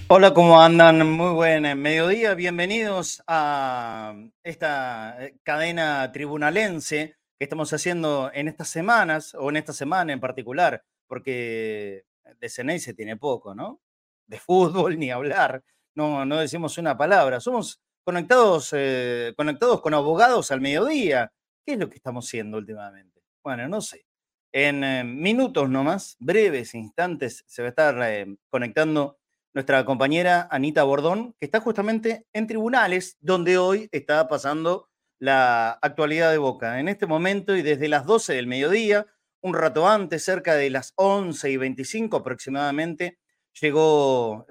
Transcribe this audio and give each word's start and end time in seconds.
Hola, 0.08 0.32
¿cómo 0.32 0.58
andan? 0.58 1.06
Muy 1.10 1.34
buen 1.34 1.66
eh, 1.66 1.74
mediodía. 1.74 2.32
Bienvenidos 2.32 3.22
a 3.26 4.14
esta 4.42 5.22
eh, 5.22 5.36
cadena 5.42 6.10
tribunalense 6.10 7.18
que 7.38 7.44
estamos 7.44 7.74
haciendo 7.74 8.30
en 8.32 8.48
estas 8.48 8.68
semanas, 8.68 9.34
o 9.34 9.50
en 9.50 9.56
esta 9.56 9.74
semana 9.74 10.14
en 10.14 10.20
particular, 10.20 10.82
porque 11.06 12.06
de 12.40 12.48
Ceneice 12.48 12.94
tiene 12.94 13.18
poco, 13.18 13.54
¿no? 13.54 13.82
De 14.26 14.38
fútbol 14.38 14.98
ni 15.02 15.10
hablar. 15.10 15.62
No, 15.94 16.24
no 16.24 16.38
decimos 16.38 16.78
una 16.78 16.96
palabra. 16.96 17.38
Somos 17.38 17.83
conectados, 18.04 18.70
eh, 18.72 19.32
conectados 19.36 19.80
con 19.80 19.94
abogados 19.94 20.50
al 20.50 20.60
mediodía. 20.60 21.32
¿Qué 21.66 21.72
es 21.72 21.78
lo 21.78 21.88
que 21.88 21.96
estamos 21.96 22.26
haciendo 22.26 22.58
últimamente? 22.58 23.22
Bueno, 23.42 23.66
no 23.66 23.80
sé. 23.80 24.04
En 24.52 24.84
eh, 24.84 25.02
minutos 25.02 25.68
nomás, 25.68 26.16
breves 26.20 26.74
instantes, 26.74 27.42
se 27.46 27.62
va 27.62 27.68
a 27.68 27.70
estar 27.70 27.98
eh, 28.02 28.36
conectando 28.50 29.18
nuestra 29.54 29.84
compañera 29.84 30.46
Anita 30.50 30.84
Bordón, 30.84 31.34
que 31.38 31.46
está 31.46 31.60
justamente 31.60 32.26
en 32.32 32.46
tribunales, 32.46 33.16
donde 33.20 33.56
hoy 33.58 33.88
está 33.90 34.28
pasando 34.28 34.88
la 35.18 35.70
actualidad 35.80 36.30
de 36.30 36.38
Boca. 36.38 36.78
En 36.78 36.88
este 36.88 37.06
momento 37.06 37.56
y 37.56 37.62
desde 37.62 37.88
las 37.88 38.04
12 38.04 38.34
del 38.34 38.46
mediodía, 38.46 39.06
un 39.40 39.54
rato 39.54 39.88
antes, 39.88 40.24
cerca 40.24 40.54
de 40.54 40.70
las 40.70 40.92
11 40.96 41.50
y 41.50 41.56
25 41.56 42.16
aproximadamente, 42.18 43.18
llegó 43.60 44.46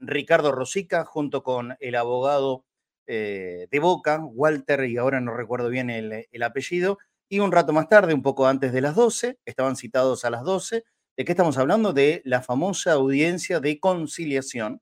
Ricardo 0.00 0.50
Rosica 0.50 1.04
junto 1.04 1.44
con 1.44 1.76
el 1.78 1.94
abogado 1.94 2.64
eh, 3.06 3.68
de 3.70 3.78
Boca, 3.78 4.20
Walter, 4.22 4.84
y 4.84 4.96
ahora 4.96 5.20
no 5.20 5.34
recuerdo 5.34 5.68
bien 5.68 5.90
el, 5.90 6.42
apellido, 6.42 6.98
y 7.28 7.40
un 7.40 7.52
rato 7.52 7.72
más 7.72 7.88
tarde, 7.88 8.14
un 8.14 8.22
poco 8.22 8.46
antes 8.46 8.72
de 8.72 8.80
las 8.80 8.94
12, 8.94 9.38
estaban 9.44 9.76
citados 9.76 10.24
a 10.24 10.30
las 10.30 10.42
12, 10.42 10.84
¿de 11.16 11.24
qué 11.24 11.32
estamos 11.32 11.58
hablando? 11.58 11.92
De 11.92 12.22
la 12.24 12.42
famosa 12.42 12.92
audiencia 12.92 13.60
de 13.60 13.80
conciliación 13.80 14.80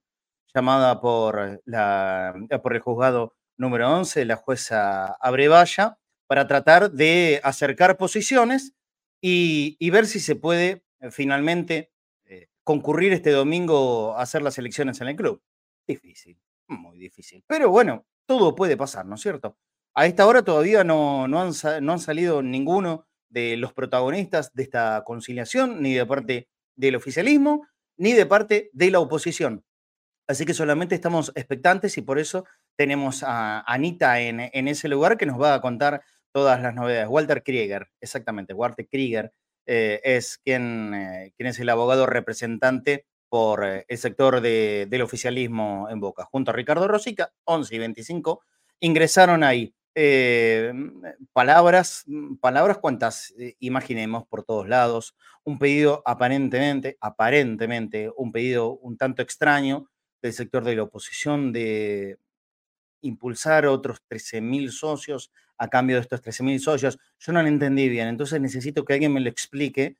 llamada 0.54 1.00
por, 1.00 1.62
el 1.66 2.80
juzgado 2.80 3.34
número 3.56 3.90
11, 3.90 4.24
la 4.24 4.36
jueza 4.36 5.16
Abrevaya, 5.20 5.98
para 6.26 6.46
tratar 6.46 6.90
de 6.92 7.40
acercar 7.42 7.96
posiciones 7.96 8.74
y, 9.20 9.90
ver 9.90 10.06
si 10.06 10.20
se 10.20 10.36
puede 10.36 10.84
eh, 11.00 11.10
finalmente 11.10 11.92
eh, 12.24 12.48
concurrir 12.64 13.12
este 13.12 13.30
domingo 13.30 14.14
a 14.14 14.22
hacer 14.22 14.42
las 14.42 14.58
elecciones 14.58 15.00
en 15.00 15.08
el 15.08 15.16
club. 15.16 15.42
Difícil, 15.86 16.38
muy 16.70 16.98
difícil. 16.98 17.44
Pero 17.46 17.70
bueno, 17.70 18.06
todo 18.26 18.54
puede 18.54 18.76
pasar, 18.76 19.06
¿no 19.06 19.16
es 19.16 19.20
cierto? 19.20 19.56
A 19.94 20.06
esta 20.06 20.26
hora 20.26 20.42
todavía 20.42 20.84
no, 20.84 21.28
no, 21.28 21.40
han, 21.40 21.52
no 21.82 21.92
han 21.92 21.98
salido 21.98 22.42
ninguno 22.42 23.06
de 23.28 23.56
los 23.56 23.72
protagonistas 23.72 24.52
de 24.54 24.62
esta 24.62 25.02
conciliación, 25.04 25.82
ni 25.82 25.94
de 25.94 26.06
parte 26.06 26.48
del 26.76 26.96
oficialismo, 26.96 27.66
ni 27.96 28.12
de 28.12 28.26
parte 28.26 28.70
de 28.72 28.90
la 28.90 29.00
oposición. 29.00 29.64
Así 30.28 30.46
que 30.46 30.54
solamente 30.54 30.94
estamos 30.94 31.32
expectantes 31.34 31.98
y 31.98 32.02
por 32.02 32.18
eso 32.18 32.44
tenemos 32.76 33.22
a 33.24 33.60
Anita 33.60 34.20
en, 34.20 34.40
en 34.40 34.68
ese 34.68 34.88
lugar 34.88 35.16
que 35.16 35.26
nos 35.26 35.40
va 35.40 35.54
a 35.54 35.60
contar 35.60 36.02
todas 36.32 36.62
las 36.62 36.74
novedades. 36.74 37.08
Walter 37.08 37.42
Krieger, 37.42 37.88
exactamente, 38.00 38.54
Walter 38.54 38.86
Krieger 38.88 39.32
eh, 39.66 40.00
es 40.04 40.38
quien, 40.38 40.94
eh, 40.94 41.32
quien 41.36 41.48
es 41.48 41.58
el 41.58 41.68
abogado 41.68 42.06
representante 42.06 43.06
por 43.30 43.64
eh, 43.64 43.86
el 43.88 43.96
sector 43.96 44.40
del 44.42 45.02
oficialismo 45.02 45.88
en 45.88 46.00
Boca. 46.00 46.24
Junto 46.24 46.50
a 46.50 46.54
Ricardo 46.54 46.88
Rosica, 46.88 47.32
11 47.44 47.74
y 47.74 47.78
25, 47.78 48.42
ingresaron 48.80 49.44
ahí. 49.44 49.72
Eh, 49.94 50.72
palabras, 51.32 52.04
mm, 52.06 52.36
palabras 52.36 52.78
cuantas 52.78 53.32
eh, 53.38 53.56
imaginemos 53.60 54.26
por 54.26 54.44
todos 54.44 54.68
lados, 54.68 55.16
un 55.44 55.58
pedido 55.58 56.02
aparentemente, 56.04 56.98
aparentemente, 57.00 58.10
un 58.16 58.32
pedido 58.32 58.72
un 58.78 58.96
tanto 58.96 59.22
extraño 59.22 59.88
del 60.20 60.32
sector 60.32 60.64
de 60.64 60.76
la 60.76 60.82
oposición 60.82 61.52
de 61.52 62.18
impulsar 63.02 63.66
otros 63.66 64.02
13.000 64.08 64.70
socios 64.70 65.32
a 65.56 65.68
cambio 65.68 65.96
de 65.96 66.02
estos 66.02 66.22
13.000 66.22 66.58
socios. 66.58 66.98
Yo 67.18 67.32
no 67.32 67.42
lo 67.42 67.48
entendí 67.48 67.88
bien, 67.88 68.08
entonces 68.08 68.40
necesito 68.40 68.84
que 68.84 68.94
alguien 68.94 69.12
me 69.12 69.20
lo 69.20 69.28
explique 69.30 69.96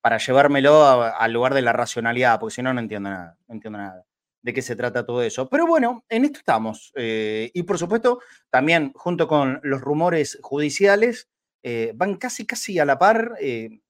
para 0.00 0.18
llevármelo 0.18 1.02
al 1.02 1.32
lugar 1.32 1.54
de 1.54 1.62
la 1.62 1.72
racionalidad, 1.72 2.38
porque 2.38 2.54
si 2.54 2.62
no, 2.62 2.72
no 2.72 2.80
entiendo 2.80 3.10
nada, 3.10 3.36
no 3.48 3.54
entiendo 3.54 3.78
nada 3.78 4.04
de 4.42 4.54
qué 4.54 4.62
se 4.62 4.76
trata 4.76 5.04
todo 5.04 5.22
eso. 5.22 5.48
Pero 5.48 5.66
bueno, 5.66 6.04
en 6.08 6.24
esto 6.24 6.38
estamos. 6.38 6.92
Eh, 6.96 7.50
y 7.52 7.62
por 7.62 7.78
supuesto, 7.78 8.20
también 8.50 8.92
junto 8.94 9.28
con 9.28 9.60
los 9.62 9.80
rumores 9.80 10.38
judiciales, 10.42 11.28
eh, 11.62 11.92
van 11.94 12.16
casi, 12.16 12.46
casi 12.46 12.78
a 12.78 12.84
la 12.84 12.98
par 12.98 13.34
eh, 13.40 13.80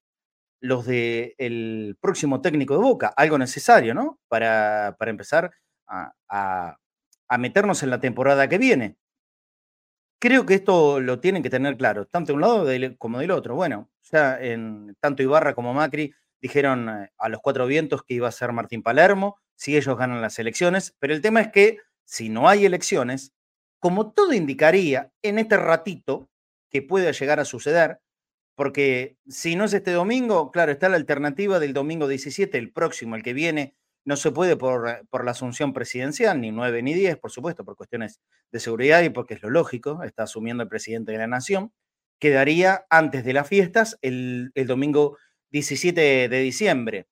los 0.60 0.86
del 0.86 1.96
próximo 2.00 2.40
técnico 2.40 2.74
de 2.74 2.80
Boca, 2.80 3.12
algo 3.16 3.38
necesario, 3.38 3.94
¿no? 3.94 4.18
Para, 4.28 4.96
para 4.98 5.10
empezar 5.10 5.52
a, 5.86 6.76
meternos 7.38 7.82
en 7.82 7.90
la 7.90 8.00
temporada 8.00 8.48
que 8.48 8.58
viene. 8.58 8.96
Creo 10.20 10.44
que 10.44 10.52
esto 10.52 11.00
lo 11.00 11.18
tienen 11.18 11.42
que 11.42 11.48
tener 11.48 11.78
claro, 11.78 12.06
tanto 12.06 12.32
de 12.32 12.34
un 12.34 12.40
lado 12.42 12.66
como 12.98 13.20
del 13.20 13.30
otro. 13.30 13.54
Bueno, 13.54 13.90
ya 14.12 14.38
en 14.38 14.94
tanto 15.00 15.22
Ibarra 15.22 15.54
como 15.54 15.72
Macri 15.72 16.12
dijeron 16.42 16.90
eh, 16.90 17.10
a 17.16 17.28
los 17.30 17.40
cuatro 17.40 17.66
vientos 17.66 18.02
que 18.02 18.14
iba 18.14 18.28
a 18.28 18.32
ser 18.32 18.52
Martín 18.52 18.82
Palermo 18.82 19.38
si 19.54 19.78
ellos 19.78 19.96
ganan 19.96 20.20
las 20.20 20.38
elecciones, 20.38 20.94
pero 20.98 21.14
el 21.14 21.22
tema 21.22 21.40
es 21.40 21.48
que 21.48 21.78
si 22.04 22.28
no 22.28 22.48
hay 22.50 22.66
elecciones, 22.66 23.32
como 23.78 24.12
todo 24.12 24.34
indicaría 24.34 25.10
en 25.22 25.38
este 25.38 25.56
ratito 25.56 26.28
que 26.70 26.82
puede 26.82 27.12
llegar 27.14 27.40
a 27.40 27.46
suceder, 27.46 28.00
porque 28.54 29.16
si 29.26 29.56
no 29.56 29.64
es 29.64 29.72
este 29.72 29.92
domingo, 29.92 30.50
claro, 30.50 30.72
está 30.72 30.90
la 30.90 30.96
alternativa 30.96 31.58
del 31.58 31.72
domingo 31.72 32.08
17, 32.08 32.58
el 32.58 32.72
próximo, 32.72 33.16
el 33.16 33.22
que 33.22 33.32
viene, 33.32 33.74
no 34.04 34.16
se 34.16 34.30
puede 34.30 34.56
por, 34.56 35.06
por, 35.08 35.24
la 35.24 35.32
asunción 35.32 35.72
presidencial, 35.72 36.40
ni 36.40 36.50
9 36.50 36.82
ni 36.82 36.94
10, 36.94 37.18
por 37.18 37.30
supuesto, 37.30 37.64
por 37.64 37.76
cuestiones 37.76 38.20
de 38.50 38.60
seguridad 38.60 39.02
y 39.02 39.10
porque 39.10 39.34
es 39.34 39.42
lo 39.42 39.50
lógico, 39.50 40.02
está 40.02 40.24
asumiendo 40.24 40.62
el 40.62 40.68
presidente 40.68 41.12
de 41.12 41.18
la 41.18 41.26
nación. 41.26 41.72
Quedaría 42.18 42.86
antes 42.90 43.24
de 43.24 43.32
las 43.32 43.48
fiestas 43.48 43.98
el, 44.02 44.52
el 44.54 44.66
domingo 44.66 45.16
17 45.50 46.28
de 46.28 46.40
diciembre. 46.40 47.06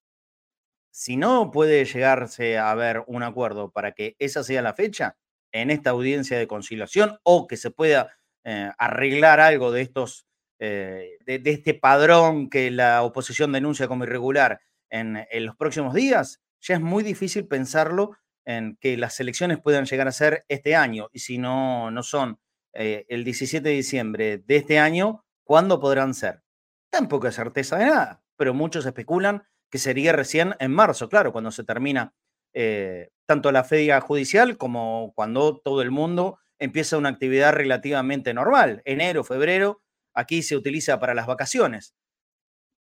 Si 0.91 1.17
no 1.17 1.51
puede 1.51 1.85
llegarse 1.85 2.59
a 2.59 2.71
haber 2.71 3.05
un 3.07 3.23
acuerdo 3.23 3.71
para 3.71 3.93
que 3.93 4.17
esa 4.19 4.43
sea 4.43 4.63
la 4.63 4.75
fecha 4.75 5.17
en 5.53 5.71
esta 5.71 5.91
audiencia 5.91 6.39
de 6.39 6.47
conciliación 6.47 7.19
o 7.23 7.47
que 7.47 7.57
se 7.57 7.71
pueda 7.71 8.19
eh, 8.45 8.71
arreglar 8.79 9.41
algo 9.41 9.73
de 9.73 9.83
estos, 9.83 10.27
eh, 10.59 11.19
de, 11.25 11.43
este 11.45 11.75
padrón 11.75 12.51
que 12.51 12.71
la 12.71 13.03
oposición 13.03 13.53
denuncia 13.53 13.89
como 13.89 14.05
irregular 14.05 14.61
en, 14.91 15.27
en 15.31 15.47
los 15.47 15.57
próximos 15.57 15.95
días, 15.95 16.41
ya 16.61 16.75
es 16.75 16.81
muy 16.81 17.03
difícil 17.05 17.47
pensarlo 17.47 18.17
en 18.45 18.77
que 18.81 18.97
las 18.97 19.21
elecciones 19.21 19.59
puedan 19.61 19.85
llegar 19.85 20.09
a 20.09 20.13
ser 20.13 20.45
este 20.49 20.75
año. 20.75 21.09
Y 21.13 21.19
si 21.21 21.39
no, 21.39 21.91
no 21.91 22.03
son 22.03 22.39
eh, 22.73 23.05
el 23.09 23.25
17 23.25 23.69
de 23.69 23.75
diciembre 23.75 24.39
de 24.39 24.57
este 24.57 24.79
año, 24.79 25.25
¿cuándo 25.45 25.81
podrán 25.81 26.15
ser? 26.15 26.43
Tampoco 26.91 27.27
hay 27.27 27.33
certeza 27.33 27.77
de 27.77 27.87
nada, 27.87 28.23
pero 28.37 28.55
muchos 28.55 28.87
especulan 28.87 29.43
que 29.71 29.79
sería 29.79 30.13
recién 30.13 30.55
en 30.61 30.73
marzo, 30.73 31.09
claro, 31.09 31.33
cuando 31.33 31.51
se 31.51 31.65
termina 31.65 32.15
eh, 32.55 33.11
tanto 33.27 33.53
la 33.53 33.65
feria 33.65 34.01
judicial 34.01 34.57
como 34.57 35.13
cuando 35.15 35.59
todo 35.59 35.83
el 35.83 35.91
mundo 35.91 36.39
empieza 36.59 36.97
una 36.97 37.11
actividad 37.11 37.53
relativamente 37.53 38.33
normal. 38.33 38.83
Enero, 38.85 39.25
febrero, 39.25 39.83
aquí 40.15 40.43
se 40.43 40.57
utiliza 40.57 40.99
para 40.99 41.15
las 41.15 41.27
vacaciones. 41.27 41.95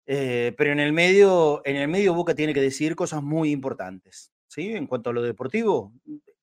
Eh, 0.10 0.54
pero 0.58 0.72
en 0.72 0.80
el 0.80 0.94
medio, 0.94 1.62
en 1.66 1.76
el 1.76 1.90
medio 1.90 2.14
Boca 2.14 2.34
tiene 2.34 2.54
que 2.54 2.62
decir 2.62 2.96
cosas 2.96 3.22
muy 3.22 3.52
importantes. 3.52 4.32
¿sí? 4.48 4.74
En 4.74 4.88
cuanto 4.88 5.10
a 5.10 5.14
lo 5.14 5.22
deportivo, 5.22 5.94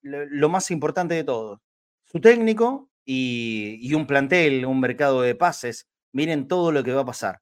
lo, 0.03 0.49
más 0.51 0.71
importante 0.71 1.15
de 1.15 1.25
todo, 1.25 1.63
su 2.05 2.21
técnico 2.21 2.91
y, 3.07 3.93
un 3.95 4.07
plantel, 4.07 4.67
un 4.67 4.81
mercado 4.81 5.23
de 5.23 5.35
pases. 5.35 5.89
Miren 6.13 6.47
todo 6.47 6.73
lo 6.73 6.85
que 6.85 6.93
va 6.93 7.01
a 7.01 7.07
pasar. 7.07 7.41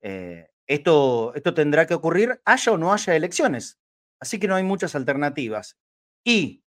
Eh, 0.00 0.48
esto, 0.66 1.34
esto 1.34 1.52
tendrá 1.52 1.86
que 1.86 1.94
ocurrir, 1.94 2.40
haya 2.44 2.72
o 2.72 2.78
no 2.78 2.92
haya 2.92 3.16
elecciones. 3.16 3.78
Así 4.20 4.38
que 4.38 4.46
no 4.46 4.54
hay 4.54 4.62
muchas 4.62 4.94
alternativas. 4.94 5.76
Y, 6.24 6.62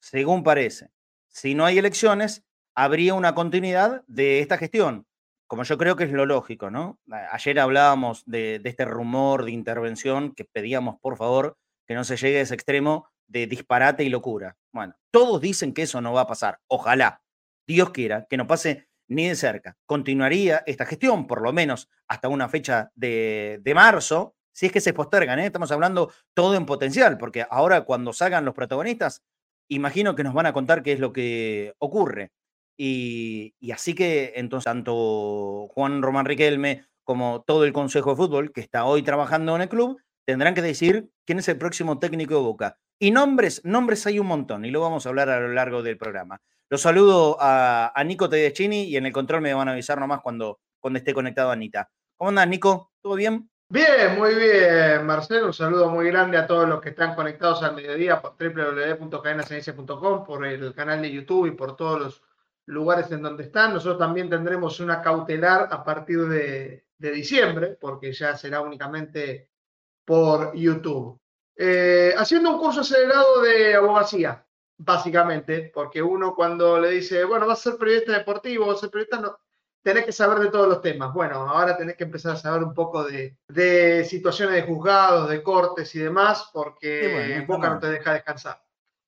según 0.00 0.44
parece, 0.44 0.90
si 1.28 1.54
no 1.54 1.64
hay 1.64 1.78
elecciones, 1.78 2.44
habría 2.74 3.14
una 3.14 3.34
continuidad 3.34 4.04
de 4.06 4.40
esta 4.40 4.58
gestión 4.58 5.06
como 5.54 5.62
yo 5.62 5.78
creo 5.78 5.94
que 5.94 6.02
es 6.02 6.10
lo 6.10 6.26
lógico, 6.26 6.68
¿no? 6.68 6.98
Ayer 7.30 7.60
hablábamos 7.60 8.24
de, 8.26 8.60
este 8.64 8.84
rumor 8.84 9.44
de 9.44 9.52
intervención 9.52 10.34
que 10.34 10.44
pedíamos, 10.44 10.98
por 10.98 11.16
favor, 11.16 11.56
que 11.86 11.94
no 11.94 12.02
se 12.02 12.16
llegue 12.16 12.40
a 12.40 12.40
ese 12.40 12.54
extremo 12.54 13.08
de 13.28 13.46
disparate 13.46 14.02
y 14.02 14.08
locura. 14.08 14.56
Bueno, 14.72 14.96
todos 15.12 15.40
dicen 15.40 15.72
que 15.72 15.82
eso 15.82 16.00
no 16.00 16.12
va 16.12 16.22
a 16.22 16.26
pasar. 16.26 16.58
Ojalá, 16.66 17.22
Dios 17.68 17.90
quiera, 17.90 18.26
que 18.28 18.36
no 18.36 18.48
pase 18.48 18.88
ni 19.06 19.28
de 19.28 19.36
cerca. 19.36 19.76
Continuaría 19.86 20.64
esta 20.66 20.86
gestión, 20.86 21.28
por 21.28 21.40
lo 21.40 21.52
menos 21.52 21.88
hasta 22.08 22.26
una 22.26 22.48
fecha 22.48 22.90
de, 22.96 23.62
marzo, 23.76 24.34
si 24.52 24.66
es 24.66 24.72
que 24.72 24.80
se 24.80 24.92
postergan, 24.92 25.38
¿eh? 25.38 25.46
estamos 25.46 25.70
hablando 25.70 26.12
todo 26.34 26.56
en 26.56 26.66
potencial, 26.66 27.16
porque 27.16 27.46
ahora 27.48 27.82
cuando 27.82 28.12
salgan 28.12 28.44
los 28.44 28.54
protagonistas, 28.54 29.22
imagino 29.68 30.16
que 30.16 30.24
nos 30.24 30.34
van 30.34 30.46
a 30.46 30.52
contar 30.52 30.82
qué 30.82 30.94
es 30.94 30.98
lo 30.98 31.12
que 31.12 31.74
ocurre. 31.78 32.32
Y, 32.76 33.54
así 33.72 33.94
que 33.94 34.32
entonces 34.36 34.64
tanto 34.64 35.68
Juan 35.68 36.02
Román 36.02 36.26
Riquelme 36.26 36.84
como 37.04 37.42
todo 37.46 37.64
el 37.64 37.72
Consejo 37.72 38.10
de 38.10 38.16
Fútbol 38.16 38.52
que 38.52 38.60
está 38.60 38.84
hoy 38.84 39.02
trabajando 39.02 39.54
en 39.54 39.62
el 39.62 39.68
club 39.68 40.00
tendrán 40.24 40.54
que 40.54 40.62
decir 40.62 41.10
quién 41.24 41.38
es 41.38 41.48
el 41.48 41.58
próximo 41.58 41.98
técnico 41.98 42.34
de 42.34 42.40
Boca. 42.40 42.78
Y 42.98 43.10
nombres, 43.10 43.60
nombres 43.64 44.06
hay 44.06 44.18
un 44.18 44.26
montón 44.26 44.64
y 44.64 44.70
lo 44.70 44.80
vamos 44.80 45.04
a 45.04 45.08
hablar 45.10 45.28
a 45.28 45.40
lo 45.40 45.48
largo 45.48 45.82
del 45.82 45.98
programa. 45.98 46.40
Los 46.70 46.80
saludo 46.80 47.36
a, 47.40 47.92
Nico 48.04 48.28
Tedeschini 48.28 48.84
y 48.84 48.96
en 48.96 49.06
el 49.06 49.12
control 49.12 49.42
me 49.42 49.52
van 49.52 49.68
a 49.68 49.72
avisar 49.72 50.00
nomás 50.00 50.20
cuando, 50.22 50.60
cuando 50.80 50.98
esté 50.98 51.12
conectado 51.12 51.50
Anita. 51.50 51.90
¿Cómo 52.16 52.30
andas, 52.30 52.48
Nico? 52.48 52.92
¿Todo 53.02 53.16
bien? 53.16 53.50
Bien, 53.68 54.16
muy 54.16 54.34
bien, 54.34 55.04
Marcelo. 55.04 55.46
Un 55.46 55.52
saludo 55.52 55.90
muy 55.90 56.06
grande 56.06 56.38
a 56.38 56.46
todos 56.46 56.68
los 56.68 56.80
que 56.80 56.90
están 56.90 57.14
conectados 57.14 57.62
al 57.62 57.74
mediodía 57.74 58.22
por 58.22 58.36
www.cadenasenencia.com, 58.38 60.24
por 60.24 60.46
el 60.46 60.74
canal 60.74 61.02
de 61.02 61.10
YouTube 61.10 61.46
y 61.46 61.50
por 61.50 61.76
todos 61.76 62.00
los 62.00 62.22
lugares 62.66 63.10
en 63.10 63.22
donde 63.22 63.44
están. 63.44 63.74
Nosotros 63.74 63.98
también 63.98 64.30
tendremos 64.30 64.80
una 64.80 65.02
cautelar 65.02 65.68
a 65.70 65.84
partir 65.84 66.20
de, 66.26 66.84
diciembre, 66.98 67.76
porque 67.78 68.12
ya 68.12 68.34
será 68.34 68.62
únicamente 68.62 69.50
por 70.06 70.54
YouTube. 70.54 71.20
Eh, 71.54 72.14
haciendo 72.16 72.52
un 72.52 72.58
curso 72.58 72.80
acelerado 72.80 73.42
de 73.42 73.74
abogacía, 73.74 74.46
básicamente, 74.78 75.70
porque 75.72 76.02
uno 76.02 76.34
cuando 76.34 76.80
le 76.80 76.90
dice, 76.90 77.24
bueno, 77.24 77.46
vas 77.46 77.60
a 77.60 77.70
ser 77.70 77.78
periodista 77.78 78.12
deportivo, 78.12 78.66
vas 78.66 78.78
a 78.78 78.80
ser 78.80 78.90
periodista, 78.90 79.20
no, 79.20 79.38
tenés 79.82 80.06
que 80.06 80.12
saber 80.12 80.38
de 80.38 80.50
todos 80.50 80.66
los 80.66 80.80
temas. 80.80 81.12
Bueno, 81.12 81.46
ahora 81.46 81.76
tenés 81.76 81.96
que 81.96 82.04
empezar 82.04 82.32
a 82.32 82.36
saber 82.36 82.64
un 82.64 82.72
poco 82.72 83.04
de, 83.04 83.36
situaciones 84.08 84.54
de 84.54 84.62
juzgados, 84.62 85.28
de 85.28 85.42
cortes 85.42 85.94
y 85.94 85.98
demás, 85.98 86.48
porque 86.54 87.36
en 87.36 87.46
Boca 87.46 87.68
no 87.68 87.78
te 87.78 87.90
deja 87.90 88.14
descansar. 88.14 88.62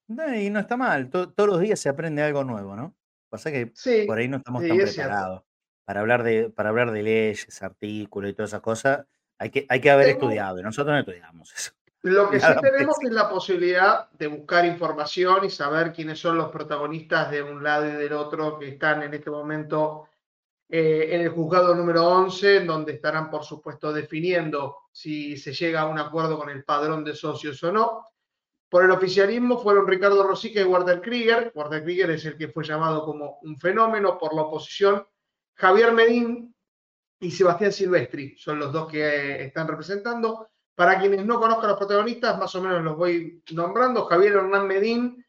y 0.06 0.50
no 0.50 0.60
está 0.60 0.76
mal, 0.76 1.08
todos 1.08 1.48
los 1.48 1.60
días 1.60 1.80
se 1.80 1.88
aprende 1.88 2.22
algo 2.22 2.44
nuevo, 2.44 2.76
¿no? 2.76 2.94
Pasa 3.28 3.50
que 3.50 3.72
por 4.06 4.18
ahí 4.18 4.28
no 4.28 4.38
estamos 4.38 4.66
tan 4.66 4.76
preparados. 4.76 5.42
Para 5.84 6.00
hablar, 6.00 6.24
de, 6.24 6.50
para 6.50 6.70
hablar 6.70 6.90
de 6.90 7.02
leyes, 7.02 7.62
artículos 7.62 8.30
y 8.30 8.34
todas 8.34 8.50
esas 8.50 8.60
cosas, 8.60 9.06
hay 9.38 9.50
que, 9.50 9.66
hay 9.68 9.80
que 9.80 9.90
haber 9.90 10.08
estudiado, 10.08 10.58
y 10.58 10.62
nosotros 10.62 10.92
no 10.92 10.98
estudiamos 10.98 11.52
eso. 11.54 11.72
Lo 12.02 12.30
que 12.30 12.40
sí 12.40 12.46
tenemos 12.60 12.96
es 13.02 13.12
la 13.12 13.28
posibilidad 13.28 14.10
de 14.10 14.26
buscar 14.26 14.64
información 14.64 15.44
y 15.44 15.50
saber 15.50 15.92
quiénes 15.92 16.18
son 16.18 16.38
los 16.38 16.50
protagonistas 16.50 17.30
de 17.30 17.42
un 17.42 17.62
lado 17.62 17.88
y 17.88 17.92
del 17.92 18.12
otro 18.12 18.58
que 18.58 18.68
están 18.68 19.02
en 19.02 19.14
este 19.14 19.30
momento 19.30 20.08
eh, 20.68 21.10
en 21.12 21.20
el 21.20 21.28
juzgado 21.28 21.74
número 21.74 22.04
11, 22.08 22.64
donde 22.64 22.94
estarán, 22.94 23.30
por 23.30 23.44
supuesto, 23.44 23.92
definiendo 23.92 24.78
si 24.90 25.36
se 25.36 25.52
llega 25.52 25.82
a 25.82 25.86
un 25.86 25.98
acuerdo 25.98 26.38
con 26.38 26.50
el 26.50 26.64
padrón 26.64 27.04
de 27.04 27.14
socios 27.14 27.62
o 27.62 27.70
no. 27.70 28.04
Por 28.68 28.84
el 28.84 28.90
oficialismo 28.90 29.58
fueron 29.58 29.86
Ricardo 29.86 30.26
Rosique 30.26 30.60
y 30.60 30.64
Walter 30.64 31.00
Krieger. 31.00 31.52
Walter 31.54 31.82
Krieger 31.84 32.10
es 32.10 32.24
el 32.24 32.36
que 32.36 32.48
fue 32.48 32.64
llamado 32.64 33.04
como 33.04 33.38
un 33.42 33.56
fenómeno 33.58 34.18
por 34.18 34.34
la 34.34 34.42
oposición. 34.42 35.06
Javier 35.54 35.92
Medín 35.92 36.54
y 37.20 37.30
Sebastián 37.30 37.72
Silvestri 37.72 38.36
son 38.36 38.58
los 38.58 38.72
dos 38.72 38.88
que 38.88 39.02
eh, 39.02 39.44
están 39.44 39.68
representando. 39.68 40.48
Para 40.74 40.98
quienes 40.98 41.24
no 41.24 41.40
conozcan 41.40 41.70
los 41.70 41.78
protagonistas, 41.78 42.38
más 42.38 42.54
o 42.54 42.62
menos 42.62 42.82
los 42.82 42.96
voy 42.96 43.42
nombrando. 43.52 44.04
Javier 44.04 44.34
Hernán 44.34 44.66
Medín 44.66 45.24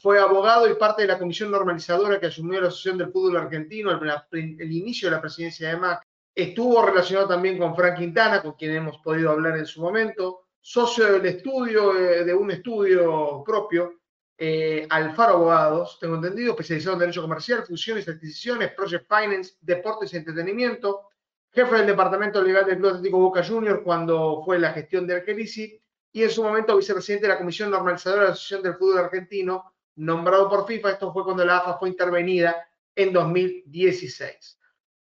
fue 0.00 0.18
abogado 0.18 0.70
y 0.70 0.74
parte 0.74 1.02
de 1.02 1.08
la 1.08 1.18
comisión 1.18 1.50
normalizadora 1.50 2.18
que 2.18 2.26
asumió 2.26 2.60
la 2.60 2.68
Asociación 2.68 2.98
del 2.98 3.12
Fútbol 3.12 3.36
Argentino 3.36 3.90
el, 3.90 4.72
inicio 4.72 5.10
de 5.10 5.16
la 5.16 5.20
presidencia 5.20 5.68
de 5.68 5.76
Mac. 5.76 6.02
Estuvo 6.34 6.80
relacionado 6.84 7.28
también 7.28 7.58
con 7.58 7.74
Frank 7.74 7.98
Quintana, 7.98 8.40
con 8.40 8.52
quien 8.52 8.76
hemos 8.76 8.98
podido 8.98 9.30
hablar 9.30 9.58
en 9.58 9.66
su 9.66 9.82
momento 9.82 10.47
socio 10.68 11.12
del 11.12 11.24
estudio, 11.24 11.96
eh, 11.96 12.24
de 12.26 12.34
un 12.34 12.50
estudio 12.50 13.42
propio, 13.42 14.00
eh, 14.36 14.86
Alfaro 14.90 15.36
Abogados, 15.36 15.96
tengo 15.98 16.16
entendido, 16.16 16.50
especializado 16.50 16.92
en 16.92 17.00
Derecho 17.00 17.22
Comercial, 17.22 17.64
Fusiones, 17.64 18.06
Adquisiciones, 18.06 18.72
Project 18.72 19.06
Finance, 19.08 19.54
Deportes 19.62 20.12
y 20.12 20.18
Entretenimiento, 20.18 21.08
jefe 21.50 21.74
del 21.74 21.86
Departamento 21.86 22.42
Legal 22.42 22.66
del 22.66 22.76
Club 22.76 22.90
Atlético 22.90 23.18
Boca 23.18 23.42
Juniors 23.42 23.80
cuando 23.82 24.42
fue 24.44 24.58
la 24.58 24.74
gestión 24.74 25.06
de 25.06 25.14
Argelisi 25.14 25.82
y 26.12 26.22
en 26.22 26.30
su 26.30 26.42
momento 26.42 26.76
vicepresidente 26.76 27.26
de 27.26 27.32
la 27.32 27.38
Comisión 27.38 27.70
Normalizadora 27.70 28.24
de 28.24 28.28
la 28.28 28.34
Asociación 28.34 28.62
del 28.62 28.74
Fútbol 28.74 28.98
Argentino, 28.98 29.72
nombrado 29.96 30.50
por 30.50 30.66
FIFA. 30.66 30.90
Esto 30.90 31.14
fue 31.14 31.24
cuando 31.24 31.46
la 31.46 31.56
AFA 31.56 31.78
fue 31.78 31.88
intervenida 31.88 32.68
en 32.94 33.14
2016. 33.14 34.58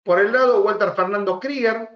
Por 0.02 0.18
el 0.18 0.32
lado, 0.32 0.64
Walter 0.64 0.90
Fernando 0.96 1.38
Krieger, 1.38 1.93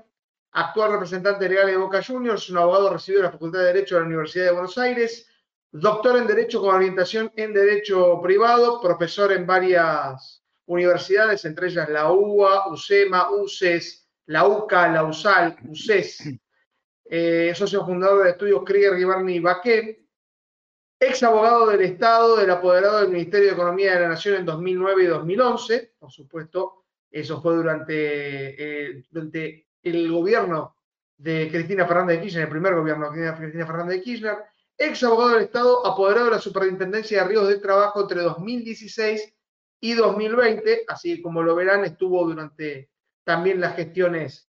actual 0.52 0.92
representante 0.92 1.48
legal 1.48 1.66
de 1.66 1.76
Boca 1.76 2.02
Juniors, 2.02 2.48
un 2.50 2.58
abogado 2.58 2.90
recibido 2.90 3.20
en 3.20 3.26
la 3.26 3.32
Facultad 3.32 3.60
de 3.60 3.66
Derecho 3.66 3.94
de 3.94 4.00
la 4.02 4.06
Universidad 4.06 4.44
de 4.46 4.52
Buenos 4.52 4.78
Aires, 4.78 5.28
doctor 5.70 6.16
en 6.16 6.26
Derecho 6.26 6.60
con 6.60 6.74
orientación 6.74 7.30
en 7.36 7.52
Derecho 7.52 8.20
Privado, 8.22 8.80
profesor 8.80 9.32
en 9.32 9.46
varias 9.46 10.42
universidades, 10.66 11.44
entre 11.44 11.68
ellas 11.68 11.88
la 11.88 12.12
UA, 12.12 12.72
UCEMA, 12.72 13.30
UCES, 13.30 14.08
la 14.26 14.46
UCA, 14.46 14.88
la 14.92 15.04
USAL, 15.04 15.56
UCES, 15.68 16.30
eh, 17.10 17.52
socio 17.54 17.84
fundador 17.84 18.24
de 18.24 18.30
estudios 18.30 18.62
Krieger, 18.64 18.98
Giovanni 18.98 19.36
y 19.36 19.40
Baquet, 19.40 19.98
ex 21.00 21.22
abogado 21.22 21.66
del 21.68 21.82
Estado, 21.82 22.36
del 22.36 22.50
apoderado 22.50 23.00
del 23.00 23.10
Ministerio 23.10 23.46
de 23.48 23.52
Economía 23.54 23.94
de 23.94 24.00
la 24.00 24.08
Nación 24.08 24.36
en 24.36 24.44
2009 24.44 25.04
y 25.04 25.06
2011, 25.06 25.94
por 25.98 26.10
supuesto, 26.10 26.84
eso 27.10 27.40
fue 27.40 27.54
durante, 27.54 28.90
eh, 28.90 29.04
durante 29.10 29.67
el 29.82 30.10
gobierno 30.10 30.76
de 31.16 31.48
Cristina 31.50 31.86
Fernández 31.86 32.16
de 32.16 32.22
Kirchner, 32.22 32.44
el 32.44 32.50
primer 32.50 32.74
gobierno 32.74 33.10
de 33.10 33.34
Cristina 33.34 33.66
Fernández 33.66 33.96
de 33.96 34.02
Kirchner, 34.02 34.38
ex 34.76 35.02
abogado 35.02 35.30
del 35.30 35.44
Estado, 35.44 35.86
apoderado 35.86 36.26
de 36.26 36.32
la 36.32 36.38
Superintendencia 36.38 37.22
de 37.22 37.28
Ríos 37.28 37.48
de 37.48 37.58
Trabajo 37.58 38.02
entre 38.02 38.22
2016 38.22 39.34
y 39.80 39.94
2020, 39.94 40.84
así 40.88 41.20
como 41.20 41.42
lo 41.42 41.54
verán, 41.54 41.84
estuvo 41.84 42.24
durante 42.24 42.90
también 43.24 43.60
las 43.60 43.76
gestiones 43.76 44.48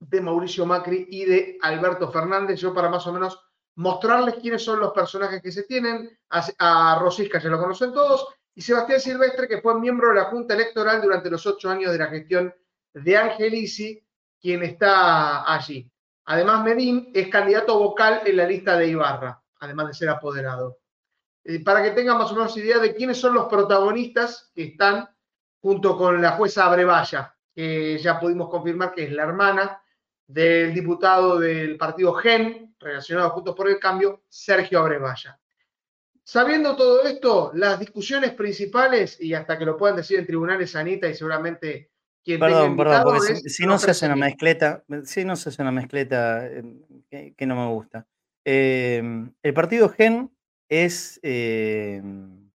de 0.00 0.20
Mauricio 0.20 0.66
Macri 0.66 1.06
y 1.08 1.24
de 1.24 1.58
Alberto 1.62 2.10
Fernández. 2.10 2.60
Yo 2.60 2.74
para 2.74 2.88
más 2.88 3.06
o 3.06 3.12
menos 3.12 3.40
mostrarles 3.76 4.36
quiénes 4.36 4.62
son 4.62 4.80
los 4.80 4.92
personajes 4.92 5.42
que 5.42 5.52
se 5.52 5.64
tienen, 5.64 6.16
a, 6.28 6.98
Rosisca 7.00 7.38
ya 7.38 7.48
lo 7.48 7.58
conocen 7.58 7.92
todos, 7.92 8.28
y 8.54 8.60
Sebastián 8.60 9.00
Silvestre, 9.00 9.48
que 9.48 9.60
fue 9.60 9.80
miembro 9.80 10.08
de 10.08 10.16
la 10.16 10.24
Junta 10.24 10.54
Electoral 10.54 11.02
durante 11.02 11.30
los 11.30 11.44
ocho 11.46 11.68
años 11.70 11.90
de 11.92 11.98
la 11.98 12.06
gestión 12.06 12.54
de 12.92 13.16
Angelici, 13.16 14.03
quien 14.44 14.62
está 14.62 15.50
allí. 15.50 15.90
Además, 16.26 16.62
Medín 16.62 17.10
es 17.14 17.28
candidato 17.28 17.78
vocal 17.78 18.20
en 18.26 18.36
la 18.36 18.44
lista 18.46 18.76
de 18.76 18.88
Ibarra, 18.88 19.42
además 19.60 19.86
de 19.86 19.94
ser 19.94 20.10
apoderado. 20.10 20.80
Eh, 21.42 21.64
para 21.64 21.82
que 21.82 21.92
tengan 21.92 22.18
más 22.18 22.30
o 22.30 22.34
menos 22.34 22.54
idea 22.58 22.78
de 22.78 22.94
quiénes 22.94 23.18
son 23.18 23.32
los 23.32 23.46
protagonistas 23.46 24.52
que 24.54 24.64
están 24.64 25.08
junto 25.62 25.96
con 25.96 26.20
la 26.20 26.32
jueza 26.32 26.66
Abrevaya, 26.66 27.34
que 27.54 27.96
ya 27.96 28.20
pudimos 28.20 28.50
confirmar 28.50 28.92
que 28.92 29.04
es 29.04 29.12
la 29.12 29.22
hermana 29.22 29.82
del 30.26 30.74
diputado 30.74 31.38
del 31.38 31.78
partido 31.78 32.12
GEN, 32.12 32.76
relacionado 32.78 33.30
Juntos 33.30 33.54
por 33.56 33.70
el 33.70 33.78
Cambio, 33.78 34.24
Sergio 34.28 34.78
Abrevaya. 34.78 35.40
Sabiendo 36.22 36.76
todo 36.76 37.02
esto, 37.04 37.50
las 37.54 37.80
discusiones 37.80 38.32
principales, 38.34 39.18
y 39.18 39.32
hasta 39.32 39.56
que 39.56 39.64
lo 39.64 39.78
puedan 39.78 39.96
decir 39.96 40.18
en 40.18 40.26
tribunales, 40.26 40.76
Anita, 40.76 41.08
y 41.08 41.14
seguramente 41.14 41.93
perdón, 42.24 42.76
perdón, 42.76 43.02
porque 43.04 43.36
si, 43.36 43.66
no 43.66 43.78
se 43.78 43.90
hace 43.90 44.06
una 44.06 44.16
mezcleta, 44.16 44.82
si 45.04 45.24
no 45.24 45.36
se 45.36 45.50
hace 45.50 45.62
una 45.62 45.72
mezcleta 45.72 46.48
que, 47.10 47.46
no 47.46 47.54
me 47.54 47.72
gusta. 47.72 48.06
Em, 48.44 49.32
el 49.42 49.54
partido 49.54 49.88
Gen 49.88 50.30
es 50.68 51.20
em, 51.22 52.50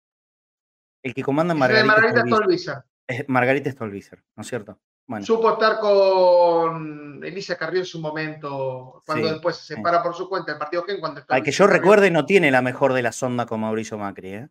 el 1.04 1.14
que 1.14 1.24
comanda 1.24 1.54
Margarita, 1.54 1.86
Margarita 1.86 2.22
Stolbizer. 2.26 2.84
Margarita 3.28 3.72
Stolbizer, 3.72 4.24
¿no 4.36 4.42
es 4.42 4.48
cierto? 4.48 4.80
Bueno. 5.08 5.26
Supo 5.26 5.54
estar 5.54 5.80
con 5.80 7.24
Elisa 7.24 7.58
Carrió 7.58 7.80
en 7.80 7.86
su 7.86 8.00
momento, 8.00 9.02
cuando 9.06 9.32
después 9.32 9.56
se 9.56 9.76
separa 9.76 10.04
por 10.04 10.14
su 10.16 10.30
cuenta 10.30 10.52
el 10.52 10.60
partido 10.60 10.84
Gen. 10.84 11.00
Cuando 11.00 11.24
Al 11.28 11.42
que 11.42 11.52
yo 11.52 11.66
recuerde, 11.66 12.12
no 12.12 12.26
tiene 12.26 12.52
la 12.52 12.62
mejor 12.62 12.94
de 12.94 13.02
la 13.02 13.12
sonda 13.12 13.48
con 13.48 13.62
Mauricio 13.62 13.98
Macri, 13.98 14.34
¿eh? 14.34 14.50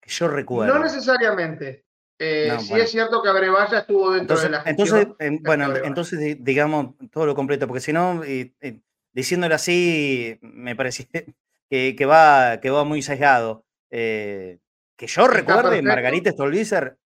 Que 0.00 0.10
yo 0.10 0.28
recuerdo. 0.28 0.74
No 0.74 0.80
necesariamente. 0.82 1.85
Eh, 2.18 2.56
sí 2.60 2.74
es 2.74 2.90
cierto 2.90 3.22
que 3.22 3.28
Abrevaya 3.28 3.80
estuvo 3.80 4.12
dentro 4.12 4.38
de 4.38 4.48
la 4.48 4.62
gestión. 4.62 4.98
Entonces, 4.98 5.40
bueno, 5.42 5.76
entonces 5.76 6.36
digamos 6.40 6.94
todo 7.10 7.26
lo 7.26 7.34
completo, 7.34 7.66
porque 7.66 7.80
si 7.80 7.92
no, 7.92 8.22
diciéndolo 9.12 9.54
así, 9.54 10.38
me 10.40 10.76
parece 10.76 11.08
que, 11.70 12.06
va, 12.06 12.58
que 12.60 12.70
va 12.70 12.84
muy 12.84 13.02
sesgado. 13.02 13.64
Eh, 13.90 14.58
que 14.96 15.06
yo 15.06 15.26
recuerde, 15.26 15.82
Margarita 15.82 16.30
Stolbizer, 16.30 16.98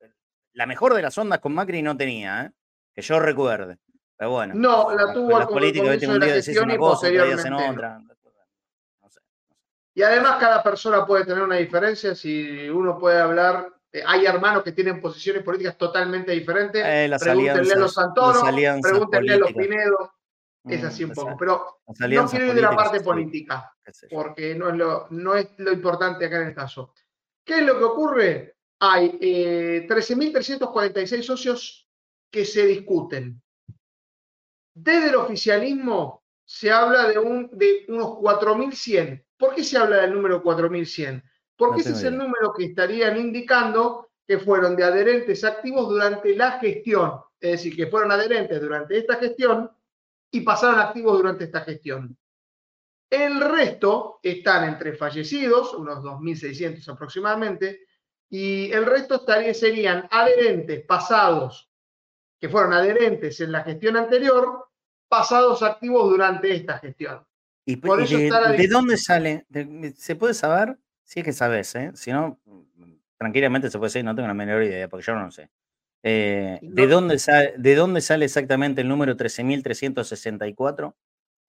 la 0.55 0.67
mejor 0.67 0.95
de 0.95 1.03
las 1.03 1.17
ondas 1.19 1.41
con 1.41 1.55
Macri 1.55 1.83
no 1.83 1.97
tenía, 1.97 2.47
¿eh? 2.47 2.51
que 2.95 3.03
yo 3.03 3.19
recuerde. 3.19 3.79
Pero 4.17 4.31
bueno. 4.31 4.55
No, 4.55 4.95
la 4.95 5.13
tuvo 5.13 5.37
al 5.37 5.49
políticos, 5.49 5.89
un 6.03 6.21
día 6.21 6.35
decís 6.35 6.61
una 6.61 6.77
cosa, 6.77 7.09
otro 7.09 7.25
día 7.25 7.35
hacen 7.35 7.53
otra. 7.55 8.01
Y 9.95 10.03
además 10.03 10.37
cada 10.39 10.63
persona 10.63 11.05
puede 11.05 11.25
tener 11.25 11.43
una 11.43 11.57
diferencia, 11.57 12.15
si 12.15 12.69
uno 12.69 12.99
puede 12.99 13.19
hablar 13.19 13.67
eh, 13.67 13.80
hay 14.07 14.27
hermanos 14.27 14.63
que 14.63 14.73
tienen 14.73 15.01
posiciones 15.01 15.43
políticas 15.43 15.77
totalmente 15.77 16.33
diferentes. 16.33 16.83
Eh, 16.85 17.11
pregúntenle 17.19 17.73
a 17.73 17.79
los 17.79 17.95
Santoro, 17.95 18.41
pregúntenle 18.43 19.35
a 19.35 19.39
los 19.39 19.53
Pinedo. 19.53 20.13
Es 20.65 20.83
mm, 20.83 20.87
así 20.87 21.05
un 21.05 21.13
poco. 21.13 21.37
Pero 21.39 21.83
no 21.87 22.29
quiero 22.29 22.47
ir 22.47 22.55
de 22.55 22.61
la 22.61 22.77
parte 22.77 23.01
política, 23.01 23.73
porque 24.11 24.55
no 24.55 24.69
es, 24.69 24.77
lo, 24.77 25.07
no 25.11 25.35
es 25.35 25.49
lo 25.57 25.73
importante 25.73 26.27
acá 26.27 26.43
en 26.43 26.49
el 26.49 26.55
caso. 26.55 26.95
¿Qué 27.45 27.59
es 27.59 27.63
lo 27.63 27.79
que 27.79 27.85
ocurre? 27.85 28.57
Hay 28.81 29.19
13.346 29.89 31.13
eh, 31.13 31.23
socios 31.23 31.89
que 32.31 32.45
se 32.45 32.67
discuten. 32.67 33.43
Desde 34.75 35.09
el 35.09 35.17
oficialismo 35.17 36.25
se 36.45 36.71
habla 36.71 37.09
de, 37.09 37.19
un, 37.19 37.51
de 37.53 37.87
unos 37.89 38.09
4.100. 38.19 39.25
¿Por 39.37 39.55
qué 39.55 39.65
se 39.65 39.79
habla 39.79 39.99
del 39.99 40.15
número 40.15 40.43
4.100? 40.43 41.23
Porque 41.61 41.83
ese 41.83 41.93
es 41.93 42.05
el 42.05 42.17
número 42.17 42.55
que 42.55 42.65
estarían 42.65 43.19
indicando 43.19 44.09
que 44.27 44.39
fueron 44.39 44.75
de 44.77 44.85
adherentes 44.85 45.45
activos 45.45 45.91
durante 45.91 46.35
la 46.35 46.53
gestión. 46.53 47.21
Es 47.39 47.51
decir, 47.51 47.77
que 47.77 47.87
fueron 47.87 48.11
adherentes 48.11 48.59
durante 48.59 48.97
esta 48.97 49.17
gestión 49.17 49.71
y 50.31 50.41
pasaron 50.41 50.81
activos 50.81 51.19
durante 51.19 51.45
esta 51.45 51.61
gestión. 51.61 52.17
El 53.11 53.41
resto 53.43 54.21
están 54.23 54.71
entre 54.71 54.95
fallecidos, 54.95 55.75
unos 55.75 55.99
2.600 56.03 56.89
aproximadamente, 56.89 57.81
y 58.31 58.73
el 58.73 58.87
resto 58.87 59.17
estaría, 59.17 59.53
serían 59.53 60.09
adherentes 60.11 60.83
pasados, 60.87 61.71
que 62.41 62.49
fueron 62.49 62.73
adherentes 62.73 63.39
en 63.41 63.53
la 63.53 63.65
gestión 63.65 63.99
anterior, 63.99 64.69
pasados 65.09 65.63
activos 65.63 66.09
durante 66.09 66.55
esta 66.55 66.79
gestión. 66.79 67.23
¿Y, 67.67 67.77
Por 67.77 68.01
eso 68.01 68.17
de, 68.17 68.69
dónde 68.71 68.97
sale? 68.97 69.45
¿Se 69.99 70.17
puede 70.17 70.33
saber? 70.33 70.79
Si 71.11 71.19
es 71.19 71.25
que 71.25 71.33
sabes, 71.33 71.75
¿eh? 71.75 71.91
Si 71.95 72.13
no, 72.13 72.39
tranquilamente 73.19 73.69
se 73.69 73.79
puede 73.79 73.89
decir, 73.89 74.05
no 74.05 74.15
tengo 74.15 74.29
la 74.29 74.35
menor 74.35 74.63
idea, 74.63 74.87
porque 74.87 75.05
yo 75.05 75.17
no 75.17 75.29
sé. 75.33 75.51
Eh, 76.05 76.61
¿de, 76.63 76.87
dónde 76.87 77.19
sale, 77.19 77.55
¿De 77.59 77.75
dónde 77.75 78.01
sale 78.01 78.27
exactamente 78.27 78.83
el 78.83 78.89
número 78.89 79.17
13.364? 79.17 80.95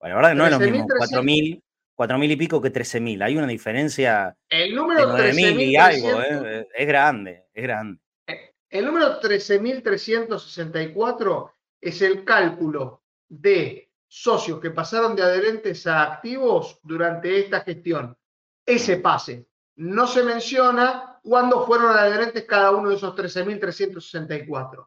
la 0.00 0.14
verdad 0.16 0.30
que 0.30 0.34
no 0.34 0.46
es 0.46 0.50
lo 0.50 0.58
mismo 0.58 0.88
4.000, 0.88 1.62
4.000 1.96 2.30
y 2.32 2.36
pico 2.36 2.60
que 2.60 2.72
13.000. 2.72 3.22
Hay 3.22 3.36
una 3.36 3.46
diferencia 3.46 4.36
el 4.48 4.74
número 4.74 5.14
de 5.14 5.32
9.000 5.32 5.62
y 5.62 5.76
algo. 5.76 6.20
¿eh? 6.20 6.66
Es 6.74 6.86
grande, 6.88 7.44
es 7.54 7.62
grande. 7.62 8.00
Eh, 8.26 8.54
el 8.68 8.84
número 8.84 9.20
13.364 9.20 11.52
es 11.80 12.02
el 12.02 12.24
cálculo 12.24 13.04
de 13.28 13.92
socios 14.08 14.58
que 14.58 14.72
pasaron 14.72 15.14
de 15.14 15.22
adherentes 15.22 15.86
a 15.86 16.02
activos 16.02 16.80
durante 16.82 17.38
esta 17.38 17.60
gestión. 17.60 18.18
Ese 18.66 18.96
pase. 18.96 19.46
No 19.76 20.06
se 20.06 20.22
menciona 20.22 21.18
cuándo 21.22 21.66
fueron 21.66 21.96
adherentes 21.96 22.44
cada 22.46 22.72
uno 22.72 22.90
de 22.90 22.96
esos 22.96 23.14
13.364. 23.14 24.86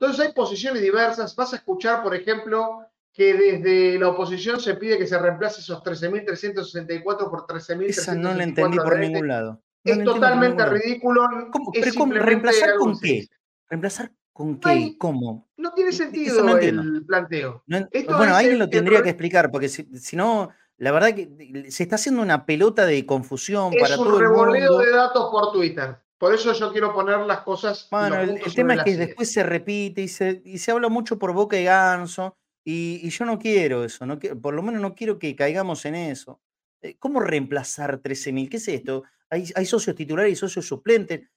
Entonces 0.00 0.26
hay 0.26 0.32
posiciones 0.32 0.82
diversas. 0.82 1.34
Vas 1.34 1.52
a 1.52 1.56
escuchar, 1.56 2.02
por 2.02 2.14
ejemplo, 2.14 2.86
que 3.12 3.34
desde 3.34 3.98
la 3.98 4.10
oposición 4.10 4.60
se 4.60 4.74
pide 4.74 4.96
que 4.96 5.06
se 5.06 5.18
reemplace 5.18 5.60
esos 5.60 5.82
13.364 5.82 7.02
por 7.28 7.46
13.364. 7.46 7.88
Esa 7.88 8.14
no 8.14 8.32
la 8.32 8.44
entendí 8.44 8.76
por 8.76 8.98
ningún 8.98 9.26
lado. 9.26 9.60
es 9.82 10.04
totalmente 10.04 10.64
ridículo. 10.66 11.26
¿Cómo? 11.50 11.72
¿Pero 11.72 11.92
cómo? 11.96 12.12
¿Reemplazar 12.12 12.76
con 12.76 12.98
qué? 13.00 13.26
¿Reemplazar 13.68 14.12
con 14.32 14.60
qué? 14.60 14.94
¿Cómo? 14.98 15.48
No 15.56 15.72
tiene 15.74 15.90
sentido 15.90 16.56
el 16.58 17.04
planteo. 17.04 17.64
bueno, 17.66 18.36
alguien 18.36 18.58
lo 18.58 18.70
tendría 18.70 19.02
que 19.02 19.10
explicar, 19.10 19.50
porque 19.50 19.68
si, 19.68 20.16
no, 20.16 20.50
la 20.78 20.92
verdad 20.92 21.14
que 21.14 21.66
se 21.70 21.82
está 21.82 21.96
haciendo 21.96 22.22
una 22.22 22.46
pelota 22.46 22.86
de 22.86 23.04
confusión 23.04 23.72
para 23.78 23.96
todo 23.96 24.20
el 24.20 24.28
mundo. 24.28 24.54
Es 24.54 24.70
un 24.70 24.74
revoleo 24.74 24.78
de 24.78 24.90
datos 24.90 25.28
por 25.30 25.52
Twitter. 25.52 25.96
Por 26.16 26.34
eso 26.34 26.52
yo 26.52 26.72
quiero 26.72 26.92
poner 26.94 27.18
las 27.20 27.40
cosas. 27.40 27.88
Bueno, 27.90 28.16
el, 28.20 28.54
tema 28.54 28.74
es 28.74 28.84
que 28.84 28.96
después 28.96 29.32
se 29.32 29.42
repite 29.42 30.02
y 30.02 30.08
se, 30.08 30.40
y 30.44 30.58
se 30.58 30.70
habla 30.70 30.88
mucho 30.88 31.18
por 31.18 31.32
boca 31.32 31.58
y 31.58 31.64
ganso. 31.64 32.36
Y, 32.64 33.08
yo 33.08 33.24
no 33.24 33.38
quiero 33.38 33.82
eso, 33.82 34.04
no 34.04 34.18
por 34.18 34.52
lo 34.52 34.62
menos 34.62 34.82
no 34.82 34.94
quiero 34.94 35.18
que 35.18 35.34
caigamos 35.34 35.84
en 35.86 35.94
eso. 35.94 36.40
Eh, 36.82 36.96
¿Cómo 36.98 37.18
reemplazar 37.18 38.02
13.000? 38.02 38.50
¿Qué 38.50 38.56
es 38.58 38.68
esto? 38.68 39.04
Hay, 39.30 39.66
socios 39.66 39.96
titulares 39.96 40.32
y 40.32 40.36
socios 40.36 40.66
suplentes. 40.66 41.28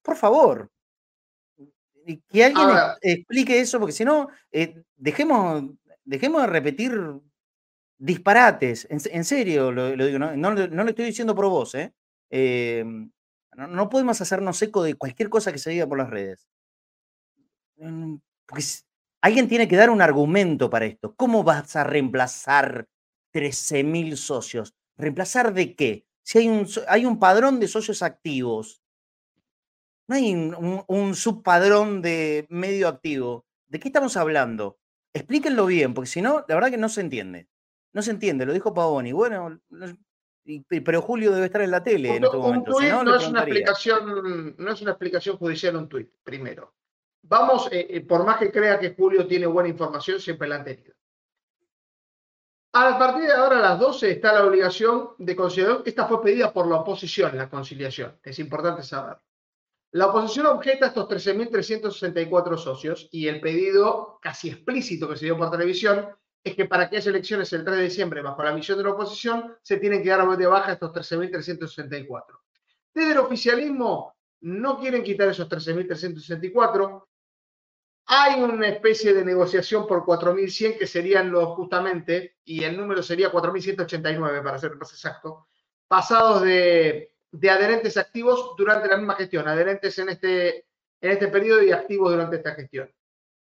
Por 0.00 0.16
favor, 0.16 0.70
que 2.28 2.44
alguien 2.44 2.68
explique 3.00 3.60
eso, 3.60 3.78
porque 3.78 3.92
si 3.92 4.04
no, 4.04 4.28
eh, 4.50 4.82
dejemos, 4.96 5.64
dejemos 6.04 6.42
de 6.42 6.48
repetir 6.48 6.92
disparates. 8.02 8.86
En, 8.90 9.24
serio, 9.24 9.70
lo, 9.70 9.90
digo, 9.90 10.18
no, 10.18 10.50
lo 10.52 10.88
estoy 10.88 11.04
diciendo 11.04 11.34
por 11.34 11.48
vos, 11.48 11.74
¿eh? 11.74 11.94
Em, 12.30 13.10
no, 13.56 13.88
podemos 13.88 14.20
hacernos 14.20 14.60
eco 14.62 14.82
de 14.82 14.94
cualquier 14.94 15.28
cosa 15.28 15.52
que 15.52 15.58
se 15.58 15.70
diga 15.70 15.86
por 15.86 15.98
las 15.98 16.10
redes. 16.10 16.48
Mm, 17.76 18.16
porque 18.46 18.64
Alguien 19.22 19.48
tiene 19.48 19.68
que 19.68 19.76
dar 19.76 19.90
un 19.90 20.02
argumento 20.02 20.68
para 20.68 20.86
esto. 20.86 21.14
¿Cómo 21.14 21.44
vas 21.44 21.76
a 21.76 21.84
reemplazar 21.84 22.88
13.000 23.32 24.16
socios? 24.16 24.74
¿Reemplazar 24.96 25.54
de 25.54 25.76
qué? 25.76 26.06
Si 26.24 26.38
hay 26.38 26.48
un, 26.48 26.66
hay 26.88 27.06
un 27.06 27.20
padrón 27.20 27.60
de 27.60 27.68
socios 27.68 28.02
activos, 28.02 28.82
no 30.08 30.16
hay 30.16 30.34
un, 30.34 31.14
subpadrón 31.14 32.02
de 32.02 32.46
medio 32.50 32.88
activo. 32.88 33.46
¿De 33.68 33.78
qué 33.78 33.88
estamos 33.88 34.16
hablando? 34.16 34.80
Explíquenlo 35.14 35.66
bien, 35.66 35.94
porque 35.94 36.10
si 36.10 36.20
no, 36.20 36.44
la 36.48 36.54
verdad 36.56 36.70
que 36.70 36.78
no 36.78 36.88
se 36.88 37.02
entiende. 37.02 37.48
No 37.92 38.02
se 38.02 38.10
entiende, 38.10 38.46
lo 38.46 38.52
dijo 38.52 38.72
Pavoni. 38.72 39.12
Bueno, 39.12 39.60
pero 40.84 41.02
Julio 41.02 41.32
debe 41.32 41.46
estar 41.46 41.62
en 41.62 41.70
la 41.70 41.82
tele 41.82 42.16
en 42.16 42.24
este 42.24 42.36
momento. 42.36 42.72
no, 43.04 43.16
es 43.16 43.28
una 43.28 43.40
explicación, 43.40 44.54
no 44.56 44.72
es 44.72 44.82
una 44.82 44.92
explicación 44.92 45.36
judicial 45.36 45.76
un 45.76 45.88
tuit, 45.88 46.10
primero 46.22 46.74
vamos, 47.22 47.68
eh, 47.72 47.86
eh, 47.88 48.00
por 48.02 48.24
más 48.24 48.38
que 48.38 48.50
crea 48.50 48.78
que 48.78 48.94
Julio 48.94 49.26
tiene 49.26 49.46
buena 49.46 49.68
información, 49.68 50.20
siempre 50.20 50.48
la 50.48 50.56
han 50.56 50.64
tenido. 50.64 50.94
A 52.74 52.98
partir 52.98 53.24
de 53.24 53.32
ahora, 53.32 53.58
a 53.58 53.62
las 53.62 53.78
12, 53.78 54.10
está 54.10 54.32
la 54.32 54.44
obligación 54.44 55.10
de 55.18 55.36
conciliación. 55.36 55.82
Esta 55.84 56.06
fue 56.06 56.22
pedida 56.22 56.52
por 56.52 56.66
la 56.66 56.76
oposición, 56.76 57.36
la 57.36 57.50
conciliación. 57.50 58.18
Es 58.22 58.38
importante 58.38 58.82
saber. 58.82 59.18
La 59.90 60.06
oposición 60.06 60.46
objeta 60.46 60.86
a 60.86 60.88
estos 60.88 61.06
13.364 61.06 62.56
socios 62.56 63.08
y 63.12 63.28
el 63.28 63.42
pedido 63.42 64.18
casi 64.22 64.48
explícito 64.48 65.06
que 65.06 65.16
se 65.16 65.26
dio 65.26 65.36
por 65.36 65.50
televisión 65.50 66.08
es 66.44 66.56
que 66.56 66.64
para 66.64 66.90
que 66.90 66.96
haya 66.96 67.10
elecciones 67.10 67.52
el 67.52 67.64
3 67.64 67.76
de 67.76 67.82
diciembre, 67.84 68.22
bajo 68.22 68.42
la 68.42 68.52
misión 68.52 68.76
de 68.78 68.84
la 68.84 68.90
oposición, 68.90 69.56
se 69.62 69.76
tienen 69.76 70.02
que 70.02 70.08
dar 70.08 70.26
de 70.36 70.46
baja 70.46 70.72
estos 70.72 70.92
13.364. 70.92 72.24
Desde 72.92 73.12
el 73.12 73.18
oficialismo 73.18 74.16
no 74.40 74.78
quieren 74.78 75.04
quitar 75.04 75.28
esos 75.28 75.48
13.364, 75.48 77.06
hay 78.06 78.42
una 78.42 78.68
especie 78.68 79.14
de 79.14 79.24
negociación 79.24 79.86
por 79.86 80.04
4.100 80.04 80.78
que 80.78 80.86
serían 80.86 81.30
los 81.30 81.54
justamente, 81.54 82.38
y 82.44 82.64
el 82.64 82.76
número 82.76 83.02
sería 83.02 83.30
4.189 83.30 84.42
para 84.42 84.58
ser 84.58 84.74
más 84.76 84.92
exacto, 84.92 85.46
pasados 85.86 86.42
de, 86.42 87.14
adherentes 87.48 87.96
activos 87.96 88.54
durante 88.58 88.88
la 88.88 88.96
misma 88.96 89.14
gestión, 89.14 89.46
adherentes 89.46 89.96
en 89.98 90.08
este, 90.08 90.66
en 91.00 91.12
este 91.12 91.28
periodo 91.28 91.62
y 91.62 91.70
activos 91.70 92.10
durante 92.10 92.36
esta 92.36 92.54
gestión. 92.54 92.90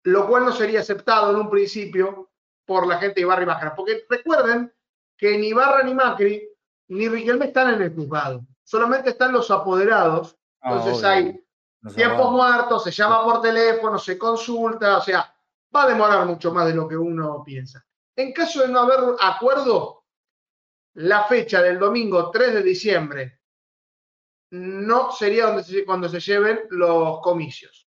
Lo 0.03 0.29
cual 0.29 0.45
no 0.45 0.53
sería 0.53 0.81
aceptado 0.81 1.31
en 1.31 1.37
un 1.37 1.51
principio 1.51 2.31
por 2.65 2.87
la 2.87 2.99
gente 2.99 3.17
de 3.17 3.21
Ibarra 3.23 3.43
y 3.43 3.47
Macri. 3.47 3.71
Porque 3.77 4.05
recuerden 4.09 4.73
que 5.17 5.39
ni 5.39 5.49
Ibarra 5.49 5.83
ni 5.83 5.95
Macri 5.95 6.49
ni 6.89 7.09
Riquelme 7.09 7.47
están 7.47 7.75
en 7.75 7.83
el 7.83 7.95
juzgado, 7.95 8.45
solamente 8.63 9.11
están 9.11 9.33
los 9.33 9.51
apoderados. 9.51 10.37
Ah, 10.61 10.73
Entonces 10.73 11.05
hay 11.05 11.45
tiempos 11.95 12.31
muertos, 12.31 12.85
se 12.85 12.91
llama 12.91 13.25
por 13.25 13.41
teléfono, 13.41 13.99
se 13.99 14.19
consulta, 14.19 14.99
o 14.99 15.01
sea, 15.03 15.35
va 15.75 15.85
a 15.85 15.89
demorar 15.89 16.27
mucho 16.27 16.53
más 16.53 16.67
de 16.67 16.75
lo 16.75 16.89
que 16.89 16.97
uno 16.97 17.43
piensa. 17.45 17.85
En 18.17 18.33
caso 18.33 18.63
de 18.63 18.69
no 18.69 18.81
haber 18.81 19.17
acuerdo, 19.21 20.05
la 20.95 21.25
fecha 21.25 21.61
del 21.61 21.79
domingo 21.79 22.31
3 22.31 22.55
de 22.55 22.63
diciembre 22.63 23.41
no 24.51 25.11
sería 25.11 25.47
donde 25.47 25.85
cuando 25.85 26.09
se 26.09 26.21
lleven 26.21 26.63
los 26.71 27.21
comicios. 27.21 27.89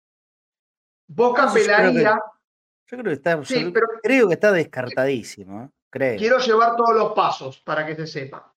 Boca 1.08 1.52
pelaría. 1.54 2.20
Yo 2.88 2.98
creo 2.98 3.04
que 3.04 3.14
está, 3.14 3.42
creo 4.02 4.28
que 4.28 4.34
está 4.34 4.52
descartadísimo. 4.52 5.64
¿eh? 5.64 6.16
Quiero 6.18 6.40
llevar 6.40 6.76
todos 6.76 6.96
los 6.96 7.14
pasos 7.14 7.60
para 7.62 7.86
que 7.86 7.96
se 7.96 8.06
sepa. 8.06 8.54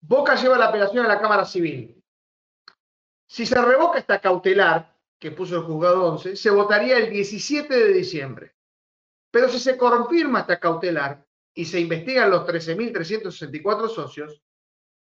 Boca 0.00 0.34
lleva 0.34 0.56
la 0.56 0.66
apelación 0.66 1.04
a 1.04 1.08
la 1.08 1.20
Cámara 1.20 1.44
Civil. 1.44 2.02
Si 3.26 3.46
se 3.46 3.60
revoca 3.60 3.98
esta 3.98 4.18
cautelar 4.20 4.96
que 5.18 5.30
puso 5.30 5.56
el 5.56 5.62
juzgado 5.62 6.06
11, 6.12 6.36
se 6.36 6.50
votaría 6.50 6.96
el 6.96 7.10
17 7.10 7.72
de 7.72 7.92
diciembre. 7.92 8.54
Pero 9.30 9.48
si 9.48 9.60
se 9.60 9.76
confirma 9.76 10.40
esta 10.40 10.58
cautelar 10.58 11.24
y 11.54 11.66
se 11.66 11.78
investigan 11.78 12.30
los 12.30 12.46
13.364 12.48 13.88
socios, 13.88 14.42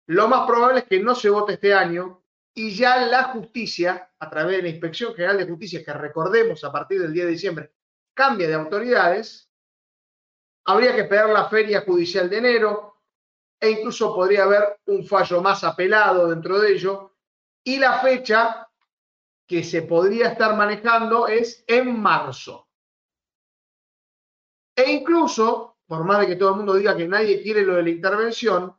lo 0.08 0.28
más 0.28 0.46
probable 0.46 0.80
es 0.80 0.86
que 0.86 1.02
no 1.02 1.16
se 1.16 1.30
vote 1.30 1.54
este 1.54 1.74
año 1.74 2.22
y 2.54 2.76
ya 2.76 3.06
la 3.08 3.24
justicia, 3.26 4.12
a 4.20 4.30
través 4.30 4.58
de 4.58 4.64
la 4.64 4.70
Inspección 4.70 5.16
General 5.16 5.38
de 5.38 5.48
Justicia, 5.48 5.84
que 5.84 5.94
recordemos 5.94 6.64
a 6.64 6.72
partir 6.72 7.02
del 7.02 7.14
10 7.14 7.26
de 7.26 7.32
diciembre, 7.32 7.72
cambia 8.14 8.48
de 8.48 8.54
autoridades, 8.54 9.50
habría 10.66 10.94
que 10.94 11.02
esperar 11.02 11.30
la 11.30 11.50
feria 11.50 11.82
judicial 11.82 12.30
de 12.30 12.38
enero 12.38 13.02
e 13.60 13.72
incluso 13.72 14.14
podría 14.14 14.44
haber 14.44 14.80
un 14.88 15.06
fallo 15.06 15.42
más 15.42 15.64
apelado 15.64 16.30
dentro 16.30 16.60
de 16.60 16.74
ello 16.74 17.16
y 17.64 17.80
la 17.80 18.00
fecha 18.00 18.68
que 19.48 19.64
se 19.64 19.84
podría 19.84 20.30
estar 20.30 20.56
manejando 20.56 21.28
es 21.28 21.64
en 21.68 22.00
marzo. 22.00 22.68
E 24.76 24.92
incluso, 24.92 25.78
por 25.86 26.04
más 26.04 26.22
de 26.22 26.28
que 26.28 26.36
todo 26.36 26.52
el 26.52 26.56
mundo 26.58 26.74
diga 26.74 26.98
que 26.98 27.08
nadie 27.08 27.42
quiere 27.42 27.62
lo 27.62 27.76
de 27.76 27.84
la 27.84 27.90
intervención, 27.90 28.76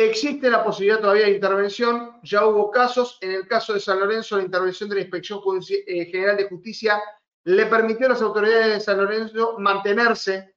Existe 0.00 0.48
la 0.48 0.64
posibilidad 0.64 0.98
todavía 0.98 1.26
de 1.26 1.32
intervención, 1.32 2.12
ya 2.22 2.46
hubo 2.46 2.70
casos, 2.70 3.18
en 3.20 3.32
el 3.32 3.46
caso 3.46 3.74
de 3.74 3.80
San 3.80 4.00
Lorenzo 4.00 4.38
la 4.38 4.44
intervención 4.44 4.88
de 4.88 4.94
la 4.94 5.00
Inspección 5.02 5.42
eh, 5.68 6.06
General 6.06 6.38
de 6.38 6.48
Justicia 6.48 6.98
le 7.50 7.66
permitió 7.66 8.06
a 8.06 8.10
las 8.10 8.22
autoridades 8.22 8.74
de 8.74 8.80
San 8.80 8.98
Lorenzo 8.98 9.56
mantenerse 9.58 10.54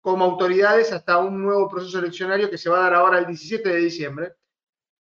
como 0.00 0.24
autoridades 0.24 0.92
hasta 0.92 1.18
un 1.18 1.42
nuevo 1.42 1.68
proceso 1.68 1.98
eleccionario 1.98 2.50
que 2.50 2.58
se 2.58 2.68
va 2.68 2.78
a 2.78 2.82
dar 2.82 2.94
ahora 2.94 3.18
el 3.18 3.26
17 3.26 3.68
de 3.68 3.76
diciembre. 3.76 4.34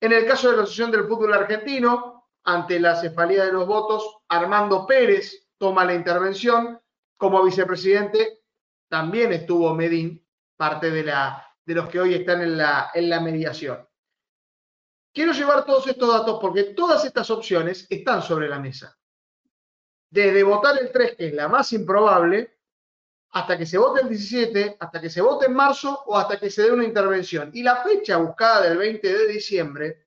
En 0.01 0.12
el 0.12 0.25
caso 0.25 0.50
de 0.50 0.57
la 0.57 0.63
Asociación 0.63 0.91
del 0.91 1.07
Fútbol 1.07 1.33
Argentino, 1.33 2.29
ante 2.43 2.79
la 2.79 2.95
cefalía 2.95 3.45
de 3.45 3.53
los 3.53 3.67
votos, 3.67 4.21
Armando 4.27 4.88
Pérez 4.88 5.48
toma 5.57 5.86
la 5.86 5.93
intervención. 5.93 6.81
Como 7.17 7.43
vicepresidente 7.43 8.41
también 8.89 9.31
estuvo 9.33 9.74
Medín, 9.75 10.25
parte 10.57 10.89
de 10.89 11.75
los 11.75 11.89
que 11.89 12.00
hoy 12.00 12.15
están 12.15 12.41
en 12.41 12.57
la 12.57 13.19
mediación. 13.21 13.88
Quiero 15.13 15.33
llevar 15.33 15.65
todos 15.65 15.88
estos 15.88 16.12
datos 16.12 16.39
porque 16.41 16.63
todas 16.75 17.03
estas 17.05 17.29
opciones 17.29 17.86
están 17.89 18.21
sobre 18.21 18.48
la 18.48 18.59
mesa. 18.59 18.99
Desde 20.09 20.43
votar 20.43 20.77
el 20.81 20.91
3, 20.91 21.15
que 21.15 21.27
es 21.27 21.33
la 21.33 21.47
más 21.47 21.71
improbable, 21.73 22.57
hasta 23.31 23.57
que 23.57 23.65
se 23.65 23.77
vote 23.77 24.01
el 24.01 24.09
17, 24.09 24.77
hasta 24.79 25.01
que 25.01 25.09
se 25.09 25.21
vote 25.21 25.45
en 25.45 25.53
marzo 25.53 26.03
o 26.07 26.17
hasta 26.17 26.39
que 26.39 26.49
se 26.49 26.63
dé 26.63 26.71
una 26.71 26.83
intervención. 26.83 27.51
Y 27.53 27.63
la 27.63 27.77
fecha 27.83 28.17
buscada 28.17 28.67
del 28.67 28.77
20 28.77 29.17
de 29.17 29.27
diciembre, 29.27 30.05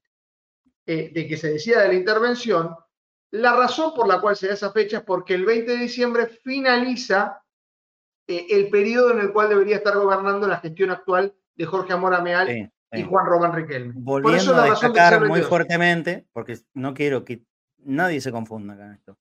eh, 0.86 1.10
de 1.12 1.28
que 1.28 1.36
se 1.36 1.52
decida 1.52 1.82
de 1.82 1.88
la 1.88 1.94
intervención, 1.94 2.76
la 3.30 3.56
razón 3.56 3.94
por 3.94 4.08
la 4.08 4.20
cual 4.20 4.36
se 4.36 4.48
da 4.48 4.54
esa 4.54 4.72
fecha 4.72 4.98
es 4.98 5.04
porque 5.04 5.34
el 5.34 5.44
20 5.44 5.70
de 5.70 5.78
diciembre 5.78 6.26
finaliza 6.26 7.42
eh, 8.26 8.46
el 8.50 8.68
periodo 8.68 9.12
en 9.12 9.20
el 9.20 9.32
cual 9.32 9.48
debería 9.48 9.76
estar 9.76 9.96
gobernando 9.96 10.46
la 10.46 10.58
gestión 10.58 10.90
actual 10.90 11.34
de 11.54 11.64
Jorge 11.64 11.92
Amor 11.92 12.14
Ameal 12.14 12.70
y 12.92 13.02
Juan 13.04 13.26
Román 13.26 13.54
Riquelme. 13.54 13.94
Volviendo 13.96 14.54
a 14.54 14.70
destacar 14.70 15.26
muy 15.26 15.42
fuertemente, 15.42 16.26
porque 16.32 16.58
no 16.74 16.92
quiero 16.92 17.24
que 17.24 17.42
nadie 17.78 18.20
se 18.20 18.32
confunda 18.32 18.76
con 18.76 18.92
esto. 18.92 19.16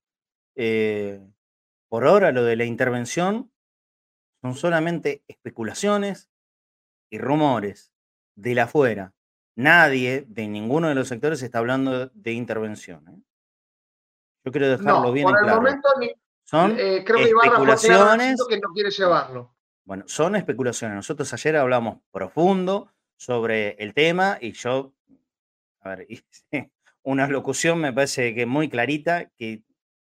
Eh, 0.56 1.22
por 1.90 2.06
ahora 2.06 2.32
lo 2.32 2.44
de 2.44 2.56
la 2.56 2.66
intervención 2.66 3.52
son 4.42 4.56
solamente 4.56 5.24
especulaciones 5.28 6.30
y 7.10 7.18
rumores 7.18 7.92
de 8.36 8.56
la 8.56 8.64
afuera. 8.64 9.14
Nadie 9.56 10.26
de 10.28 10.48
ninguno 10.48 10.88
de 10.88 10.96
los 10.96 11.08
sectores 11.08 11.42
está 11.42 11.60
hablando 11.60 12.08
de 12.08 12.32
intervención. 12.32 13.08
¿eh? 13.10 13.22
Yo 14.46 14.52
quiero 14.52 14.70
dejarlo 14.70 15.12
bien 15.12 15.28
por 15.28 15.38
el 15.38 15.56
Momento, 15.56 15.90
son 16.44 16.76
eh, 16.78 17.04
creo 17.06 17.20
que 17.20 17.30
especulaciones 17.30 18.46
que 18.50 18.60
no 18.60 18.70
quiere 18.74 18.90
llevarlo. 18.90 19.56
Bueno, 19.84 20.04
son 20.08 20.36
especulaciones. 20.36 20.96
Nosotros 20.96 21.32
ayer 21.34 21.58
hablamos 21.58 22.00
profundo 22.12 22.92
sobre 23.16 23.72
el 23.80 23.94
tema 23.94 24.38
y 24.42 24.54
yo, 24.54 24.94
a 25.82 25.90
ver, 25.90 26.08
una 27.04 27.28
locución 27.28 27.80
me 27.80 27.94
parece 27.94 28.34
que 28.34 28.46
muy 28.46 28.70
clarita, 28.70 29.30
que, 29.38 29.64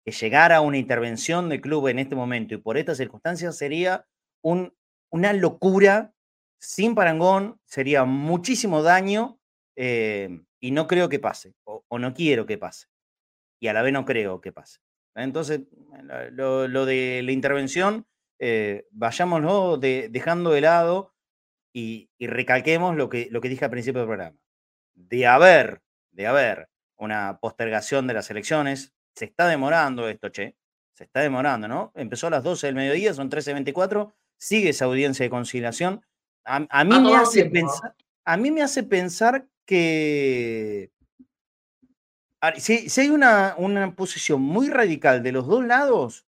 que 0.04 0.12
llegara 0.12 0.56
a 0.56 0.60
una 0.60 0.78
intervención 0.78 1.48
del 1.48 1.60
club 1.60 1.88
en 1.88 1.98
este 1.98 2.14
momento 2.14 2.54
y 2.54 2.58
por 2.58 2.76
estas 2.76 2.98
circunstancias 2.98 3.56
sería 3.56 4.06
un, 4.42 4.74
una 5.10 5.32
locura 5.32 6.12
sin 6.60 6.94
parangón, 6.94 7.60
sería 7.64 8.04
muchísimo 8.04 8.82
daño 8.82 9.38
eh, 9.76 10.40
y 10.60 10.70
no 10.70 10.86
creo 10.86 11.08
que 11.08 11.18
pase, 11.18 11.54
o, 11.64 11.98
no 11.98 12.14
quiero 12.14 12.46
que 12.46 12.58
pase, 12.58 12.86
y 13.60 13.68
a 13.68 13.72
la 13.72 13.82
vez 13.82 13.92
no 13.92 14.04
creo 14.04 14.40
que 14.40 14.52
pase. 14.52 14.78
Entonces, 15.14 15.60
lo 16.32 16.86
de 16.86 17.22
la 17.22 17.32
intervención 17.32 18.06
eh, 18.40 18.86
vayámoslo 18.90 19.78
dejando 19.78 20.50
de 20.50 20.60
lado 20.60 21.14
y, 21.72 22.10
recalquemos 22.18 22.96
lo 22.96 23.08
que, 23.08 23.28
lo 23.30 23.40
que 23.40 23.48
dije 23.48 23.64
al 23.64 23.70
principio 23.70 24.00
del 24.00 24.08
programa. 24.08 24.36
De 24.94 25.26
haber, 25.26 25.82
de 26.12 26.26
haber 26.26 26.68
una 26.96 27.38
postergación 27.40 28.06
de 28.06 28.14
las 28.14 28.30
elecciones, 28.30 28.94
se 29.14 29.26
está 29.26 29.46
demorando 29.48 30.08
esto, 30.08 30.28
che, 30.30 30.56
se 30.92 31.04
está 31.04 31.20
demorando, 31.20 31.68
¿no? 31.68 31.92
Empezó 31.94 32.26
a 32.26 32.30
las 32.30 32.42
12 32.42 32.66
del 32.66 32.76
mediodía, 32.76 33.14
son 33.14 33.30
13.24, 33.30 34.12
sigue 34.36 34.70
esa 34.70 34.84
audiencia 34.86 35.24
de 35.24 35.30
conciliación. 35.30 36.04
A, 36.44 36.84
mí, 36.84 37.00
me 37.00 37.16
hace 37.16 37.46
pensar, 37.46 37.94
a 38.24 38.36
mí 38.36 38.50
me 38.50 38.62
hace 38.62 38.82
pensar 38.82 39.46
que 39.64 40.92
si, 42.58 42.90
si 42.90 43.00
hay 43.00 43.08
una, 43.08 43.54
una, 43.56 43.94
posición 43.94 44.42
muy 44.42 44.68
radical 44.68 45.22
de 45.22 45.32
los 45.32 45.46
dos 45.46 45.64
lados, 45.64 46.26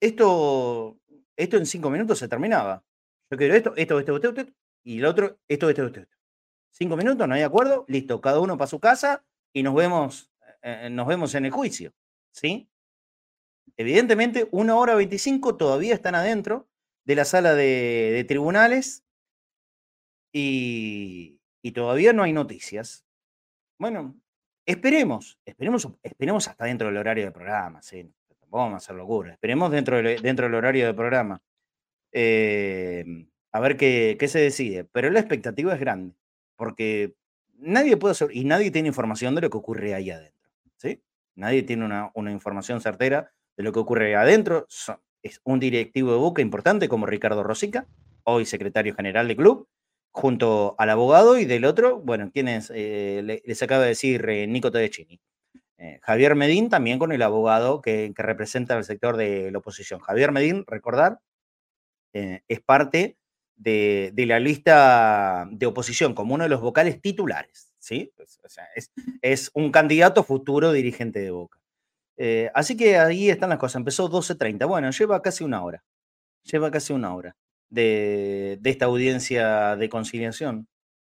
esto, 0.00 0.98
esto 1.36 1.56
en 1.56 1.66
cinco 1.66 1.90
minutos 1.90 2.18
se 2.18 2.28
terminaba. 2.28 2.82
Yo 3.30 3.36
quiero 3.36 3.54
esto, 3.54 3.74
esto, 3.76 3.98
esto, 3.98 4.16
esto, 4.16 4.28
esto, 4.28 4.52
y 4.84 4.98
el 4.98 5.04
otro, 5.04 5.38
esto, 5.48 5.68
esto, 5.68 5.86
esto, 5.86 6.00
esto. 6.00 6.16
Cinco 6.70 6.96
minutos, 6.96 7.26
no 7.26 7.34
hay 7.34 7.42
acuerdo, 7.42 7.84
listo, 7.88 8.20
cada 8.20 8.40
uno 8.40 8.56
para 8.56 8.68
su 8.68 8.80
casa 8.80 9.24
y 9.52 9.62
nos 9.62 9.74
vemos, 9.74 10.30
eh, 10.66 10.90
nos 10.90 11.06
vemos 11.06 11.34
en 11.36 11.44
el 11.44 11.52
juicio. 11.52 11.92
¿Sí? 12.32 12.68
Evidentemente, 13.76 14.48
una 14.50 14.74
hora 14.76 14.96
veinticinco 14.96 15.56
todavía 15.56 15.94
están 15.94 16.16
adentro 16.16 16.68
de 17.04 17.14
la 17.14 17.24
sala 17.24 17.54
de, 17.54 18.24
tribunales 18.26 19.04
y, 20.32 21.38
todavía 21.74 22.12
no 22.12 22.24
hay 22.24 22.32
noticias. 22.32 23.04
Bueno, 23.78 24.16
esperemos, 24.66 25.38
esperemos, 25.44 25.88
esperemos 26.02 26.48
hasta 26.48 26.64
dentro 26.64 26.88
del 26.88 26.96
horario 26.96 27.24
del 27.24 27.32
programa, 27.32 27.82
¿sí? 27.82 28.12
vamos 28.48 28.74
a 28.74 28.76
hacer 28.78 28.96
locura. 28.96 29.32
Esperemos 29.32 29.70
dentro, 29.70 30.02
dentro 30.02 30.46
del 30.46 30.54
horario 30.54 30.86
del 30.86 30.94
programa. 30.94 31.42
Em, 32.12 33.28
a 33.52 33.60
ver 33.60 33.76
qué, 33.76 34.16
se 34.28 34.38
decide. 34.38 34.84
Pero 34.84 35.10
la 35.10 35.20
expectativa 35.20 35.74
es 35.74 35.80
grande, 35.80 36.16
porque 36.56 37.14
nadie 37.54 37.96
puede 37.96 38.12
hacer, 38.12 38.28
y 38.32 38.44
nadie 38.44 38.70
tiene 38.70 38.88
información 38.88 39.34
de 39.34 39.42
lo 39.42 39.50
que 39.50 39.58
ocurre 39.58 39.94
ahí 39.94 40.10
adentro. 40.10 40.35
¿Sí? 40.76 41.02
Nadie 41.34 41.62
tiene 41.62 41.84
una, 41.84 42.32
información 42.32 42.80
certera 42.80 43.32
de 43.56 43.64
lo 43.64 43.72
que 43.72 43.80
ocurre 43.80 44.16
adentro. 44.16 44.66
es 45.22 45.40
un 45.44 45.60
directivo 45.60 46.12
de 46.12 46.18
Boca 46.18 46.42
importante 46.42 46.88
como 46.88 47.06
Ricardo 47.06 47.42
Rosica, 47.42 47.86
hoy 48.24 48.46
secretario 48.46 48.94
general 48.94 49.28
del 49.28 49.36
club, 49.36 49.68
junto 50.10 50.74
al 50.78 50.90
abogado, 50.90 51.38
y 51.38 51.44
del 51.44 51.64
otro, 51.64 52.00
bueno, 52.00 52.30
quienes 52.32 52.72
eh, 52.74 53.42
les 53.44 53.62
acaba 53.62 53.82
de 53.82 53.88
decir 53.88 54.28
eh, 54.28 54.46
Nico 54.46 54.70
Tedeschini. 54.70 55.20
Eh, 55.78 56.00
Javier 56.02 56.34
Medín 56.34 56.70
también 56.70 56.98
con 56.98 57.12
el 57.12 57.20
abogado 57.22 57.82
que, 57.82 58.12
representa 58.16 58.76
al 58.76 58.84
sector 58.84 59.16
de 59.16 59.50
la 59.50 59.58
oposición. 59.58 60.00
Javier 60.00 60.32
Medín, 60.32 60.64
recordar, 60.66 61.20
eh, 62.14 62.42
es 62.48 62.60
parte 62.60 63.18
de, 63.56 64.12
la 64.16 64.40
lista 64.40 65.46
de 65.50 65.66
oposición 65.66 66.14
como 66.14 66.34
uno 66.34 66.44
de 66.44 66.50
los 66.50 66.60
vocales 66.60 67.00
titulares, 67.00 67.74
¿sí? 67.86 68.12
Pues, 68.16 68.40
es, 69.22 69.50
un 69.54 69.70
candidato 69.70 70.24
futuro 70.24 70.72
dirigente 70.72 71.20
de 71.20 71.30
Boca. 71.30 71.58
Eh, 72.16 72.50
así 72.54 72.76
que 72.76 72.98
ahí 72.98 73.30
están 73.30 73.50
las 73.50 73.58
cosas. 73.58 73.76
Empezó 73.76 74.10
12.30. 74.10 74.66
Bueno, 74.66 74.90
lleva 74.90 75.22
casi 75.22 75.44
una 75.44 75.62
hora. 75.62 75.84
Lleva 76.42 76.70
casi 76.70 76.92
una 76.92 77.14
hora 77.14 77.36
de, 77.68 78.58
de 78.60 78.70
esta 78.70 78.86
audiencia 78.86 79.76
de 79.76 79.88
conciliación. 79.88 80.66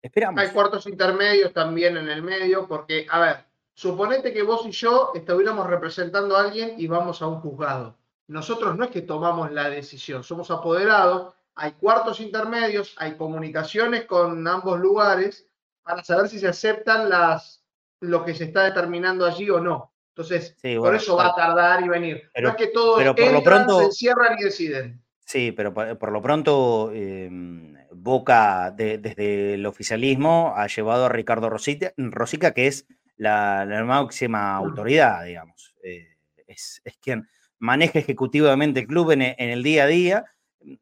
Esperamos. 0.01 0.41
Hay 0.41 0.49
cuartos 0.49 0.87
intermedios 0.87 1.53
también 1.53 1.97
en 1.97 2.09
el 2.09 2.21
medio, 2.21 2.67
porque, 2.67 3.05
a 3.09 3.19
ver, 3.19 3.47
Suponete 3.77 4.33
que 4.33 4.41
vos 4.41 4.65
y 4.65 4.71
yo 4.71 5.11
estuviéramos 5.13 5.67
representando 5.67 6.35
a 6.35 6.41
alguien 6.41 6.73
y 6.79 6.87
vamos 6.87 7.21
a 7.21 7.27
un 7.27 7.41
juzgado. 7.41 7.95
Nosotros 8.25 8.75
no 8.75 8.85
es 8.85 8.89
que 8.89 9.03
tomamos 9.03 9.51
la 9.51 9.69
decisión, 9.69 10.23
somos 10.23 10.49
apoderados, 10.49 11.35
hay 11.53 11.73
cuartos 11.73 12.19
intermedios, 12.19 12.95
hay 12.97 13.15
comunicaciones 13.17 14.05
con 14.05 14.47
ambos 14.47 14.79
lugares 14.79 15.46
para 15.87 16.03
saber 16.03 16.29
si 16.29 16.39
se 16.39 16.47
aceptan 16.47 17.09
las, 17.09 17.63
lo 18.01 18.23
que 18.23 18.35
se 18.35 18.45
está 18.45 18.63
determinando 18.63 19.25
allí 19.25 19.49
o 19.49 19.59
no. 19.59 19.93
Entonces, 20.09 20.55
por 20.77 20.95
eso 20.95 21.15
va 21.15 21.27
a 21.27 21.35
tardar 21.35 21.83
y 21.83 21.89
venir. 21.89 22.23
Pero, 22.33 22.49
no 22.49 22.55
es 22.55 22.57
que 22.57 22.67
todos 22.67 22.97
pero 22.97 23.15
por 23.15 23.31
lo 23.31 23.43
pronto, 23.43 23.79
se 23.79 23.85
encierran 23.85 24.37
y 24.39 24.43
deciden. 24.43 25.01
Sí, 25.25 25.51
pero 25.51 25.73
por, 25.73 26.11
lo 26.11 26.21
pronto 26.21 26.91
em, 26.93 27.75
Boca 27.91 28.71
desde 28.71 29.55
el 29.55 29.65
oficialismo 29.65 30.53
ha 30.55 30.67
llevado 30.67 31.05
a 31.05 31.09
Ricardo 31.09 31.49
Rosica, 31.49 32.53
que 32.53 32.67
es 32.67 32.87
la, 33.17 33.65
máxima 33.85 34.55
autoridad, 34.55 35.25
digamos. 35.25 35.75
Eh, 35.83 36.17
es, 36.47 36.81
quien 37.01 37.27
maneja 37.59 37.99
ejecutivamente 37.99 38.81
el 38.81 38.87
club 38.87 39.11
en, 39.11 39.21
el 39.21 39.63
día 39.63 39.83
a 39.83 39.87
día. 39.87 40.25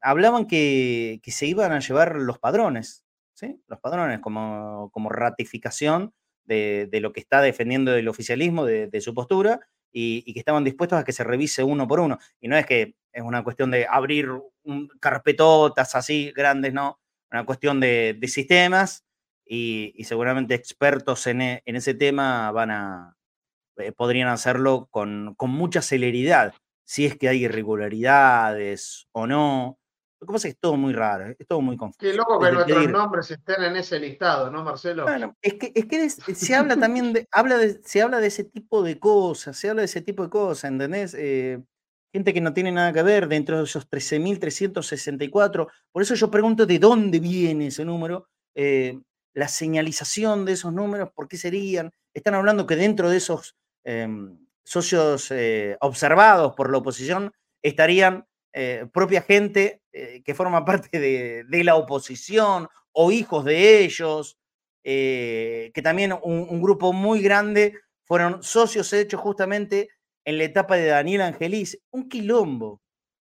Hablaban 0.02 0.46
que, 0.48 1.20
se 1.26 1.46
iban 1.46 1.72
a 1.72 1.80
llevar 1.80 2.16
los 2.16 2.40
padrones, 2.40 3.05
¿sí? 3.36 3.62
Los 3.68 3.80
padrones 3.80 4.20
como, 4.20 4.90
como 4.92 5.10
ratificación 5.10 6.14
de, 6.46 6.90
lo 7.02 7.14
que 7.14 7.20
está 7.20 7.42
defendiendo 7.42 7.94
el 7.94 8.08
oficialismo, 8.08 8.66
de, 8.66 9.02
su 9.02 9.14
postura, 9.14 9.60
y, 9.92 10.34
que 10.34 10.40
estaban 10.40 10.64
dispuestos 10.64 11.00
a 11.00 11.04
que 11.04 11.14
se 11.14 11.24
revise 11.24 11.64
uno 11.64 11.88
por 11.88 12.00
uno. 12.00 12.18
Y 12.42 12.48
no 12.48 12.58
es 12.58 12.66
que 12.66 12.96
es 13.14 13.22
una 13.22 13.44
cuestión 13.44 13.72
de 13.72 13.88
abrir 13.90 14.30
carpetotas 15.00 15.96
así 15.96 16.34
grandes, 16.36 16.74
no. 16.74 17.00
Una 17.32 17.46
cuestión 17.46 17.80
de, 17.80 18.16
de 18.20 18.28
sistemas 18.28 19.06
y, 19.46 20.04
seguramente 20.04 20.56
expertos 20.56 21.28
en, 21.28 21.42
e, 21.42 21.64
ese 21.66 21.94
tema 21.94 22.52
van 22.52 22.72
a, 22.72 23.18
eh, 23.78 23.92
podrían 23.92 24.28
hacerlo 24.30 24.88
con, 24.92 25.36
mucha 25.40 25.82
celeridad, 25.82 26.54
si 26.86 27.06
es 27.06 27.18
que 27.18 27.30
hay 27.30 27.46
irregularidades 27.46 29.08
o 29.12 29.28
no. 29.28 29.80
Lo 30.26 30.32
que 30.32 30.34
pasa 30.34 30.48
es 30.48 30.54
que 30.54 30.58
es 30.58 30.60
todo 30.60 30.76
muy 30.76 30.92
raro, 30.92 31.36
es 31.38 31.48
todo 31.48 31.62
muy 31.62 31.78
confuso. 31.78 32.00
Qué 32.00 32.14
loco 32.14 32.40
que 32.40 32.52
nuestros 32.52 32.90
nombres 32.90 33.30
estén 33.30 33.62
en 33.62 33.76
ese 33.76 34.00
listado, 34.00 34.50
¿no, 34.50 34.64
Marcelo? 34.64 35.04
Bueno, 35.04 35.38
es 35.40 35.54
que, 35.54 35.72
es 35.76 35.86
que 35.86 36.10
se 36.10 36.56
habla 36.56 36.76
también 36.78 37.14
de, 37.14 37.28
habla 37.32 37.60
de, 37.60 37.80
se 37.84 38.02
habla 38.02 38.20
de 38.20 38.26
ese 38.26 38.44
tipo 38.46 38.82
de 38.82 38.98
cosas, 38.98 39.56
se 39.56 39.70
habla 39.70 39.84
de 39.84 39.86
ese 39.86 40.02
tipo 40.02 40.24
de 40.24 40.32
cosas, 40.32 40.72
¿entendés? 40.72 41.16
Eh, 41.16 41.64
gente 42.12 42.34
que 42.34 42.42
no 42.42 42.54
tiene 42.54 42.72
nada 42.72 42.92
que 42.92 43.04
ver 43.04 43.28
dentro 43.28 43.60
de 43.60 43.66
esos 43.66 43.88
13.364. 43.88 45.68
Por 45.92 46.02
eso 46.02 46.16
yo 46.16 46.32
pregunto 46.32 46.66
de 46.66 46.80
dónde 46.80 47.20
viene 47.20 47.68
ese 47.68 47.86
número, 47.86 48.28
eh, 48.56 49.00
la 49.36 49.48
señalización 49.48 50.44
de 50.44 50.54
esos 50.54 50.74
números, 50.74 51.12
por 51.14 51.28
qué 51.28 51.38
serían. 51.38 51.92
Están 52.16 52.34
hablando 52.34 52.66
que 52.66 52.76
dentro 52.76 53.12
de 53.12 53.18
esos 53.18 53.56
em, 53.84 54.40
socios 54.64 55.30
eh, 55.30 55.78
observados 55.82 56.54
por 56.56 56.72
la 56.72 56.80
oposición 56.80 57.32
estarían 57.62 58.26
eh, 58.56 58.88
propia 58.94 59.22
gente 59.22 59.82
que 59.92 60.34
forma 60.34 60.66
parte 60.66 61.00
de, 61.00 61.64
la 61.64 61.76
oposición 61.76 62.68
o 62.92 63.12
hijos 63.12 63.46
de 63.46 63.84
ellos, 63.84 64.38
que 64.84 65.82
también 65.84 66.14
un, 66.22 66.62
grupo 66.62 66.92
muy 66.92 67.22
grande 67.22 67.76
fueron 68.04 68.44
socios 68.44 68.92
hechos 68.92 69.22
justamente 69.22 69.90
en 70.26 70.38
la 70.38 70.44
etapa 70.46 70.76
de 70.76 70.88
Daniel 70.88 71.22
Angelis, 71.22 71.80
un 71.92 72.10
quilombo, 72.10 72.82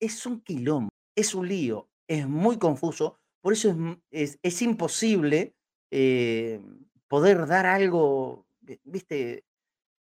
es 0.00 0.26
un 0.26 0.40
quilombo, 0.40 0.90
es 1.14 1.34
un 1.34 1.48
lío, 1.48 1.88
es 2.08 2.26
muy 2.28 2.58
confuso, 2.58 3.18
por 3.40 3.52
eso 3.52 3.74
es, 4.10 4.38
es, 4.42 4.62
imposible 4.62 5.54
eh, 5.90 6.60
poder 7.08 7.46
dar 7.46 7.66
algo, 7.66 8.46
viste, 8.84 9.44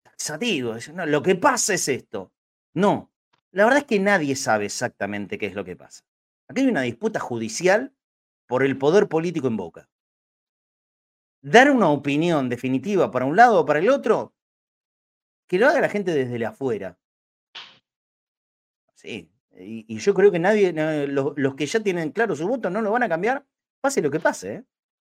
taxativo, 0.03 0.75
lo 1.05 1.23
que 1.23 1.35
pasa 1.35 1.73
es 1.73 1.87
esto. 1.87 2.31
No, 2.75 3.12
la 3.53 3.65
verdad 3.65 3.79
es 3.79 3.85
que 3.85 3.99
nadie 3.99 4.35
sabe 4.35 4.65
exactamente 4.65 5.37
qué 5.37 5.45
es 5.45 5.53
lo 5.53 5.63
que 5.63 5.75
pasa. 5.75 6.03
Aquí 6.47 6.61
hay 6.61 6.67
una 6.67 6.81
disputa 6.81 7.19
judicial 7.19 7.93
por 8.47 8.63
el 8.63 8.77
poder 8.77 9.07
político 9.07 9.47
en 9.47 9.57
Boca. 9.57 9.89
Dar 11.41 11.69
una 11.69 11.89
opinión 11.89 12.49
definitiva 12.49 13.11
para 13.11 13.25
un 13.25 13.35
lado 13.35 13.61
o 13.61 13.65
para 13.65 13.79
el 13.79 13.89
otro 13.89 14.33
que 15.47 15.59
lo 15.59 15.67
haga 15.67 15.81
la 15.81 15.89
gente 15.89 16.13
desde 16.13 16.39
la 16.39 16.49
afuera. 16.49 16.97
Sí, 18.95 19.29
y, 19.55 19.97
yo 19.99 20.15
creo 20.15 20.31
que 20.31 20.39
nadie, 20.39 20.73
los, 21.07 21.55
que 21.55 21.65
ya 21.67 21.79
tienen 21.81 22.11
claro 22.11 22.35
su 22.35 22.47
voto 22.47 22.71
no 22.71 22.81
lo 22.81 22.91
van 22.91 23.03
a 23.03 23.09
cambiar, 23.09 23.45
pase 23.81 24.01
lo 24.01 24.09
que 24.09 24.19
pase. 24.19 24.53
¿eh? 24.53 24.63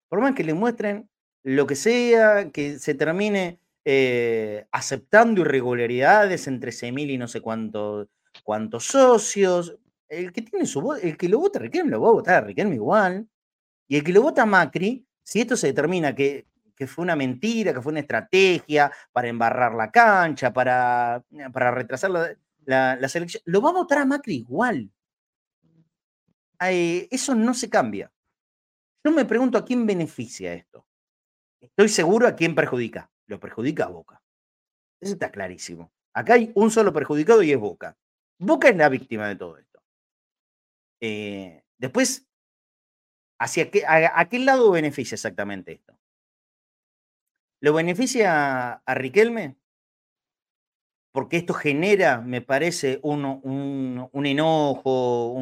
Por 0.09 0.19
más 0.19 0.33
que 0.33 0.43
le 0.43 0.55
muestren 0.55 1.07
lo 1.43 1.67
que 1.67 1.75
sea, 1.75 2.49
que 2.51 2.79
se 2.79 2.95
termine 2.95 3.59
eh, 3.85 4.65
aceptando 4.71 5.41
irregularidades 5.41 6.47
entre 6.47 6.71
Semil 6.71 7.11
y 7.11 7.17
no 7.19 7.27
sé 7.27 7.41
cuántos 8.43 8.85
socios. 8.85 9.77
El 10.07 10.31
que 10.31 10.41
tiene 10.41 10.65
su 10.65 10.93
el 10.93 11.17
que 11.17 11.29
lo 11.29 11.39
vota 11.39 11.59
a 11.59 11.61
Riquelme 11.63 11.91
lo 11.91 12.01
va 12.01 12.09
a 12.09 12.13
votar 12.13 12.35
a 12.35 12.47
Riquelme 12.47 12.75
igual. 12.75 13.27
Y 13.87 13.97
el 13.97 14.03
que 14.03 14.13
lo 14.13 14.21
vota 14.21 14.43
a 14.43 14.45
Macri, 14.45 15.05
si 15.23 15.41
esto 15.41 15.57
se 15.57 15.67
determina 15.67 16.15
que 16.15 16.45
que 16.81 16.87
fue 16.87 17.03
una 17.03 17.15
mentira, 17.15 17.75
que 17.75 17.81
fue 17.81 17.91
una 17.91 17.99
estrategia 17.99 18.91
para 19.11 19.27
embarrar 19.27 19.75
la 19.75 19.91
cancha, 19.91 20.51
para, 20.51 21.23
para 21.53 21.69
retrasar 21.69 22.09
la, 22.09 22.95
la, 22.95 23.07
selección. 23.07 23.43
Lo 23.45 23.61
va 23.61 23.69
a 23.69 23.73
votar 23.73 23.99
a 23.99 24.05
Macri 24.05 24.37
igual. 24.37 24.91
eso 26.59 27.35
no 27.35 27.53
se 27.53 27.69
cambia. 27.69 28.11
Yo 29.03 29.11
me 29.11 29.25
pregunto 29.25 29.59
a 29.59 29.63
quién 29.63 29.85
beneficia 29.85 30.55
esto. 30.55 30.87
Estoy 31.59 31.87
seguro 31.87 32.27
a 32.27 32.35
quién 32.35 32.55
perjudica. 32.55 33.11
Lo 33.27 33.39
perjudica 33.39 33.83
a 33.85 33.89
Boca. 33.89 34.19
Eso 34.99 35.13
está 35.13 35.29
clarísimo. 35.29 35.91
Acá 36.15 36.33
hay 36.33 36.51
un 36.55 36.71
solo 36.71 36.91
perjudicado 36.91 37.43
y 37.43 37.51
es 37.51 37.59
Boca. 37.59 37.95
Boca 38.41 38.69
es 38.69 38.75
la 38.75 38.89
víctima 38.89 39.27
de 39.27 39.35
todo 39.35 39.57
esto. 39.59 39.83
Eh, 40.99 41.63
después, 41.77 42.27
¿hacia 43.39 43.69
qué, 43.69 43.83
a, 43.87 44.27
qué 44.29 44.39
lado 44.39 44.71
beneficia 44.71 45.13
exactamente 45.13 45.73
esto? 45.73 45.95
¿Lo 47.61 47.73
beneficia 47.73 48.73
a 48.73 48.93
Riquelme? 48.95 49.57
Porque 51.13 51.37
esto 51.37 51.53
genera, 51.53 52.19
me 52.21 52.41
parece, 52.41 52.99
un, 53.03 53.25
un, 54.11 54.25
enojo, 54.25 55.37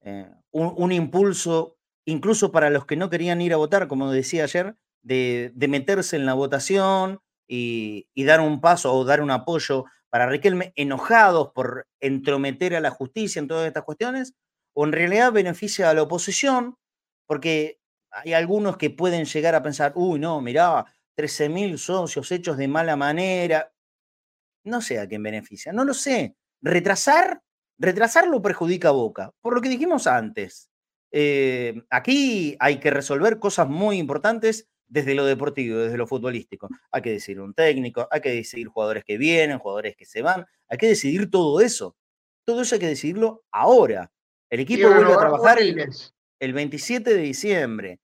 eh, 0.00 0.30
un, 0.52 0.74
un, 0.74 0.92
impulso, 0.92 1.76
incluso 2.06 2.50
para 2.50 2.70
los 2.70 2.86
que 2.86 2.96
no 2.96 3.10
querían 3.10 3.42
ir 3.42 3.52
a 3.52 3.58
votar, 3.58 3.88
como 3.88 4.10
decía 4.10 4.44
ayer, 4.44 4.74
de, 5.02 5.52
meterse 5.68 6.16
en 6.16 6.24
la 6.24 6.32
votación 6.32 7.20
y, 7.46 8.08
y, 8.14 8.24
dar 8.24 8.40
un 8.40 8.62
paso 8.62 8.94
o 8.94 9.04
dar 9.04 9.20
un 9.20 9.30
apoyo 9.30 9.84
para 10.16 10.30
Riquelme, 10.30 10.72
enojados 10.76 11.52
por 11.52 11.86
entrometer 12.00 12.74
a 12.74 12.80
la 12.80 12.88
justicia 12.88 13.38
en 13.38 13.48
todas 13.48 13.66
estas 13.66 13.84
cuestiones, 13.84 14.32
o 14.74 14.86
en 14.86 14.92
realidad 14.92 15.30
beneficia 15.30 15.90
a 15.90 15.92
la 15.92 16.04
oposición, 16.04 16.78
porque 17.26 17.80
hay 18.10 18.32
algunos 18.32 18.78
que 18.78 18.88
pueden 18.88 19.26
llegar 19.26 19.54
a 19.54 19.62
pensar, 19.62 19.92
uy, 19.94 20.18
no, 20.18 20.40
mirá, 20.40 20.86
13.000 21.18 21.76
socios 21.76 22.32
hechos 22.32 22.56
de 22.56 22.66
mala 22.66 22.96
manera. 22.96 23.70
No 24.64 24.80
sé 24.80 24.98
a 25.00 25.06
quién 25.06 25.22
beneficia, 25.22 25.70
no 25.74 25.84
lo 25.84 25.92
sé. 25.92 26.34
Retrasar, 26.62 27.42
retrasarlo 27.76 28.40
perjudica 28.40 28.88
a 28.88 28.92
Boca, 28.92 29.34
por 29.42 29.54
lo 29.54 29.60
que 29.60 29.68
dijimos 29.68 30.06
antes. 30.06 30.70
Eh, 31.12 31.82
aquí 31.90 32.56
hay 32.58 32.80
que 32.80 32.90
resolver 32.90 33.38
cosas 33.38 33.68
muy 33.68 33.98
importantes 33.98 34.66
desde 34.88 35.14
lo 35.14 35.24
deportivo, 35.24 35.78
desde 35.78 35.96
lo 35.96 36.06
futbolístico. 36.06 36.68
Hay 36.90 37.02
que 37.02 37.12
decidir 37.12 37.40
un 37.40 37.54
técnico, 37.54 38.06
hay 38.10 38.20
que 38.20 38.30
decidir 38.30 38.68
jugadores 38.68 39.04
que 39.04 39.18
vienen, 39.18 39.58
jugadores 39.58 39.96
que 39.96 40.04
se 40.04 40.22
van, 40.22 40.46
hay 40.68 40.78
que 40.78 40.88
decidir 40.88 41.30
todo 41.30 41.60
eso. 41.60 41.96
Todo 42.44 42.62
eso 42.62 42.76
hay 42.76 42.80
que 42.80 42.88
decidirlo 42.88 43.44
ahora. 43.50 44.10
El 44.50 44.60
equipo 44.60 44.88
vuelve 44.88 45.12
a 45.12 45.18
trabajar 45.18 45.58
el 46.38 46.52
27 46.52 47.14
de 47.14 47.22
diciembre 47.22 48.00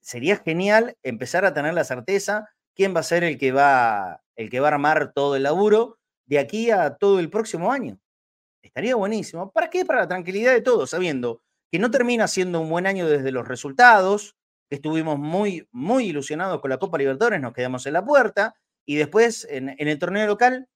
sería 0.00 0.36
genial 0.36 0.96
empezar 1.02 1.44
a 1.44 1.52
tener 1.52 1.74
la 1.74 1.84
certeza 1.84 2.48
quién 2.74 2.94
va 2.94 3.00
a 3.00 3.02
ser 3.02 3.24
el 3.24 3.38
que 3.38 3.52
va, 3.52 4.22
el 4.36 4.48
que 4.48 4.60
va 4.60 4.68
a 4.68 4.72
armar 4.72 5.12
todo 5.12 5.36
el 5.36 5.42
laburo 5.42 5.98
de 6.26 6.38
aquí 6.38 6.70
a 6.70 6.94
todo 6.94 7.18
el 7.18 7.28
próximo 7.28 7.72
año. 7.72 7.98
Estaría 8.62 8.94
buenísimo. 8.94 9.50
¿Para 9.50 9.68
qué? 9.68 9.84
Para 9.84 10.00
la 10.00 10.08
tranquilidad 10.08 10.52
de 10.52 10.62
todos, 10.62 10.90
sabiendo 10.90 11.42
que 11.70 11.78
no 11.78 11.90
termina 11.90 12.26
siendo 12.26 12.60
un 12.60 12.70
buen 12.70 12.86
año 12.86 13.06
desde 13.06 13.32
los 13.32 13.46
resultados, 13.46 14.36
estuvimos 14.70 15.18
muy, 15.18 15.66
muy 15.72 16.06
ilusionados 16.06 16.60
con 16.60 16.70
la 16.70 16.78
Copa 16.78 16.98
Libertadores, 16.98 17.40
nos 17.40 17.52
quedamos 17.52 17.86
en 17.86 17.92
la 17.94 18.04
puerta, 18.04 18.54
y 18.86 18.96
después 18.96 19.46
en, 19.50 19.74
el 19.76 19.98
torneo 19.98 20.26
local 20.26 20.68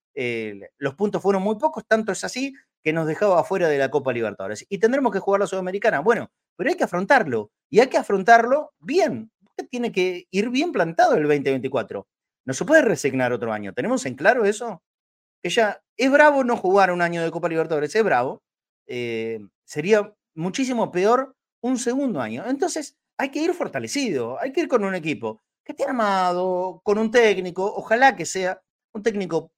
los 0.78 0.94
puntos 0.94 1.22
fueron 1.22 1.42
muy 1.42 1.56
pocos, 1.56 1.84
tanto 1.86 2.12
es 2.12 2.24
así 2.24 2.52
que 2.82 2.92
nos 2.92 3.06
dejaba 3.06 3.40
afuera 3.40 3.68
de 3.68 3.78
la 3.78 3.90
Copa 3.90 4.12
Libertadores. 4.12 4.66
Y 4.68 4.78
tendremos 4.78 5.12
que 5.12 5.20
jugar 5.20 5.40
la 5.40 5.46
Sudamericana. 5.46 6.00
Bueno, 6.00 6.30
pero 6.56 6.70
hay 6.70 6.76
que 6.76 6.84
afrontarlo. 6.84 7.50
Y 7.70 7.80
hay 7.80 7.86
que 7.86 7.96
afrontarlo 7.96 8.72
bien. 8.80 9.30
tiene 9.70 9.92
que 9.92 10.26
ir 10.30 10.50
bien 10.50 10.72
plantado 10.72 11.14
el 11.14 11.22
2024. 11.22 12.06
No 12.44 12.54
se 12.54 12.64
puede 12.64 12.82
resignar 12.82 13.32
otro 13.32 13.52
año. 13.52 13.72
¿Tenemos 13.72 14.04
en 14.04 14.16
claro 14.16 14.44
eso? 14.44 14.82
Ella 15.42 15.80
es 15.96 16.10
bravo 16.10 16.44
no 16.44 16.56
jugar 16.56 16.90
un 16.90 17.02
año 17.02 17.22
de 17.22 17.30
Copa 17.30 17.48
Libertadores, 17.48 17.94
es 17.94 18.04
bravo. 18.04 18.42
Eh, 18.86 19.40
sería 19.64 20.12
muchísimo 20.34 20.90
peor 20.90 21.36
un 21.62 21.78
segundo 21.78 22.20
año. 22.20 22.44
Entonces, 22.46 22.96
hay 23.22 23.30
que 23.30 23.38
ir 23.38 23.54
fortalecido, 23.54 24.36
hay 24.40 24.52
que 24.52 24.62
ir 24.62 24.68
con 24.68 24.82
un 24.82 24.96
equipo 24.96 25.40
que 25.64 25.72
esté 25.72 25.84
armado, 25.84 26.80
con 26.82 26.98
un 26.98 27.08
técnico, 27.08 27.64
ojalá 27.64 28.16
que 28.16 28.26
sea 28.26 28.60
un 28.92 29.00
técnico 29.00 29.52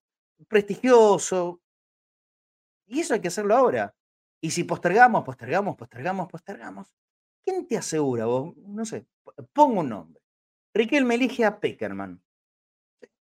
prestigioso. 0.48 1.62
Y 2.87 3.00
eso 3.00 3.14
hay 3.14 3.20
que 3.20 3.29
hacerlo 3.29 3.57
ahora. 3.57 3.94
Y 4.42 4.50
si 4.50 4.64
postergamos, 4.64 5.24
postergamos, 5.24 5.77
postergamos, 5.77 6.29
postergamos, 6.29 6.92
¿quién 7.42 7.66
te 7.66 7.79
asegura 7.79 8.27
vos? 8.27 8.55
No 8.59 8.85
sé, 8.85 9.07
pongo 9.55 9.81
un 9.81 9.88
nombre. 9.88 10.20
Riquelme 10.74 11.14
elige 11.14 11.46
a 11.46 11.59
Peckerman. 11.59 12.22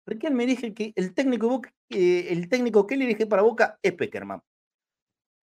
Riquelme 0.05 0.43
elige 0.43 0.75
que 0.75 0.93
el 0.95 1.15
técnico, 1.15 1.59
eh, 1.89 2.27
el 2.29 2.47
técnico 2.49 2.85
que 2.85 2.93
él 2.93 3.01
elige 3.01 3.25
para 3.25 3.41
Boca 3.41 3.79
es 3.81 3.93
Peckerman. 3.93 4.43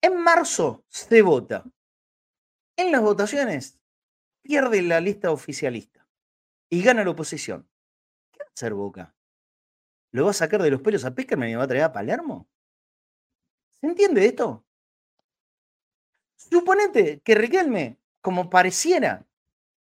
En 0.02 0.18
marzo 0.24 0.86
se 0.88 1.22
vota. 1.22 1.64
En 2.76 2.92
las 2.92 3.02
votaciones 3.02 3.81
pierde 4.42 4.82
la 4.82 5.00
lista 5.00 5.32
oficialista 5.32 6.08
y 6.70 6.82
gana 6.82 7.04
la 7.04 7.12
oposición. 7.12 7.68
¿Qué 8.32 8.40
va 8.40 8.48
a 8.50 8.54
hacer 8.54 8.74
Boca? 8.74 9.16
¿Lo 10.12 10.26
va 10.26 10.32
a 10.32 10.34
sacar 10.34 10.62
de 10.62 10.72
los 10.72 10.82
pelos 10.82 11.06
a 11.06 11.16
Peckerman 11.16 11.50
y 11.50 11.56
va 11.56 11.64
a 11.64 11.68
traer 11.68 11.84
a 11.84 11.94
Palermo? 11.94 12.48
¿Se 13.80 13.88
entiende 13.88 14.26
esto? 14.26 14.66
Suponete 16.36 17.22
que 17.22 17.36
Riquelme, 17.36 17.98
como 18.22 18.50
pareciera, 18.50 19.26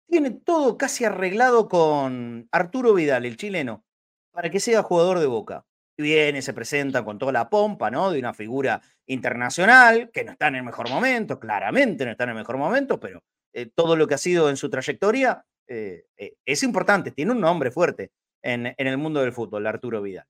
tiene 0.07 0.31
todo 0.31 0.77
casi 0.77 1.05
arreglado 1.05 1.67
con 1.67 2.47
Arturo 2.51 2.93
Vidal, 2.93 3.25
el 3.25 3.37
chileno, 3.37 3.85
para 4.31 4.49
que 4.49 4.59
sea 4.59 4.83
jugador 4.83 5.19
de 5.19 5.27
Boca. 5.27 5.65
Y 5.97 6.03
viene, 6.03 6.41
se 6.41 6.53
presenta 6.53 7.03
con 7.03 7.17
toda 7.17 7.31
la 7.31 7.49
pompa, 7.49 7.89
¿no? 7.89 8.11
De 8.11 8.19
una 8.19 8.33
figura 8.33 8.81
internacional, 9.07 10.11
que 10.11 10.23
no 10.23 10.33
está 10.33 10.47
en 10.47 10.55
el 10.55 10.63
mejor 10.63 10.89
momento, 10.89 11.39
claramente 11.39 12.05
no 12.05 12.11
está 12.11 12.25
en 12.25 12.31
el 12.31 12.35
mejor 12.35 12.57
momento, 12.57 12.99
pero 12.99 13.23
eh, 13.53 13.67
todo 13.67 13.95
lo 13.95 14.07
que 14.07 14.15
ha 14.15 14.19
sido 14.19 14.49
en 14.49 14.57
su 14.57 14.69
trayectoria 14.69 15.45
eh, 15.67 16.07
eh, 16.17 16.35
es 16.45 16.63
importante, 16.63 17.11
tiene 17.11 17.31
un 17.31 17.41
nombre 17.41 17.71
fuerte 17.71 18.11
en, 18.41 18.73
el 18.77 18.97
mundo 18.97 19.21
del 19.21 19.33
fútbol, 19.33 19.67
Arturo 19.67 20.01
Vidal. 20.01 20.27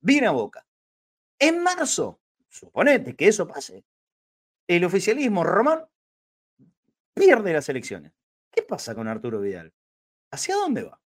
viene 0.00 0.26
a 0.26 0.32
Boca. 0.32 0.66
En 1.38 1.62
marzo, 1.62 2.20
suponete 2.48 3.14
que 3.14 3.28
eso 3.28 3.46
pase, 3.46 3.84
el 4.66 4.84
oficialismo 4.84 5.44
román 5.44 5.84
pierde 7.14 7.52
las 7.52 7.68
elecciones. 7.68 8.12
¿Qué 8.50 8.62
pasa 8.62 8.94
con 8.94 9.08
Arturo 9.08 9.40
Vidal? 9.40 9.72
¿Hacia 10.30 10.54
dónde 10.56 10.84
va? 10.84 11.00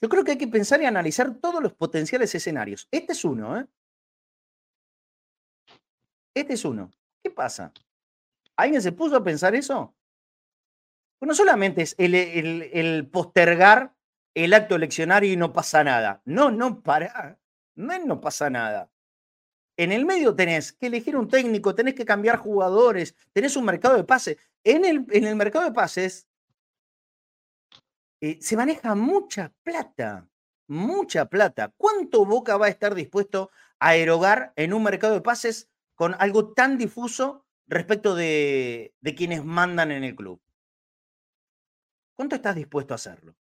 Yo 0.00 0.08
creo 0.08 0.24
que 0.24 0.32
hay 0.32 0.38
que 0.38 0.48
pensar 0.48 0.80
y 0.82 0.86
analizar 0.86 1.34
todos 1.40 1.62
los 1.62 1.74
potenciales 1.74 2.34
escenarios. 2.34 2.86
Este 2.90 3.12
es 3.12 3.24
uno, 3.24 3.58
¿eh? 3.58 3.66
Este 6.34 6.54
es 6.54 6.64
uno. 6.64 6.90
¿Qué 7.22 7.30
pasa? 7.30 7.72
¿Alguien 8.58 8.82
se 8.82 8.90
puso 8.90 9.16
a 9.16 9.22
pensar 9.22 9.54
eso? 9.54 9.94
No 11.20 11.32
solamente 11.32 11.82
es 11.82 11.94
el, 11.96 13.08
postergar 13.08 13.94
el 14.34 14.52
acto 14.52 14.74
eleccionario 14.74 15.32
y 15.32 15.36
no 15.36 15.52
pasa 15.52 15.84
nada. 15.84 16.22
No, 16.24 16.50
no 16.50 16.82
para. 16.82 17.38
No, 17.76 17.98
no 18.04 18.20
pasa 18.20 18.50
nada. 18.50 18.90
En 19.76 19.92
el 19.92 20.04
medio 20.04 20.34
tenés 20.34 20.72
que 20.72 20.88
elegir 20.88 21.16
un 21.16 21.28
técnico, 21.28 21.76
tenés 21.76 21.94
que 21.94 22.04
cambiar 22.04 22.38
jugadores, 22.38 23.14
tenés 23.32 23.56
un 23.56 23.64
mercado 23.64 23.96
de 23.96 24.02
pases. 24.02 24.38
En 24.64 24.84
el, 24.84 25.06
en 25.10 25.24
el 25.24 25.36
mercado 25.36 25.64
de 25.64 25.72
pases 25.72 26.28
eh, 28.20 28.38
se 28.40 28.56
maneja 28.56 28.96
mucha 28.96 29.52
plata, 29.62 30.28
mucha 30.66 31.26
plata. 31.26 31.72
¿Cuánto 31.76 32.24
Boca 32.24 32.56
va 32.56 32.66
a 32.66 32.70
estar 32.70 32.96
dispuesto 32.96 33.52
a 33.78 33.94
erogar 33.94 34.52
en 34.56 34.74
un 34.74 34.82
mercado 34.82 35.14
de 35.14 35.20
pases 35.20 35.68
con 35.94 36.16
algo 36.18 36.52
tan 36.54 36.76
difuso 36.76 37.44
respecto 37.68 38.14
de, 38.14 38.94
de 39.00 39.14
quienes 39.14 39.44
mandan 39.44 39.92
en 39.92 40.04
el 40.04 40.16
club? 40.16 40.40
¿Cuánto 42.16 42.34
estás 42.34 42.56
dispuesto 42.56 42.94
a 42.94 42.96
hacerlo? 42.96 43.36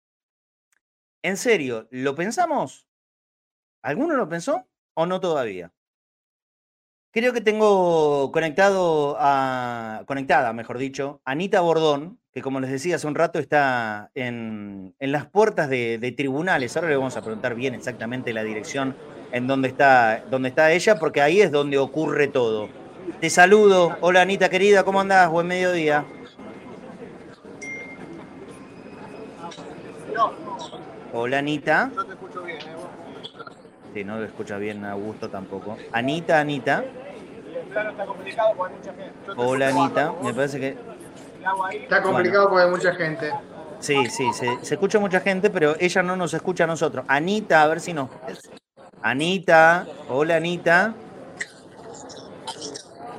¿En 1.23 1.38
serio, 1.38 1.88
lo 1.91 2.13
pensamos? 2.13 2.85
¿Alguno 3.81 4.15
lo 4.15 4.27
pensó 4.27 4.67
o 4.95 5.05
no 5.05 5.19
todavía? 5.19 5.71
Creo 7.15 7.31
que 7.31 7.39
tengo 7.39 8.29
conectado 8.33 9.15
a, 9.17 10.03
conectada, 10.05 10.51
mejor 10.51 10.77
dicho, 10.77 11.21
Anita 11.23 11.61
Bordón, 11.61 12.19
que 12.33 12.41
como 12.41 12.59
les 12.59 12.69
decía 12.69 12.97
hace 12.97 13.07
un 13.07 13.15
rato 13.15 13.39
está 13.39 14.11
en, 14.15 14.93
las 14.99 15.25
puertas 15.25 15.69
de, 15.69 16.13
tribunales. 16.17 16.75
Ahora 16.75 16.89
le 16.89 16.97
vamos 16.97 17.15
a 17.15 17.21
preguntar 17.21 17.55
bien 17.55 17.73
exactamente 17.73 18.33
la 18.33 18.43
dirección 18.43 18.97
en 19.31 19.47
donde 19.47 19.69
está, 19.69 20.25
donde 20.29 20.49
está 20.49 20.73
ella, 20.73 20.99
porque 20.99 21.21
ahí 21.21 21.39
es 21.39 21.53
donde 21.53 21.77
ocurre 21.77 22.27
todo. 22.27 22.67
Te 23.25 23.31
saludo. 23.31 23.97
Hola 24.01 24.21
Anita 24.21 24.49
querida, 24.49 24.83
¿cómo 24.83 25.01
andás? 25.01 25.27
Buen 25.31 25.47
mediodía. 25.47 26.05
Hola 31.11 31.39
Anita. 31.39 31.89
No 31.95 32.05
te 32.05 32.13
escucho 32.13 32.43
bien, 32.43 32.59
¿eh? 32.59 32.75
Sí, 33.95 34.03
no 34.03 34.19
lo 34.19 34.25
escucha 34.25 34.59
bien 34.59 34.85
Augusto 34.85 35.27
tampoco. 35.27 35.75
Anita, 35.91 36.39
Anita. 36.39 36.83
Hola 39.38 39.69
Anita, 39.69 40.13
me 40.21 40.31
parece 40.31 40.59
que... 40.59 40.77
Está 41.81 42.03
complicado 42.03 42.47
porque 42.47 42.63
hay 42.65 42.69
mucha 42.69 42.93
gente. 42.93 43.33
Sí, 43.79 44.05
sí, 44.05 44.29
se, 44.33 44.75
escucha 44.75 44.99
mucha 44.99 45.19
gente, 45.19 45.49
pero 45.49 45.75
ella 45.79 46.03
no 46.03 46.15
nos 46.15 46.35
escucha 46.35 46.65
a 46.65 46.67
nosotros. 46.67 47.03
Anita, 47.07 47.63
a 47.63 47.67
ver 47.69 47.79
si 47.79 47.91
nos... 47.91 48.07
Anita, 49.01 49.88
hola 50.09 50.35
Anita. 50.35 50.93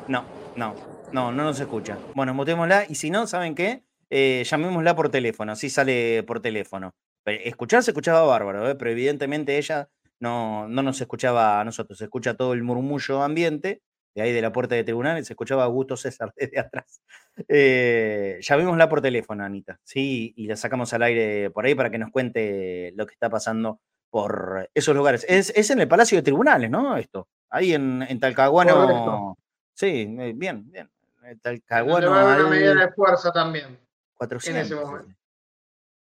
No, 0.09 0.25
no, 0.55 0.75
no, 1.13 1.33
no 1.33 1.45
nos 1.45 1.59
escucha. 1.59 1.99
Bueno, 2.15 2.33
mutémosla 2.33 2.85
y 2.89 2.95
si 2.95 3.11
no, 3.11 3.27
¿saben 3.27 3.55
qué? 3.55 3.83
Eh, 4.09 4.45
llamémosla 4.45 4.95
por 4.95 5.09
teléfono, 5.09 5.53
así 5.53 5.69
sale 5.69 6.23
por 6.23 6.41
teléfono. 6.41 6.95
Escuchar 7.25 7.83
se 7.83 7.91
escuchaba 7.91 8.23
bárbaro, 8.23 8.71
¿eh? 8.71 8.77
pero 8.77 8.91
evidentemente 8.93 9.59
ella 9.59 9.89
no, 10.21 10.69
no 10.69 10.83
nos 10.83 11.01
escuchaba 11.01 11.61
a 11.61 11.65
nosotros, 11.65 11.99
se 11.99 12.05
escucha 12.05 12.35
todo 12.35 12.53
el 12.53 12.63
murmullo 12.63 13.23
ambiente 13.23 13.83
de 14.15 14.23
ahí 14.23 14.33
de 14.33 14.41
la 14.41 14.53
puerta 14.53 14.75
de 14.77 14.85
tribunales, 14.85 15.27
se 15.27 15.35
escuchaba 15.35 15.63
a 15.63 15.67
Augusto 15.67 15.97
César 15.97 16.33
desde 16.37 16.59
atrás. 16.59 17.03
Eh, 17.49 18.39
llamémosla 18.41 18.89
por 18.89 19.03
teléfono, 19.03 19.45
Anita, 19.45 19.79
¿sí? 19.83 20.33
Y 20.37 20.47
la 20.47 20.57
sacamos 20.57 20.93
al 20.95 21.03
aire 21.03 21.51
por 21.51 21.67
ahí 21.67 21.75
para 21.75 21.91
que 21.91 21.99
nos 21.99 22.11
cuente 22.11 22.93
lo 22.97 23.07
que 23.07 23.13
está 23.13 23.29
pasando 23.29 23.81
por 24.09 24.71
esos 24.73 24.97
lugares. 24.97 25.27
Es, 25.29 25.71
en 25.71 25.81
el 25.81 25.89
Palacio 25.89 26.17
de 26.17 26.23
Tribunales, 26.23 26.71
¿no? 26.71 26.97
Esto, 26.97 27.29
ahí 27.51 27.75
en, 27.75 28.03
en 28.09 28.19
Talcahuano. 28.21 29.37
Sí, 29.77 30.17
eh, 30.19 30.33
bien, 30.35 30.71
bien. 30.71 30.91
Talcahuano. 31.43 32.11
Va 32.11 32.21
a 32.21 32.33
haber 32.33 32.47
una 32.47 32.51
medida 32.51 32.75
de 32.75 32.93
fuerza 32.93 33.31
también. 33.31 33.79
400. 34.15 34.59
En 34.59 34.67
ese 34.67 34.75
momento. 34.75 35.15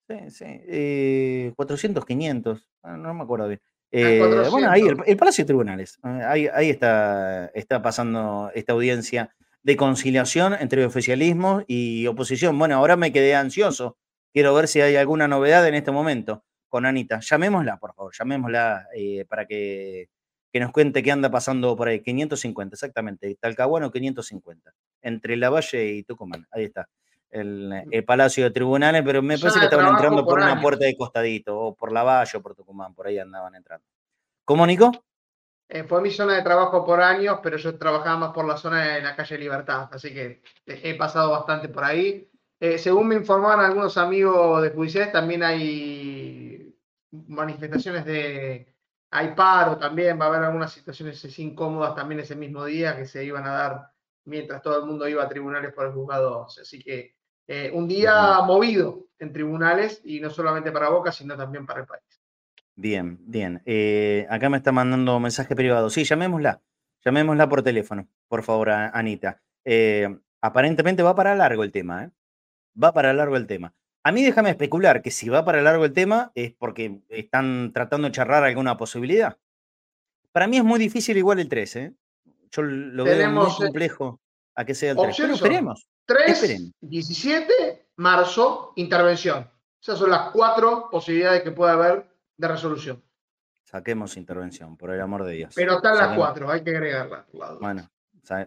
Sí, 0.08 0.30
sí. 0.30 1.52
400, 1.54 2.02
eh, 2.02 2.06
500. 2.06 2.68
Ah, 2.82 2.96
no 2.96 3.12
me 3.12 3.22
acuerdo 3.22 3.48
bien. 3.48 3.60
Eh, 3.90 4.48
bueno, 4.50 4.70
ahí 4.70 4.82
el, 4.82 5.16
Palacio 5.16 5.44
de 5.44 5.46
Tribunales. 5.46 5.98
Eh, 6.02 6.48
ahí, 6.54 6.70
está, 6.70 7.46
está 7.54 7.82
pasando 7.82 8.50
esta 8.54 8.72
audiencia 8.72 9.34
de 9.62 9.76
conciliación 9.76 10.54
entre 10.58 10.84
oficialismo 10.86 11.62
y 11.66 12.06
oposición. 12.06 12.58
Bueno, 12.58 12.76
ahora 12.76 12.96
me 12.96 13.12
quedé 13.12 13.34
ansioso. 13.34 13.98
Quiero 14.32 14.54
ver 14.54 14.68
si 14.68 14.80
hay 14.80 14.96
alguna 14.96 15.28
novedad 15.28 15.66
en 15.66 15.74
este 15.74 15.90
momento 15.90 16.44
con 16.68 16.86
Anita. 16.86 17.20
Llamémosla, 17.20 17.78
por 17.78 17.94
favor, 17.94 18.12
llamémosla 18.16 18.88
eh, 18.94 19.24
para 19.28 19.46
que, 19.46 20.08
nos 20.60 20.72
cuente 20.72 21.02
qué 21.02 21.12
anda 21.12 21.30
pasando 21.30 21.76
por 21.76 21.88
ahí. 21.88 22.00
550, 22.00 22.74
exactamente. 22.74 23.36
Talcahuano 23.40 23.90
550. 23.90 24.72
Entre 25.02 25.36
La 25.36 25.50
Valle 25.50 25.84
y 25.86 26.02
Tucumán. 26.04 26.46
Ahí 26.50 26.64
está. 26.64 26.88
El, 27.30 28.04
Palacio 28.06 28.44
de 28.44 28.50
Tribunales, 28.50 29.02
pero 29.04 29.20
me 29.20 29.38
parece 29.38 29.58
que 29.58 29.66
estaban 29.66 29.88
entrando 29.88 30.24
por, 30.24 30.38
una 30.38 30.60
puerta 30.60 30.86
de 30.86 30.96
costadito, 30.96 31.58
o 31.58 31.74
por 31.74 31.92
La 31.92 32.02
Valle 32.02 32.38
o 32.38 32.42
por 32.42 32.54
Tucumán, 32.54 32.94
por 32.94 33.06
ahí 33.06 33.18
andaban 33.18 33.54
entrando. 33.54 33.84
¿Cómo, 34.44 34.66
Nico? 34.66 34.90
Eh, 35.68 35.84
fue 35.84 36.00
mi 36.00 36.10
zona 36.10 36.36
de 36.36 36.42
trabajo 36.42 36.84
por 36.86 37.02
años, 37.02 37.40
pero 37.42 37.58
yo 37.58 37.76
trabajaba 37.78 38.16
más 38.16 38.32
por 38.32 38.46
la 38.46 38.56
zona 38.56 38.94
de 38.94 39.02
la 39.02 39.14
calle 39.14 39.36
Libertad, 39.36 39.90
así 39.92 40.14
que 40.14 40.40
he 40.64 40.94
pasado 40.94 41.30
bastante 41.30 41.68
por 41.68 41.84
ahí. 41.84 42.30
Eh, 42.58 42.78
según 42.78 43.08
me 43.08 43.14
informaban 43.14 43.60
algunos 43.60 43.98
amigos 43.98 44.62
de 44.62 44.70
judiciales, 44.70 45.12
también 45.12 45.42
hay 45.42 46.74
manifestaciones 47.10 48.04
de. 48.06 48.74
Hay 49.10 49.34
paro 49.34 49.78
también, 49.78 50.20
va 50.20 50.26
a 50.26 50.28
haber 50.28 50.44
algunas 50.44 50.72
situaciones 50.72 51.38
incómodas 51.38 51.94
también 51.94 52.20
ese 52.20 52.36
mismo 52.36 52.64
día 52.64 52.96
que 52.96 53.06
se 53.06 53.24
iban 53.24 53.46
a 53.46 53.52
dar 53.52 53.90
mientras 54.24 54.60
todo 54.60 54.78
el 54.80 54.86
mundo 54.86 55.08
iba 55.08 55.24
a 55.24 55.28
tribunales 55.28 55.72
por 55.72 55.86
el 55.86 55.92
juzgado 55.92 56.44
Así 56.44 56.78
que 56.78 57.14
eh, 57.46 57.70
un 57.72 57.88
día 57.88 58.40
movido 58.42 59.06
en 59.18 59.32
tribunales 59.32 60.02
y 60.04 60.20
no 60.20 60.28
solamente 60.28 60.70
para 60.70 60.90
Boca, 60.90 61.10
sino 61.10 61.36
también 61.36 61.64
para 61.64 61.80
el 61.80 61.86
país. 61.86 62.02
Bien, 62.76 63.18
bien. 63.20 63.62
Eh, 63.64 64.26
acá 64.28 64.50
me 64.50 64.58
está 64.58 64.70
mandando 64.70 65.18
mensaje 65.18 65.56
privado. 65.56 65.88
Sí, 65.90 66.04
llamémosla. 66.04 66.60
Llamémosla 67.04 67.48
por 67.48 67.62
teléfono, 67.62 68.06
por 68.28 68.42
favor, 68.42 68.70
Anita. 68.70 69.40
Eh, 69.64 70.08
aparentemente 70.40 71.02
va 71.02 71.14
para 71.14 71.34
largo 71.34 71.64
el 71.64 71.72
tema, 71.72 72.04
¿eh? 72.04 72.10
Va 72.80 72.92
para 72.92 73.12
largo 73.12 73.36
el 73.36 73.46
tema. 73.46 73.74
A 74.08 74.12
mí 74.12 74.22
déjame 74.24 74.48
especular 74.48 75.02
que 75.02 75.10
si 75.10 75.28
va 75.28 75.44
para 75.44 75.60
largo 75.60 75.84
el 75.84 75.92
tema 75.92 76.32
es 76.34 76.54
porque 76.54 77.02
están 77.10 77.72
tratando 77.74 78.08
de 78.08 78.12
charlar 78.12 78.42
alguna 78.42 78.78
posibilidad. 78.78 79.36
Para 80.32 80.46
mí 80.46 80.56
es 80.56 80.64
muy 80.64 80.78
difícil 80.78 81.18
igual 81.18 81.40
el 81.40 81.48
3, 81.50 81.76
¿eh? 81.76 81.94
Yo 82.50 82.62
lo 82.62 83.04
veo 83.04 83.30
muy 83.30 83.54
complejo 83.54 84.18
a 84.54 84.64
que 84.64 84.74
sea 84.74 84.92
el 84.92 84.96
3. 84.96 85.14
Pero 85.14 85.34
esperemos. 85.34 85.90
3, 86.06 86.72
17, 86.80 87.88
marzo, 87.96 88.72
intervención. 88.76 89.46
Esas 89.78 89.98
son 89.98 90.08
las 90.08 90.30
cuatro 90.30 90.88
posibilidades 90.90 91.42
que 91.42 91.50
puede 91.50 91.72
haber 91.72 92.08
de 92.38 92.48
resolución. 92.48 93.04
Saquemos 93.64 94.16
intervención, 94.16 94.78
por 94.78 94.90
el 94.90 95.02
amor 95.02 95.24
de 95.24 95.34
Dios. 95.34 95.52
Pero 95.54 95.74
están 95.76 95.98
las 95.98 96.16
cuatro, 96.16 96.50
hay 96.50 96.64
que 96.64 96.70
agregarlas. 96.70 97.26
Bueno, 97.60 97.86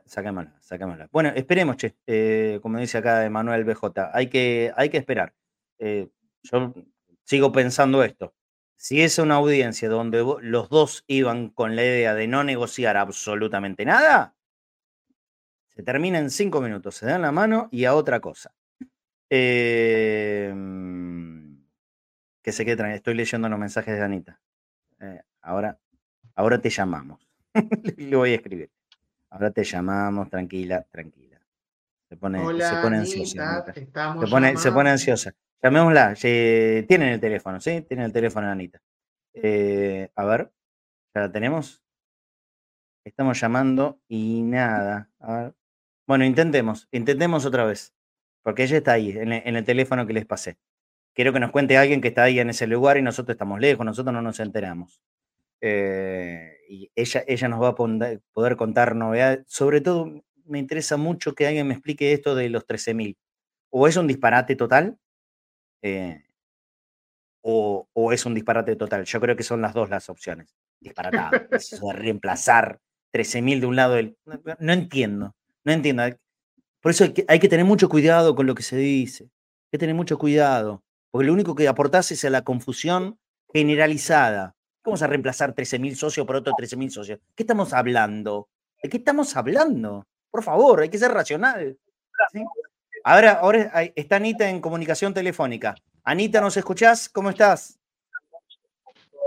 saquémosla, 0.05 0.55
saquémosla. 0.59 1.07
Bueno, 1.11 1.29
esperemos, 1.35 1.77
che, 1.77 1.97
eh, 2.07 2.57
como 2.63 2.79
dice 2.79 2.97
acá 2.97 3.29
Manuel 3.29 3.63
BJ, 3.63 4.09
hay 4.11 4.25
que, 4.25 4.73
hay 4.75 4.89
que 4.89 4.97
esperar. 4.97 5.35
Eh, 5.81 6.09
yo 6.43 6.73
sigo 7.23 7.51
pensando 7.51 8.03
esto. 8.03 8.33
Si 8.77 9.01
es 9.01 9.17
una 9.17 9.35
audiencia 9.35 9.89
donde 9.89 10.23
los 10.41 10.69
dos 10.69 11.03
iban 11.07 11.49
con 11.49 11.75
la 11.75 11.83
idea 11.83 12.13
de 12.15 12.27
no 12.27 12.43
negociar 12.43 12.97
absolutamente 12.97 13.83
nada, 13.83 14.35
se 15.67 15.83
termina 15.83 16.19
en 16.19 16.29
cinco 16.29 16.61
minutos, 16.61 16.95
se 16.95 17.07
dan 17.07 17.23
la 17.23 17.31
mano 17.31 17.67
y 17.71 17.85
a 17.85 17.95
otra 17.95 18.19
cosa. 18.19 18.53
Em, 19.29 20.51
que 22.41 22.51
se 22.51 22.65
quede 22.65 22.93
Estoy 22.93 23.15
leyendo 23.15 23.49
los 23.49 23.57
mensajes 23.57 23.95
de 23.95 24.03
Anita. 24.03 24.39
Eh, 24.99 25.21
ahora, 25.41 25.79
ahora 26.35 26.59
te 26.61 26.69
llamamos. 26.69 27.27
Le 27.97 28.15
voy 28.15 28.33
a 28.33 28.35
escribir. 28.35 28.69
Ahora 29.29 29.49
te 29.51 29.63
llamamos, 29.63 30.29
tranquila, 30.29 30.85
tranquila. 30.91 31.39
Se 32.09 32.17
pone, 32.17 32.39
se 32.39 32.75
pone 32.81 32.97
ansiosa. 32.97 33.65
Se 33.73 33.87
pone, 34.29 34.57
se 34.57 34.71
pone, 34.71 34.89
ansiosa. 34.89 35.33
Llamémosla. 35.63 36.15
tienen 36.15 37.09
el 37.09 37.19
teléfono, 37.19 37.59
¿sí? 37.59 37.81
Tienen 37.81 38.05
el 38.07 38.13
teléfono 38.13 38.47
Anita. 38.49 38.81
Eh, 39.33 40.09
a 40.15 40.25
ver, 40.25 40.51
¿ya 41.13 41.21
la 41.21 41.31
tenemos? 41.31 41.83
Estamos 43.05 43.39
llamando 43.39 43.99
y 44.07 44.41
nada. 44.41 45.09
A 45.19 45.35
ver. 45.37 45.55
Bueno, 46.07 46.25
intentemos, 46.25 46.87
intentemos 46.91 47.45
otra 47.45 47.65
vez, 47.65 47.93
porque 48.43 48.63
ella 48.63 48.77
está 48.77 48.93
ahí, 48.93 49.11
en 49.11 49.31
el, 49.31 49.63
teléfono 49.65 50.05
que 50.07 50.13
les 50.13 50.25
pasé. 50.25 50.57
Quiero 51.13 51.33
que 51.33 51.39
nos 51.39 51.51
cuente 51.51 51.77
alguien 51.77 52.01
que 52.01 52.09
está 52.09 52.23
ahí 52.23 52.39
en 52.39 52.49
ese 52.49 52.67
lugar 52.67 52.97
y 52.97 53.01
nosotros 53.01 53.35
estamos 53.35 53.59
lejos, 53.59 53.85
nosotros 53.85 54.13
no 54.13 54.21
nos 54.21 54.39
enteramos. 54.39 55.01
Eh, 55.61 56.57
y 56.69 56.91
ella, 56.95 57.23
ella 57.27 57.47
nos 57.47 57.61
va 57.61 57.69
a 57.69 57.75
poder 57.75 58.55
contar 58.57 58.95
novedades. 58.95 59.45
Sobre 59.47 59.81
todo, 59.81 60.23
me 60.45 60.59
interesa 60.59 60.97
mucho 60.97 61.33
que 61.35 61.47
alguien 61.47 61.67
me 61.67 61.75
explique 61.75 62.13
esto 62.13 62.35
de 62.35 62.49
los 62.49 62.65
13.000. 62.67 63.17
o 63.69 63.87
es 63.87 63.95
un 63.97 64.07
disparate 64.07 64.55
total, 64.55 64.97
eh, 65.81 66.23
o, 67.41 67.87
es 68.11 68.25
un 68.25 68.33
disparate 68.33 68.75
total. 68.75 69.05
Yo 69.05 69.19
creo 69.19 69.35
que 69.35 69.43
son 69.43 69.61
las 69.61 69.73
dos 69.73 69.89
las 69.89 70.09
opciones. 70.09 70.55
Disparatado. 70.79 71.31
reemplazar 71.93 72.79
13.000 73.13 73.59
de 73.59 73.65
un 73.65 73.75
lado 73.75 73.95
del... 73.95 74.17
No, 74.59 74.73
entiendo, 74.73 75.35
no 75.63 75.71
entiendo. 75.71 76.03
Por 76.81 76.91
eso 76.91 77.05
hay 77.27 77.39
que, 77.39 77.49
tener 77.49 77.65
mucho 77.65 77.89
cuidado 77.89 78.35
con 78.35 78.45
lo 78.45 78.55
que 78.55 78.63
se 78.63 78.77
dice. 78.77 79.25
Hay 79.25 79.71
que 79.73 79.77
tener 79.77 79.95
mucho 79.95 80.17
cuidado. 80.17 80.83
Porque 81.11 81.27
lo 81.27 81.33
único 81.33 81.55
que 81.55 81.67
aportás 81.67 82.11
es 82.11 82.23
a 82.25 82.29
la 82.29 82.43
confusión 82.43 83.19
generalizada. 83.53 84.55
¿Cómo 84.81 84.93
vas 84.93 85.03
a 85.03 85.07
reemplazar 85.07 85.53
13.000 85.53 85.95
socios 85.95 86.25
por 86.25 86.37
otros 86.37 86.55
13.000 86.55 86.89
socios? 86.89 87.19
¿Qué 87.35 87.43
estamos 87.43 87.73
hablando? 87.73 88.49
¿De 88.81 88.89
qué 88.89 88.97
estamos 88.97 89.35
hablando? 89.35 90.07
Por 90.31 90.43
favor, 90.43 90.81
hay 90.81 90.89
que 90.89 90.97
ser 90.97 91.11
racional. 91.11 91.77
Ahora, 93.03 93.31
ahora 93.33 93.71
está 93.95 94.17
Anita 94.17 94.49
en 94.49 94.61
comunicación 94.61 95.13
telefónica. 95.13 95.75
Anita, 96.03 96.41
¿nos 96.41 96.55
escuchás? 96.57 97.09
¿Cómo 97.09 97.29
estás? 97.29 97.79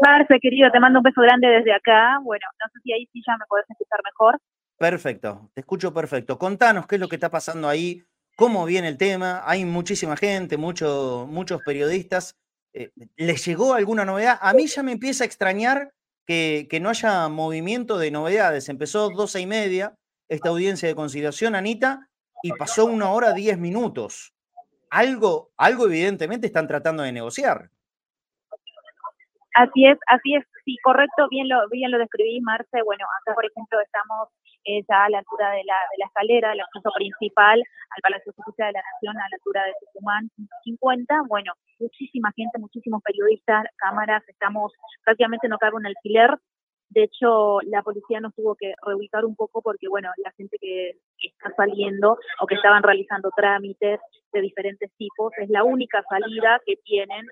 Marce, 0.01 0.39
querido, 0.41 0.71
te 0.71 0.81
mando 0.81 0.99
un 0.99 1.03
beso 1.03 1.21
grande 1.23 1.49
desde 1.49 1.73
acá. 1.73 2.19
Bueno, 2.23 2.47
no 2.61 2.71
sé 2.73 2.81
si 2.83 2.93
ahí 2.93 3.09
sí 3.13 3.23
ya 3.27 3.37
me 3.37 3.45
podés 3.49 3.65
escuchar 3.69 4.01
mejor. 4.05 4.41
Perfecto, 4.77 5.51
te 5.55 5.61
escucho 5.61 5.95
perfecto. 5.95 6.39
Contanos 6.39 6.87
qué 6.87 6.97
es 6.97 7.01
lo 7.01 7.09
que 7.09 7.17
está 7.17 7.31
pasando 7.31 7.69
ahí, 7.69 8.03
cómo 8.37 8.65
viene 8.65 8.89
el 8.89 8.99
tema. 8.99 9.43
Hay 9.45 9.65
muchísima 9.65 10.17
gente, 10.17 10.57
muchos 10.57 11.63
periodistas. 11.65 12.37
Eh, 12.73 12.91
¿Les 13.17 13.45
llegó 13.45 13.75
alguna 13.75 14.05
novedad? 14.05 14.39
A 14.41 14.53
mí 14.53 14.67
ya 14.67 14.83
me 14.83 14.93
empieza 14.93 15.25
a 15.25 15.27
extrañar 15.27 15.93
que, 16.27 16.67
que 16.69 16.81
no 16.81 16.91
haya 16.91 17.29
movimiento 17.29 17.99
de 17.99 18.11
novedades. 18.11 18.69
Empezó 18.69 19.11
12 19.11 19.41
y 19.41 19.47
media 19.47 19.95
esta 20.29 20.49
audiencia 20.49 20.89
de 20.89 20.95
conciliación, 20.95 21.55
Anita, 21.55 22.09
y 22.45 22.53
pasó 22.53 22.85
una 22.85 23.11
hora 23.11 23.33
diez 23.33 23.57
minutos. 23.57 24.35
Algo, 24.91 25.49
algo 25.57 25.87
evidentemente 25.87 26.47
están 26.47 26.69
tratando 26.69 27.03
de 27.03 27.11
negociar. 27.11 27.71
Así 29.55 29.87
es, 29.87 29.97
así 30.09 30.35
es, 30.35 30.45
sí, 30.63 30.77
correcto, 30.85 31.27
bien 31.31 31.49
lo, 31.49 31.67
bien 31.71 31.91
lo 31.91 31.97
describí, 31.97 32.43
Marce. 32.43 32.83
Bueno, 32.85 33.07
acá, 33.23 33.35
por 33.35 33.47
ejemplo, 33.47 33.81
estamos 33.81 34.29
eh, 34.65 34.85
ya 34.87 35.05
a 35.05 35.09
la 35.09 35.19
altura 35.21 35.53
de 35.53 35.65
la, 35.65 35.79
de 35.93 35.97
la 35.99 36.07
escalera, 36.07 36.51
del 36.51 36.61
acceso 36.61 36.91
principal 36.95 37.61
al 37.63 38.03
Palacio 38.03 38.31
de 38.31 38.37
Justicia 38.37 38.67
de 38.67 38.73
la 38.73 38.83
Nación, 38.93 39.17
a 39.17 39.25
la 39.25 39.37
altura 39.41 39.65
de 39.65 39.73
Tucumán 39.81 40.29
50. 40.65 41.23
Bueno, 41.27 41.53
muchísima 41.81 42.31
gente, 42.37 42.59
muchísimos 42.59 43.01
periodistas, 43.03 43.65
cámaras, 43.77 44.23
estamos 44.29 44.71
prácticamente 45.03 45.49
no 45.49 45.57
cabe 45.57 45.77
un 45.77 45.87
alquiler 45.87 46.37
de 46.91 47.05
hecho, 47.05 47.61
la 47.63 47.83
policía 47.83 48.21
nos 48.21 48.35
tuvo 48.35 48.55
que 48.55 48.75
reubicar 48.85 49.25
un 49.25 49.35
poco 49.35 49.63
porque, 49.63 49.89
bueno, 49.89 50.11
la 50.19 50.31
gente 50.33 50.57
que 50.61 50.93
está 51.23 51.51
saliendo 51.57 52.19
o 52.41 52.47
que 52.47 52.55
estaban 52.55 52.83
realizando 52.83 53.31
trámites 53.37 54.01
de 54.33 54.41
diferentes 54.41 54.91
tipos 54.97 55.33
es 55.39 55.49
la 55.51 55.65
única 55.65 56.03
salida 56.09 56.61
que 56.65 56.77
tienen, 56.85 57.27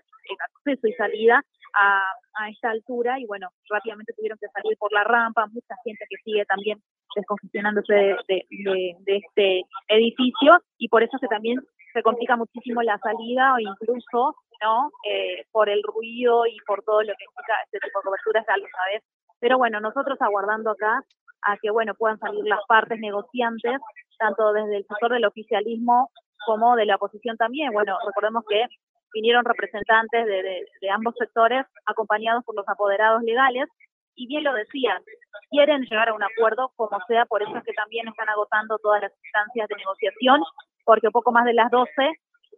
acceso 0.56 0.86
y 0.86 0.92
salida 0.94 1.42
a, 1.74 2.02
a 2.34 2.48
esta 2.48 2.70
altura 2.70 3.18
y, 3.20 3.26
bueno, 3.26 3.48
rápidamente 3.68 4.12
tuvieron 4.16 4.38
que 4.38 4.48
salir 4.48 4.76
por 4.78 4.92
la 4.92 5.04
rampa, 5.04 5.46
mucha 5.46 5.74
gente 5.84 6.04
que 6.08 6.16
sigue 6.24 6.44
también 6.46 6.82
descongestionándose 7.14 8.16
de, 8.28 8.96
este 9.06 9.62
edificio 9.88 10.58
y 10.78 10.88
por 10.88 11.02
eso 11.02 11.18
que 11.20 11.28
también 11.28 11.60
se 11.92 12.02
complica 12.02 12.36
muchísimo 12.36 12.82
la 12.82 12.98
salida 12.98 13.54
o 13.54 13.58
incluso 13.58 14.34
no 14.62 14.90
eh, 15.08 15.44
por 15.50 15.68
el 15.68 15.82
ruido 15.82 16.46
y 16.46 16.56
por 16.66 16.82
todo 16.84 17.02
lo 17.02 17.12
que 17.14 17.24
implica 17.24 17.54
este 17.64 17.78
tipo 17.80 17.98
de 17.98 18.04
coberturas, 18.04 18.46
ya 18.48 18.56
lo 18.56 18.66
sabes, 18.68 19.02
pero 19.42 19.58
bueno, 19.58 19.80
nosotros 19.80 20.16
aguardando 20.20 20.70
acá 20.70 21.02
a 21.42 21.56
que 21.60 21.70
bueno 21.72 21.94
puedan 21.94 22.16
salir 22.20 22.44
las 22.44 22.60
partes 22.68 23.00
negociantes, 23.00 23.80
tanto 24.16 24.52
desde 24.52 24.76
el 24.76 24.86
sector 24.86 25.10
del 25.10 25.24
oficialismo 25.24 26.10
como 26.46 26.76
de 26.76 26.86
la 26.86 26.94
oposición 26.94 27.36
también. 27.36 27.72
Bueno, 27.72 27.98
recordemos 28.06 28.44
que 28.48 28.64
vinieron 29.12 29.44
representantes 29.44 30.26
de, 30.26 30.64
de, 30.80 30.90
ambos 30.90 31.16
sectores 31.18 31.66
acompañados 31.86 32.44
por 32.44 32.54
los 32.54 32.68
apoderados 32.68 33.24
legales 33.24 33.68
y 34.14 34.28
bien 34.28 34.44
lo 34.44 34.54
decían, 34.54 35.02
quieren 35.50 35.82
llegar 35.90 36.10
a 36.10 36.14
un 36.14 36.22
acuerdo 36.22 36.70
como 36.76 37.00
sea, 37.08 37.26
por 37.26 37.42
eso 37.42 37.56
es 37.56 37.64
que 37.64 37.72
también 37.72 38.06
están 38.06 38.28
agotando 38.28 38.78
todas 38.78 39.02
las 39.02 39.12
instancias 39.24 39.68
de 39.68 39.74
negociación, 39.74 40.40
porque 40.84 41.10
poco 41.10 41.32
más 41.32 41.44
de 41.46 41.54
las 41.54 41.68
12 41.70 41.90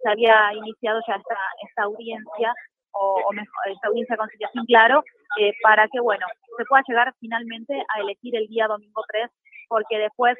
se 0.02 0.10
había 0.10 0.52
iniciado 0.52 1.00
ya 1.08 1.14
esta, 1.14 1.38
esta 1.66 1.82
audiencia 1.84 2.52
o, 2.92 3.22
o 3.26 3.32
mejor, 3.32 3.72
esta 3.72 3.88
audiencia 3.88 4.14
de 4.14 4.18
conciliación, 4.18 4.66
claro, 4.66 5.02
eh, 5.40 5.52
para 5.62 5.88
que, 5.88 6.00
bueno, 6.00 6.26
se 6.56 6.64
pueda 6.64 6.82
llegar 6.86 7.14
finalmente 7.20 7.74
a 7.74 8.00
elegir 8.00 8.36
el 8.36 8.46
día 8.48 8.66
domingo 8.66 9.02
3, 9.08 9.30
porque 9.68 9.98
después 9.98 10.36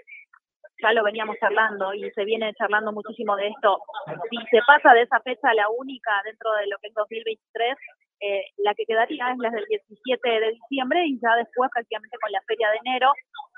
ya 0.83 0.93
lo 0.93 1.05
veníamos 1.05 1.37
charlando 1.39 1.95
y 1.95 2.11
se 2.11 2.25
viene 2.25 2.53
charlando 2.55 2.93
muchísimo 2.93 3.37
de 3.37 3.49
esto. 3.49 3.79
Si 4.31 4.37
se 4.51 4.61
pasa 4.67 4.93
de 4.93 5.03
esa 5.03 5.21
fecha 5.21 5.55
la 5.55 5.69
única 5.69 6.11
dentro 6.25 6.53
de 6.53 6.67
lo 6.67 6.77
que 6.79 6.89
es 6.89 6.95
2023, 6.95 7.77
eh, 8.21 8.45
la 8.59 8.75
que 8.75 8.85
quedaría 8.87 9.31
es 9.31 9.39
la 9.39 9.51
del 9.51 9.65
17 9.65 10.29
de 10.29 10.53
diciembre 10.53 11.07
y 11.07 11.19
ya 11.21 11.37
después 11.37 11.71
prácticamente 11.73 12.17
con 12.21 12.33
la 12.33 12.41
feria 12.47 12.71
de 12.71 12.79
enero 12.79 13.13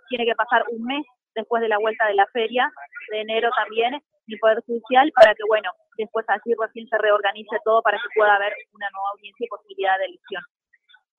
tiene 0.09 0.25
que 0.25 0.35
pasar 0.35 0.65
un 0.71 0.85
mes 0.85 1.05
después 1.35 1.63
de 1.63 1.69
la 1.69 1.79
vuelta 1.79 2.07
de 2.07 2.15
la 2.15 2.27
feria 2.33 2.71
de 3.11 3.21
enero 3.21 3.51
también 3.57 3.95
el 3.95 4.39
Poder 4.41 4.61
Judicial 4.67 5.13
para 5.15 5.35
que, 5.35 5.45
bueno, 5.47 5.71
después 5.97 6.27
así 6.29 6.51
recién 6.59 6.89
se 6.89 6.99
reorganice 6.99 7.57
todo 7.65 7.81
para 7.83 7.99
que 7.99 8.09
pueda 8.15 8.35
haber 8.35 8.53
una 8.73 8.89
nueva 8.91 9.11
audiencia 9.15 9.45
y 9.45 9.49
posibilidad 9.49 9.99
de 9.99 10.07
elección. 10.07 10.43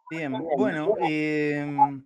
Bien, 0.09 0.31
bueno, 0.57 0.95
em, 1.01 2.05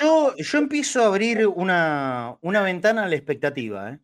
yo, 0.00 0.36
yo 0.36 0.58
empiezo 0.58 1.02
a 1.02 1.06
abrir 1.06 1.46
una, 1.46 2.36
una 2.40 2.62
ventana 2.62 3.04
a 3.04 3.08
la 3.08 3.16
expectativa. 3.16 3.90
¿eh? 3.90 3.98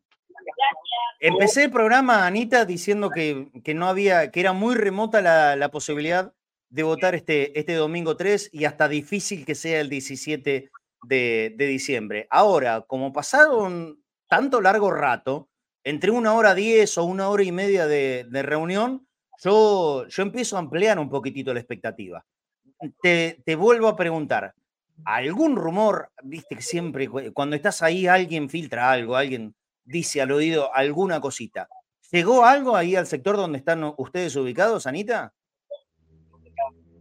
Empecé 1.21 1.65
el 1.65 1.71
programa, 1.71 2.27
Anita, 2.27 2.65
diciendo 2.65 3.11
que, 3.11 3.49
que, 3.63 3.75
no 3.75 3.87
había, 3.87 4.31
que 4.31 4.41
era 4.41 4.53
muy 4.53 4.75
remota 4.75 5.23
la, 5.23 5.57
la, 5.57 5.71
posibilidad 5.71 6.35
de 6.69 6.83
votar 6.83 7.15
este, 7.15 7.59
este 7.59 7.75
domingo 7.75 8.17
3 8.17 8.51
y 8.53 8.65
hasta 8.65 8.89
difícil 8.89 9.47
que 9.47 9.55
sea 9.55 9.81
el 9.81 9.89
17 9.89 10.71
de, 11.05 11.55
de 11.57 11.67
diciembre. 11.67 12.27
Ahora, 12.31 12.83
como 12.83 13.13
pasaron 13.13 14.03
tanto 14.29 14.61
largo 14.61 14.91
rato, 14.91 15.49
entre 15.85 16.11
una 16.11 16.35
hora 16.35 16.55
diez 16.55 16.99
o 16.99 17.05
una 17.05 17.29
hora 17.29 17.45
y 17.45 17.53
media 17.53 17.87
de, 17.87 18.27
de 18.29 18.43
reunión, 18.43 19.07
yo, 19.45 20.07
yo 20.09 20.23
empiezo 20.23 20.57
a 20.57 20.61
ampliar 20.61 20.99
un 20.99 21.11
poquitito 21.11 21.53
la 21.53 21.61
expectativa. 21.61 22.25
Te, 23.03 23.39
te 23.45 23.57
vuelvo 23.57 23.89
a 23.89 23.97
preguntar, 23.97 24.55
¿algún 25.05 25.57
rumor, 25.57 26.09
viste 26.23 26.57
que 26.57 26.63
siempre 26.63 27.09
cuando 27.33 27.57
estás 27.57 27.83
ahí 27.83 28.07
alguien 28.07 28.49
filtra 28.49 28.91
algo, 28.91 29.17
alguien 29.17 29.55
dice 29.85 30.23
al 30.23 30.33
oído 30.33 30.75
alguna 30.75 31.21
cosita? 31.21 31.69
¿Llegó 32.11 32.45
algo 32.45 32.77
ahí 32.77 32.97
al 32.97 33.07
sector 33.07 33.37
donde 33.37 33.59
están 33.59 33.93
ustedes 33.97 34.35
ubicados, 34.37 34.87
Anita? 34.87 35.33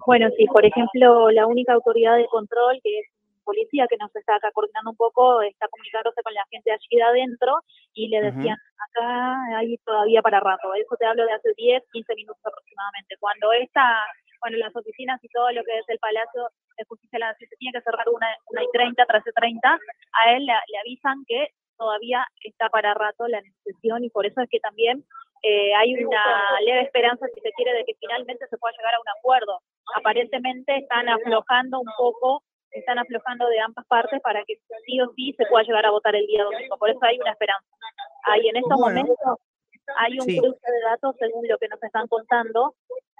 Bueno, 0.06 0.28
sí, 0.38 0.46
por 0.48 0.66
ejemplo, 0.66 1.32
la 1.32 1.48
única 1.48 1.74
autoridad 1.74 2.18
de 2.18 2.26
control, 2.28 2.80
que 2.84 3.00
es 3.00 3.06
policía 3.44 3.88
que 3.90 3.98
nos 3.98 4.16
está 4.16 4.36
acá 4.36 4.52
coordinando 4.52 4.92
un 4.92 4.98
poco, 4.98 5.42
está 5.42 5.68
comunicándose 5.68 6.22
con 6.24 6.34
la 6.34 6.46
gente 6.50 6.72
allí 6.72 6.96
de 6.96 7.04
adentro 7.04 7.60
y 7.94 8.08
le 8.10 8.22
decían, 8.22 8.58
acá 8.90 9.58
hay 9.58 9.78
todavía 9.86 10.22
para 10.22 10.40
rato. 10.40 10.74
Eso 10.76 10.96
te 10.98 11.06
hablo 11.06 11.26
de 11.26 11.34
hace 11.34 11.54
10, 11.56 11.84
15 11.92 12.16
minutos 12.16 12.42
aproximadamente. 12.44 13.16
Cuando 13.20 13.54
está, 13.54 14.06
bueno, 14.42 14.58
las 14.58 14.76
oficinas 14.76 15.24
y 15.24 15.30
todo 15.30 15.52
lo 15.52 15.64
que 15.64 15.78
es 15.78 15.86
el 15.88 16.00
Palacio 16.00 16.50
de 16.78 16.86
Justicia 16.86 17.18
de 17.18 17.20
la 17.20 17.32
Nación 17.32 17.50
se 17.50 17.58
tiene 17.58 17.78
que 17.78 17.84
cerrar 17.84 18.08
una, 18.10 18.28
una 18.50 18.64
y 18.64 18.68
30, 18.72 19.06
13, 19.06 19.32
30, 19.32 19.70
a 19.70 20.32
él 20.34 20.46
le, 20.46 20.54
avisan 20.80 21.24
que 21.28 21.50
todavía 21.78 22.26
está 22.44 22.70
para 22.70 22.94
rato 22.94 23.28
la 23.28 23.42
negociación 23.42 24.04
y 24.04 24.10
por 24.10 24.26
eso 24.26 24.42
es 24.42 24.50
que 24.50 24.60
también 24.60 25.04
eh, 25.44 25.74
hay 25.76 25.94
una 26.06 26.24
leve 26.66 26.84
esperanza, 26.84 27.28
si 27.34 27.42
se 27.42 27.52
quiere, 27.52 27.74
de 27.74 27.84
que 27.84 27.96
finalmente 28.00 28.48
se 28.48 28.58
pueda 28.58 28.74
llegar 28.78 28.96
a 28.96 29.02
un 29.02 29.10
acuerdo. 29.18 29.60
Aparentemente 29.96 30.78
están 30.78 31.10
aflojando 31.10 31.80
un 31.82 31.92
poco 31.98 32.44
están 32.74 33.00
aflojando 33.00 33.48
de 33.48 33.60
ambas 33.60 33.86
partes 33.88 34.20
para 34.22 34.44
que 34.46 34.56
sí 34.86 35.00
o 35.02 35.12
sí 35.16 35.34
se 35.38 35.46
pueda 35.46 35.64
llegar 35.64 35.86
a 35.86 35.92
votar 35.92 36.16
el 36.16 36.26
día 36.28 36.44
domingo. 36.44 36.78
Por 36.78 36.90
eso 36.90 37.00
hay 37.02 37.20
una 37.20 37.32
esperanza. 37.32 37.68
Ahí 38.26 38.48
en 38.48 38.58
estos 38.58 38.80
momentos 38.80 39.18
hay 39.98 40.20
un 40.20 40.26
cruce 40.26 40.72
de 40.72 40.82
datos 40.90 41.16
según 41.20 41.48
lo 41.48 41.58
que 41.58 41.68
nos 41.68 41.82
están 41.82 42.08
contando 42.08 42.76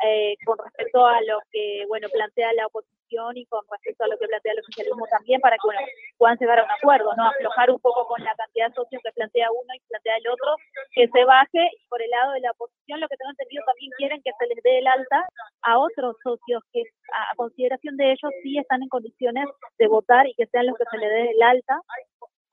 eh, 0.06 0.36
con 0.46 0.58
respecto 0.58 1.06
a 1.06 1.22
lo 1.22 1.40
que 1.52 1.86
bueno 1.88 2.08
plantea 2.10 2.52
la 2.54 2.68
oposición 2.68 3.38
y 3.38 3.46
con 3.46 3.62
respecto 3.72 4.04
a 4.04 4.08
lo 4.08 4.18
que 4.18 4.28
plantea 4.28 4.54
el 4.54 4.60
oficialismo 4.60 5.06
también 5.08 5.40
para 5.40 5.56
que 5.56 5.66
bueno, 5.66 5.80
puedan 6.18 6.38
llegar 6.38 6.60
a 6.60 6.64
un 6.64 6.72
acuerdo, 6.72 7.14
no 7.16 7.28
aflojar 7.28 7.72
un 7.72 7.80
poco 7.80 8.08
con 8.08 8.24
la 8.24 8.34
cantidad 8.36 8.70
de 8.70 8.74
socios 8.74 9.02
que 9.04 9.12
plantea 9.12 9.52
uno 9.52 9.74
y 9.74 9.80
plantea 9.88 10.18
el 10.18 10.28
otro, 10.28 10.56
que 10.92 11.08
se 11.08 11.24
baje 11.26 11.70
y 11.78 11.88
por 11.88 12.02
el 12.02 12.10
lado 12.10 12.34
de 12.34 12.42
la 12.42 12.52
oposición. 12.52 13.00
Lo 13.00 13.08
que 13.08 13.18
tengo 13.18 13.32
entendido 13.32 13.64
también 13.66 13.92
quieren 13.98 14.22
que 14.24 14.32
se 14.38 14.48
les 14.48 14.64
dé 14.64 14.80
el 14.80 14.88
alta 14.88 15.28
a 15.62 15.78
otros 15.78 16.18
socios 16.24 16.64
que 16.72 16.84
a 17.14 17.36
consideración 17.36 17.98
de 17.98 18.12
ellos 18.12 18.32
sí 18.42 18.58
están 18.58 18.82
en 18.82 18.90
condiciones 18.90 19.48
de 19.78 19.88
votar 19.88 20.28
y 20.28 20.34
que 20.34 20.48
sean 20.48 20.66
los 20.66 20.78
que 20.78 20.86
se 20.90 20.98
les 20.98 21.10
dé 21.10 21.32
el 21.32 21.42
alta 21.44 21.80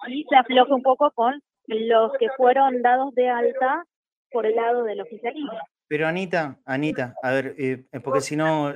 y 0.09 0.25
se 0.25 0.37
afloje 0.37 0.73
un 0.73 0.83
poco 0.83 1.11
con 1.13 1.43
los 1.67 2.13
que 2.19 2.29
fueron 2.37 2.83
dados 2.83 3.15
de 3.15 3.29
alta 3.29 3.85
por 4.33 4.47
el 4.47 4.57
lado 4.57 4.85
del 4.85 5.01
oficialismo. 5.01 5.53
Pero 5.89 6.07
Anita, 6.07 6.57
Anita, 6.65 7.15
a 7.23 7.31
ver, 7.33 7.55
eh, 7.59 7.85
porque 8.05 8.21
si 8.21 8.37
no, 8.37 8.73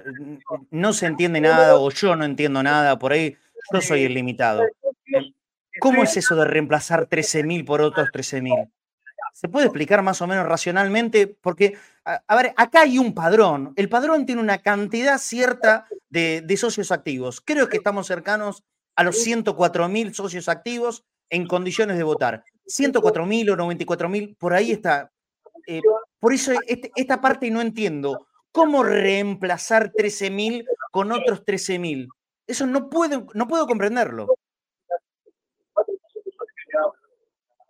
no 0.70 0.92
se 0.92 1.06
entiende 1.06 1.40
nada 1.40 1.76
o 1.76 1.90
yo 1.90 2.16
no 2.16 2.24
entiendo 2.24 2.62
nada, 2.62 2.98
por 2.98 3.12
ahí 3.12 3.36
yo 3.72 3.80
soy 3.80 4.04
el 4.04 4.14
limitado. 4.14 4.62
¿Cómo 5.80 6.02
es 6.02 6.16
eso 6.16 6.36
de 6.36 6.44
reemplazar 6.44 7.08
13.000 7.08 7.64
por 7.64 7.80
otros 7.80 8.08
13.000? 8.12 8.70
¿Se 9.32 9.48
puede 9.48 9.66
explicar 9.66 10.02
más 10.02 10.22
o 10.22 10.26
menos 10.26 10.46
racionalmente? 10.46 11.26
Porque, 11.26 11.76
a, 12.04 12.36
ver, 12.36 12.52
acá 12.56 12.82
hay 12.82 12.98
un 12.98 13.14
padrón. 13.14 13.72
El 13.76 13.88
padrón 13.88 14.26
tiene 14.26 14.40
una 14.40 14.58
cantidad 14.58 15.18
cierta 15.18 15.86
de, 16.08 16.42
de 16.44 16.56
socios 16.56 16.92
activos. 16.92 17.40
Creo 17.40 17.68
que 17.68 17.78
estamos 17.78 18.06
cercanos 18.06 18.62
a 18.96 19.02
los 19.02 19.18
104 19.22 19.88
mil 19.88 20.14
socios 20.14 20.48
activos 20.48 21.04
en 21.30 21.46
condiciones 21.46 21.96
de 21.96 22.04
votar. 22.04 22.44
104 22.66 23.26
mil 23.26 23.50
o 23.50 23.56
94 23.56 24.08
mil, 24.08 24.36
por 24.36 24.54
ahí 24.54 24.70
está. 24.70 25.12
Eh, 25.66 25.80
por 26.20 26.32
eso 26.32 26.52
este, 26.66 26.90
esta 26.96 27.20
parte 27.20 27.50
no 27.50 27.60
entiendo. 27.60 28.26
¿Cómo 28.52 28.82
reemplazar 28.82 29.90
13 29.92 30.30
mil 30.30 30.66
con 30.90 31.10
otros 31.12 31.44
13 31.44 31.78
mil? 31.78 32.08
Eso 32.46 32.66
no 32.66 32.88
puedo, 32.88 33.26
no 33.34 33.48
puedo 33.48 33.66
comprenderlo. 33.66 34.28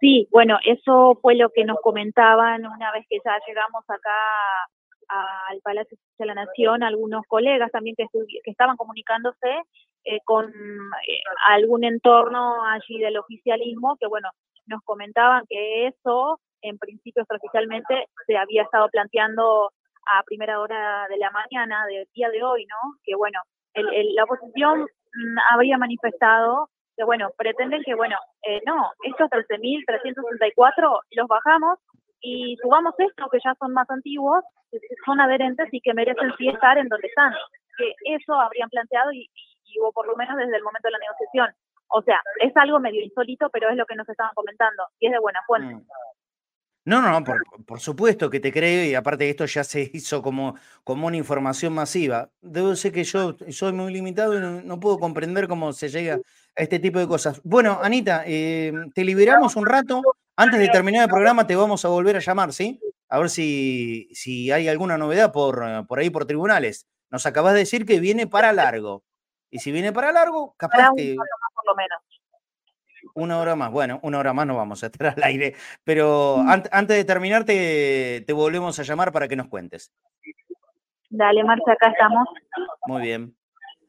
Sí, 0.01 0.28
bueno, 0.30 0.59
eso 0.66 1.18
fue 1.22 1.34
lo 1.34 1.51
que 1.51 1.64
nos 1.64 1.80
comentaban 1.80 2.66
una 2.66 2.92
vez 2.92 3.07
que 3.09 3.18
ya 3.24 3.38
llegamos 3.47 3.84
acá 3.88 4.11
al 5.49 5.61
Palacio 5.62 5.97
de 6.18 6.26
la 6.26 6.34
Nación, 6.34 6.82
algunos 6.82 7.24
colegas 7.26 7.70
también 7.70 7.97
que, 7.97 8.07
que 8.12 8.51
estaban 8.51 8.76
comunicándose 8.76 9.49
eh, 10.05 10.20
con 10.24 10.51
eh, 10.51 11.20
algún 11.49 11.84
entorno 11.84 12.62
allí 12.66 12.99
del 12.99 13.16
oficialismo, 13.16 13.97
que 13.99 14.07
bueno, 14.07 14.28
nos 14.66 14.82
comentaban 14.82 15.45
que 15.49 15.86
eso, 15.86 16.40
en 16.65 16.79
principio 16.79 17.25
oficialmente, 17.29 18.07
se 18.27 18.37
había 18.37 18.62
estado 18.62 18.89
planteando 18.89 19.71
a 20.07 20.23
primera 20.25 20.61
hora 20.61 21.07
de 21.09 21.17
la 21.19 21.31
mañana 21.31 21.87
del 21.87 22.07
día 22.15 22.29
de 22.31 22.43
hoy, 22.43 22.67
¿no? 22.67 22.99
Que 23.05 23.15
bueno, 23.15 23.41
la 23.75 24.25
oposición 24.25 24.83
mm, 24.83 25.39
habría 25.51 25.79
manifestado 25.79 26.69
que 26.97 27.05
bueno, 27.05 27.31
pretenden 27.37 27.83
que 27.83 27.95
bueno, 27.95 28.17
eh, 28.43 28.61
no, 28.67 28.91
estos 29.03 29.29
13.364 29.31 31.01
los 31.11 31.27
bajamos 31.27 31.79
y 32.21 32.57
subamos 32.62 32.95
estos 32.99 33.29
que 33.31 33.39
ya 33.45 33.55
son 33.59 33.73
más 33.73 33.89
antiguos, 33.91 34.45
que 34.71 34.79
son 35.05 35.21
adherentes 35.21 35.69
y 35.73 35.81
que 35.81 35.95
merecen 35.95 36.33
sí 36.39 36.49
estar 36.49 36.79
en 36.79 36.89
donde 36.89 37.09
están. 37.09 37.35
Que 37.77 37.93
eso 38.15 38.35
habrían 38.35 38.69
planteado 38.71 39.12
y, 39.12 39.29
hubo 39.81 39.91
por 39.93 40.07
lo 40.07 40.15
menos 40.15 40.37
desde 40.37 40.57
el 40.57 40.62
momento 40.62 40.87
de 40.87 40.93
la 40.93 40.99
negociación. 40.99 41.51
O 41.89 42.01
sea, 42.03 42.23
es 42.41 42.57
algo 42.57 42.79
medio 42.79 43.03
insólito, 43.03 43.51
pero 43.51 43.69
es 43.69 43.77
lo 43.77 43.87
que 43.87 43.97
nos 43.97 44.09
estaban 44.09 44.33
comentando 44.35 44.85
y 45.01 45.07
es 45.07 45.12
de 45.12 45.19
buena 45.19 45.41
fuente. 45.49 45.75
Mm. 45.75 45.87
No, 46.87 47.01
no, 47.01 47.24
por, 47.24 47.43
por, 47.64 47.80
supuesto 47.80 48.28
que 48.28 48.41
te 48.41 48.53
creo 48.53 48.85
y 48.85 48.95
aparte 48.95 49.24
de 49.24 49.30
esto 49.30 49.47
ya 49.47 49.64
se 49.64 49.91
hizo 49.95 50.20
como, 50.20 50.55
como 50.82 51.07
una 51.07 51.16
información 51.16 51.72
masiva. 51.72 52.30
Debo 52.43 52.70
decir 52.70 52.93
que 52.93 53.05
yo 53.05 53.37
soy 53.51 53.72
muy 53.72 53.93
limitado 53.93 54.37
y 54.37 54.64
no, 54.64 54.80
puedo 54.80 54.99
comprender 54.99 55.49
cómo 55.49 55.72
se 55.72 55.89
llega 55.89 56.16
a 56.16 56.62
este 56.62 56.78
tipo 56.78 56.99
de 56.99 57.09
cosas. 57.09 57.41
Bueno, 57.43 57.80
Anita, 57.82 58.24
eh, 58.26 58.72
te 58.95 59.05
liberamos 59.05 59.57
un 59.57 59.66
rato. 59.66 60.03
Antes 60.37 60.61
de 60.61 60.68
terminar 60.68 61.05
el 61.05 61.09
programa 61.09 61.47
te 61.47 61.57
vamos 61.57 61.85
a 61.85 61.89
volver 61.89 62.16
a 62.16 62.20
llamar, 62.20 62.53
¿sí? 62.53 62.80
A 63.09 63.18
ver 63.18 63.30
si, 63.30 64.09
si 64.12 64.51
hay 64.51 64.68
alguna 64.68 64.99
novedad 64.99 65.32
por, 65.32 65.87
por 65.87 65.99
ahí 66.01 66.11
por 66.11 66.26
tribunales. 66.26 66.87
Nos 67.11 67.24
acabas 67.26 67.55
de 67.55 67.61
decir 67.61 67.87
que 67.87 68.01
viene 68.01 68.26
para 68.26 68.53
largo. 68.53 69.05
Y 69.51 69.61
si 69.61 69.70
viene 69.70 69.93
para 69.93 70.11
largo, 70.11 70.55
capaz 70.59 70.91
que... 70.97 71.14
Por 71.14 71.66
lo 71.66 71.76
menos. 71.76 72.14
Una 73.15 73.39
hora 73.39 73.55
más. 73.55 73.71
Bueno, 73.71 74.01
una 74.03 74.19
hora 74.19 74.33
más 74.33 74.47
no 74.47 74.57
vamos 74.57 74.83
a 74.83 74.87
estar 74.87 75.15
al 75.17 75.23
aire. 75.23 75.55
Pero 75.85 76.39
mm. 76.39 76.49
antes 76.71 76.97
de 76.97 77.05
terminar, 77.05 77.45
te, 77.45 78.25
volvemos 78.33 78.79
a 78.79 78.83
llamar 78.83 79.12
para 79.12 79.29
que 79.29 79.37
nos 79.37 79.49
cuentes. 79.49 79.93
Dale, 81.11 81.45
Marcia, 81.45 81.73
acá 81.73 81.91
estamos. 81.91 82.29
Muy 82.87 83.03
bien. 83.03 83.37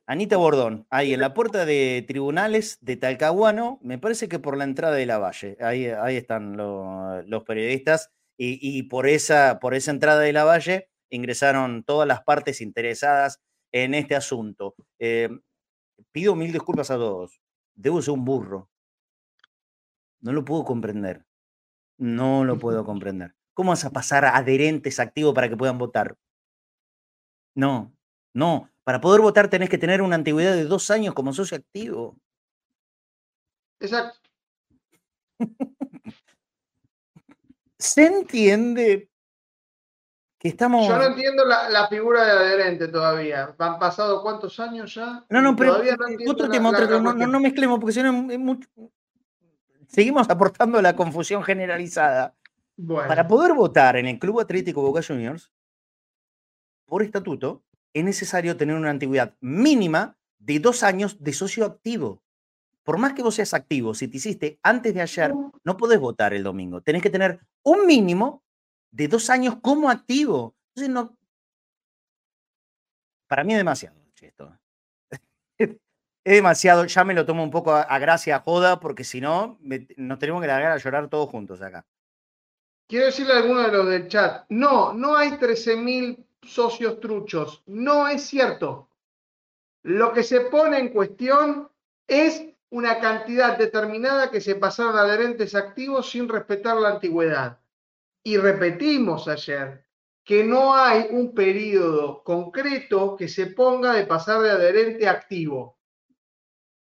Anita 0.08 0.38
Bordón, 0.38 0.86
ahí 0.92 1.16
en 1.16 1.20
la 1.20 1.34
puerta 1.34 1.66
de 1.66 2.06
tribunales 2.08 2.78
de 2.82 2.96
Talcahuano, 2.96 3.80
me 3.82 3.98
parece 3.98 4.30
que 4.30 4.38
por 4.38 4.56
la 4.56 4.64
entrada 4.64 4.94
de 4.96 5.08
la 5.08 5.18
Valle. 5.18 5.58
Ahí, 5.60 5.88
ahí 5.88 6.16
están 6.16 6.56
los 6.56 7.44
periodistas. 7.44 8.12
Y, 8.38 8.84
por, 8.84 9.08
esa, 9.08 9.60
por 9.60 9.74
esa 9.74 9.92
entrada 9.92 10.20
de 10.20 10.34
la 10.34 10.44
Valle 10.44 10.90
ingresaron 11.10 11.84
todas 11.84 12.08
las 12.08 12.22
partes 12.24 12.62
interesadas 12.62 13.42
en 13.72 13.96
este 13.96 14.16
asunto. 14.16 14.76
Eh, 15.00 15.30
pido 16.12 16.36
mil 16.36 16.52
disculpas 16.52 16.92
a 16.92 16.96
todos. 16.96 17.42
Debo 17.74 18.02
ser 18.02 18.14
un 18.14 18.26
burro. 18.26 18.70
No 20.22 20.34
lo 20.34 20.44
puedo 20.46 20.64
comprender. 20.64 21.26
No 21.98 22.44
lo 22.44 22.58
puedo 22.58 22.84
comprender. 22.86 23.36
¿Cómo 23.54 23.72
vas 23.72 23.86
a 23.86 23.92
pasar 23.92 24.26
a 24.26 24.36
adherentes 24.36 25.00
activos 25.00 25.34
para 25.34 25.48
que 25.50 25.58
puedan 25.58 25.78
votar? 25.78 26.18
No, 27.56 27.96
no. 28.34 28.70
Para 28.84 29.02
poder 29.02 29.22
votar 29.22 29.50
tenés 29.50 29.70
que 29.70 29.78
tener 29.78 30.02
una 30.02 30.16
antigüedad 30.16 30.54
de 30.54 30.66
dos 30.66 30.92
años 30.92 31.14
como 31.14 31.34
socio 31.34 31.58
activo. 31.58 32.20
Exacto. 33.80 34.20
¿Se 37.80 38.06
entiende 38.06 39.10
que 40.40 40.50
estamos... 40.50 40.88
Yo 40.88 40.98
no 40.98 41.06
entiendo 41.06 41.46
la, 41.46 41.88
figura 41.88 42.26
de 42.26 42.32
adherente 42.32 42.88
todavía. 42.88 43.56
¿Han 43.58 43.80
pasado 43.80 44.22
cuántos 44.22 44.60
años 44.60 44.94
ya? 44.94 45.26
No, 45.30 45.42
no, 45.42 45.56
pero 45.56 45.78
no 45.78 46.32
otro 46.32 46.50
tema, 46.50 46.70
otro 46.70 46.88
tema. 46.88 47.14
No, 47.14 47.28
no, 47.28 47.40
mezclemos 47.40 47.80
porque 47.80 47.94
si 47.94 48.04
no 48.04 48.32
es 48.32 48.40
mucho, 48.40 48.68
seguimos 49.88 50.30
aportando 50.30 50.82
la 50.82 50.96
confusión 50.96 51.44
generalizada. 51.44 52.36
Para 52.88 53.28
poder 53.28 53.54
votar 53.54 53.96
en 53.96 54.06
el 54.06 54.20
Club 54.20 54.42
Atlético 54.42 54.82
Boca 54.82 55.02
Juniors, 55.02 55.52
por 56.86 57.04
estatuto, 57.04 57.64
es 57.94 58.04
necesario 58.04 58.58
tener 58.58 58.76
una 58.76 58.90
antigüedad 58.90 59.36
mínima 59.40 60.18
de 60.40 60.60
dos 60.60 60.84
años 60.84 61.24
de 61.24 61.32
socio 61.32 61.66
activo. 61.66 62.22
Por 62.84 62.98
más 62.98 63.14
que 63.14 63.24
vos 63.24 63.36
seas 63.36 63.54
activo, 63.54 63.94
si 63.94 64.08
te 64.08 64.18
hiciste 64.18 64.60
antes 64.62 64.94
de 64.94 65.02
ayer, 65.02 65.34
no 65.64 65.78
podés 65.78 66.00
votar 66.00 66.34
el 66.34 66.44
domingo. 66.44 66.82
Tenés 66.82 67.02
que 67.02 67.10
tener 67.10 67.40
un 67.64 67.88
mínimo 67.88 68.44
de 68.92 69.08
dos 69.08 69.30
años 69.30 69.56
como 69.62 69.90
activo. 69.90 70.56
Entonces, 70.76 70.94
no. 70.94 71.18
Para 73.28 73.44
mí 73.44 73.54
es 73.54 73.58
demasiado 73.58 74.05
es 76.26 76.34
demasiado, 76.34 76.86
ya 76.86 77.04
me 77.04 77.14
lo 77.14 77.24
tomo 77.24 77.44
un 77.44 77.52
poco 77.52 77.72
a, 77.72 78.00
gracia, 78.00 78.40
joda, 78.40 78.80
porque 78.80 79.04
si 79.04 79.22
no, 79.22 79.60
nos 79.96 80.18
tenemos 80.18 80.42
que 80.42 80.48
largar 80.48 80.72
a 80.72 80.78
llorar 80.78 81.08
todos 81.08 81.30
juntos 81.30 81.62
acá. 81.62 81.86
Quiero 82.88 83.06
decirle 83.06 83.34
a 83.34 83.38
alguno 83.38 83.62
de 83.62 83.72
los 83.72 83.88
del 83.88 84.08
chat, 84.08 84.46
no, 84.50 84.92
no 84.92 85.16
hay 85.16 85.30
13.000 85.34 86.26
socios 86.42 87.00
truchos, 87.00 87.62
no 87.68 88.08
es 88.08 88.24
cierto. 88.24 88.90
Lo 89.84 90.14
que 90.14 90.24
se 90.24 90.42
pone 90.42 90.80
en 90.80 90.90
cuestión 90.90 91.70
es 92.08 92.44
una 92.72 93.00
cantidad 93.00 93.56
determinada 93.56 94.32
que 94.32 94.42
se 94.42 94.56
pasaron 94.56 94.98
adherentes 94.98 95.54
activos 95.54 96.10
sin 96.10 96.28
respetar 96.28 96.76
la 96.78 96.90
antigüedad. 96.90 97.60
Y 98.24 98.38
repetimos 98.38 99.28
ayer 99.28 99.86
que 100.24 100.44
no 100.44 100.76
hay 100.76 101.06
un 101.12 101.36
periodo 101.36 102.24
concreto 102.24 103.16
que 103.16 103.28
se 103.28 103.46
ponga 103.48 103.94
de 103.94 104.08
pasar 104.08 104.42
de 104.42 104.50
adherente 104.50 105.08
a 105.08 105.12
activo. 105.12 105.75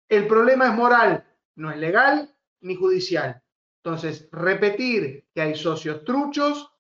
El 0.09 0.27
problema 0.27 0.69
es 0.69 0.75
moral, 0.75 1.27
no 1.57 1.71
es 1.71 1.77
legal 1.77 2.35
ni 2.61 2.75
judicial. 2.75 3.43
Entonces, 3.83 4.29
repetir 4.33 5.29
que 5.35 5.41
hay 5.41 5.55
socios 5.55 6.05
truchos 6.05 6.71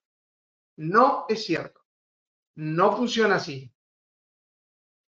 no 0.77 1.27
es 1.29 1.45
cierto. 1.45 1.81
No 2.57 2.97
funciona 2.97 3.37
así. 3.37 3.73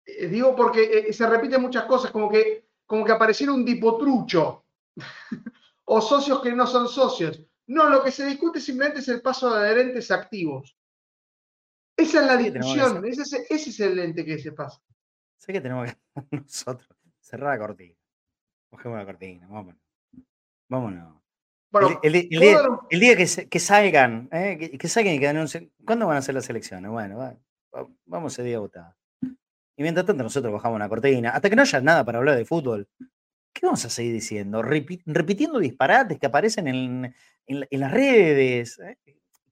Eh, 0.04 0.26
digo 0.26 0.54
porque 0.54 1.08
eh, 1.08 1.12
se 1.12 1.26
repiten 1.28 1.62
muchas 1.62 1.84
cosas, 1.84 2.10
como 2.10 2.28
que, 2.30 2.68
como 2.86 3.04
que 3.04 3.12
apareciera 3.12 3.52
un 3.52 3.64
tipo 3.64 3.96
trucho 3.96 4.66
o 5.84 6.00
socios 6.00 6.40
que 6.40 6.52
no 6.52 6.66
son 6.66 6.88
socios. 6.88 7.40
No, 7.66 7.88
lo 7.88 8.02
que 8.02 8.10
se 8.10 8.26
discute 8.26 8.60
simplemente 8.60 9.00
es 9.00 9.08
el 9.08 9.22
paso 9.22 9.50
de 9.54 9.60
adherentes 9.60 10.10
activos. 10.10 10.76
Esa 11.96 12.20
es 12.20 12.26
la 12.26 12.36
discusión, 12.36 13.04
ese, 13.04 13.46
ese, 13.48 13.70
es 13.70 13.80
el 13.80 13.96
lente 13.96 14.24
que 14.24 14.38
se 14.38 14.52
pasa. 14.52 14.82
Sé 15.36 15.52
que 15.52 15.60
tenemos 15.60 15.92
que 15.92 15.96
nosotros 16.36 16.88
cerrar 17.20 17.58
la 17.58 17.66
cortina. 17.66 18.01
Cogemos 18.72 18.98
la 18.98 19.04
cortina, 19.04 19.46
vámonos. 19.48 19.82
Vámonos. 20.66 21.22
Bueno, 21.70 22.00
el, 22.02 22.12
día, 23.00 23.16
que, 23.16 23.26
salgan, 23.58 24.30
eh, 24.32 24.78
que, 24.78 24.88
salgan 24.88 25.14
y 25.14 25.18
que 25.18 25.28
anuncien, 25.28 25.70
¿cuándo 25.84 26.06
van 26.06 26.16
a 26.16 26.22
ser 26.22 26.34
las 26.34 26.48
elecciones? 26.48 26.90
Bueno, 26.90 27.38
vamos 28.06 28.32
ese 28.32 28.42
día 28.42 28.56
a 28.56 28.60
votar. 28.60 28.94
Y 29.76 29.82
mientras 29.82 30.06
tanto 30.06 30.22
nosotros 30.22 30.50
bajamos 30.54 30.76
una 30.76 30.88
cortina, 30.88 31.30
hasta 31.30 31.50
que 31.50 31.56
no 31.56 31.62
haya 31.62 31.80
nada 31.82 32.02
para 32.02 32.18
hablar 32.18 32.36
de 32.36 32.46
fútbol. 32.46 32.88
¿Qué 33.52 33.66
vamos 33.66 33.84
a 33.84 33.90
seguir 33.90 34.14
diciendo? 34.14 34.62
repitiendo 34.62 35.58
disparates 35.58 36.18
que 36.18 36.26
aparecen 36.26 36.66
en, 36.66 37.14
las 37.46 37.92
redes, 37.92 38.78
eh, 38.78 38.96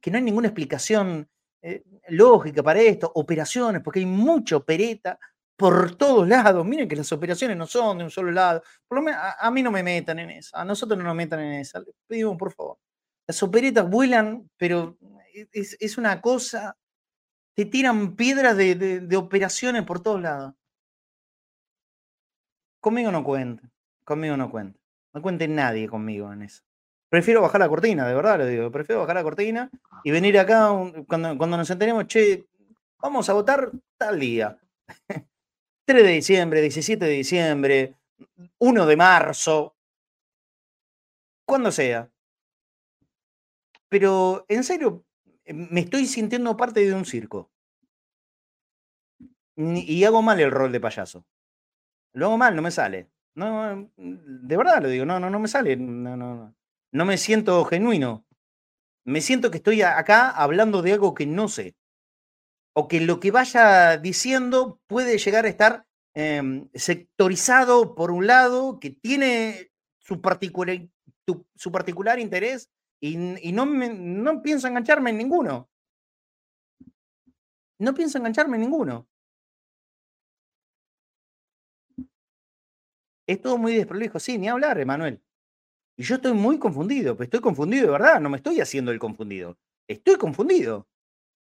que 0.01 0.11
no 0.11 0.17
hay 0.17 0.25
ninguna 0.25 0.49
explicación 0.49 1.29
eh, 1.61 1.85
lógica 2.09 2.63
para 2.63 2.81
esto, 2.81 3.13
operaciones, 3.15 3.83
porque 3.83 4.01
hay 4.01 4.07
mucho 4.07 4.65
pereta 4.65 5.19
por 5.61 5.95
todos 5.95 6.27
lados. 6.27 6.65
Miren 6.65 6.89
que 6.89 6.97
las 6.97 7.13
operaciones 7.13 7.55
no 7.55 7.67
son 7.67 7.99
de 7.99 8.05
un 8.05 8.11
solo 8.11 8.33
lado. 8.33 8.63
Por 8.89 8.97
lo 8.97 9.03
menos 9.03 9.21
a, 9.39 9.51
mí 9.51 9.63
no 9.63 9.71
me 9.71 9.83
metan 9.83 10.19
en 10.19 10.31
esa. 10.31 10.59
A 10.59 10.65
nosotros 10.65 10.97
no 10.97 11.05
nos 11.05 11.15
metan 11.15 11.39
en 11.41 11.61
esa. 11.61 11.81
Les 11.81 11.95
pedimos, 12.07 12.39
por 12.39 12.51
favor. 12.51 12.79
Las 13.27 13.43
operetas 13.43 13.89
vuelan, 13.89 14.49
pero 14.57 14.97
es, 15.53 15.99
una 15.99 16.19
cosa. 16.23 16.79
Te 17.53 17.67
tiran 17.67 18.17
piedras 18.17 18.57
de, 18.57 19.15
operaciones 19.19 19.83
por 19.83 20.03
todos 20.03 20.23
lados. 20.23 20.55
Conmigo 22.81 23.13
no 23.13 23.23
cuenten. 23.23 23.71
Conmigo 24.03 24.39
no 24.39 24.51
cuenten. 24.51 24.81
No 25.13 25.21
cuente 25.21 25.47
nadie 25.47 25.89
conmigo 25.89 26.33
en 26.33 26.45
eso. 26.45 26.63
prefiero 27.11 27.43
bajar 27.43 27.61
la 27.61 27.69
cortina, 27.69 28.09
de 28.09 28.15
verdad 28.15 28.39
lo 28.39 28.47
digo. 28.47 28.71
Prefiero 28.73 29.03
bajar 29.03 29.17
la 29.17 29.23
cortina 29.23 29.71
y 30.05 30.11
venir 30.11 30.39
acá 30.39 30.71
cuando, 31.07 31.37
cuando 31.37 31.59
nos 31.59 31.69
enteremos, 31.69 32.07
che, 32.07 32.47
vamos 32.99 33.29
a 33.29 33.35
votar 33.35 33.71
tal 33.99 34.19
día. 34.19 34.59
3 35.91 36.05
de 36.05 36.13
diciembre, 36.13 36.61
17 36.61 37.05
de 37.05 37.11
diciembre, 37.11 37.95
1 38.59 38.87
de 38.87 38.97
marzo, 38.97 39.75
cuando 41.45 41.73
sea. 41.73 42.09
Pero, 43.89 44.45
en 44.47 44.63
serio, 44.63 45.05
me 45.47 45.81
estoy 45.81 46.07
sintiendo 46.07 46.57
parte 46.57 46.87
de 46.87 46.95
un 46.95 47.05
circo. 47.05 47.51
Y 49.57 50.05
hago 50.05 50.23
mal 50.23 50.39
el 50.39 50.53
rol 50.53 50.71
de 50.71 50.79
payaso. 50.79 51.27
Lo 52.13 52.27
hago 52.27 52.39
mal, 52.39 52.55
no 52.55 52.63
me 52.63 52.71
sale. 52.71 53.11
No, 53.35 53.91
de 53.97 54.57
verdad 54.57 54.81
lo 54.83 54.89
digo, 54.89 55.05
no, 55.05 55.19
no, 55.19 55.29
no 55.29 55.41
me 55.41 55.49
sale. 55.49 55.77
No, 55.77 56.17
no, 56.17 56.55
no 56.93 57.05
me 57.05 57.19
siento 57.19 57.65
genuino. 57.65 58.25
Me 59.05 59.21
siento 59.21 59.51
que 59.51 59.57
estoy 59.57 59.83
acá 59.83 60.31
hablando 60.31 60.83
de 60.83 60.93
algo 60.93 61.15
que 61.15 61.27
no 61.27 61.49
sé. 61.49 61.75
O 62.73 62.89
que 62.89 63.01
lo 63.01 63.21
que 63.21 63.31
vaya 63.31 63.97
diciendo 63.99 64.81
puede 64.87 65.19
llegar 65.19 65.45
a 65.45 65.49
estar 65.49 65.87
em, 66.15 66.69
sectorizado 66.75 67.95
por 67.95 68.11
un 68.11 68.27
lado, 68.27 68.79
que 68.81 68.91
tiene 68.91 69.71
su 69.99 70.21
particular, 70.21 72.19
interés 72.19 72.71
y, 73.01 73.17
no, 73.53 73.67
no 73.67 74.43
pienso 74.43 74.69
engancharme 74.69 75.11
en 75.11 75.19
ninguno. 75.19 75.69
No 77.79 77.95
pienso 77.95 78.19
engancharme 78.19 78.57
en 78.57 78.61
ninguno. 78.63 79.09
Es 83.27 83.41
todo 83.41 83.59
muy 83.59 83.75
desprolijo. 83.75 84.19
Sí, 84.19 84.39
ni 84.39 84.49
hablar, 84.49 84.79
Emanuel. 84.81 85.23
Y 85.97 86.03
yo 86.03 86.17
estoy 86.17 86.33
muy 86.33 86.59
confundido, 86.59 87.15
pero 87.15 87.25
estoy 87.25 87.41
confundido 87.41 87.87
de 87.87 87.93
verdad, 87.93 88.21
no 88.21 88.31
me 88.31 88.39
estoy 88.39 88.61
haciendo 88.61 88.91
el 88.91 88.99
confundido. 88.99 89.59
Estoy 89.87 90.17
confundido. 90.17 90.89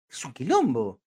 Es 0.09 0.25
un 0.25 0.33
quilombo. 0.33 1.01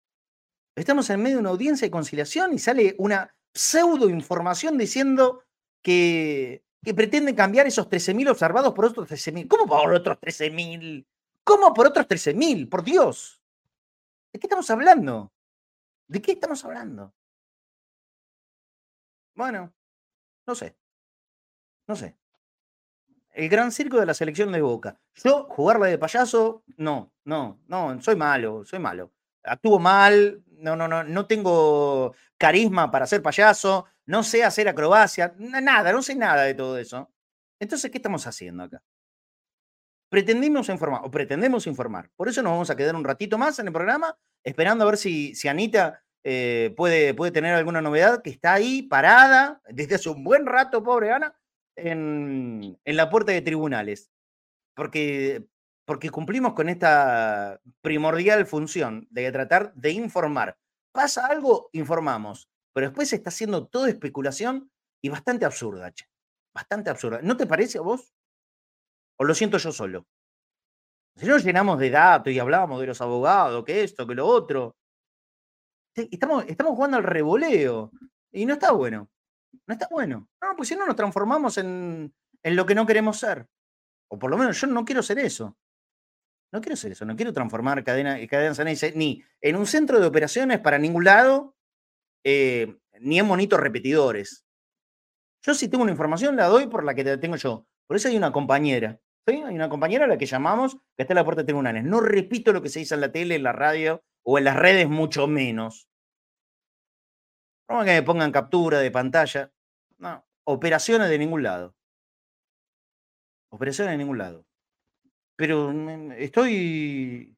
Estamos 0.75 1.09
en 1.09 1.21
medio 1.21 1.37
de 1.37 1.41
una 1.41 1.49
audiencia 1.49 1.85
de 1.85 1.91
conciliación 1.91 2.53
y 2.53 2.59
sale 2.59 2.95
una 2.97 3.35
pseudo 3.53 4.09
información 4.09 4.77
diciendo 4.77 5.43
que, 5.81 6.63
que 6.83 6.93
pretenden 6.93 7.35
cambiar 7.35 7.67
esos 7.67 7.89
13.000 7.89 8.31
observados 8.31 8.73
por 8.73 8.85
otros 8.85 9.09
13.000. 9.09 9.47
¿Cómo 9.47 9.67
por 9.67 9.93
otros 9.93 10.17
13.000? 10.17 11.05
¿Cómo 11.43 11.73
por 11.73 11.87
otros 11.87 12.07
13.000? 12.07 12.69
Por 12.69 12.83
Dios. 12.83 13.41
¿De 14.31 14.39
qué 14.39 14.47
estamos 14.47 14.69
hablando? 14.69 15.31
¿De 16.07 16.21
qué 16.21 16.31
estamos 16.33 16.63
hablando? 16.63 17.13
Bueno, 19.35 19.73
no 20.45 20.55
sé. 20.55 20.75
No 21.87 21.95
sé. 21.95 22.15
El 23.33 23.49
gran 23.49 23.71
circo 23.71 23.99
de 23.99 24.05
la 24.05 24.13
selección 24.13 24.51
de 24.51 24.61
Boca. 24.61 24.99
Yo, 25.15 25.45
jugarla 25.49 25.87
de 25.87 25.97
payaso, 25.97 26.63
no, 26.77 27.13
no, 27.23 27.59
no, 27.67 28.01
soy 28.01 28.15
malo, 28.15 28.65
soy 28.65 28.79
malo. 28.79 29.11
Actúo 29.43 29.79
mal, 29.79 30.43
no, 30.57 30.75
no, 30.75 30.87
no, 30.87 31.03
no 31.03 31.25
tengo 31.27 32.13
carisma 32.37 32.91
para 32.91 33.07
ser 33.07 33.21
payaso, 33.21 33.85
no 34.05 34.23
sé 34.23 34.43
hacer 34.43 34.67
acrobacia, 34.67 35.33
nada, 35.37 35.91
no 35.91 36.01
sé 36.01 36.15
nada 36.15 36.43
de 36.43 36.53
todo 36.53 36.77
eso. 36.77 37.11
Entonces, 37.59 37.91
¿qué 37.91 37.97
estamos 37.97 38.25
haciendo 38.27 38.63
acá? 38.63 38.81
Pretendimos 40.09 40.67
informar, 40.69 41.01
o 41.03 41.11
pretendemos 41.11 41.67
informar. 41.67 42.09
Por 42.15 42.27
eso 42.27 42.41
nos 42.41 42.51
vamos 42.51 42.69
a 42.69 42.75
quedar 42.75 42.95
un 42.95 43.03
ratito 43.03 43.37
más 43.37 43.57
en 43.59 43.67
el 43.67 43.73
programa, 43.73 44.17
esperando 44.43 44.83
a 44.83 44.87
ver 44.87 44.97
si, 44.97 45.33
si 45.35 45.47
Anita 45.47 46.03
eh, 46.23 46.73
puede, 46.75 47.13
puede 47.13 47.31
tener 47.31 47.55
alguna 47.55 47.81
novedad, 47.81 48.21
que 48.21 48.29
está 48.29 48.53
ahí 48.53 48.83
parada 48.83 49.61
desde 49.69 49.95
hace 49.95 50.09
un 50.09 50.23
buen 50.23 50.45
rato, 50.45 50.83
pobre 50.83 51.11
Ana, 51.11 51.33
en, 51.75 52.77
en 52.83 52.97
la 52.97 53.09
puerta 53.09 53.31
de 53.31 53.41
tribunales. 53.41 54.11
Porque, 54.75 55.47
porque 55.85 56.09
cumplimos 56.09 56.53
con 56.53 56.69
esta 56.69 57.59
primordial 57.81 58.45
función 58.45 59.07
de 59.09 59.31
tratar 59.31 59.73
de 59.73 59.91
informar. 59.91 60.57
Pasa 60.91 61.27
algo, 61.27 61.69
informamos. 61.73 62.49
Pero 62.73 62.87
después 62.87 63.09
se 63.09 63.17
está 63.17 63.29
haciendo 63.29 63.67
toda 63.67 63.89
especulación 63.89 64.71
y 65.01 65.09
bastante 65.09 65.45
absurda, 65.45 65.91
che. 65.91 66.05
Bastante 66.53 66.89
absurda. 66.89 67.19
¿No 67.21 67.37
te 67.37 67.47
parece 67.47 67.77
a 67.77 67.81
vos? 67.81 68.13
¿O 69.17 69.23
lo 69.23 69.33
siento 69.33 69.57
yo 69.57 69.71
solo? 69.71 70.05
Si 71.15 71.25
nos 71.25 71.43
llenamos 71.43 71.79
de 71.79 71.89
datos 71.89 72.31
y 72.31 72.39
hablábamos 72.39 72.79
de 72.79 72.87
los 72.87 73.01
abogados, 73.01 73.63
que 73.65 73.83
esto, 73.83 74.07
que 74.07 74.15
lo 74.15 74.25
otro, 74.25 74.75
Estamos, 75.93 76.45
estamos 76.47 76.75
jugando 76.75 76.97
al 76.97 77.03
revoleo 77.03 77.91
y 78.31 78.45
no 78.45 78.53
está 78.53 78.71
bueno. 78.71 79.09
No 79.67 79.73
está 79.73 79.87
bueno. 79.91 80.29
No, 80.41 80.55
pues 80.55 80.69
si 80.69 80.75
no 80.75 80.85
nos 80.85 80.95
transformamos 80.95 81.57
en, 81.57 82.13
en 82.43 82.55
lo 82.55 82.65
que 82.65 82.75
no 82.75 82.85
queremos 82.85 83.19
ser. 83.19 83.47
O 84.09 84.17
por 84.17 84.31
lo 84.31 84.37
menos 84.37 84.59
yo 84.59 84.67
no 84.67 84.85
quiero 84.85 85.03
ser 85.03 85.19
eso. 85.19 85.57
No 86.51 86.61
quiero 86.61 86.75
ser 86.75 86.91
eso. 86.91 87.05
No 87.05 87.15
quiero 87.15 87.33
transformar 87.33 87.83
cadena, 87.83 88.17
cadena 88.27 88.53
ni 88.95 89.23
en 89.41 89.55
un 89.55 89.65
centro 89.65 89.99
de 89.99 90.07
operaciones 90.07 90.59
para 90.59 90.77
ningún 90.77 91.05
lado, 91.05 91.55
eh, 92.23 92.77
ni 92.99 93.19
en 93.19 93.25
monitos 93.25 93.59
repetidores. 93.59 94.45
Yo 95.43 95.53
si 95.53 95.69
tengo 95.69 95.83
una 95.83 95.91
información 95.91 96.35
la 96.35 96.47
doy 96.47 96.67
por 96.67 96.83
la 96.83 96.93
que 96.93 97.17
tengo 97.17 97.35
yo. 97.35 97.65
Por 97.87 97.97
eso 97.97 98.09
hay 98.09 98.17
una 98.17 98.31
compañera. 98.31 98.99
¿sí? 99.25 99.41
Hay 99.41 99.55
una 99.55 99.69
compañera 99.69 100.05
a 100.05 100.07
la 100.07 100.17
que 100.17 100.25
llamamos 100.25 100.75
que 100.95 101.03
está 101.03 101.13
en 101.13 101.17
la 101.17 101.23
puerta 101.23 101.41
de 101.41 101.47
tribunales. 101.47 101.83
No 101.83 101.99
repito 101.99 102.53
lo 102.53 102.61
que 102.61 102.69
se 102.69 102.79
dice 102.79 102.95
en 102.95 103.01
la 103.01 103.11
tele, 103.11 103.35
en 103.35 103.43
la 103.43 103.53
radio 103.53 104.03
o 104.23 104.37
en 104.37 104.43
las 104.43 104.55
redes 104.55 104.87
mucho 104.87 105.27
menos. 105.27 105.87
No 107.67 107.79
que 107.85 107.91
me 107.91 108.03
pongan 108.03 108.31
captura 108.31 108.79
de 108.79 108.91
pantalla. 108.91 109.51
No, 109.97 110.25
operaciones 110.43 111.09
de 111.09 111.17
ningún 111.17 111.43
lado. 111.43 111.75
Operaciones 113.49 113.93
de 113.93 113.97
ningún 113.97 114.17
lado. 114.17 114.45
Pero 115.41 115.71
estoy. 116.19 117.35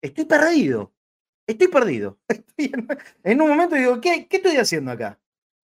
Estoy 0.00 0.24
perdido. 0.26 0.94
Estoy 1.44 1.66
perdido. 1.66 2.20
en, 3.24 3.40
un 3.42 3.48
momento 3.48 3.74
digo, 3.74 4.00
¿qué, 4.00 4.28
¿qué 4.28 4.36
estoy 4.36 4.56
haciendo 4.58 4.92
acá? 4.92 5.18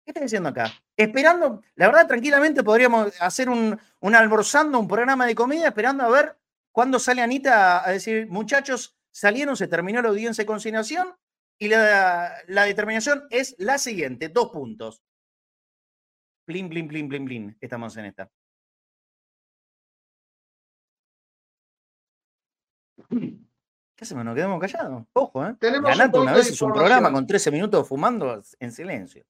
¿Qué 0.02 0.12
estoy 0.12 0.24
haciendo 0.24 0.48
acá? 0.48 0.72
Esperando, 0.96 1.62
la 1.74 1.88
verdad, 1.88 2.06
tranquilamente 2.06 2.62
podríamos 2.62 3.12
hacer 3.20 3.50
un, 3.50 3.78
un 4.00 4.14
almorzando, 4.14 4.80
un 4.80 4.88
programa 4.88 5.26
de 5.26 5.34
comida, 5.34 5.66
esperando 5.66 6.02
a 6.04 6.08
ver 6.08 6.38
cuándo 6.72 6.98
sale 6.98 7.20
Anita 7.20 7.86
a 7.86 7.92
decir, 7.92 8.26
muchachos, 8.28 8.96
salieron, 9.10 9.54
se 9.54 9.68
terminó 9.68 10.00
la 10.00 10.08
audiencia 10.08 10.40
de 10.40 10.46
consignación 10.46 11.14
y 11.58 11.68
la, 11.68 12.42
determinación 12.46 13.24
es 13.28 13.54
la 13.58 13.76
siguiente, 13.76 14.30
dos 14.30 14.48
puntos. 14.48 15.02
Blin, 16.46 16.70
blin, 16.70 16.88
blin, 16.88 17.06
blin, 17.06 17.24
blin. 17.26 17.58
Estamos 17.60 17.98
en 17.98 18.06
esta. 18.06 18.30
¿Qué 23.10 24.04
hacemos? 24.04 24.24
Nos 24.24 24.34
quedamos 24.34 24.60
callados. 24.60 25.04
Ojo, 25.12 25.46
¿eh? 25.46 25.56
Tenemos 25.58 25.94
una 26.14 26.32
vez 26.32 26.48
es 26.48 26.62
un 26.62 26.72
programa 26.72 27.12
con 27.12 27.26
13 27.26 27.50
minutos 27.50 27.86
fumando 27.86 28.42
en 28.58 28.72
silencio. 28.72 29.24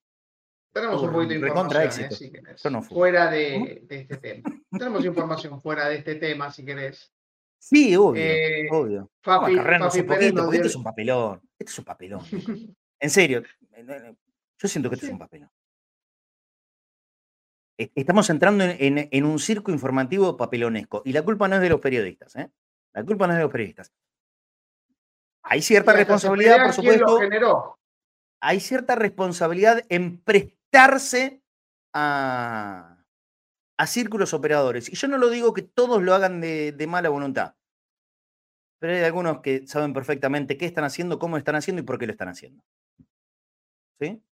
Tenemos 0.73 1.03
un 1.03 1.13
poquito 1.13 1.41
de 1.41 1.49
información, 1.49 2.09
eh, 2.13 2.83
fuera 2.83 3.29
de, 3.29 3.83
de, 3.85 3.97
este 3.97 4.17
tema. 4.19 4.49
Tenemos 4.71 5.05
información 5.05 5.61
fuera 5.61 5.89
de 5.89 5.97
este 5.97 6.15
tema, 6.15 6.53
si 6.53 6.65
querés. 6.65 7.13
Sí, 7.59 7.97
obvio, 7.97 8.23
eh, 8.23 8.69
obvio. 8.71 9.11
Fafi, 9.21 9.57
Vamos 9.57 9.97
a 9.97 10.01
un 10.01 10.07
poquito, 10.07 10.45
porque 10.45 10.57
esto 10.57 10.69
es 10.69 10.77
un 10.77 10.85
papelón. 10.85 11.41
Esto 11.59 11.73
es 11.73 11.79
un 11.79 11.85
papelón. 11.85 12.21
en 13.01 13.11
serio, 13.11 13.43
yo 14.59 14.69
siento 14.69 14.89
que 14.89 14.95
esto 14.95 15.07
es 15.07 15.13
un 15.13 15.19
papelón. 15.19 15.51
E, 17.77 17.91
estamos 17.95 18.31
entrando 18.31 18.65
en, 18.65 19.25
un 19.25 19.39
circo 19.39 19.73
informativo 19.73 20.37
papelonesco. 20.37 21.03
Y 21.05 21.13
la 21.13 21.23
culpa 21.23 21.49
no 21.49 21.57
es 21.57 21.63
de 21.63 21.69
los 21.69 21.81
periodistas, 21.81 22.37
¿eh? 22.37 22.51
La 22.93 23.05
culpa 23.05 23.27
no 23.27 23.33
es 23.33 23.39
de 23.39 23.43
los 23.43 23.53
periodistas. 23.53 23.93
Hay 25.43 25.63
cierta 25.63 25.93
responsabilidad, 25.93 26.65
por 26.65 26.73
supuesto. 26.73 27.77
Hay 28.41 28.61
cierta 28.61 28.95
responsabilidad 28.95 29.85
en 29.89 30.21
prestarse 30.21 31.43
a, 31.93 33.01
a 33.81 33.87
círculos 33.87 34.35
operadores. 34.35 34.93
Y 34.93 34.97
yo 34.97 35.09
no 35.09 35.17
lo 35.17 35.31
digo 35.31 35.55
que 35.55 35.63
todos 35.63 36.03
lo 36.03 36.15
hagan 36.15 36.43
de, 36.43 36.87
mala 36.87 37.09
voluntad, 37.09 37.55
pero 38.79 38.93
hay 38.93 39.03
algunos 39.03 39.41
que 39.41 39.67
saben 39.67 39.95
perfectamente 39.95 40.59
qué 40.59 40.67
están 40.67 40.85
haciendo, 40.85 41.19
cómo 41.19 41.39
están 41.39 41.55
haciendo 41.55 41.81
y 41.81 41.87
por 41.87 41.99
qué 41.99 42.05
lo 42.07 42.13
están 42.13 42.29
haciendo. 42.29 42.63
¿Sí? 43.99 44.23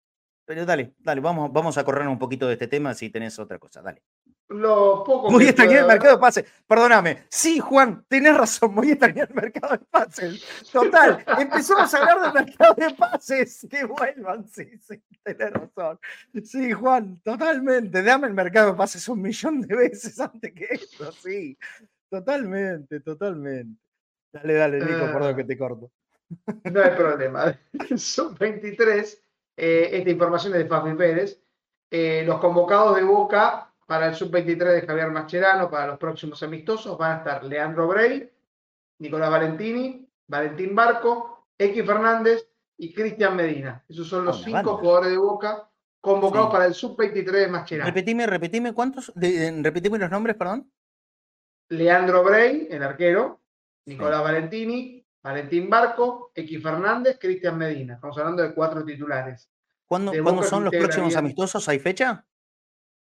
Pero 0.45 0.67
dale, 0.67 0.93
dale, 0.99 1.23
vamos, 1.23 1.51
vamos 1.51 1.79
a 1.79 1.85
correr 1.85 2.09
un 2.09 2.19
poquito 2.19 2.47
de 2.47 2.55
este 2.55 2.69
tema 2.69 2.93
si 2.93 3.09
tenés 3.09 3.39
otra 3.39 3.59
cosa, 3.59 3.81
dale. 3.81 4.03
Lo 4.49 5.05
poco 5.05 5.31
muy 5.31 5.45
extrañar 5.45 5.81
el 5.81 5.87
mercado 5.87 6.15
de 6.15 6.21
pases. 6.21 6.45
Perdóname. 6.67 7.25
Sí, 7.29 7.59
Juan, 7.59 8.05
tenés 8.09 8.35
razón. 8.35 8.75
Voy 8.75 8.89
a 8.89 8.93
extrañar 8.93 9.29
el 9.29 9.35
mercado 9.35 9.77
de 9.77 9.85
pases. 9.85 10.43
Total. 10.73 11.23
Empezamos 11.39 11.93
a 11.93 11.99
hablar 11.99 12.21
del 12.23 12.47
mercado 12.47 12.75
de 12.75 12.95
pases. 12.95 13.67
Que 13.71 13.85
vuelvan. 13.85 14.49
Sí, 14.49 14.65
sí, 14.81 15.03
tenés 15.23 15.53
razón. 15.53 15.99
Sí, 16.43 16.73
Juan, 16.73 17.21
totalmente. 17.23 18.03
Dame 18.03 18.29
el 18.29 18.35
mercado 18.35 18.73
de 18.73 18.79
pases 18.79 19.07
un 19.09 19.21
millón 19.21 19.61
de 19.61 19.77
veces 19.77 20.19
antes 20.19 20.53
que 20.55 20.67
esto. 20.71 21.13
Sí. 21.13 21.59
Totalmente, 22.09 23.01
totalmente. 23.01 23.79
Dale, 24.33 24.55
dale, 24.55 24.81
Nico, 24.81 25.13
perdón 25.13 25.37
que 25.37 25.45
te 25.45 25.59
corto. 25.59 25.91
No 26.65 26.83
hay 26.83 26.91
problema. 26.91 27.59
Son 27.97 28.35
23. 28.35 29.25
Eh, 29.57 29.91
esta 29.93 30.11
información 30.11 30.55
es 30.55 30.61
de 30.61 30.67
Fabi 30.67 30.95
Pérez. 30.95 31.43
Eh, 31.91 32.23
los 32.27 32.39
convocados 32.39 32.97
de 32.97 33.03
Boca 33.03 33.68
para 33.89 34.09
el 34.09 34.15
sub-23 34.15 34.59
de 34.59 34.87
Javier 34.87 35.11
Mascherano, 35.11 35.71
para 35.71 35.87
los 35.87 35.99
próximos 35.99 36.43
amistosos, 36.43 36.99
van 36.99 37.13
a 37.13 37.17
estar 37.21 37.43
Leandro 37.43 37.89
Brey, 37.89 38.31
Nicolás 38.99 39.31
Valentini, 39.31 40.07
Valentín 40.27 40.75
Barco, 40.75 41.47
X 41.57 41.87
Fernández 41.87 42.47
y 42.77 42.93
Cristian 42.93 43.35
Medina. 43.35 43.83
Esos 43.89 44.07
son 44.07 44.27
los 44.27 44.45
cinco 44.45 44.77
jugadores 44.77 45.11
de 45.13 45.17
Boca 45.17 45.71
convocados 46.03 46.51
para 46.51 46.67
el 46.67 46.75
sub-23 46.75 47.31
de 47.31 47.49
Mascherano. 47.49 47.87
Repetime, 47.87 48.27
repetime, 48.27 48.75
¿cuántos? 48.75 49.11
repetime 49.17 49.97
los 49.97 50.11
nombres, 50.11 50.37
perdón. 50.37 50.71
Leandro 51.71 52.23
Brey, 52.23 52.69
el 52.71 52.83
arquero, 52.83 53.41
Nicolás 53.87 54.23
Valentini, 54.23 55.03
Valentín 55.23 55.71
Barco, 55.71 56.31
X 56.35 56.63
Fernández, 56.63 57.19
Cristian 57.19 57.57
Medina. 57.57 57.95
Estamos 57.95 58.19
hablando 58.19 58.43
de 58.43 58.53
cuatro 58.53 58.85
titulares. 58.85 59.49
¿Cuándo, 59.87 60.13
son 60.43 60.65
los 60.65 60.75
próximos 60.75 61.17
amistosos? 61.17 61.67
¿Hay 61.71 61.79
fecha? 61.79 62.27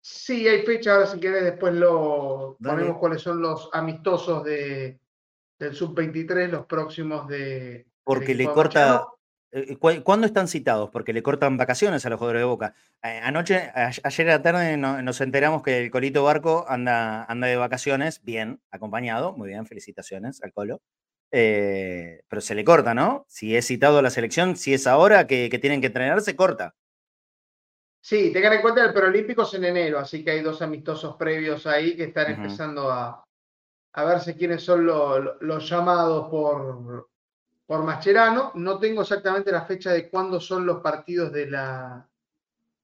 Sí, 0.05 0.47
hay 0.49 0.63
fecha. 0.63 0.95
Ahora, 0.95 1.07
si 1.07 1.17
querés, 1.17 1.45
después 1.45 1.73
lo 1.73 2.57
ponemos 2.61 2.97
cuáles 2.97 3.21
son 3.21 3.41
los 3.41 3.69
amistosos 3.71 4.43
de, 4.43 4.99
del 5.57 5.73
sub-23, 5.73 6.49
los 6.49 6.65
próximos 6.65 7.25
de. 7.29 7.87
Porque 8.03 8.35
le 8.35 8.45
corta. 8.45 9.07
Eh, 9.53 9.77
¿Cuándo 9.77 10.27
están 10.27 10.49
citados? 10.49 10.89
Porque 10.89 11.13
le 11.13 11.23
cortan 11.23 11.55
vacaciones 11.55 12.05
a 12.05 12.09
los 12.09 12.19
jugadores 12.19 12.41
de 12.41 12.45
Boca. 12.45 12.75
Eh, 13.01 13.21
anoche, 13.23 13.71
ayer 13.75 14.29
a 14.29 14.33
la 14.33 14.41
tarde 14.41 14.75
nos 14.75 15.21
enteramos 15.21 15.63
que 15.63 15.85
el 15.85 15.91
Colito 15.91 16.23
Barco 16.23 16.65
anda, 16.67 17.23
anda 17.23 17.47
de 17.47 17.55
vacaciones, 17.55 18.21
bien, 18.23 18.59
acompañado, 18.71 19.31
muy 19.37 19.47
bien, 19.47 19.65
felicitaciones 19.65 20.43
al 20.43 20.51
Colo. 20.51 20.81
Eh, 21.31 22.23
pero 22.27 22.41
se 22.41 22.55
le 22.55 22.65
corta, 22.65 22.93
¿no? 22.93 23.25
Si 23.29 23.55
es 23.55 23.67
citado 23.67 23.99
a 23.99 24.01
la 24.01 24.09
selección, 24.09 24.57
si 24.57 24.73
es 24.73 24.85
ahora 24.85 25.27
que, 25.27 25.49
tienen 25.61 25.79
que 25.79 25.87
entrenar, 25.87 26.19
se 26.21 26.35
corta. 26.35 26.75
Sí, 28.05 28.33
tengan 28.33 28.51
en 28.51 28.61
cuenta 28.61 28.83
el 28.83 28.91
Preolímpicos 28.91 29.53
en 29.53 29.63
enero, 29.63 29.97
así 29.97 30.25
que 30.25 30.31
hay 30.31 30.41
dos 30.41 30.61
amistosos 30.61 31.15
previos 31.15 31.65
ahí 31.65 31.95
que 31.95 32.03
están 32.03 32.31
empezando 32.33 32.91
a, 32.91 33.23
a 33.93 34.03
verse 34.03 34.35
quiénes 34.35 34.61
son 34.61 34.85
los 34.85 35.69
llamados 35.69 36.29
por, 36.29 37.07
por 37.65 37.83
Mascherano. 37.83 38.51
No 38.55 38.77
tengo 38.77 39.03
exactamente 39.03 39.53
la 39.53 39.63
fecha 39.63 39.93
de 39.93 40.09
cuándo 40.09 40.41
son 40.41 40.65
los 40.65 40.81
partidos 40.81 41.31
de 41.31 41.49
la, 41.49 42.05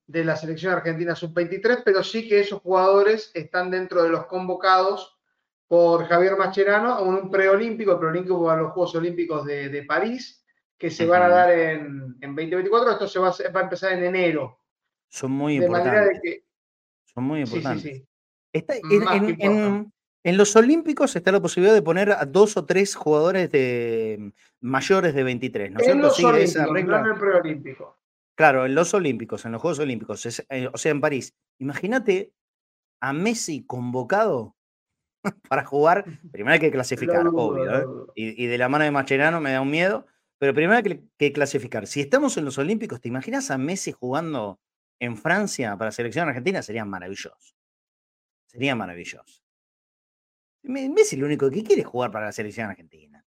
de 0.07 0.23
la 0.23 0.37
selección 0.37 0.71
argentina 0.71 1.13
sub-23, 1.13 1.81
pero 1.83 2.01
sí 2.01 2.25
que 2.29 2.39
esos 2.39 2.61
jugadores 2.61 3.29
están 3.33 3.69
dentro 3.69 4.03
de 4.03 4.09
los 4.11 4.25
convocados 4.27 5.19
por 5.67 6.05
Javier 6.05 6.37
Mascherano 6.37 6.93
a 6.93 7.01
un 7.01 7.29
preolímpico, 7.29 7.91
el 7.91 7.99
preolímpico 7.99 8.45
para 8.45 8.61
los 8.61 8.71
Juegos 8.71 8.95
Olímpicos 8.95 9.45
de, 9.45 9.83
París, 9.85 10.45
que 10.77 10.89
se 10.89 11.05
van 11.05 11.23
a 11.23 11.27
dar 11.27 11.51
en, 11.51 12.17
2024. 12.21 12.91
Esto 12.93 13.07
se 13.09 13.19
va, 13.19 13.29
a 13.31 13.61
empezar 13.61 13.91
en 13.91 14.05
enero. 14.05 14.58
Son 15.09 15.31
muy 15.31 15.55
importantes. 15.55 16.43
Son 17.05 17.23
muy 17.23 17.41
importantes. 17.41 18.03
en, 18.53 20.37
los 20.37 20.55
Olímpicos 20.55 21.15
está 21.15 21.31
la 21.31 21.41
posibilidad 21.41 21.73
de 21.73 21.81
poner 21.81 22.11
a 22.11 22.25
dos 22.25 22.55
o 22.57 22.65
tres 22.65 22.95
jugadores 22.95 23.51
de 23.51 24.31
mayores 24.61 25.13
de 25.13 25.23
23, 25.23 25.71
¿no 25.71 25.79
es 25.79 25.85
cierto? 25.85 26.27
Olímpicos, 26.27 26.55
en 26.55 27.05
el 27.05 27.15
preolímpico. 27.15 27.99
Claro, 28.39 28.65
en 28.65 28.73
los 28.73 28.93
Olímpicos, 28.93 29.43
en 29.43 29.51
los 29.51 29.61
Juegos 29.61 29.79
Olímpicos, 29.79 30.25
eh, 30.49 30.69
o 30.71 30.77
sea, 30.77 30.91
en 30.91 31.01
París. 31.01 31.35
Imagínate 31.57 32.31
a 33.01 33.11
Messi 33.11 33.65
convocado 33.65 34.55
para 35.49 35.65
jugar, 35.65 36.05
primero 36.31 36.53
hay 36.53 36.59
que 36.59 36.71
clasificar, 36.71 37.27
obvio, 37.27 37.75
¿eh? 37.75 38.11
y, 38.15 38.45
de 38.45 38.57
la 38.57 38.69
mano 38.69 38.85
de 38.85 38.91
Mascherano 38.91 39.41
me 39.41 39.51
da 39.51 39.59
un 39.59 39.69
miedo, 39.69 40.07
pero 40.37 40.53
primero 40.53 40.77
hay 40.77 41.01
que, 41.17 41.33
clasificar. 41.33 41.85
Si 41.85 41.99
estamos 41.99 42.37
en 42.37 42.45
los 42.45 42.57
Olímpicos, 42.57 43.01
¿te 43.01 43.09
imaginas 43.09 43.51
a 43.51 43.57
Messi 43.57 43.91
jugando 43.91 44.61
en 44.99 45.17
Francia 45.17 45.75
para 45.77 45.87
la 45.87 45.91
selección 45.91 46.27
argentina? 46.27 46.61
Sería 46.61 46.85
maravilloso. 46.85 47.55
Sería 48.45 48.75
maravilloso. 48.75 49.41
Messi 50.63 51.15
lo 51.15 51.25
único 51.25 51.49
que 51.49 51.63
quiere 51.63 51.81
es 51.81 51.87
jugar 51.87 52.11
para 52.11 52.27
la 52.27 52.31
selección 52.31 52.69
argentina. 52.69 53.25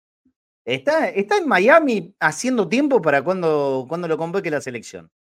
Está, 0.64 1.10
está 1.10 1.38
en 1.38 1.48
Miami 1.48 2.16
haciendo 2.20 2.68
tiempo 2.68 3.02
para 3.02 3.24
cuando, 3.24 3.86
cuando 3.88 4.08
lo 4.08 4.18
convoque 4.18 4.50
la 4.50 4.62
selección. 4.62 5.12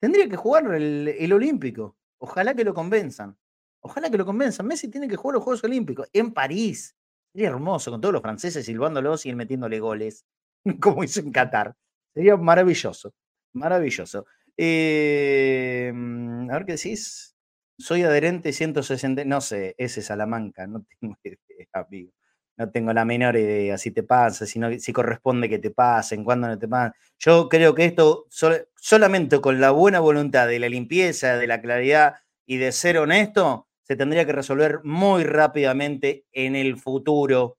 Tendría 0.00 0.28
que 0.28 0.36
jugar 0.36 0.72
el, 0.74 1.08
el 1.08 1.32
Olímpico. 1.32 1.96
Ojalá 2.18 2.54
que 2.54 2.64
lo 2.64 2.74
convenzan. 2.74 3.36
Ojalá 3.80 4.10
que 4.10 4.18
lo 4.18 4.26
convenzan. 4.26 4.66
Messi 4.66 4.88
tiene 4.88 5.08
que 5.08 5.16
jugar 5.16 5.34
los 5.34 5.44
Juegos 5.44 5.64
Olímpicos 5.64 6.08
en 6.12 6.32
París. 6.32 6.96
Sería 7.32 7.48
hermoso, 7.48 7.90
con 7.90 8.00
todos 8.00 8.12
los 8.12 8.22
franceses 8.22 8.66
silbándolos 8.66 9.24
y 9.24 9.30
él 9.30 9.36
metiéndole 9.36 9.78
goles, 9.78 10.26
como 10.80 11.04
hizo 11.04 11.20
en 11.20 11.32
Qatar. 11.32 11.76
Sería 12.12 12.36
maravilloso, 12.36 13.14
maravilloso. 13.52 14.26
Eh, 14.62 15.90
a 16.50 16.52
ver 16.52 16.66
qué 16.66 16.72
decís. 16.72 17.34
Soy 17.78 18.02
adherente 18.02 18.52
160, 18.52 19.24
no 19.24 19.40
sé, 19.40 19.74
ese 19.78 20.00
es 20.00 20.06
Salamanca, 20.06 20.66
no 20.66 20.84
tengo 21.00 21.16
idea, 21.24 21.38
amigo. 21.72 22.12
No 22.58 22.70
tengo 22.70 22.92
la 22.92 23.06
menor 23.06 23.36
idea 23.36 23.78
si 23.78 23.90
te 23.90 24.02
pasa, 24.02 24.44
si, 24.44 24.60
si 24.80 24.92
corresponde 24.92 25.48
que 25.48 25.58
te 25.58 25.70
pasen, 25.70 26.24
cuándo 26.24 26.46
no 26.46 26.58
te 26.58 26.68
pasen. 26.68 26.92
Yo 27.18 27.48
creo 27.48 27.74
que 27.74 27.86
esto 27.86 28.26
solamente 28.76 29.40
con 29.40 29.60
la 29.62 29.70
buena 29.70 30.00
voluntad 30.00 30.46
de 30.46 30.58
la 30.58 30.68
limpieza, 30.68 31.38
de 31.38 31.46
la 31.46 31.62
claridad 31.62 32.16
y 32.44 32.58
de 32.58 32.72
ser 32.72 32.98
honesto, 32.98 33.66
se 33.82 33.96
tendría 33.96 34.26
que 34.26 34.32
resolver 34.32 34.80
muy 34.84 35.24
rápidamente 35.24 36.26
en 36.32 36.54
el 36.54 36.76
futuro. 36.76 37.56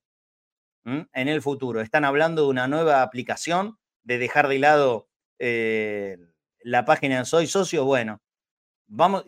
En 0.85 1.27
el 1.27 1.41
futuro. 1.41 1.81
Están 1.81 2.05
hablando 2.05 2.43
de 2.43 2.49
una 2.49 2.67
nueva 2.67 3.01
aplicación, 3.01 3.79
de 4.03 4.19
dejar 4.19 4.47
de 4.47 4.59
lado 4.59 5.09
eh, 5.39 6.17
la 6.63 6.85
página 6.85 7.25
Soy 7.25 7.47
Socio. 7.47 7.85
Bueno, 7.85 8.21
vamos. 8.87 9.25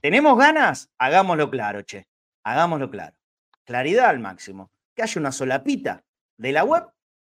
¿Tenemos 0.00 0.38
ganas? 0.38 0.90
Hagámoslo 0.98 1.50
claro, 1.50 1.82
che. 1.82 2.06
Hagámoslo 2.44 2.90
claro. 2.90 3.16
Claridad 3.64 4.10
al 4.10 4.20
máximo. 4.20 4.70
Que 4.94 5.02
haya 5.02 5.20
una 5.20 5.32
solapita 5.32 6.04
de 6.36 6.52
la 6.52 6.64
web. 6.64 6.84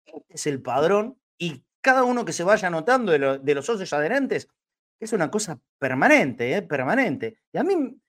Este 0.06 0.34
es 0.34 0.48
el 0.48 0.62
padrón. 0.62 1.20
Y 1.38 1.64
cada 1.82 2.04
uno 2.04 2.26
que 2.26 2.34
se 2.34 2.44
vaya 2.44 2.68
anotando 2.68 3.12
de, 3.12 3.40
de 3.40 3.56
los 3.56 3.66
socios 3.66 3.92
adherentes, 3.94 4.48
es 5.00 5.14
una 5.14 5.32
cosa 5.32 5.60
permanente, 5.78 6.56
¿eh? 6.56 6.62
permanente. 6.62 7.40
Y 7.52 7.58
a 7.58 7.64
mí 7.64 8.00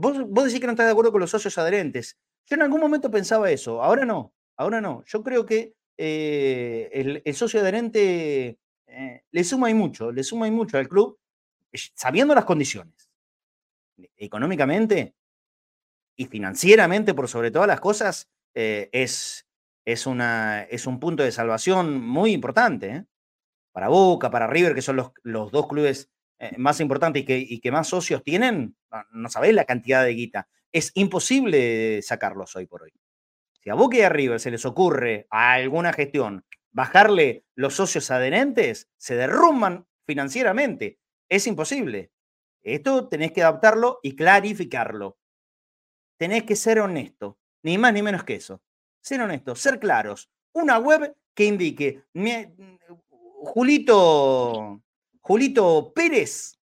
Vos, 0.00 0.16
decís 0.44 0.60
que 0.60 0.66
no 0.66 0.72
estás 0.72 0.86
de 0.86 0.92
acuerdo 0.92 1.10
con 1.10 1.20
los 1.20 1.30
socios 1.30 1.58
adherentes. 1.58 2.16
Yo 2.46 2.54
en 2.54 2.62
algún 2.62 2.80
momento 2.80 3.10
pensaba 3.10 3.50
eso, 3.50 3.82
ahora 3.82 4.04
no, 4.04 4.32
ahora 4.56 4.80
no. 4.80 5.02
Yo 5.06 5.24
creo 5.24 5.44
que 5.44 5.74
eh, 5.96 7.20
el, 7.24 7.34
socio 7.34 7.60
adherente 7.60 8.60
eh, 8.88 9.22
le 9.30 9.44
suma 9.44 9.70
y 9.70 9.74
mucho, 9.74 10.10
le 10.10 10.22
suma 10.22 10.48
y 10.48 10.50
mucho 10.50 10.78
al 10.78 10.88
club, 10.88 11.18
sabiendo 11.94 12.34
las 12.34 12.44
condiciones, 12.44 13.10
económicamente 14.16 15.14
y 16.16 16.26
financieramente, 16.26 17.14
por 17.14 17.28
sobre 17.28 17.50
todas 17.50 17.68
las 17.68 17.80
cosas, 17.80 18.28
eh, 18.54 18.88
es, 18.92 19.46
es, 19.84 20.06
una, 20.06 20.62
es 20.62 20.86
un 20.86 20.98
punto 20.98 21.22
de 21.22 21.32
salvación 21.32 22.00
muy 22.00 22.32
importante. 22.32 23.06
Para 23.72 23.88
Boca, 23.88 24.30
para 24.30 24.48
River, 24.48 24.74
que 24.74 24.82
son 24.82 24.96
los, 24.96 25.12
los 25.22 25.52
dos 25.52 25.68
clubes 25.68 26.10
eh, 26.40 26.56
más 26.56 26.80
importante 26.80 27.24
y 27.26 27.60
que, 27.60 27.72
más 27.72 27.88
socios 27.88 28.22
tienen, 28.22 28.76
no, 29.10 29.28
sabéis 29.28 29.54
la 29.54 29.64
cantidad 29.64 30.04
de 30.04 30.14
guita. 30.14 30.48
Es 30.72 30.92
imposible 30.94 32.00
sacarlos 32.02 32.54
hoy 32.54 32.66
por 32.66 32.82
hoy. 32.82 32.92
Si 33.60 33.70
a 33.70 33.74
Boca 33.74 33.96
y 33.96 34.02
a 34.02 34.08
River 34.08 34.38
se 34.38 34.52
les 34.52 34.64
ocurre 34.64 35.26
alguna 35.30 35.92
gestión 35.92 36.44
bajarle 36.78 37.44
los 37.56 37.74
socios 37.74 38.08
adherentes, 38.12 38.88
se 38.96 39.16
derrumban 39.16 39.88
financieramente. 40.06 41.00
Es 41.28 41.48
imposible. 41.48 42.12
Esto 42.62 43.08
tenés 43.08 43.32
que 43.32 43.42
adaptarlo 43.42 43.98
y 44.00 44.14
clarificarlo. 44.14 45.18
Tenés 46.18 46.44
que 46.44 46.54
ser 46.54 46.78
honesto, 46.78 47.36
ni 47.64 47.78
más 47.78 47.92
ni 47.92 48.02
menos 48.02 48.22
que 48.22 48.36
eso. 48.36 48.62
Ser 49.00 49.20
honesto, 49.20 49.56
ser 49.56 49.80
claros. 49.80 50.30
Una 50.52 50.78
web 50.78 51.16
que 51.34 51.46
indique, 51.46 52.04
Julito 53.42 54.80
Julito 55.20 55.92
Pérez 55.92 56.60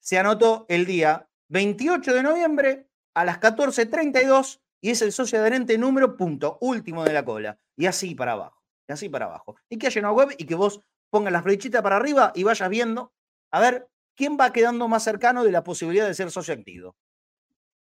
se 0.00 0.18
anotó 0.18 0.66
el 0.68 0.84
día 0.84 1.28
28 1.46 2.12
de 2.12 2.22
noviembre 2.24 2.88
a 3.14 3.24
las 3.24 3.38
14.32 3.38 4.60
y 4.80 4.90
es 4.90 5.00
el 5.00 5.12
socio 5.12 5.38
adherente 5.38 5.78
número 5.78 6.16
punto 6.16 6.58
último 6.60 7.04
de 7.04 7.12
la 7.12 7.24
cola. 7.24 7.60
Y 7.76 7.86
así 7.86 8.16
para 8.16 8.32
abajo, 8.32 8.65
así 8.92 9.08
para 9.08 9.26
abajo. 9.26 9.56
Y 9.68 9.78
que 9.78 9.86
haya 9.86 10.00
una 10.00 10.12
web 10.12 10.34
y 10.38 10.46
que 10.46 10.54
vos 10.54 10.80
pongas 11.10 11.32
la 11.32 11.42
flechita 11.42 11.82
para 11.82 11.96
arriba 11.96 12.32
y 12.34 12.42
vayas 12.42 12.68
viendo 12.68 13.12
a 13.50 13.60
ver 13.60 13.88
quién 14.14 14.36
va 14.38 14.52
quedando 14.52 14.88
más 14.88 15.04
cercano 15.04 15.44
de 15.44 15.52
la 15.52 15.62
posibilidad 15.62 16.06
de 16.06 16.14
ser 16.14 16.30
socio 16.30 16.54
activo. 16.54 16.96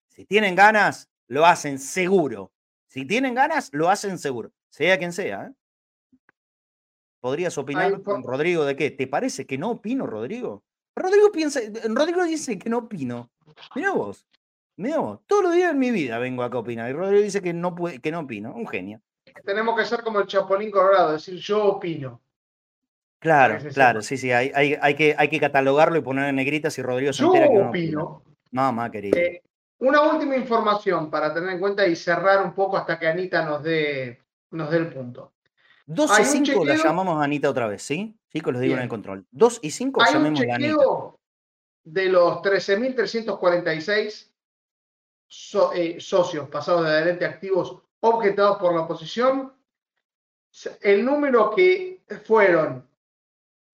Si 0.07 0.25
tienen 0.25 0.55
ganas, 0.55 1.09
lo 1.27 1.45
hacen 1.45 1.79
seguro. 1.79 2.51
Si 2.87 3.05
tienen 3.05 3.35
ganas, 3.35 3.69
lo 3.73 3.89
hacen 3.89 4.17
seguro. 4.17 4.51
Sea 4.69 4.97
quien 4.97 5.11
sea. 5.11 5.47
¿eh? 5.47 5.53
¿Podrías 7.19 7.57
opinar, 7.57 8.01
con 8.03 8.23
Rodrigo, 8.23 8.65
de 8.65 8.75
qué? 8.75 8.91
¿Te 8.91 9.07
parece 9.07 9.45
que 9.45 9.57
no 9.57 9.71
opino, 9.71 10.05
Rodrigo? 10.05 10.63
Rodrigo 10.95 11.31
piensa, 11.31 11.59
Rodrigo 11.89 12.23
dice 12.23 12.57
que 12.57 12.69
no 12.69 12.79
opino. 12.79 13.31
Mira 13.75 13.91
vos, 13.91 14.25
mira 14.77 14.99
vos, 14.99 15.19
todos 15.25 15.43
los 15.43 15.53
días 15.53 15.71
en 15.71 15.79
mi 15.79 15.91
vida 15.91 16.19
vengo 16.19 16.43
acá 16.43 16.57
a 16.57 16.61
opinar 16.61 16.89
y 16.89 16.93
Rodrigo 16.93 17.23
dice 17.23 17.41
que 17.41 17.53
no, 17.53 17.75
puede, 17.75 17.99
que 17.99 18.11
no 18.11 18.21
opino, 18.21 18.53
un 18.53 18.67
genio. 18.67 19.01
Tenemos 19.43 19.77
que 19.77 19.85
ser 19.85 20.01
como 20.01 20.19
el 20.19 20.27
Chapolín 20.27 20.71
Colorado, 20.71 21.13
decir 21.13 21.35
yo 21.35 21.65
opino. 21.65 22.21
Claro, 23.19 23.57
claro, 23.73 24.01
sí, 24.01 24.17
sí, 24.17 24.31
hay, 24.31 24.51
hay, 24.53 24.77
hay, 24.79 24.93
que, 24.93 25.15
hay 25.17 25.29
que 25.29 25.39
catalogarlo 25.39 25.97
y 25.97 26.01
poner 26.01 26.29
en 26.29 26.35
negritas 26.35 26.77
y 26.77 26.83
Rodrigo 26.83 27.11
se 27.11 27.23
entera 27.23 27.47
que 27.47 27.53
no 27.53 27.69
opino. 27.69 28.23
Mamá 28.51 28.91
querida. 28.91 29.17
Eh, 29.19 29.41
una 29.79 30.01
última 30.03 30.35
información 30.35 31.09
para 31.09 31.33
tener 31.33 31.49
en 31.49 31.59
cuenta 31.59 31.87
y 31.87 31.95
cerrar 31.95 32.45
un 32.45 32.53
poco 32.53 32.77
hasta 32.77 32.99
que 32.99 33.07
Anita 33.07 33.43
nos 33.43 33.63
dé, 33.63 34.21
nos 34.51 34.69
dé 34.69 34.77
el 34.77 34.93
punto. 34.93 35.33
2 35.87 36.19
y 36.19 36.23
5 36.23 36.65
la 36.65 36.75
llamamos 36.75 37.19
a 37.19 37.23
Anita 37.23 37.49
otra 37.49 37.67
vez, 37.67 37.81
¿sí? 37.81 38.17
Chicos, 38.29 38.53
los 38.53 38.61
digo 38.61 38.75
en 38.75 38.81
el 38.81 38.89
control. 38.89 39.25
2 39.31 39.59
y 39.63 39.71
5 39.71 40.03
llamemos 40.11 40.41
a 40.41 40.55
Anita. 40.55 40.83
De 41.83 42.09
los 42.09 42.37
13.346 42.41 44.31
eh, 45.75 45.97
socios 45.99 46.49
pasados 46.49 46.83
de 46.83 46.89
adelante 46.89 47.25
activos 47.25 47.84
objetados 48.13 48.57
por 48.57 48.73
la 48.73 48.81
oposición, 48.81 49.53
el 50.81 51.03
número 51.03 51.53
que 51.55 52.03
fueron 52.23 52.87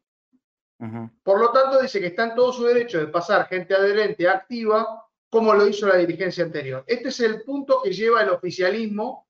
Por 1.22 1.38
lo 1.38 1.52
tanto, 1.52 1.80
dice 1.80 2.00
que 2.00 2.08
está 2.08 2.24
en 2.24 2.34
todo 2.34 2.52
su 2.52 2.64
derecho 2.64 2.98
de 2.98 3.06
pasar 3.06 3.46
gente 3.46 3.72
adherente 3.72 4.28
activa, 4.28 5.06
como 5.30 5.54
lo 5.54 5.66
hizo 5.68 5.86
la 5.86 5.96
dirigencia 5.96 6.42
anterior. 6.42 6.82
Este 6.88 7.08
es 7.08 7.20
el 7.20 7.42
punto 7.42 7.80
que 7.82 7.92
lleva 7.92 8.22
el 8.22 8.30
oficialismo 8.30 9.28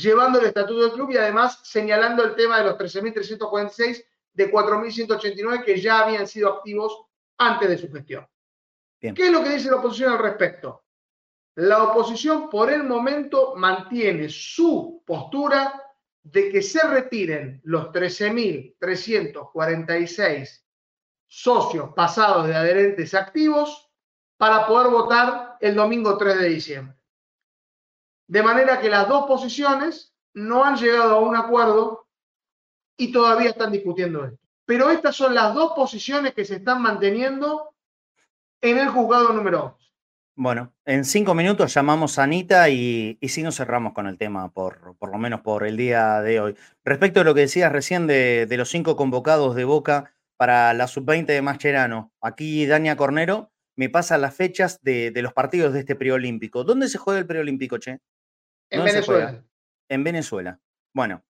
llevando 0.00 0.40
el 0.40 0.46
estatuto 0.46 0.82
del 0.82 0.92
club 0.92 1.10
y 1.10 1.16
además 1.16 1.60
señalando 1.62 2.24
el 2.24 2.34
tema 2.34 2.58
de 2.58 2.64
los 2.64 2.78
13.346 2.78 4.04
de 4.32 4.52
4.189 4.52 5.64
que 5.64 5.80
ya 5.80 6.00
habían 6.00 6.26
sido 6.26 6.52
activos 6.52 7.06
antes 7.38 7.68
de 7.68 7.78
su 7.78 7.88
gestión. 7.92 8.26
¿Qué 9.00 9.14
es 9.16 9.30
lo 9.30 9.44
que 9.44 9.50
dice 9.50 9.70
la 9.70 9.76
oposición 9.76 10.12
al 10.12 10.18
respecto? 10.18 10.82
La 11.56 11.84
oposición 11.84 12.48
por 12.48 12.70
el 12.70 12.84
momento 12.84 13.54
mantiene 13.56 14.28
su 14.28 15.02
postura 15.04 15.82
de 16.22 16.50
que 16.50 16.62
se 16.62 16.86
retiren 16.86 17.60
los 17.64 17.86
13.346 17.86 20.62
socios 21.26 21.90
pasados 21.94 22.46
de 22.46 22.54
adherentes 22.54 23.14
activos 23.14 23.90
para 24.36 24.64
poder 24.66 24.90
votar 24.90 25.56
el 25.60 25.74
domingo 25.74 26.16
3 26.16 26.38
de 26.38 26.48
diciembre. 26.48 26.97
De 28.28 28.42
manera 28.42 28.78
que 28.78 28.90
las 28.90 29.08
dos 29.08 29.26
posiciones 29.26 30.14
no 30.34 30.64
han 30.64 30.76
llegado 30.76 31.16
a 31.16 31.20
un 31.20 31.34
acuerdo 31.34 32.06
y 32.96 33.10
todavía 33.10 33.50
están 33.50 33.72
discutiendo 33.72 34.24
esto. 34.24 34.38
Pero 34.66 34.90
estas 34.90 35.16
son 35.16 35.34
las 35.34 35.54
dos 35.54 35.72
posiciones 35.74 36.34
que 36.34 36.44
se 36.44 36.56
están 36.56 36.82
manteniendo 36.82 37.74
en 38.60 38.78
el 38.78 38.88
juzgado 38.88 39.32
número 39.32 39.64
11. 39.64 39.88
Bueno, 40.36 40.72
en 40.84 41.04
cinco 41.04 41.34
minutos 41.34 41.72
llamamos 41.74 42.18
a 42.18 42.24
Anita 42.24 42.68
y, 42.68 43.18
sí 43.22 43.42
nos 43.42 43.56
cerramos 43.56 43.92
con 43.92 44.06
el 44.06 44.18
tema, 44.18 44.52
por, 44.52 44.96
por 44.98 45.10
lo 45.10 45.18
menos 45.18 45.40
por 45.40 45.66
el 45.66 45.76
día 45.76 46.20
de 46.20 46.38
hoy. 46.38 46.56
Respecto 46.84 47.20
a 47.20 47.24
lo 47.24 47.34
que 47.34 47.40
decías 47.40 47.72
recién 47.72 48.06
de, 48.06 48.46
los 48.50 48.68
cinco 48.68 48.94
convocados 48.94 49.56
de 49.56 49.64
Boca 49.64 50.12
para 50.36 50.72
la 50.74 50.86
sub-20 50.86 51.26
de 51.26 51.42
Mascherano, 51.42 52.12
aquí 52.20 52.66
Dania 52.66 52.96
Cornero 52.96 53.50
me 53.74 53.88
pasa 53.88 54.18
las 54.18 54.34
fechas 54.34 54.80
de, 54.82 55.10
de 55.10 55.22
los 55.22 55.32
partidos 55.32 55.72
de 55.72 55.80
este 55.80 55.96
preolímpico. 55.96 56.62
¿Dónde 56.62 56.88
se 56.88 56.98
juega 56.98 57.18
el 57.18 57.26
preolímpico, 57.26 57.78
Che? 57.78 58.00
En 58.70 58.84
Venezuela. 58.84 59.44
En 59.88 60.04
Venezuela. 60.04 60.60
Bueno. 60.92 61.22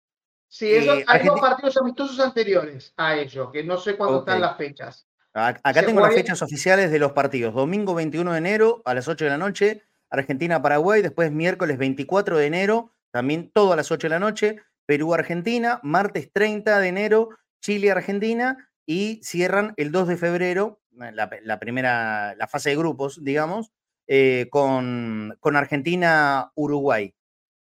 Sí, 0.49 0.66
eh, 0.66 1.05
hay 1.07 1.26
dos 1.26 1.41
partidos 1.41 1.76
amistosos 1.76 2.18
anteriores 2.20 2.95
a 2.97 3.16
ello, 3.16 3.51
que 3.51 3.62
no 3.62 3.76
sé 3.76 3.97
cuándo 3.97 4.20
están 4.20 4.41
las 4.41 4.57
fechas. 4.57 5.07
Acá 5.34 5.84
tengo 5.84 6.01
las 6.01 6.14
fechas 6.14 6.43
oficiales 6.43 6.91
de 6.91 6.99
los 6.99 7.12
partidos. 7.12 7.55
Domingo 7.55 7.95
21 7.95 8.32
de 8.32 8.39
enero 8.39 8.82
a 8.84 8.95
las 8.95 9.09
8 9.09 9.24
de 9.24 9.30
la 9.30 9.39
noche, 9.39 9.82
Argentina-Paraguay. 10.11 11.03
Después 11.03 11.30
miércoles 11.30 11.78
24 11.78 12.39
de 12.39 12.47
enero, 12.47 12.93
también 13.11 13.51
todo 13.53 13.72
a 13.72 13.76
las 13.76 13.91
8 13.93 14.07
de 14.07 14.11
la 14.11 14.18
noche. 14.18 14.57
Perú-Argentina. 14.86 15.80
Martes 15.82 16.32
30 16.32 16.80
de 16.80 16.89
enero, 16.89 17.28
Chile-Argentina. 17.61 18.70
Y 18.86 19.20
cierran 19.22 19.74
el 19.76 19.93
2 19.93 20.09
de 20.09 20.16
febrero, 20.16 20.80
la, 20.93 21.59
primera, 21.61 22.34
la 22.36 22.49
fase 22.49 22.70
de 22.70 22.76
grupos, 22.76 23.22
digamos, 23.22 23.70
eh, 24.07 24.49
con, 24.51 25.36
con 25.41 25.57
Argentina-Uruguay. 25.57 27.14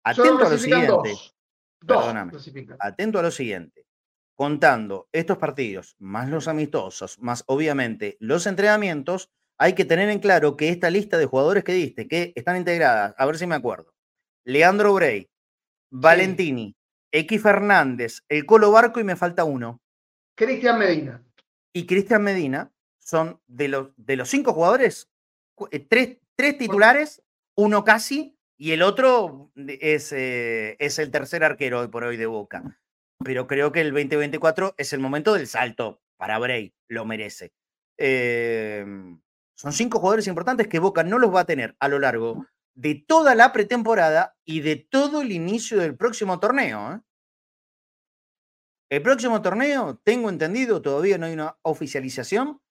Atento 0.03 0.45
a 0.45 0.49
lo 0.49 0.57
siguiente. 0.57 1.13
Perdóname. 1.79 2.33
Atento 2.79 3.19
a 3.19 3.21
lo 3.21 3.31
siguiente. 3.31 3.85
Contando 4.35 5.07
estos 5.11 5.37
partidos, 5.37 5.95
más 5.99 6.29
los 6.29 6.47
amistosos, 6.47 7.19
más 7.19 7.43
obviamente 7.47 8.17
los 8.19 8.47
entrenamientos, 8.47 9.29
hay 9.57 9.73
que 9.73 9.85
tener 9.85 10.09
en 10.09 10.19
claro 10.19 10.57
que 10.57 10.69
esta 10.69 10.89
lista 10.89 11.17
de 11.17 11.27
jugadores 11.27 11.63
que 11.63 11.73
diste, 11.73 12.07
que 12.07 12.33
están 12.35 12.57
integradas, 12.57 13.13
a 13.17 13.25
ver 13.27 13.37
si 13.37 13.45
me 13.45 13.53
acuerdo, 13.55 13.93
Leandro 14.43 14.93
Bray, 14.95 15.29
Valentini, 15.91 16.75
X 17.11 17.41
Fernández, 17.41 18.23
el 18.29 18.45
Colo 18.45 18.71
Barco 18.71 18.99
y 18.99 19.03
me 19.03 19.15
falta 19.15 19.43
uno. 19.43 19.81
Cristian 20.35 20.79
Medina. 20.79 21.23
Y 21.73 21.85
Cristian 21.85 22.23
Medina 22.23 22.71
son 22.97 23.39
de 23.45 23.67
los, 23.67 23.89
de 23.97 24.15
los 24.15 24.29
cinco 24.29 24.53
jugadores, 24.53 25.11
eh, 25.69 25.79
tres, 25.79 26.17
tres 26.35 26.57
titulares, 26.57 27.21
uno 27.55 27.83
casi, 27.83 28.39
y 28.61 28.73
el 28.73 28.83
otro 28.83 29.51
es, 29.55 30.11
eh, 30.11 30.75
es 30.77 30.99
el 30.99 31.09
tercer 31.09 31.43
arquero 31.43 31.79
hoy 31.79 31.87
por 31.87 32.03
hoy 32.03 32.15
de 32.15 32.27
Boca. 32.27 32.79
Pero 33.25 33.47
creo 33.47 33.71
que 33.71 33.81
el 33.81 33.89
2024 33.89 34.75
es 34.77 34.93
el 34.93 34.99
momento 34.99 35.33
del 35.33 35.47
salto 35.47 36.03
para 36.15 36.37
Bray, 36.37 36.71
lo 36.87 37.03
merece. 37.03 37.53
Em, 37.97 39.19
son 39.55 39.73
cinco 39.73 39.97
jugadores 39.97 40.27
importantes 40.27 40.67
que 40.67 40.77
Boca 40.77 41.03
no 41.03 41.17
los 41.17 41.33
va 41.33 41.39
a 41.39 41.45
tener 41.45 41.75
a 41.79 41.87
lo 41.87 41.97
largo 41.97 42.45
de 42.75 43.03
toda 43.07 43.33
la 43.33 43.51
pretemporada 43.51 44.35
y 44.45 44.59
de 44.59 44.75
todo 44.75 45.23
el 45.23 45.31
inicio 45.31 45.79
del 45.79 45.97
próximo 45.97 46.39
torneo. 46.39 46.93
¿eh? 46.93 46.99
El 48.91 49.01
próximo 49.01 49.41
torneo, 49.41 49.99
tengo 50.03 50.29
entendido, 50.29 50.83
todavía 50.83 51.17
no 51.17 51.25
hay 51.25 51.33
una 51.33 51.57
oficialización, 51.63 52.61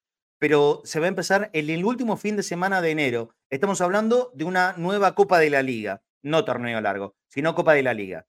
pero 0.40 0.80
se 0.84 0.98
va 1.00 1.04
a 1.04 1.08
empezar 1.08 1.50
el 1.52 1.84
último 1.84 2.16
fin 2.16 2.34
de 2.34 2.42
semana 2.42 2.80
de 2.80 2.90
enero. 2.90 3.36
Estamos 3.50 3.82
hablando 3.82 4.32
de 4.34 4.44
una 4.44 4.72
nueva 4.78 5.14
Copa 5.14 5.38
de 5.38 5.50
la 5.50 5.62
Liga, 5.62 6.02
no 6.22 6.46
torneo 6.46 6.80
largo, 6.80 7.14
sino 7.28 7.54
Copa 7.54 7.74
de 7.74 7.82
la 7.82 7.92
Liga. 7.92 8.26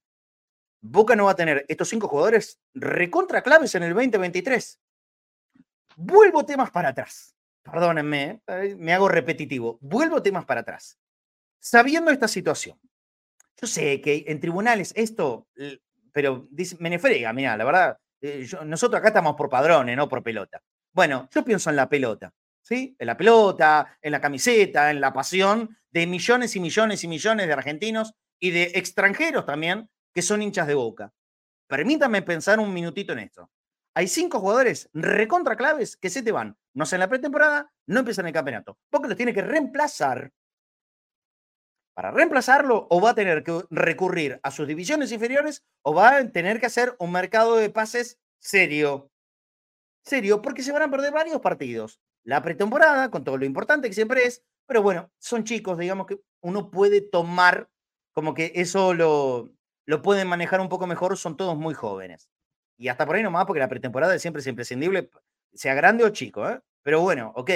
Boca 0.82 1.16
no 1.16 1.24
va 1.24 1.30
a 1.30 1.36
tener 1.36 1.64
estos 1.68 1.88
cinco 1.88 2.08
jugadores 2.08 2.60
recontra 2.74 3.40
claves 3.40 3.74
en 3.76 3.84
el 3.84 3.94
2023. 3.94 4.78
Vuelvo 5.96 6.44
temas 6.44 6.70
para 6.70 6.90
atrás. 6.90 7.34
Perdónenme, 7.62 8.42
eh, 8.46 8.76
me 8.78 8.92
hago 8.92 9.08
repetitivo. 9.08 9.78
Vuelvo 9.80 10.22
temas 10.22 10.44
para 10.44 10.60
atrás. 10.60 10.98
Sabiendo 11.60 12.10
esta 12.10 12.28
situación, 12.28 12.78
yo 13.58 13.66
sé 13.66 14.02
que 14.02 14.24
en 14.26 14.38
tribunales 14.38 14.92
esto, 14.96 15.48
pero 16.12 16.46
me 16.78 16.90
nefrega, 16.90 17.32
mira, 17.32 17.56
la 17.56 17.64
verdad, 17.64 17.98
eh, 18.20 18.46
nosotros 18.66 18.98
acá 18.98 19.08
estamos 19.08 19.34
por 19.34 19.48
padrones, 19.48 19.96
no 19.96 20.10
por 20.10 20.22
pelota. 20.22 20.60
Bueno, 20.92 21.28
yo 21.32 21.44
pienso 21.44 21.70
en 21.70 21.76
la 21.76 21.88
pelota, 21.88 22.34
¿sí? 22.60 22.94
En 22.98 23.06
la 23.06 23.16
pelota, 23.16 23.98
en 24.02 24.12
la 24.12 24.20
camiseta, 24.20 24.90
en 24.90 25.00
la 25.00 25.12
pasión 25.12 25.76
de 25.90 26.06
millones 26.06 26.54
y 26.56 26.60
millones 26.60 27.04
y 27.04 27.08
millones 27.08 27.46
de 27.46 27.52
argentinos 27.52 28.14
y 28.38 28.50
de 28.50 28.72
extranjeros 28.74 29.46
también 29.46 29.88
que 30.14 30.22
son 30.22 30.42
hinchas 30.42 30.66
de 30.66 30.74
boca. 30.74 31.12
Permítame 31.68 32.22
pensar 32.22 32.60
un 32.60 32.72
minutito 32.74 33.12
en 33.14 33.20
esto. 33.20 33.50
Hay 33.94 34.08
cinco 34.08 34.40
jugadores 34.40 34.88
recontra 34.92 35.56
claves 35.56 35.96
que 35.96 36.10
se 36.10 36.22
te 36.22 36.32
van. 36.32 36.56
No 36.74 36.84
hacen 36.84 37.00
la 37.00 37.08
pretemporada, 37.08 37.72
no 37.86 38.00
empiezan 38.00 38.26
el 38.26 38.32
campeonato. 38.32 38.78
Porque 38.90 39.08
los 39.08 39.16
tiene 39.16 39.34
que 39.34 39.42
reemplazar. 39.42 40.32
Para 41.94 42.10
reemplazarlo, 42.10 42.86
o 42.88 43.00
va 43.02 43.10
a 43.10 43.14
tener 43.14 43.44
que 43.44 43.64
recurrir 43.70 44.40
a 44.42 44.50
sus 44.50 44.66
divisiones 44.66 45.12
inferiores, 45.12 45.62
o 45.82 45.94
va 45.94 46.16
a 46.16 46.28
tener 46.30 46.58
que 46.58 46.66
hacer 46.66 46.96
un 46.98 47.12
mercado 47.12 47.56
de 47.56 47.68
pases 47.68 48.18
serio. 48.38 49.11
Serio, 50.04 50.42
porque 50.42 50.62
se 50.62 50.72
van 50.72 50.82
a 50.82 50.90
perder 50.90 51.12
varios 51.12 51.40
partidos. 51.40 52.00
La 52.24 52.42
pretemporada, 52.42 53.10
con 53.10 53.24
todo 53.24 53.36
lo 53.36 53.44
importante 53.44 53.88
que 53.88 53.94
siempre 53.94 54.24
es, 54.24 54.44
pero 54.66 54.82
bueno, 54.82 55.10
son 55.18 55.44
chicos, 55.44 55.78
digamos 55.78 56.06
que 56.06 56.20
uno 56.40 56.70
puede 56.70 57.00
tomar 57.00 57.68
como 58.12 58.34
que 58.34 58.52
eso 58.54 58.94
lo, 58.94 59.52
lo 59.86 60.02
pueden 60.02 60.28
manejar 60.28 60.60
un 60.60 60.68
poco 60.68 60.86
mejor, 60.86 61.16
son 61.16 61.36
todos 61.36 61.56
muy 61.56 61.74
jóvenes. 61.74 62.28
Y 62.76 62.88
hasta 62.88 63.06
por 63.06 63.16
ahí 63.16 63.22
nomás, 63.22 63.46
porque 63.46 63.60
la 63.60 63.68
pretemporada 63.68 64.18
siempre 64.18 64.40
es 64.40 64.46
imprescindible, 64.46 65.10
sea 65.52 65.74
grande 65.74 66.04
o 66.04 66.10
chico, 66.10 66.48
¿eh? 66.48 66.60
Pero 66.82 67.00
bueno, 67.00 67.32
ok, 67.36 67.50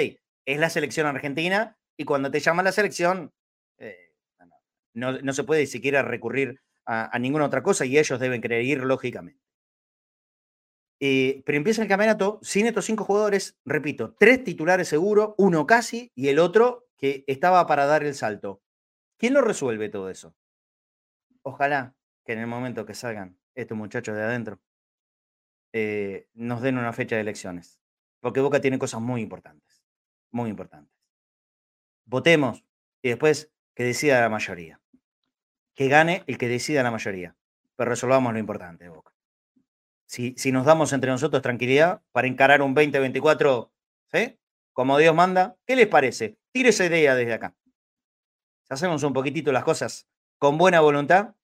es 0.45 0.59
la 0.59 0.71
selección 0.71 1.07
argentina 1.07 1.77
y 1.97 2.05
cuando 2.05 2.31
te 2.31 2.41
llama 2.41 2.63
la 2.63 2.73
selección, 2.73 3.33
eh, 3.79 4.13
no, 4.95 5.33
se 5.33 5.45
puede 5.45 5.67
siquiera 5.67 6.03
recurrir 6.03 6.61
a, 6.87 7.19
ninguna 7.19 7.47
otra 7.47 7.63
cosa 7.63 7.85
y 7.85 7.99
ellos 7.99 8.21
deben 8.21 8.41
creer 8.41 8.79
lógicamente. 8.79 9.43
Eh, 10.99 11.43
pero 11.45 11.59
empieza 11.59 11.83
el 11.83 11.89
campeonato 11.89 12.39
sin 12.43 12.67
estos 12.67 12.87
cinco 12.87 13.05
jugadores, 13.05 13.59
repito, 13.65 14.15
tres 14.19 14.43
titulares 14.45 14.89
seguro, 14.89 15.35
uno 15.37 15.67
casi 15.67 16.11
y 16.15 16.29
el 16.29 16.39
otro 16.39 16.89
que 16.97 17.25
estaba 17.27 17.67
para 17.67 17.87
dar 17.87 18.03
el 18.03 18.15
salto. 18.15 18.63
¿Quién 19.19 19.35
lo 19.35 19.43
resuelve 19.43 19.89
todo 19.89 20.11
eso? 20.11 20.35
Ojalá 21.43 21.95
que 22.25 22.33
en 22.33 22.41
el 22.41 22.47
momento 22.47 22.87
que 22.87 22.95
salgan 22.95 23.39
estos 23.55 23.77
muchachos 23.77 24.17
de 24.17 24.23
adentro 24.23 24.61
eh, 25.73 26.29
nos 26.35 26.63
den 26.63 26.79
una 26.79 26.93
fecha 26.93 27.17
de 27.17 27.23
elecciones. 27.23 27.81
Porque 28.21 28.41
Boca 28.41 28.61
tiene 28.61 28.79
cosas 28.79 29.01
muy 29.01 29.21
importantes, 29.21 29.85
muy 30.31 30.51
importantes. 30.51 30.93
Votemos 32.05 32.65
y 33.03 33.11
después 33.11 33.53
que 33.75 33.85
decida 33.85 34.21
la 34.21 34.29
mayoría. 34.29 34.81
Que 35.75 35.89
gane 35.89 36.25
el 36.27 36.39
que 36.39 36.49
decida 36.49 36.83
la 36.83 36.91
mayoría. 36.91 37.37
Pero 37.77 37.91
resolvamos 37.91 38.33
lo 38.33 38.39
importante, 38.39 38.89
Boca. 38.89 39.16
Si, 40.07 40.35
si 40.37 40.53
nos 40.53 40.65
damos 40.65 40.93
entre 40.93 41.11
nosotros 41.11 41.43
tranquilidad 41.43 42.03
para 42.13 42.29
encarar 42.29 42.63
un 42.63 42.75
2024, 42.75 43.73
¿sí? 44.13 44.39
Como 44.73 44.99
Dios 44.99 45.15
manda, 45.15 45.57
¿qué 45.67 45.75
les 45.75 45.89
parece? 45.89 46.39
Tire 46.53 46.69
esa 46.69 46.87
idea 46.87 47.15
desde 47.15 47.35
acá. 47.35 47.57
Si 48.63 48.75
hacemos 48.75 49.03
un 49.05 49.13
poquitito 49.13 49.53
las 49.53 49.65
cosas 49.65 50.09
con 50.39 50.59
buena 50.59 50.81
voluntad, 50.81 51.35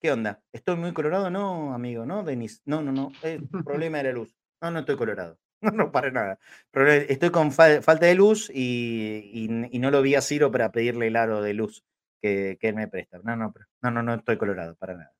¿qué 0.00 0.10
onda? 0.10 0.42
¿Estoy 0.52 0.76
muy 0.76 0.92
colorado? 0.92 1.30
No, 1.30 1.74
amigo, 1.74 2.04
¿no, 2.06 2.24
Denis? 2.24 2.62
No, 2.64 2.82
no, 2.82 2.92
no. 2.92 3.12
Es 3.22 3.40
problema 3.64 3.98
de 3.98 4.04
la 4.04 4.12
luz. 4.12 4.36
No, 4.60 4.70
no 4.70 4.80
estoy 4.80 4.96
colorado. 4.96 5.38
No, 5.64 5.70
no, 5.70 5.92
para 5.92 6.10
nada. 6.10 6.38
Pero 6.72 6.90
estoy 6.90 7.30
con 7.30 7.50
falta 7.50 8.04
de 8.04 8.14
luz 8.14 8.50
y, 8.52 9.46
no 9.48 9.90
lo 9.90 10.02
vi 10.02 10.14
a 10.14 10.20
Ciro 10.20 10.50
para 10.50 10.70
pedirle 10.70 11.06
el 11.06 11.16
aro 11.16 11.40
de 11.40 11.54
luz 11.54 11.86
que, 12.20 12.58
él 12.60 12.74
me 12.74 12.86
presta. 12.86 13.18
No, 13.22 13.34
no, 13.34 13.54
no, 13.80 13.90
no, 13.90 14.02
no 14.02 14.14
estoy 14.14 14.36
colorado, 14.36 14.74
para 14.76 14.92
nada. 14.92 15.14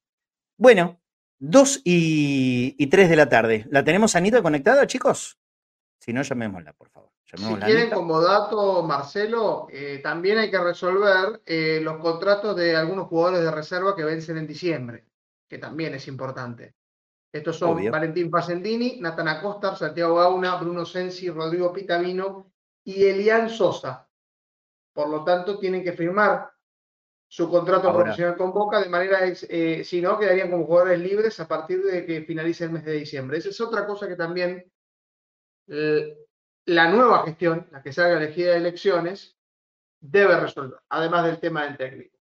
Bueno, 0.58 1.00
2 1.38 1.82
y, 1.84 2.74
y 2.78 2.86
3 2.86 3.08
de 3.10 3.16
la 3.16 3.28
tarde. 3.28 3.66
¿La 3.70 3.84
tenemos 3.84 4.16
Anita 4.16 4.42
conectada, 4.42 4.86
chicos? 4.86 5.38
Si 5.98 6.12
no, 6.12 6.22
llamémosla, 6.22 6.74
por 6.74 6.90
favor. 6.90 7.10
si 7.24 7.36
quieren 7.64 7.90
como 7.90 8.20
dato, 8.20 8.82
Marcelo, 8.82 9.66
eh, 9.70 10.00
también 10.02 10.38
hay 10.38 10.50
que 10.50 10.58
resolver 10.58 11.40
eh, 11.46 11.80
los 11.82 11.96
contratos 11.96 12.54
de 12.56 12.76
algunos 12.76 13.08
jugadores 13.08 13.40
de 13.40 13.50
reserva 13.50 13.96
que 13.96 14.04
vencen 14.04 14.36
en 14.36 14.46
diciembre, 14.46 15.06
que 15.48 15.56
también 15.58 15.94
es 15.94 16.06
importante. 16.06 16.74
Estos 17.32 17.56
son 17.56 17.90
Valentín 17.90 18.30
Facendini, 18.30 19.00
Nathan 19.00 19.28
Acosta, 19.28 19.74
Santiago 19.74 20.16
Gauna, 20.16 20.56
Bruno 20.56 20.84
Sensi, 20.84 21.30
Rodrigo 21.30 21.72
Pitavino 21.72 22.52
y 22.84 23.06
Elian 23.06 23.50
Sosa. 23.50 24.08
Por 24.92 25.08
lo 25.08 25.24
tanto, 25.24 25.58
tienen 25.58 25.82
que 25.82 25.94
firmar 25.94 26.53
su 27.34 27.50
contrato 27.50 27.92
profesional 27.92 28.36
con 28.36 28.52
Boca, 28.52 28.80
de 28.80 28.88
manera, 28.88 29.18
eh, 29.24 29.82
si 29.82 30.00
no, 30.00 30.16
quedarían 30.20 30.52
como 30.52 30.66
jugadores 30.66 31.00
libres 31.00 31.40
a 31.40 31.48
partir 31.48 31.82
de 31.82 32.06
que 32.06 32.22
finalice 32.22 32.62
el 32.62 32.70
mes 32.70 32.84
de 32.84 32.92
diciembre. 32.92 33.38
Esa 33.38 33.48
es 33.48 33.60
otra 33.60 33.88
cosa 33.88 34.06
que 34.06 34.14
también 34.14 34.64
eh, 35.66 36.16
la 36.66 36.88
nueva 36.92 37.24
gestión, 37.24 37.66
la 37.72 37.82
que 37.82 37.92
salga 37.92 38.18
elegida 38.18 38.52
de 38.52 38.58
elecciones, 38.58 39.36
debe 39.98 40.38
resolver, 40.38 40.78
además 40.90 41.24
del 41.24 41.40
tema 41.40 41.64
del 41.64 41.76
técnico. 41.76 42.16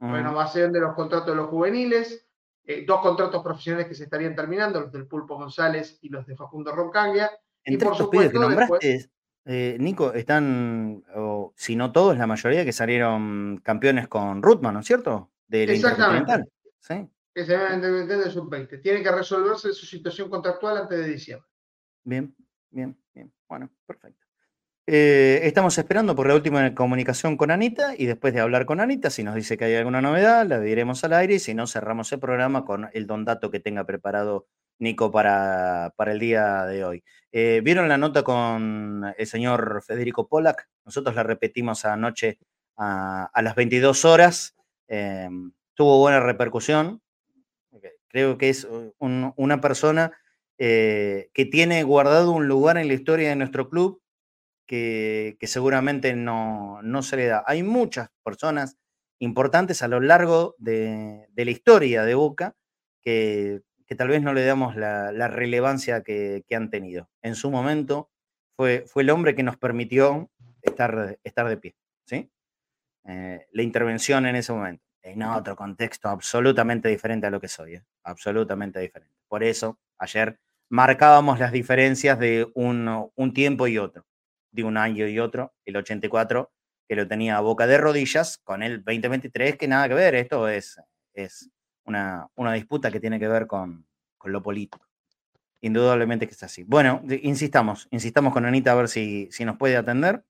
Renovación 0.00 0.72
de 0.72 0.80
los 0.80 0.94
contratos 0.94 1.28
de 1.28 1.36
los 1.36 1.50
juveniles, 1.50 2.26
eh, 2.64 2.86
dos 2.86 3.02
contratos 3.02 3.42
profesionales 3.42 3.86
que 3.86 3.94
se 3.94 4.04
estarían 4.04 4.34
terminando, 4.34 4.80
los 4.80 4.92
del 4.92 5.06
Pulpo 5.06 5.36
González 5.36 5.98
y 6.00 6.08
los 6.08 6.26
de 6.26 6.36
Facundo 6.36 6.72
Roncaglia. 6.72 7.30
y 7.66 7.76
por 7.76 7.94
supuesto, 7.94 8.32
que 8.32 8.38
nombraste, 8.38 9.10
eh, 9.46 9.76
Nico, 9.78 10.12
están, 10.14 11.04
o, 11.14 11.52
si 11.56 11.76
no 11.76 11.92
todos, 11.92 12.16
la 12.16 12.26
mayoría 12.26 12.64
que 12.64 12.72
salieron 12.72 13.60
campeones 13.62 14.08
con 14.08 14.42
Rutman, 14.42 14.74
¿no 14.74 14.80
es 14.80 14.86
cierto? 14.86 15.30
De 15.46 15.64
Exactamente. 15.64 16.50
¿Sí? 16.78 17.08
Que 17.34 17.44
se 17.44 17.56
van 17.56 17.80
de 17.80 18.30
sub-20. 18.30 18.80
Tiene 18.80 19.02
que 19.02 19.10
resolverse 19.10 19.72
su 19.72 19.86
situación 19.86 20.30
contractual 20.30 20.78
antes 20.78 20.98
de 20.98 21.08
diciembre. 21.08 21.48
Bien, 22.04 22.34
bien, 22.70 22.96
bien. 23.12 23.32
Bueno, 23.48 23.70
perfecto. 23.86 24.24
Eh, 24.86 25.40
estamos 25.44 25.76
esperando 25.78 26.14
por 26.14 26.26
la 26.26 26.34
última 26.34 26.74
comunicación 26.74 27.38
con 27.38 27.50
Anita 27.50 27.94
y 27.96 28.04
después 28.04 28.34
de 28.34 28.40
hablar 28.40 28.66
con 28.66 28.80
Anita, 28.80 29.08
si 29.08 29.24
nos 29.24 29.34
dice 29.34 29.56
que 29.56 29.64
hay 29.64 29.74
alguna 29.76 30.02
novedad, 30.02 30.46
la 30.46 30.60
diremos 30.60 31.02
al 31.04 31.14
aire 31.14 31.34
y 31.34 31.38
si 31.38 31.54
no, 31.54 31.66
cerramos 31.66 32.12
el 32.12 32.20
programa 32.20 32.66
con 32.66 32.90
el 32.92 33.06
don 33.06 33.24
dato 33.24 33.50
que 33.50 33.60
tenga 33.60 33.84
preparado 33.84 34.46
Nico 34.78 35.10
para, 35.10 35.92
para 35.96 36.12
el 36.12 36.18
día 36.18 36.64
de 36.64 36.84
hoy. 36.84 37.04
Eh, 37.32 37.60
¿Vieron 37.64 37.88
la 37.88 37.98
nota 37.98 38.22
con 38.22 39.04
el 39.16 39.26
señor 39.26 39.82
Federico 39.86 40.28
Pollack? 40.28 40.68
Nosotros 40.84 41.14
la 41.14 41.22
repetimos 41.22 41.84
anoche 41.84 42.38
a, 42.76 43.30
las 43.42 43.54
22 43.54 44.04
horas. 44.04 44.56
Eh, 44.88 45.28
tuvo 45.74 45.98
buena 45.98 46.20
repercusión. 46.20 47.00
Creo 48.08 48.38
que 48.38 48.48
es 48.50 48.68
una 48.98 49.60
persona 49.60 50.12
que 50.56 51.48
tiene 51.50 51.82
guardado 51.82 52.30
un 52.30 52.46
lugar 52.46 52.78
en 52.78 52.86
la 52.86 52.94
historia 52.94 53.30
de 53.30 53.36
nuestro 53.36 53.68
club 53.68 54.00
que, 54.66 55.36
seguramente 55.42 56.14
no, 56.14 56.80
se 57.02 57.16
le 57.16 57.26
da. 57.26 57.44
Hay 57.46 57.62
muchas 57.62 58.10
personas 58.22 58.76
importantes 59.18 59.82
a 59.82 59.88
lo 59.88 60.00
largo 60.00 60.54
de, 60.58 61.28
la 61.34 61.50
historia 61.50 62.02
de 62.04 62.14
Boca 62.14 62.54
que, 63.02 63.62
tal 63.96 64.08
vez 64.08 64.22
no 64.22 64.32
le 64.32 64.44
damos 64.44 64.76
la, 64.76 65.28
relevancia 65.28 66.02
que, 66.02 66.44
han 66.54 66.70
tenido. 66.70 67.08
En 67.22 67.34
su 67.34 67.50
momento 67.50 68.10
fue, 68.56 68.84
fue 68.86 69.02
el 69.02 69.10
hombre 69.10 69.34
que 69.34 69.42
nos 69.42 69.56
permitió 69.56 70.30
estar, 70.62 71.18
estar 71.22 71.48
de 71.48 71.56
pie. 71.56 71.76
¿sí? 72.06 72.30
Eh, 73.04 73.46
la 73.52 73.62
intervención 73.62 74.26
en 74.26 74.36
ese 74.36 74.52
momento. 74.52 74.84
En 75.02 75.22
otro 75.22 75.54
contexto 75.54 76.08
absolutamente 76.08 76.88
diferente 76.88 77.26
a 77.26 77.30
lo 77.30 77.38
que 77.38 77.48
soy, 77.48 77.74
¿eh? 77.74 77.84
absolutamente 78.04 78.80
diferente. 78.80 79.14
Por 79.28 79.44
eso, 79.44 79.78
ayer 79.98 80.40
marcábamos 80.70 81.38
las 81.38 81.52
diferencias 81.52 82.18
de 82.18 82.50
un, 82.54 83.10
un 83.14 83.34
tiempo 83.34 83.66
y 83.66 83.76
otro 83.76 84.06
de 84.54 84.62
un 84.62 84.76
año 84.76 85.06
y 85.08 85.18
otro, 85.18 85.52
el 85.64 85.76
84, 85.76 86.52
que 86.88 86.94
lo 86.94 87.08
tenía 87.08 87.36
a 87.36 87.40
boca 87.40 87.66
de 87.66 87.76
rodillas, 87.76 88.38
con 88.38 88.62
el 88.62 88.84
2023, 88.84 89.56
que 89.56 89.66
nada 89.66 89.88
que 89.88 89.94
ver, 89.94 90.14
esto 90.14 90.48
es, 90.48 90.80
es 91.12 91.50
una, 91.84 92.28
una 92.34 92.52
disputa 92.52 92.90
que 92.90 93.00
tiene 93.00 93.18
que 93.18 93.28
ver 93.28 93.46
con, 93.46 93.86
con 94.18 94.32
lo 94.32 94.42
político. 94.42 94.86
Indudablemente 95.60 96.26
que 96.26 96.34
es 96.34 96.42
así. 96.42 96.64
Bueno, 96.64 97.02
insistamos, 97.22 97.88
insistamos 97.90 98.32
con 98.32 98.44
Anita 98.44 98.72
a 98.72 98.74
ver 98.74 98.88
si, 98.88 99.28
si 99.30 99.44
nos 99.44 99.56
puede 99.56 99.76
atender. 99.76 100.24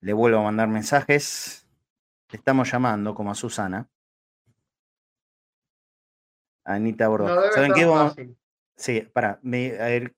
Le 0.00 0.12
vuelvo 0.12 0.38
a 0.38 0.44
mandar 0.44 0.68
mensajes. 0.68 1.66
Le 2.30 2.38
estamos 2.38 2.70
llamando 2.70 3.14
como 3.14 3.30
a 3.30 3.34
Susana. 3.34 3.88
Anita 6.64 7.08
Bordo. 7.08 7.52
¿Saben 7.52 7.72
qué? 7.72 7.84
Vamos, 7.84 8.16
Sí, 8.80 9.02
para, 9.12 9.40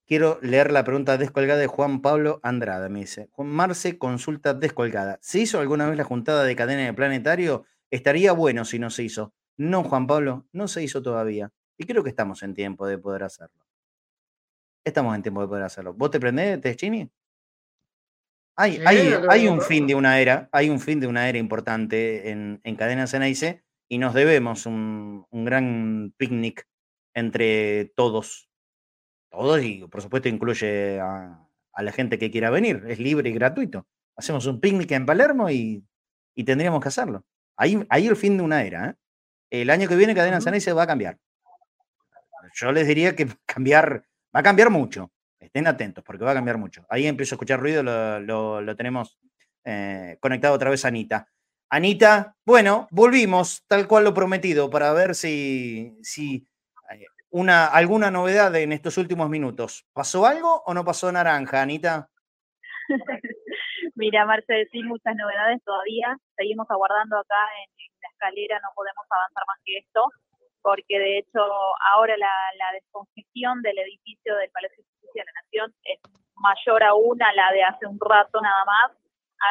quiero 0.07 0.39
leer 0.41 0.71
la 0.71 0.85
pregunta 0.85 1.19
descolgada 1.19 1.59
de 1.59 1.67
Juan 1.67 2.01
Pablo 2.01 2.39
Andrada. 2.45 2.89
Me 2.89 3.01
dice, 3.01 3.29
Juan 3.33 3.49
Marce, 3.49 3.99
consulta 3.99 4.55
descolgada. 4.55 5.19
¿Se 5.21 5.41
hizo 5.41 5.59
alguna 5.59 5.89
vez 5.89 5.99
la 5.99 6.05
juntada 6.05 6.45
de 6.45 6.55
cadena 6.55 6.85
de 6.85 6.95
planetario? 6.95 7.65
Estaría 7.91 8.31
bueno 8.31 8.65
si 8.65 8.79
no 8.79 8.89
se 8.91 9.03
hizo. 9.03 9.35
No, 9.57 9.85
Juan 9.85 10.07
Pablo, 10.07 10.47
no 10.53 10.69
se 10.69 10.83
hizo 10.83 11.03
todavía. 11.03 11.51
Y 11.77 11.85
creo 11.85 12.03
que 12.03 12.11
estamos 12.11 12.43
en 12.43 12.55
tiempo 12.55 12.87
de 12.87 12.99
poder 12.99 13.23
hacerlo. 13.23 13.67
Estamos 14.85 15.15
en 15.15 15.23
tiempo 15.23 15.43
de 15.43 15.49
poder 15.49 15.65
hacerlo. 15.65 15.95
¿Vos 15.95 16.11
te 16.11 16.21
prendés, 16.21 16.61
Teschini? 16.61 17.11
Hay, 18.57 18.83
hay, 18.85 19.15
hay 19.31 19.49
un 19.49 19.63
fin 19.63 19.87
de 19.87 19.95
una 19.95 20.21
era, 20.21 20.49
hay 20.53 20.69
un 20.69 20.79
fin 20.79 21.01
de 21.01 21.07
una 21.07 21.29
era 21.29 21.39
importante 21.39 22.31
en, 22.31 22.61
en 22.65 22.77
Cadena 22.77 23.07
Ceneice 23.07 23.65
y 23.89 23.99
nos 23.99 24.13
debemos 24.13 24.67
un, 24.67 25.27
un 25.31 25.45
gran 25.45 26.13
picnic 26.19 26.69
entre 27.15 27.87
todos 27.97 28.53
todos 29.33 29.63
y 29.63 29.87
por 29.89 30.03
supuesto 30.03 30.29
incluye 30.29 31.01
a, 31.01 31.49
la 31.79 31.93
gente 31.93 32.19
que 32.19 32.31
quiera 32.31 32.51
venir, 32.51 32.85
es 32.87 32.99
libre 32.99 33.31
y 33.31 33.33
gratuito. 33.33 33.87
Hacemos 34.15 34.45
un 34.47 34.61
picnic 34.61 34.93
en 34.93 35.07
Palermo 35.07 35.49
y, 35.51 35.85
tendríamos 36.45 36.83
que 36.83 36.89
hacerlo. 36.89 37.25
Ahí, 37.57 37.85
ahí 37.89 38.07
el 38.07 38.17
fin 38.17 38.37
de 38.37 38.43
una 38.43 38.63
era. 38.63 38.91
¿eh? 38.91 38.95
El 39.53 39.69
año 39.69 39.87
que 39.87 39.97
viene 39.97 40.15
Cadena 40.15 40.41
Sanay 40.41 40.63
se 40.63 40.73
va 40.73 40.85
a 40.85 40.87
cambiar. 40.87 41.19
Yo 42.55 42.73
les 42.73 42.87
diría 42.87 43.15
que 43.15 43.29
cambiar, 43.45 44.03
va 44.35 44.41
a 44.41 44.43
cambiar 44.43 44.71
mucho. 44.71 45.13
Estén 45.39 45.67
atentos 45.67 46.03
porque 46.03 46.25
va 46.25 46.31
a 46.31 46.35
cambiar 46.35 46.57
mucho. 46.57 46.87
Ahí 46.89 47.07
empiezo 47.07 47.35
a 47.35 47.37
escuchar 47.37 47.61
ruido, 47.61 47.83
lo, 47.83 48.77
tenemos 48.77 49.19
eh, 49.65 50.17
conectado 50.21 50.55
otra 50.55 50.71
vez 50.71 50.87
a 50.87 50.89
Anita. 50.89 51.29
Anita, 51.69 52.35
bueno, 52.47 52.89
volvimos 52.91 53.63
tal 53.67 53.87
cual 53.87 54.05
lo 54.05 54.15
prometido 54.15 54.71
para 54.71 54.91
ver 54.95 55.15
si, 55.15 55.99
si 56.01 56.49
una, 57.29 57.67
alguna 57.67 58.11
novedad 58.11 58.57
en 58.57 58.73
estos 58.73 58.97
últimos 58.97 59.29
minutos. 59.29 59.87
¿Pasó 59.93 60.25
algo 60.25 60.63
o 60.65 60.73
no 60.73 60.83
pasó 60.83 61.13
naranja, 61.13 61.61
Anita? 61.61 62.09
Mira, 63.97 64.25
Marce, 64.25 64.67
sí, 64.73 64.83
muchas 64.83 65.15
novedades 65.15 65.63
todavía. 65.63 66.17
Seguimos 66.37 66.67
aguardando 66.71 67.19
acá 67.19 67.37
en, 67.67 67.92
escalera, 68.23 68.61
no 68.63 68.71
podemos 68.75 69.05
avanzar 69.11 69.43
más 69.47 69.59
que 69.65 69.79
esto, 69.79 70.07
porque 70.63 70.99
de 70.99 71.19
hecho 71.19 71.43
ahora 71.93 72.17
la, 72.17 72.31
descongestión 72.73 73.61
del 73.63 73.79
edificio 73.79 74.37
del 74.37 74.51
Palacio 74.51 74.79
de 74.79 74.89
Justicia 74.95 75.25
de 75.25 75.27
la 75.27 75.41
Nación 75.43 75.75
es 75.83 76.01
mayor 76.37 76.83
aún 76.85 77.21
a 77.23 77.33
la 77.35 77.53
de 77.53 77.63
hace 77.63 77.87
un 77.87 77.99
rato 77.99 78.41
nada 78.41 78.65
más. 78.65 78.93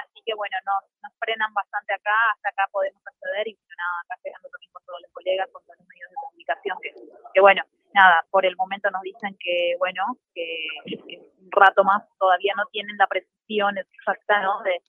Así 0.03 0.23
que 0.25 0.33
bueno, 0.35 0.55
nos, 0.65 0.87
nos 1.03 1.11
frenan 1.19 1.53
bastante 1.53 1.93
acá, 1.93 2.15
hasta 2.33 2.49
acá 2.49 2.63
podemos 2.71 3.01
acceder 3.05 3.47
y 3.49 3.59
nada, 3.75 3.95
acá 4.07 4.15
llegando 4.23 4.47
también 4.47 4.71
con 4.71 4.85
todos 4.85 5.01
los 5.01 5.11
colegas, 5.11 5.49
con 5.51 5.61
todos 5.63 5.77
los 5.79 5.87
medios 5.87 6.09
de 6.09 6.15
comunicación, 6.15 6.77
que, 6.81 6.91
que 7.33 7.41
bueno, 7.41 7.61
nada, 7.93 8.23
por 8.31 8.45
el 8.45 8.55
momento 8.55 8.89
nos 8.89 9.01
dicen 9.01 9.35
que, 9.37 9.75
bueno, 9.79 10.15
que, 10.33 10.47
un 11.43 11.51
rato 11.51 11.83
más 11.83 12.07
todavía 12.17 12.53
no 12.55 12.63
tienen 12.71 12.95
la 12.95 13.07
precisión 13.07 13.77
exacta, 13.77 14.41
¿no? 14.41 14.63
De, 14.63 14.79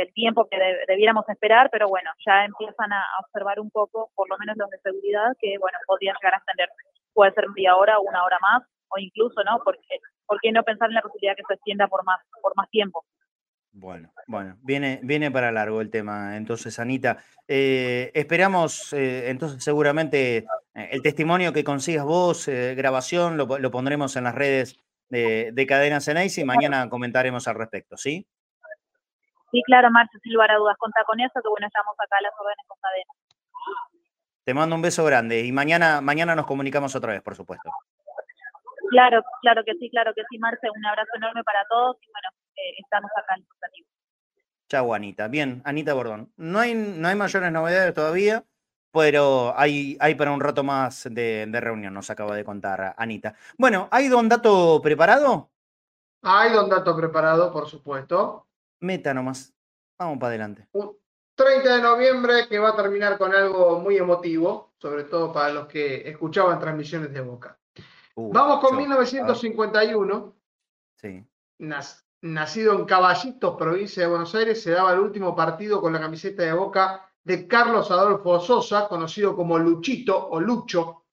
del 0.00 0.12
tiempo 0.14 0.48
que 0.50 0.56
debiéramos 0.88 1.28
esperar, 1.28 1.68
pero 1.70 1.88
bueno, 1.88 2.10
ya 2.26 2.44
empiezan 2.44 2.92
a, 2.92 3.04
observar 3.22 3.60
un 3.60 3.70
poco, 3.70 4.10
por 4.14 4.28
lo 4.28 4.36
menos 4.38 4.56
los 4.56 4.70
de 4.70 4.78
seguridad, 4.78 5.36
que, 5.40 5.58
bueno, 5.58 5.78
podrían 5.86 6.16
llegar 6.20 6.34
a 6.34 6.38
extender, 6.38 6.68
puede 7.12 7.32
ser 7.32 7.48
media 7.50 7.76
hora, 7.76 7.98
una 7.98 8.24
hora 8.24 8.38
más, 8.40 8.62
o 8.88 8.98
incluso, 8.98 9.44
¿no? 9.44 9.60
Porque, 9.64 10.00
¿por 10.26 10.40
qué 10.40 10.52
no 10.52 10.62
pensar 10.62 10.88
en 10.88 10.94
la 10.94 11.02
posibilidad 11.02 11.36
que 11.36 11.44
se 11.46 11.54
extienda 11.54 11.86
por 11.86 12.04
más, 12.04 12.20
por 12.42 12.56
más 12.56 12.68
tiempo? 12.70 13.04
Bueno, 13.72 14.12
bueno, 14.26 14.56
viene, 14.62 14.98
viene 15.02 15.30
para 15.30 15.52
largo 15.52 15.80
el 15.80 15.90
tema. 15.90 16.36
Entonces, 16.36 16.78
Anita, 16.80 17.18
eh, 17.46 18.10
esperamos, 18.14 18.92
eh, 18.92 19.30
entonces 19.30 19.62
seguramente 19.62 20.38
eh, 20.38 20.44
el 20.90 21.02
testimonio 21.02 21.52
que 21.52 21.62
consigas 21.62 22.04
vos, 22.04 22.48
grabación, 22.48 23.36
lo, 23.36 23.70
pondremos 23.70 24.16
en 24.16 24.24
las 24.24 24.34
redes 24.34 24.76
de, 25.08 25.50
de 25.52 25.66
Cadena 25.66 26.00
Ceneice 26.00 26.40
y 26.40 26.44
mañana 26.44 26.88
comentaremos 26.88 27.46
al 27.46 27.54
respecto, 27.54 27.96
¿sí? 27.96 28.26
Sí, 29.50 29.62
claro, 29.66 29.90
Marcio, 29.90 30.20
sin 30.22 30.32
lugar 30.32 30.50
a 30.50 30.56
dudas, 30.56 30.76
contá 30.78 31.02
con 31.04 31.20
eso, 31.20 31.40
que 31.42 31.48
bueno, 31.48 31.66
estamos 31.66 31.94
acá 31.98 32.16
a 32.18 32.22
las 32.22 32.32
órdenes 32.38 32.66
con 32.66 32.78
Cadena. 32.80 33.12
Te 34.44 34.54
mando 34.54 34.76
un 34.76 34.82
beso 34.82 35.04
grande 35.04 35.44
y 35.44 35.52
mañana, 35.52 36.00
mañana 36.00 36.34
nos 36.34 36.46
comunicamos 36.46 36.94
otra 36.94 37.12
vez, 37.12 37.22
por 37.22 37.34
supuesto. 37.34 37.70
Claro, 38.90 39.22
claro 39.42 39.62
que 39.64 39.74
sí, 39.74 39.90
claro 39.90 40.12
que 40.14 40.22
sí, 40.28 40.38
Marce, 40.38 40.68
un 40.70 40.84
abrazo 40.86 41.10
enorme 41.16 41.44
para 41.44 41.64
todos 41.68 41.96
y 42.00 42.06
bueno, 42.06 42.28
estamos 42.78 43.10
acá 43.16 43.34
en 43.36 43.44
Chau, 44.68 44.94
Anita. 44.94 45.26
Bien, 45.26 45.62
Anita 45.64 45.94
Bordón. 45.94 46.32
No 46.36 46.60
hay, 46.60 46.74
no 46.74 47.08
hay 47.08 47.16
mayores 47.16 47.50
novedades 47.50 47.92
todavía, 47.92 48.44
pero 48.92 49.52
hay, 49.56 49.96
hay 50.00 50.14
para 50.14 50.30
un 50.30 50.40
rato 50.40 50.62
más 50.62 51.08
de, 51.10 51.48
reunión, 51.60 51.92
nos 51.92 52.08
acaba 52.08 52.36
de 52.36 52.44
contar 52.44 52.94
Anita. 52.96 53.34
Bueno, 53.58 53.88
¿hay 53.90 54.08
don 54.08 54.28
dato 54.28 54.80
preparado? 54.80 55.50
Hay 56.22 56.52
don 56.52 56.68
dato 56.68 56.96
preparado, 56.96 57.52
por 57.52 57.68
supuesto. 57.68 58.46
Meta 58.80 59.14
nomás. 59.14 59.54
Vamos 59.98 60.18
para 60.18 60.28
adelante. 60.28 60.68
30 61.34 61.76
de 61.76 61.82
noviembre 61.82 62.48
que 62.48 62.58
va 62.58 62.70
a 62.70 62.76
terminar 62.76 63.16
con 63.16 63.34
algo 63.34 63.80
muy 63.80 63.96
emotivo, 63.96 64.74
sobre 64.78 65.04
todo 65.04 65.32
para 65.32 65.52
los 65.52 65.66
que 65.66 66.08
escuchaban 66.08 66.58
transmisiones 66.58 67.12
de 67.12 67.20
Boca. 67.20 67.58
Uh, 68.14 68.32
Vamos 68.32 68.60
con 68.60 68.76
1951. 68.76 70.34
Sí 70.96 71.26
nacido 72.22 72.74
en 72.74 72.84
Caballitos, 72.84 73.56
provincia 73.56 74.02
de 74.02 74.08
Buenos 74.08 74.34
Aires, 74.34 74.62
se 74.62 74.72
daba 74.72 74.92
el 74.92 75.00
último 75.00 75.34
partido 75.34 75.80
con 75.80 75.94
la 75.94 76.00
camiseta 76.00 76.42
de 76.42 76.52
Boca 76.52 77.10
de 77.24 77.48
Carlos 77.48 77.90
Adolfo 77.90 78.40
Sosa, 78.40 78.88
conocido 78.88 79.34
como 79.36 79.58
Luchito 79.58 80.28
o 80.28 80.40
Lucho, 80.40 81.04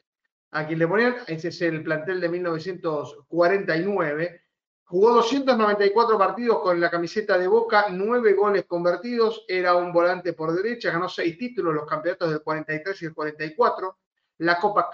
a 0.52 0.66
quien 0.66 0.80
le 0.80 0.88
ponían, 0.88 1.18
ese 1.28 1.50
es 1.50 1.62
el 1.62 1.84
plantel 1.84 2.22
de 2.22 2.30
1949. 2.30 4.42
Jugó 4.90 5.12
294 5.16 6.18
partidos 6.18 6.60
con 6.62 6.80
la 6.80 6.90
camiseta 6.90 7.38
de 7.38 7.46
Boca, 7.46 7.88
nueve 7.90 8.32
goles 8.32 8.64
convertidos, 8.64 9.44
era 9.46 9.76
un 9.76 9.92
volante 9.92 10.32
por 10.32 10.54
derecha, 10.54 10.92
ganó 10.92 11.10
seis 11.10 11.38
títulos, 11.38 11.76
los 11.76 11.86
campeonatos 11.86 12.30
del 12.30 12.42
43 12.42 13.02
y 13.02 13.06
el 13.08 13.14
44, 13.14 13.98
la 14.38 14.58
Copa 14.58 14.90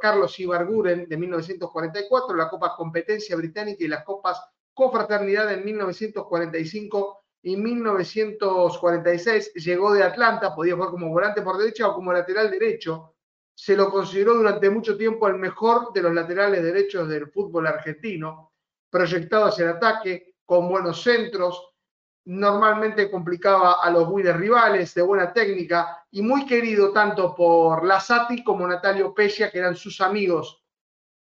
Carlos 0.00 0.40
Ibarguren 0.40 1.06
de 1.06 1.16
1944, 1.18 2.34
la 2.34 2.48
Copa 2.48 2.74
Competencia 2.74 3.36
Británica 3.36 3.84
y 3.84 3.88
las 3.88 4.02
Copas 4.02 4.40
confraternidad 4.72 5.52
en 5.52 5.62
1945 5.62 7.24
y 7.42 7.58
1946. 7.58 9.52
Llegó 9.56 9.92
de 9.92 10.04
Atlanta, 10.04 10.54
podía 10.54 10.74
jugar 10.74 10.88
como 10.88 11.10
volante 11.10 11.42
por 11.42 11.58
derecha 11.58 11.88
o 11.88 11.94
como 11.94 12.14
lateral 12.14 12.50
derecho. 12.50 13.14
Se 13.54 13.76
lo 13.76 13.90
consideró 13.90 14.32
durante 14.32 14.70
mucho 14.70 14.96
tiempo 14.96 15.28
el 15.28 15.34
mejor 15.34 15.92
de 15.92 16.00
los 16.00 16.14
laterales 16.14 16.62
derechos 16.62 17.06
del 17.10 17.30
fútbol 17.30 17.66
argentino, 17.66 18.53
proyectado 18.94 19.46
hacia 19.46 19.64
el 19.64 19.70
ataque, 19.72 20.36
con 20.46 20.68
buenos 20.68 21.02
centros, 21.02 21.72
normalmente 22.26 23.10
complicaba 23.10 23.82
a 23.82 23.90
los 23.90 24.08
buides 24.08 24.36
rivales, 24.36 24.94
de 24.94 25.02
buena 25.02 25.32
técnica 25.32 26.06
y 26.12 26.22
muy 26.22 26.46
querido 26.46 26.92
tanto 26.92 27.34
por 27.34 27.84
Lasati 27.84 28.44
como 28.44 28.68
Natalio 28.68 29.12
Pescia, 29.12 29.50
que 29.50 29.58
eran 29.58 29.74
sus 29.74 30.00
amigos 30.00 30.62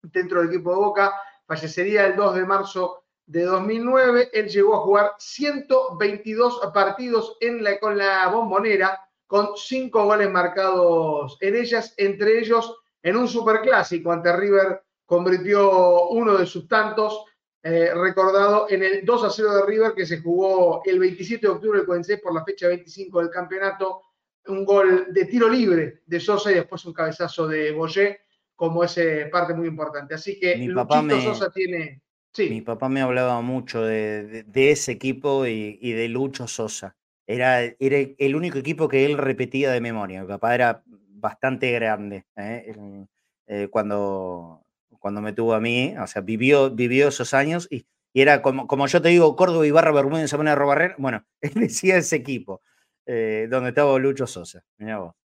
dentro 0.04 0.42
del 0.42 0.50
equipo 0.50 0.70
de 0.70 0.76
Boca. 0.76 1.14
Fallecería 1.48 2.06
el 2.06 2.16
2 2.16 2.36
de 2.36 2.46
marzo 2.46 3.04
de 3.26 3.42
2009, 3.46 4.30
él 4.32 4.48
llegó 4.48 4.76
a 4.76 4.82
jugar 4.82 5.12
122 5.18 6.70
partidos 6.72 7.36
en 7.40 7.64
la, 7.64 7.80
con 7.80 7.98
la 7.98 8.28
bombonera, 8.28 9.10
con 9.26 9.58
cinco 9.58 10.06
goles 10.06 10.30
marcados 10.30 11.36
en 11.42 11.56
ellas, 11.56 11.96
entre 11.98 12.38
ellos 12.38 12.78
en 13.02 13.18
un 13.18 13.28
superclásico 13.28 14.12
ante 14.12 14.36
River, 14.36 14.84
convirtió 15.08 16.10
uno 16.10 16.38
de 16.38 16.46
sus 16.46 16.68
tantos, 16.68 17.26
eh, 17.66 17.92
recordado 17.96 18.68
en 18.70 18.84
el 18.84 19.04
2 19.04 19.24
a 19.24 19.30
0 19.32 19.56
de 19.56 19.66
River 19.66 19.94
que 19.96 20.06
se 20.06 20.20
jugó 20.22 20.84
el 20.86 21.00
27 21.00 21.48
de 21.48 21.52
octubre 21.52 21.80
del 21.80 21.88
46 21.88 22.22
por 22.22 22.36
la 22.36 22.46
fecha 22.46 22.68
25 22.68 23.20
del 23.22 23.30
campeonato, 23.32 24.04
un 24.48 24.64
gol 24.64 25.08
de 25.10 25.26
tiro 25.26 25.50
libre 25.50 26.04
de 26.06 26.20
Sosa 26.20 26.52
y 26.52 26.56
después 26.56 26.86
un 26.86 26.94
cabezazo 26.94 27.48
de 27.48 27.72
Boyé 27.72 28.20
como 28.56 28.84
ese 28.84 29.26
parte 29.32 29.56
muy 29.56 29.68
importante. 29.68 30.14
Así 30.14 30.40
que 30.40 30.56
Luchito 30.58 31.22
Sosa 31.22 31.50
tiene 31.50 32.04
mi 32.38 32.62
papá 32.62 32.90
me 32.90 33.02
hablaba 33.02 33.42
mucho 33.42 33.82
de, 33.82 34.46
ese 34.54 34.92
equipo 34.92 35.46
y, 35.46 35.92
de 35.94 36.08
Lucho 36.10 36.48
Sosa. 36.48 36.96
Era, 37.28 37.64
era 37.64 37.98
el 38.18 38.36
único 38.36 38.58
equipo 38.60 38.88
que 38.88 39.06
él 39.06 39.18
repetía 39.18 39.72
de 39.72 39.82
memoria. 39.82 40.22
Mi 40.22 40.28
papá 40.28 40.54
era 40.54 40.84
bastante 40.86 41.72
grande 41.72 42.26
¿eh? 42.36 43.08
Eh, 43.48 43.68
cuando, 43.72 44.65
cuando 45.00 45.22
me 45.22 45.34
tuvo 45.34 45.54
a 45.54 45.60
mí. 45.60 45.96
O 46.02 46.08
sea, 46.08 46.22
vivió, 46.22 46.72
vivió 46.72 47.08
esos 47.08 47.34
años 47.34 47.68
y, 47.70 47.86
era 48.14 48.42
como, 48.42 48.66
como 48.66 48.88
yo 48.88 49.02
te 49.02 49.10
digo, 49.10 49.36
Córdoba, 49.36 49.68
Ibarra, 49.68 49.92
Bermúdez, 49.92 50.30
Sabana, 50.30 50.56
Robarrer. 50.56 50.96
Bueno, 50.98 51.26
él 51.42 51.52
decía 51.56 51.98
ese 51.98 52.16
equipo, 52.16 52.62
eh, 53.06 53.48
donde 53.50 53.70
estaba 53.70 53.98
Lucho 54.00 54.26
Sosa. 54.26 54.64
Mirá 54.78 55.00
vos. 55.00 55.16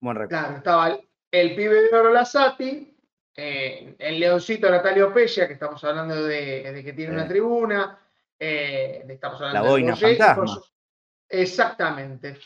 Buen 0.00 0.16
recuerdo. 0.16 0.42
Claro, 0.42 0.56
estaba 0.56 0.88
el, 0.88 1.08
el 1.30 1.54
pibe 1.54 1.82
de 1.82 1.96
Oro 1.96 2.12
eh, 3.34 3.96
el 3.98 4.20
leoncito 4.20 4.70
Natalio 4.70 5.12
Pescia, 5.12 5.46
que 5.46 5.54
estamos 5.54 5.82
hablando 5.84 6.22
de, 6.24 6.82
que 6.84 6.92
tiene 6.92 7.14
una 7.14 7.26
tribuna, 7.26 7.98
eh, 8.38 9.04
estamos 9.08 9.40
hablando 9.40 9.62
la 9.62 9.70
boina 9.70 9.96
fantasma. 9.96 10.60
Exactamente. 11.28 12.38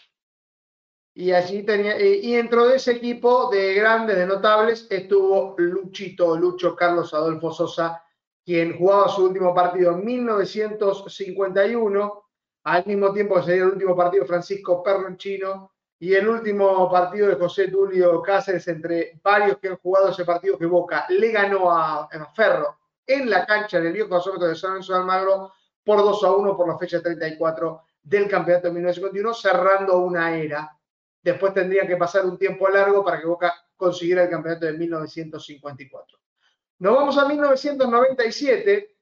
Y 1.18 1.32
allí 1.32 1.62
tenía, 1.62 1.98
y 1.98 2.34
dentro 2.34 2.68
de 2.68 2.76
ese 2.76 2.92
equipo 2.92 3.48
de 3.48 3.72
grandes, 3.72 4.18
de 4.18 4.26
notables, 4.26 4.86
estuvo 4.90 5.54
Luchito, 5.56 6.36
Lucho 6.36 6.76
Carlos 6.76 7.14
Adolfo 7.14 7.50
Sosa, 7.50 8.04
quien 8.44 8.76
jugaba 8.76 9.08
su 9.08 9.24
último 9.24 9.54
partido 9.54 9.92
en 9.92 10.04
1951, 10.04 12.24
al 12.64 12.84
mismo 12.84 13.14
tiempo 13.14 13.36
que 13.36 13.44
sería 13.44 13.62
el 13.62 13.70
último 13.70 13.96
partido 13.96 14.26
Francisco 14.26 14.82
Perronchino, 14.82 15.72
y 15.98 16.12
el 16.12 16.28
último 16.28 16.90
partido 16.90 17.28
de 17.28 17.36
José 17.36 17.68
Tulio 17.68 18.20
Cáceres, 18.20 18.68
entre 18.68 19.18
varios 19.22 19.56
que 19.56 19.68
han 19.68 19.78
jugado 19.78 20.10
ese 20.10 20.26
partido 20.26 20.58
que 20.58 20.66
Boca 20.66 21.06
le 21.08 21.32
ganó 21.32 21.70
a, 21.70 22.10
Ferro 22.34 22.76
en 23.06 23.30
la 23.30 23.46
cancha 23.46 23.80
del 23.80 23.94
viejo 23.94 24.16
de 24.16 24.54
San 24.54 24.72
Lorenzo 24.72 24.92
de 24.92 24.98
Almagro 24.98 25.50
por 25.82 25.96
2 25.96 26.24
a 26.24 26.32
1 26.32 26.56
por 26.58 26.68
la 26.68 26.76
fecha 26.76 27.00
34 27.00 27.80
del 28.02 28.28
campeonato 28.28 28.66
de 28.66 28.74
1951, 28.74 29.32
cerrando 29.32 29.96
una 30.00 30.36
era. 30.36 30.76
Después 31.26 31.52
tendría 31.52 31.84
que 31.88 31.96
pasar 31.96 32.24
un 32.24 32.38
tiempo 32.38 32.68
largo 32.68 33.04
para 33.04 33.18
que 33.18 33.26
Boca 33.26 33.52
consiguiera 33.76 34.22
el 34.22 34.30
campeonato 34.30 34.66
de 34.66 34.74
1954. 34.74 36.18
Nos 36.78 36.94
vamos 36.94 37.18
a 37.18 37.26
1997. 37.26 38.96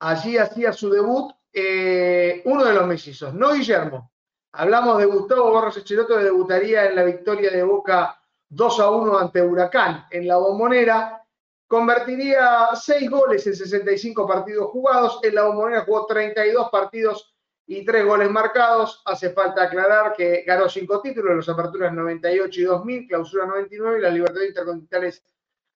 Allí 0.00 0.36
hacía 0.36 0.70
su 0.74 0.90
debut 0.90 1.32
eh, 1.50 2.42
uno 2.44 2.62
de 2.62 2.74
los 2.74 2.86
mellizos, 2.86 3.32
no 3.32 3.54
Guillermo, 3.54 4.12
Hablamos 4.52 4.98
de 4.98 5.06
Gustavo 5.06 5.50
Barros 5.50 5.78
Echeloto 5.78 6.18
que 6.18 6.24
debutaría 6.24 6.84
en 6.90 6.96
la 6.96 7.04
victoria 7.04 7.50
de 7.50 7.62
Boca 7.62 8.20
2 8.50 8.80
a 8.80 8.90
1 8.90 9.18
ante 9.18 9.40
Huracán 9.40 10.08
en 10.10 10.28
la 10.28 10.36
bombonera. 10.36 11.24
Convertiría 11.66 12.68
6 12.74 13.08
goles 13.08 13.46
en 13.46 13.56
65 13.56 14.26
partidos 14.26 14.70
jugados. 14.70 15.20
En 15.22 15.36
la 15.36 15.44
bombonera 15.44 15.84
jugó 15.86 16.04
32 16.04 16.68
partidos 16.68 17.34
y 17.70 17.84
3 17.84 18.04
goles 18.04 18.28
marcados. 18.28 19.00
Hace 19.04 19.30
falta 19.30 19.62
aclarar 19.62 20.12
que 20.12 20.42
ganó 20.44 20.68
5 20.68 21.00
títulos, 21.02 21.36
las 21.36 21.48
aperturas 21.48 21.92
98 21.92 22.60
y 22.60 22.64
2000, 22.64 23.06
clausura 23.06 23.46
99 23.46 23.98
y 23.98 24.02
las 24.02 24.12
libertades 24.12 24.48
intercontinentales 24.48 25.22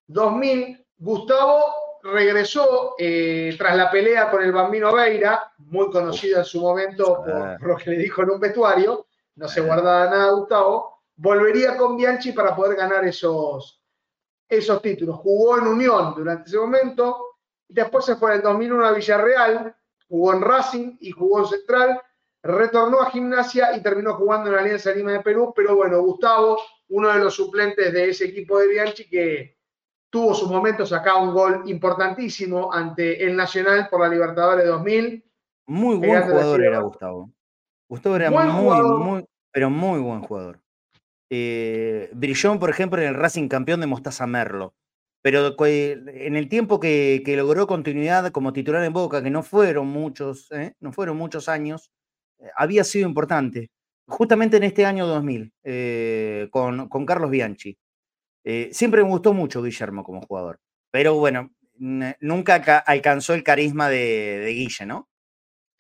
2000, 0.09 0.87
Gustavo 0.99 1.63
regresó 2.03 2.97
eh, 2.99 3.55
tras 3.57 3.77
la 3.77 3.93
pelea 3.93 4.29
con 4.29 4.43
el 4.43 4.51
Bambino 4.51 4.93
Veira, 4.93 5.53
muy 5.59 5.89
conocido 5.91 6.41
en 6.41 6.45
su 6.45 6.61
momento 6.61 7.23
por, 7.25 7.63
lo 7.63 7.77
que 7.77 7.91
le 7.91 7.99
dijo 7.99 8.23
en 8.23 8.31
un 8.31 8.41
vestuario, 8.41 9.07
no 9.37 9.47
se 9.47 9.61
guardaba 9.61 10.11
nada 10.11 10.33
Gustavo, 10.33 11.05
volvería 11.15 11.77
con 11.77 11.97
Bianchi 11.97 12.33
para 12.33 12.57
poder 12.57 12.77
ganar 12.77 13.05
esos, 13.05 13.81
esos 14.49 14.83
títulos. 14.83 15.21
Jugó 15.21 15.59
en 15.59 15.69
Unión 15.69 16.13
durante 16.17 16.49
ese 16.49 16.59
momento, 16.59 17.37
después 17.69 18.05
se 18.05 18.17
fue 18.17 18.33
en 18.33 18.39
el 18.39 18.43
2001 18.43 18.85
a 18.85 18.93
Villarreal, 18.93 19.77
jugó 20.09 20.35
en 20.35 20.43
Racing 20.43 20.97
y 21.01 21.11
jugó 21.11 21.41
en 21.41 21.47
Central, 21.47 22.01
retornó 22.43 23.01
a 23.01 23.11
Gimnasia 23.11 23.77
y 23.77 23.83
terminó 23.83 24.15
jugando 24.15 24.49
en 24.49 24.57
la 24.57 24.63
Alianza 24.63 24.93
Lima 24.93 25.13
de 25.13 25.21
Perú, 25.21 25.53
pero 25.55 25.77
bueno, 25.77 26.01
Gustavo, 26.03 26.59
uno 26.89 27.09
de 27.09 27.19
los 27.19 27.35
suplentes 27.35 27.93
de 27.93 28.11
ese 28.11 28.27
equipo 28.27 28.59
de 28.59 28.69
Bianchi 28.69 29.09
que 29.09 29.57
tuvo 30.11 30.35
sus 30.35 30.49
momentos 30.49 30.93
acá 30.93 31.17
un 31.17 31.35
gol 31.35 31.63
importantísimo 31.67 32.73
ante 32.73 33.25
el 33.25 33.35
Nacional 33.35 33.89
por 33.91 34.01
la 34.01 34.09
Libertadores 34.09 34.67
2000. 34.67 35.25
Muy 35.67 35.97
buen 35.97 36.23
jugador 36.23 36.63
era 36.63 36.79
Gustavo. 36.81 37.33
Gustavo 37.89 38.17
era 38.17 38.31
muy, 38.31 38.83
muy, 38.99 39.25
pero 39.51 39.71
muy 39.71 40.01
buen 40.01 40.21
jugador. 40.23 40.61
Eh, 41.31 42.11
brilló, 42.13 42.59
por 42.59 42.71
ejemplo, 42.71 43.01
en 43.01 43.09
el 43.09 43.15
Racing 43.15 43.49
campeón 43.49 43.81
de 43.81 43.87
Mostaza 43.87 44.27
Merlo. 44.27 44.75
Pero 45.25 45.57
en 45.59 46.37
el 46.37 46.51
tiempo 46.51 46.79
que, 46.79 47.23
logró 47.35 47.67
continuidad 47.67 48.31
como 48.31 48.53
titular 48.53 48.85
en 48.85 48.93
Boca, 48.93 49.23
que 49.23 49.31
no 49.31 49.43
fueron 49.43 49.87
muchos, 49.87 50.53
¿eh? 50.53 50.75
no 50.81 50.93
fueron 50.93 51.17
muchos 51.17 51.49
años, 51.49 51.91
eh, 52.41 52.51
había 52.55 52.85
sido 52.85 53.09
importante. 53.09 53.71
Justamente 54.07 54.59
en 54.59 54.65
este 54.65 54.85
año 54.85 55.07
2000, 55.07 56.51
con, 56.51 56.91
con, 56.91 57.07
Carlos 57.07 57.31
Bianchi. 57.31 57.79
siempre 58.71 59.03
me 59.03 59.09
gustó 59.09 59.33
mucho 59.33 59.63
Guillermo 59.63 60.05
como 60.05 60.21
jugador. 60.21 60.61
Pero 60.91 61.15
bueno, 61.15 61.55
nunca 61.79 62.57
alcanzó 62.87 63.33
el 63.33 63.43
carisma 63.43 63.89
de, 63.89 64.41
de 64.41 64.51
Guille, 64.51 64.85
¿no? 64.85 65.09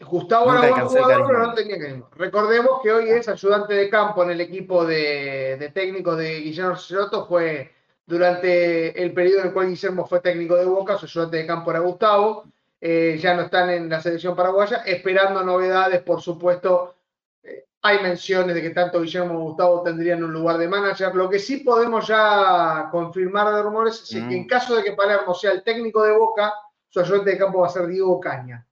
Gustavo 0.01 0.55
era 0.55 0.71
buen 0.71 0.87
jugador, 0.87 1.27
pero 1.27 1.39
no 1.47 1.53
tenía 1.53 1.79
que 1.79 2.03
Recordemos 2.17 2.81
que 2.83 2.93
hoy 2.93 3.11
es 3.11 3.29
ayudante 3.29 3.75
de 3.75 3.91
campo 3.91 4.23
en 4.23 4.31
el 4.31 4.41
equipo 4.41 4.87
de, 4.87 5.59
de 5.59 5.69
técnico 5.69 6.17
de 6.17 6.41
Guillermo 6.41 6.77
Ceroto. 6.77 7.27
Fue 7.27 7.75
durante 8.07 9.03
el 9.03 9.13
periodo 9.13 9.41
en 9.41 9.47
el 9.49 9.53
cual 9.53 9.69
Guillermo 9.69 10.07
fue 10.07 10.21
técnico 10.21 10.57
de 10.57 10.65
Boca, 10.65 10.99
su 10.99 11.07
ayudante 11.07 11.39
de 11.39 11.47
campo 11.47 11.71
era 11.71 11.81
Gustavo. 11.81 12.45
Eh, 12.81 13.19
ya 13.19 13.35
no 13.35 13.43
están 13.43 13.71
en 13.71 13.89
la 13.89 14.03
selección 14.03 14.37
paraguaya, 14.37 14.83
esperando 14.85 15.43
novedades, 15.43 16.03
por 16.03 16.21
supuesto. 16.21 16.97
Eh, 17.43 17.65
hay 17.81 18.03
menciones 18.03 18.55
de 18.55 18.61
que 18.61 18.71
tanto 18.71 19.01
Guillermo 19.01 19.35
como 19.35 19.45
Gustavo 19.45 19.83
tendrían 19.83 20.23
un 20.23 20.33
lugar 20.33 20.59
de 20.59 20.69
manager. 20.69 21.15
Lo 21.15 21.31
que 21.31 21.39
sí 21.39 21.59
podemos 21.59 22.07
ya 22.07 22.89
confirmar 22.91 23.55
de 23.55 23.63
rumores 23.63 24.03
es 24.03 24.11
que 24.11 24.19
en 24.19 24.43
mm. 24.43 24.47
caso 24.47 24.77
de 24.77 24.85
que 24.85 24.93
Palermo 24.93 25.33
sea 25.33 25.53
el 25.53 25.63
técnico 25.63 26.03
de 26.03 26.13
Boca, 26.13 26.53
su 26.91 27.01
ayudante 27.01 27.31
de 27.31 27.39
campo 27.39 27.61
va 27.61 27.69
a 27.69 27.71
ser 27.71 27.87
Diego 27.87 28.21
Caña. 28.21 28.67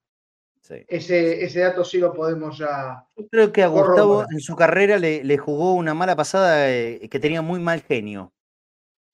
Ese, 0.88 1.44
ese 1.44 1.60
dato 1.60 1.84
sí 1.84 1.98
lo 1.98 2.14
podemos 2.14 2.56
ya. 2.56 3.04
Yo 3.16 3.26
creo 3.28 3.52
que 3.52 3.62
a 3.62 3.66
Gustavo 3.66 4.24
en 4.30 4.40
su 4.40 4.54
carrera 4.56 4.96
le, 4.98 5.38
jugó 5.38 5.74
una 5.74 5.92
mala 5.92 6.14
pasada 6.16 6.70
eh, 6.70 7.08
que 7.10 7.18
tenía 7.18 7.42
muy 7.42 7.60
mal 7.60 7.82
genio. 7.82 8.32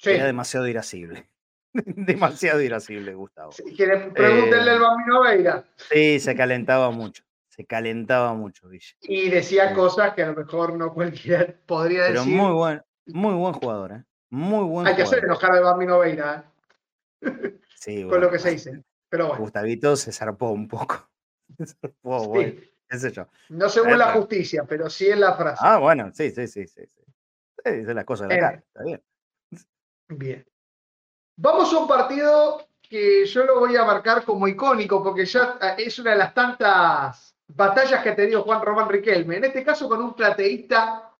Era 0.03 0.27
demasiado 0.27 0.67
irascible. 0.69 1.29
demasiado 1.73 2.61
irascible, 2.61 3.15
Gustavo. 3.15 3.51
pregúntenle 4.15 4.71
al 4.71 4.81
Bambino 4.81 5.23
Veira. 5.23 5.65
Sí, 5.77 6.21
se 6.21 6.35
calentaba 6.35 6.91
mucho. 6.91 7.25
Se 7.49 7.67
calentaba 7.67 8.35
mucho, 8.35 8.69
Villa. 8.69 8.95
Y 9.01 9.31
decía 9.31 9.75
cosas 9.75 10.15
que 10.15 10.23
a 10.23 10.29
lo 10.29 10.37
mejor 10.37 10.75
no 10.75 10.95
cualquiera 10.95 11.55
podría 11.67 12.05
decir. 12.05 12.19
Pero 12.19 12.25
muy 12.27 12.53
buen, 12.53 12.83
muy 13.07 13.35
buen 13.35 13.53
jugador, 13.55 13.93
¿eh? 13.93 14.05
Muy 14.31 14.65
buen 14.65 14.87
Hay 14.87 14.95
que 14.95 15.03
hacer 15.03 15.25
enojar 15.25 15.53
al 15.53 15.65
Bambino 15.65 15.99
Veira. 15.99 16.45
¿eh? 17.23 17.59
Sí, 17.75 18.05
Con 18.09 18.21
lo 18.21 18.31
que 18.31 18.39
se 18.39 18.53
dice. 18.53 18.85
Pero 19.09 19.29
bueno. 19.29 19.43
Gustavito 19.43 19.97
se 19.97 20.13
zarpó 20.13 20.51
un 20.51 20.69
poco. 20.69 21.09
No 23.49 23.69
según 23.69 23.99
la 23.99 24.13
justicia, 24.13 24.65
pero 24.65 24.89
sí 24.89 25.09
en 25.09 25.21
la 25.21 25.35
frase. 25.35 25.61
Ah, 25.61 25.79
bueno, 25.79 26.11
sí, 26.13 26.31
sí, 26.31 26.47
sí, 26.47 26.67
sí. 26.67 26.83
sí. 26.85 27.03
es 27.65 27.87
la 27.87 28.05
cosa 28.05 28.27
de 28.27 28.35
la 28.35 28.41
cara, 28.41 28.59
está 28.59 28.85
bien. 28.85 29.03
Bien. 30.09 30.47
Vamos 31.37 31.73
a 31.73 31.79
un 31.79 31.87
partido 31.87 32.67
que 32.83 33.27
yo 33.27 33.45
lo 33.45 33.61
voy 33.61 33.77
a 33.77 33.85
marcar 33.85 34.25
como 34.25 34.49
icónico 34.49 35.03
porque 35.03 35.27
ya 35.27 35.59
ah, 35.61 35.75
es 35.77 35.99
una 35.99 36.13
de 36.13 36.17
las 36.17 36.35
tantas 36.35 37.37
batallas 37.47 38.03
que 38.03 38.11
ha 38.11 38.17
tenido 38.17 38.43
Juan 38.43 38.63
Román 38.63 38.89
Riquelme, 38.89 39.37
en 39.37 39.45
este 39.45 39.63
caso 39.63 39.89
con 39.89 40.03
un 40.03 40.15
plateísta 40.15 41.13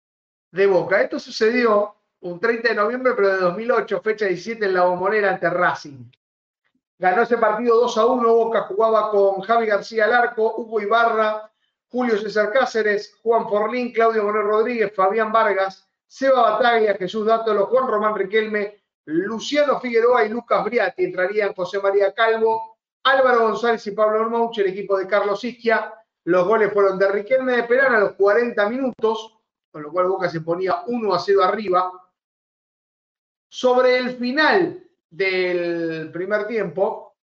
de 0.51 0.67
Boca. 0.67 1.01
Esto 1.01 1.19
sucedió 1.19 1.95
un 2.21 2.41
30 2.41 2.69
de 2.69 2.75
noviembre, 2.75 3.13
pero 3.15 3.29
de 3.29 3.39
2008, 3.39 4.01
fecha 4.01 4.27
17 4.27 4.65
en 4.65 4.75
la 4.75 4.85
Bombonera 4.85 5.31
ante 5.31 5.51
Racing. 5.51 6.11
Ganó 6.99 7.23
ese 7.23 7.39
partido 7.39 7.81
2 7.81 7.99
a 7.99 8.07
1. 8.07 8.35
Boca 8.35 8.63
jugaba 8.63 9.11
con 9.11 9.41
Javi 9.43 9.67
García 9.67 10.07
al 10.07 10.15
arco, 10.15 10.55
Hugo 10.57 10.81
Ibarra, 10.81 11.51
Julio 11.91 12.19
César 12.19 12.53
Cáceres, 12.53 13.15
Juan 13.23 13.49
Forlín, 13.49 13.93
Claudio 13.93 14.25
Manuel 14.25 14.47
Rodríguez, 14.47 14.93
Fabián 14.95 15.31
Vargas, 15.31 15.88
Seba 16.09 16.53
Bataglia, 16.53 16.95
Jesús 16.95 17.27
Dátolo, 17.27 17.67
Juan 17.67 17.87
Román 17.87 18.15
Riquelme, 18.15 18.83
Luciano 19.05 19.79
Figueroa 19.79 20.25
y 20.25 20.31
Lucas 20.31 20.65
Briati. 20.65 21.05
Entrarían 21.05 21.53
José 21.55 21.81
María 21.81 22.15
Calvo, 22.15 22.79
Álvaro 23.05 23.43
González 23.43 23.87
y 23.87 23.91
Pablo 23.91 24.23
Ormauch, 24.23 24.59
el 24.59 24.69
equipo 24.69 24.97
de 24.97 25.07
Carlos 25.07 25.45
Isquia. 25.45 25.95
Los 26.25 26.47
goles 26.47 26.73
fueron 26.73 26.99
de 26.99 27.13
Riquelme 27.13 27.57
de 27.57 27.65
Perán 27.65 27.95
a 27.95 28.01
los 28.01 28.13
40 28.13 28.69
minutos, 28.71 29.39
con 29.71 29.83
lo 29.83 29.93
cual 29.93 30.09
Boca 30.09 30.31
se 30.31 30.41
ponía 30.41 30.83
1 30.87 31.15
a 31.15 31.19
0 31.19 31.45
arriba. 31.45 31.93
Sobre 33.51 33.99
el 33.99 34.17
final 34.17 34.83
del 35.11 36.11
primer 36.11 36.47
tiempo, 36.47 37.17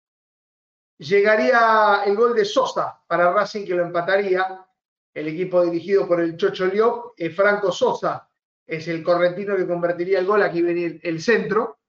llegaría 0.99 2.03
el 2.05 2.15
gol 2.15 2.35
de 2.35 2.45
Sosa 2.45 3.01
para 3.07 3.33
Racing 3.33 3.65
que 3.65 3.73
lo 3.73 3.83
empataría. 3.83 4.63
El 5.11 5.27
equipo 5.29 5.63
dirigido 5.63 6.07
por 6.07 6.19
el 6.19 6.37
Chocho 6.37 6.67
Liop, 6.67 7.15
Franco 7.35 7.71
Sosa 7.71 8.29
es 8.67 8.87
el 8.87 9.03
correntino 9.03 9.55
que 9.55 9.67
convertiría 9.67 10.19
el 10.19 10.25
gol. 10.25 10.41
Aquí 10.41 10.61
venía 10.61 10.91
el, 11.01 11.21
centro, 11.21 11.79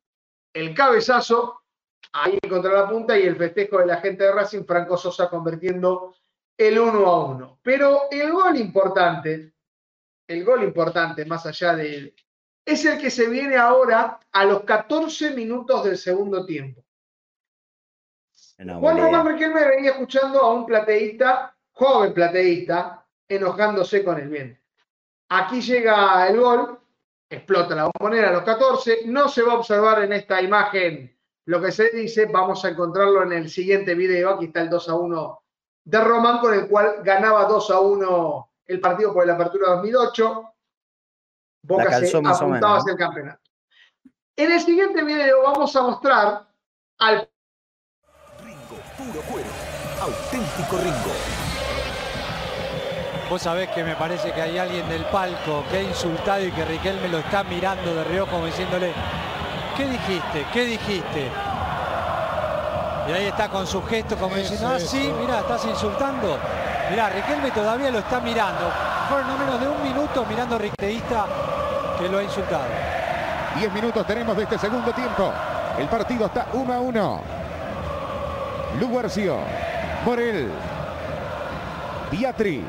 el 0.53 0.75
cabezazo, 0.75 1.63
ahí 2.13 2.39
contra 2.49 2.73
la 2.73 2.89
punta 2.89 3.19
y 3.19 3.23
el 3.23 3.37
festejo 3.37 3.79
de 3.79 3.87
la 3.87 3.99
gente 3.99 4.25
de 4.25 4.33
Racing, 4.33 4.65
Franco 4.65 4.97
Sosa 4.97 5.29
convirtiendo 5.29 6.15
el 6.57 6.79
1 6.79 7.07
a 7.07 7.25
1. 7.27 7.59
Pero 7.63 8.03
el 8.11 8.33
gol 8.33 8.57
importante, 8.57 9.53
el 10.27 10.45
gol 10.45 10.65
importante, 10.65 11.25
más 11.25 11.47
allá 11.47 11.75
de, 11.75 12.15
es 12.65 12.85
el 12.85 12.99
que 12.99 13.11
se 13.11 13.29
viene 13.29 13.57
ahora 13.57 14.19
a 14.33 14.45
los 14.45 14.65
14 14.65 15.31
minutos 15.33 15.85
del 15.85 15.97
segundo 15.97 16.45
tiempo. 16.45 16.85
Juan 18.59 18.99
Román 18.99 19.27
Riquelme 19.27 19.69
venía 19.69 19.91
escuchando 19.91 20.41
a 20.41 20.55
un 20.55 20.65
plateísta, 20.65 21.55
joven 21.73 22.15
plateísta, 22.15 23.07
enojándose 23.29 24.03
con 24.03 24.19
el 24.19 24.29
viento. 24.29 24.61
Aquí 25.29 25.61
llega 25.61 26.29
el 26.29 26.41
gol, 26.41 26.79
explota 27.29 27.75
la 27.75 27.91
bombonera 27.93 28.29
a 28.29 28.33
los 28.33 28.43
14, 28.43 29.03
no 29.07 29.29
se 29.29 29.43
va 29.43 29.55
a 29.55 29.57
observar 29.57 30.05
en 30.05 30.13
esta 30.13 30.41
imagen 30.41 31.17
lo 31.47 31.61
que 31.61 31.73
se 31.73 31.91
dice, 31.91 32.27
vamos 32.27 32.65
a 32.65 32.71
encontrarlo 32.71 33.23
en 33.23 33.33
el 33.33 33.51
siguiente 33.51 33.95
video, 33.95 34.31
aquí 34.31 34.47
está 34.47 34.63
el 34.63 34.71
2 34.71 34.89
a 34.89 34.95
1 34.95 35.43
de 35.85 36.01
Román, 36.01 36.41
con 36.41 36.55
el 36.55 36.69
cual 36.69 36.97
ganaba 37.03 37.45
2 37.45 37.71
a 37.71 37.81
1 37.81 38.51
el 38.67 38.81
partido 38.81 39.15
por 39.15 39.27
la 39.27 39.35
apertura 39.35 39.75
2008. 39.77 40.55
Boca 41.63 42.01
se 42.01 42.17
apuntaba 42.17 42.79
hacia 42.79 42.93
el 42.93 42.99
campeonato. 42.99 43.41
En 44.37 44.53
el 44.53 44.61
siguiente 44.61 45.03
video 45.03 45.43
vamos 45.43 45.75
a 45.75 45.83
mostrar 45.83 46.49
al 46.99 47.29
Ringo, 48.45 48.83
puro 48.99 49.21
cuero, 49.31 49.49
auténtico 50.01 50.77
Ringo. 50.79 51.46
Vos 53.29 53.43
sabés 53.43 53.69
que 53.71 53.83
me 53.83 53.97
parece 53.97 54.31
que 54.31 54.41
hay 54.41 54.57
alguien 54.57 54.89
del 54.89 55.05
palco 55.07 55.65
que 55.69 55.79
ha 55.79 55.83
insultado 55.83 56.45
y 56.47 56.53
que 56.53 56.65
Riquelme 56.65 57.09
lo 57.09 57.19
está 57.19 57.43
mirando 57.43 57.93
de 57.93 58.05
reojo 58.05 58.31
como 58.31 58.47
diciéndole, 58.47 58.93
¿qué 59.77 59.89
dijiste? 59.89 60.47
¿Qué 60.53 60.65
dijiste? 60.65 61.31
Y 63.09 63.13
ahí 63.13 63.27
está 63.27 63.49
con 63.49 63.67
su 63.67 63.83
gesto 63.83 64.17
como 64.17 64.37
diciendo, 64.37 64.69
ah, 64.69 64.79
sí, 64.79 65.13
mira, 65.21 65.41
estás 65.41 65.65
insultando. 65.65 66.39
Mirá, 66.89 67.09
Riquelme 67.09 67.51
todavía 67.51 67.91
lo 67.91 67.99
está 67.99 68.21
mirando. 68.21 68.71
Fueron 69.09 69.27
no 69.27 69.39
menos 69.39 69.61
de 69.61 69.69
un 69.69 69.83
minuto 69.83 70.25
mirando 70.29 70.55
a 70.55 70.59
Riquelista 70.59 71.27
que 71.99 72.09
lo 72.09 72.19
ha 72.19 72.23
insultado. 72.23 72.65
Diez 73.57 73.73
minutos 73.73 74.07
tenemos 74.07 74.37
de 74.37 74.45
este 74.45 74.59
segundo 74.59 74.93
tiempo. 74.93 75.33
El 75.77 75.89
partido 75.89 76.27
está 76.27 76.47
1 76.53 76.73
a 76.73 76.81
1. 76.81 77.21
Luguarcio, 78.79 79.39
Morel, 80.05 80.51
Piatri, 82.11 82.65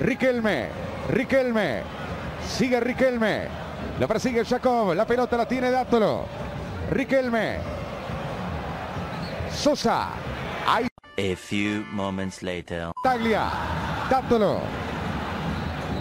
Riquelme, 0.00 0.68
Riquelme, 1.08 1.82
sigue 2.46 2.80
Riquelme, 2.80 3.48
lo 3.98 4.06
persigue 4.06 4.44
Jacob, 4.44 4.94
la 4.94 5.06
pelota 5.06 5.36
la 5.36 5.46
tiene 5.46 5.70
Dátolo, 5.70 6.26
Riquelme, 6.90 7.58
Sosa, 9.52 10.08
ahí. 10.66 10.86
A 11.18 11.34
few 11.34 11.84
moments 11.92 12.42
later. 12.42 12.92
Taglia, 13.02 13.50
Dátolo, 14.10 14.60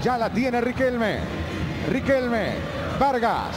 ya 0.01 0.17
la 0.17 0.29
tiene 0.29 0.59
Riquelme. 0.61 1.19
Riquelme, 1.89 2.55
Vargas, 2.99 3.55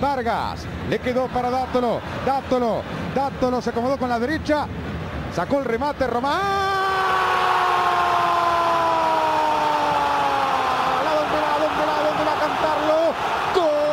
Vargas. 0.00 0.66
Le 0.88 0.98
quedó 0.98 1.28
para 1.28 1.50
Dátolo. 1.50 2.00
Dátolo. 2.24 2.82
Dátolo 3.14 3.60
se 3.60 3.70
acomodó 3.70 3.98
con 3.98 4.08
la 4.08 4.18
derecha. 4.18 4.66
Sacó 5.34 5.58
el 5.58 5.66
remate 5.66 6.06
Román. 6.06 6.40
La 11.04 11.14
donde 11.14 11.40
la, 11.40 11.52
donde 11.58 11.86
la, 11.86 11.96
donde 12.08 12.24
la 12.24 12.34
cantarlo. 12.40 13.14
Gol. 13.54 13.90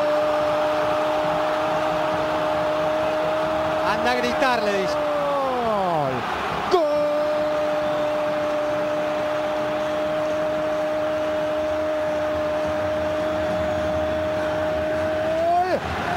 Le 4.66 4.82
dice. 4.82 4.94
Gol. 4.94 6.14
Gol 6.72 7.00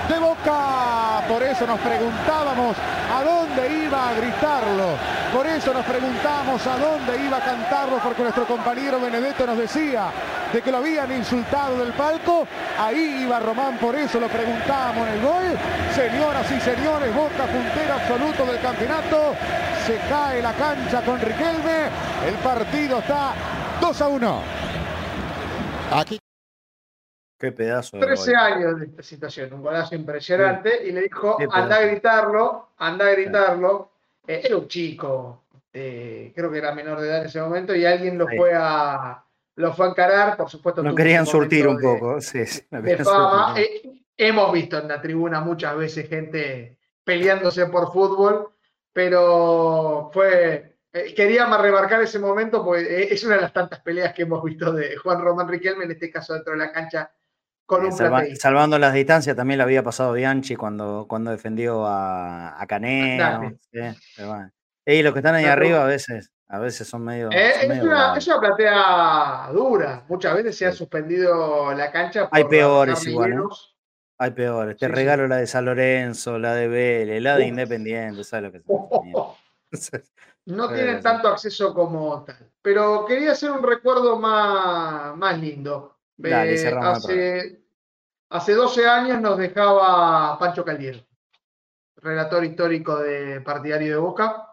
de 0.08 0.18
Boca. 0.18 1.22
Por 1.28 1.42
eso 1.42 1.66
nos 1.66 1.78
preguntábamos 1.80 2.76
a 3.14 3.22
dónde 3.22 3.72
iba 3.84 4.08
a 4.08 4.14
gritarlo. 4.14 4.96
Por 5.32 5.46
eso 5.46 5.72
nos 5.72 5.84
preguntamos 5.84 6.66
a 6.66 6.76
dónde 6.76 7.24
iba 7.24 7.36
a 7.36 7.40
cantarlo, 7.40 7.98
porque 7.98 8.22
nuestro 8.22 8.46
compañero 8.46 9.00
Benedetto 9.00 9.46
nos 9.46 9.58
decía 9.58 10.10
de 10.52 10.62
que 10.62 10.70
lo 10.70 10.78
habían 10.78 11.10
insultado 11.12 11.78
del 11.78 11.93
palco. 11.93 12.47
Ahí 12.78 13.22
iba 13.24 13.39
Román, 13.40 13.78
por 13.78 13.94
eso 13.97 14.18
lo 14.20 14.28
preguntábamos 14.28 15.06
en 15.09 15.14
el 15.14 15.20
gol. 15.22 15.59
Señoras 15.94 16.51
y 16.51 16.60
señores, 16.60 17.14
Boca 17.14 17.47
puntero 17.47 17.94
absoluto 17.94 18.47
del 18.47 18.60
campeonato. 18.60 19.35
Se 19.86 19.97
cae 20.09 20.43
la 20.43 20.52
cancha 20.55 21.02
con 21.05 21.20
Riquelme. 21.20 21.89
El 22.27 22.35
partido 22.43 22.98
está 22.98 23.32
2 23.81 24.01
a 24.02 24.09
1. 24.09 24.43
Aquí 25.93 26.18
Qué 27.39 27.52
pedazo 27.52 27.97
de 27.98 28.06
13 28.06 28.31
gol. 28.32 28.40
años 28.40 28.81
de 28.81 28.86
esta 28.86 29.02
situación, 29.02 29.52
un 29.55 29.62
golazo 29.62 29.94
impresionante, 29.94 30.86
y 30.86 30.93
le 30.93 31.02
dijo, 31.02 31.36
Sí, 31.39 31.47
anda 31.51 31.77
a 31.77 31.81
gritarlo, 31.81 32.68
anda 32.77 33.06
a 33.06 33.10
gritarlo. 33.12 33.90
Eh, 34.27 34.43
era 34.44 34.59
un 34.59 34.68
chico, 34.68 35.44
eh, 35.72 36.32
creo 36.36 36.51
que 36.51 36.59
era 36.59 36.74
menor 36.74 37.01
de 37.01 37.09
edad 37.09 37.20
en 37.20 37.27
ese 37.27 37.40
momento, 37.40 37.74
y 37.74 37.86
alguien 37.86 38.18
lo 38.18 38.28
Sí. 38.28 38.36
fue 38.36 38.52
a 38.55 39.22
lo 39.61 39.73
fue 39.74 39.87
a 39.87 39.91
encarar, 39.91 40.37
por 40.37 40.49
supuesto. 40.51 40.82
No 40.82 40.95
querían 40.95 41.24
su 41.27 41.32
surtir 41.32 41.69
un 41.69 41.77
de- 41.77 41.82
poco. 41.82 42.20
Sí, 42.20 42.45
sí, 42.47 42.62
no 42.70 42.82
de 42.82 42.89
querían 42.91 43.05
fama. 43.07 43.47
surtir. 43.49 43.65
Eh, 43.65 44.03
hemos 44.16 44.53
visto 44.53 44.78
en 44.78 44.89
la 44.89 45.01
tribuna 45.01 45.41
muchas 45.41 45.77
veces 45.77 46.09
gente 46.09 46.78
peleándose 47.05 47.66
por 47.66 47.93
fútbol, 47.93 48.51
pero 48.93 50.11
fue. 50.12 50.77
eh, 50.93 51.15
quería 51.15 51.47
más 51.47 51.61
remarcar 51.61 52.03
ese 52.03 52.19
momento 52.19 52.65
porque 52.65 52.82
eh, 52.82 53.09
es 53.12 53.23
una 53.24 53.37
de 53.37 53.43
las 53.43 53.53
tantas 53.53 53.81
peleas 53.81 54.12
que 54.12 54.23
hemos 54.23 54.43
visto 54.43 54.73
de 54.73 54.97
Juan 54.97 55.20
Román 55.20 55.49
Riquelme, 55.49 55.85
en 55.85 55.93
este 55.93 56.11
caso 56.11 56.35
dentro 56.35 56.53
de 56.53 56.59
la 56.59 56.73
cancha, 56.73 57.12
con 57.65 57.82
un 57.82 57.89
Eh, 57.89 57.93
Salva- 57.93 58.16
plateísta. 58.19 58.43
salvando 58.49 58.78
las 58.78 58.93
distancias, 58.93 59.37
también 59.37 59.59
le 59.59 59.65
había 59.65 59.82
pasado 59.85 60.12
Bianchi 60.15 60.57
cuando, 60.57 61.07
cuando 61.09 61.31
defendió 61.31 61.87
a, 61.87 62.61
a 62.61 62.66
Caneo. 62.66 63.51
Sí, 63.70 63.78
pero 64.16 64.28
bueno. 64.28 64.51
Y 64.85 65.03
los 65.03 65.12
que 65.12 65.19
están 65.20 65.37
ahí 65.37 65.45
Pero- 65.45 65.53
arriba 65.53 65.85
a 65.85 65.87
veces, 65.87 66.32
a 66.52 66.59
veces 66.59 66.89
son 66.89 67.05
medio. 67.05 67.28
Eh, 67.31 67.52
son 67.52 67.62
es, 67.62 67.68
medio 67.68 67.82
una, 67.85 67.93
bravos. 67.94 68.18
es 68.18 68.27
una 68.28 68.40
platea 68.40 69.48
dura. 69.52 70.05
Muchas 70.09 70.35
veces 70.35 70.56
se 70.59 70.66
ha 70.66 70.72
suspendido 70.72 71.72
la 71.74 71.90
cancha. 71.90 72.28
Hay 72.32 72.43
por 72.43 72.51
peores 72.51 72.94
arrojarle 73.06 73.10
igual, 73.12 73.32
¿eh? 73.32 73.56
Hay 74.18 74.31
peores. 74.32 74.77
Te 74.77 74.86
Sí, 74.86 74.90
sí. 74.93 74.97
regalo 74.97 75.28
la 75.28 75.36
de 75.36 75.47
San 75.47 75.64
Lorenzo, 75.64 76.39
la 76.39 76.55
de 76.55 76.68
Vélez, 76.68 77.22
la 77.22 77.36
de 77.36 77.43
Uf. 77.44 77.48
Independiente, 77.48 78.24
¿sabes 78.24 78.44
lo 78.44 78.52
que 78.52 78.59
es? 78.59 79.90
No 80.47 80.68
tienen 80.72 81.01
tanto 81.01 81.28
acceso 81.28 81.72
como 81.72 82.24
tal. 82.24 82.51
Pero 82.62 83.05
quería 83.06 83.32
hacer 83.32 83.51
un 83.52 83.62
recuerdo 83.62 84.18
más, 84.18 85.14
más 85.16 85.39
lindo. 85.39 85.98
Dale, 86.16 86.55
Eh, 86.60 86.74
hace, 86.81 87.62
hace 88.31 88.52
12 88.55 88.89
años 88.89 89.20
nos 89.20 89.39
dejaba 89.39 90.36
Pancho 90.39 90.64
Caldiero, 90.64 90.98
relator 91.97 92.44
histórico 92.44 92.98
de 92.98 93.40
partidario 93.43 93.93
de 93.94 94.01
Boca. 94.01 94.49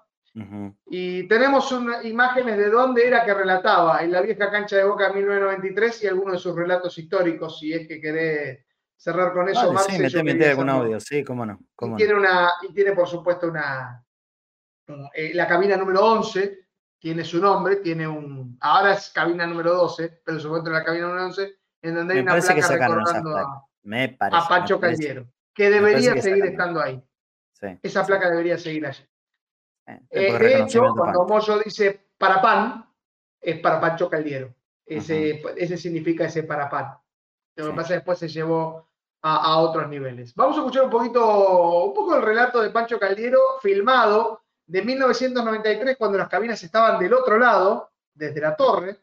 Y 0.85 1.27
tenemos 1.27 1.71
una- 1.71 2.03
imágenes 2.03 2.57
de 2.57 2.69
dónde 2.69 3.07
era 3.07 3.25
que 3.25 3.33
relataba 3.33 4.01
en 4.03 4.11
la 4.11 4.21
vieja 4.21 4.49
cancha 4.51 4.77
de 4.77 4.83
Boca 4.83 5.07
en 5.07 5.15
1993 5.15 6.03
y 6.03 6.07
algunos 6.07 6.33
de 6.33 6.39
sus 6.39 6.55
relatos 6.55 6.97
históricos. 6.97 7.59
Si 7.59 7.73
es 7.73 7.87
que 7.87 7.99
querés 7.99 8.65
cerrar 8.95 9.33
con 9.33 9.49
eso, 9.49 9.61
Dale, 9.61 9.73
Marce, 9.73 9.91
sí, 9.95 10.01
meté, 10.01 10.23
meté 10.23 10.49
algún 10.51 10.69
audio, 10.69 10.99
sí, 10.99 11.23
cómo 11.23 11.45
no. 11.45 11.59
Y 11.81 11.85
no. 11.87 11.95
tiene, 11.95 12.13
una, 12.15 12.49
y 12.67 12.73
tiene, 12.73 12.91
por 12.93 13.07
supuesto, 13.07 13.47
una. 13.47 14.03
eh, 15.13 15.31
la 15.33 15.47
cabina 15.47 15.75
número 15.77 16.05
11 16.05 16.59
tiene 16.99 17.23
su 17.23 17.39
nombre, 17.41 17.77
tiene 17.77 18.07
un. 18.07 18.57
Ahora 18.61 18.93
es 18.93 19.09
cabina 19.09 19.45
número 19.45 19.73
12, 19.73 20.21
pero 20.23 20.37
en 20.37 20.41
su 20.41 20.49
momento 20.49 20.69
era 20.69 20.79
la 20.79 20.85
cabina 20.85 21.07
número 21.07 21.25
11, 21.25 21.55
en 21.81 21.95
donde 21.95 22.13
hay 22.15 22.23
Me 22.23 22.31
una 22.31 22.41
placa 22.41 22.67
recordando 22.67 23.37
a, 23.37 23.65
Me 23.83 24.09
parece. 24.09 24.41
a 24.43 24.47
Pancho 24.47 24.79
Caldiero, 24.79 25.27
que 25.53 25.69
debería 25.69 26.13
que 26.13 26.21
seguir 26.21 26.39
sacaron. 26.45 26.51
estando 26.53 26.81
ahí. 26.81 27.03
sí, 27.53 27.67
Esa 27.83 28.03
sí, 28.03 28.07
placa 28.07 28.29
debería 28.29 28.57
seguir 28.57 28.85
allí. 28.87 29.03
Eh, 30.09 30.37
de 30.37 30.59
hecho, 30.59 30.83
cuando. 30.95 31.25
Moyo 31.25 31.59
dice 31.59 32.07
para 32.17 32.41
pan, 32.41 32.85
es 33.39 33.59
para 33.59 33.79
Pancho 33.79 34.09
Caldiero. 34.09 34.53
Ese, 34.85 35.41
ese 35.57 35.77
significa 35.77 36.25
ese 36.25 36.43
para 36.43 36.69
pan. 36.69 36.97
Lo 37.55 37.65
que 37.65 37.71
Sí. 37.71 37.75
pasa 37.75 37.81
es 37.81 37.87
que 37.89 37.93
después 37.95 38.19
se 38.19 38.27
llevó 38.29 38.87
a, 39.21 39.35
a 39.53 39.57
otros 39.57 39.87
niveles. 39.89 40.33
Vamos 40.35 40.55
a 40.57 40.59
escuchar 40.59 40.83
un 40.83 40.89
poquito, 40.89 41.85
un 41.85 41.93
poco 41.93 42.15
el 42.15 42.21
relato 42.21 42.61
de 42.61 42.69
Pancho 42.69 42.99
Caldiero, 42.99 43.39
filmado 43.61 44.41
de 44.65 44.81
1993, 44.83 45.97
cuando 45.97 46.17
las 46.17 46.27
cabinas 46.29 46.61
estaban 46.63 46.99
del 46.99 47.13
otro 47.13 47.37
lado, 47.37 47.91
desde 48.13 48.41
la 48.41 48.55
torre, 48.55 48.97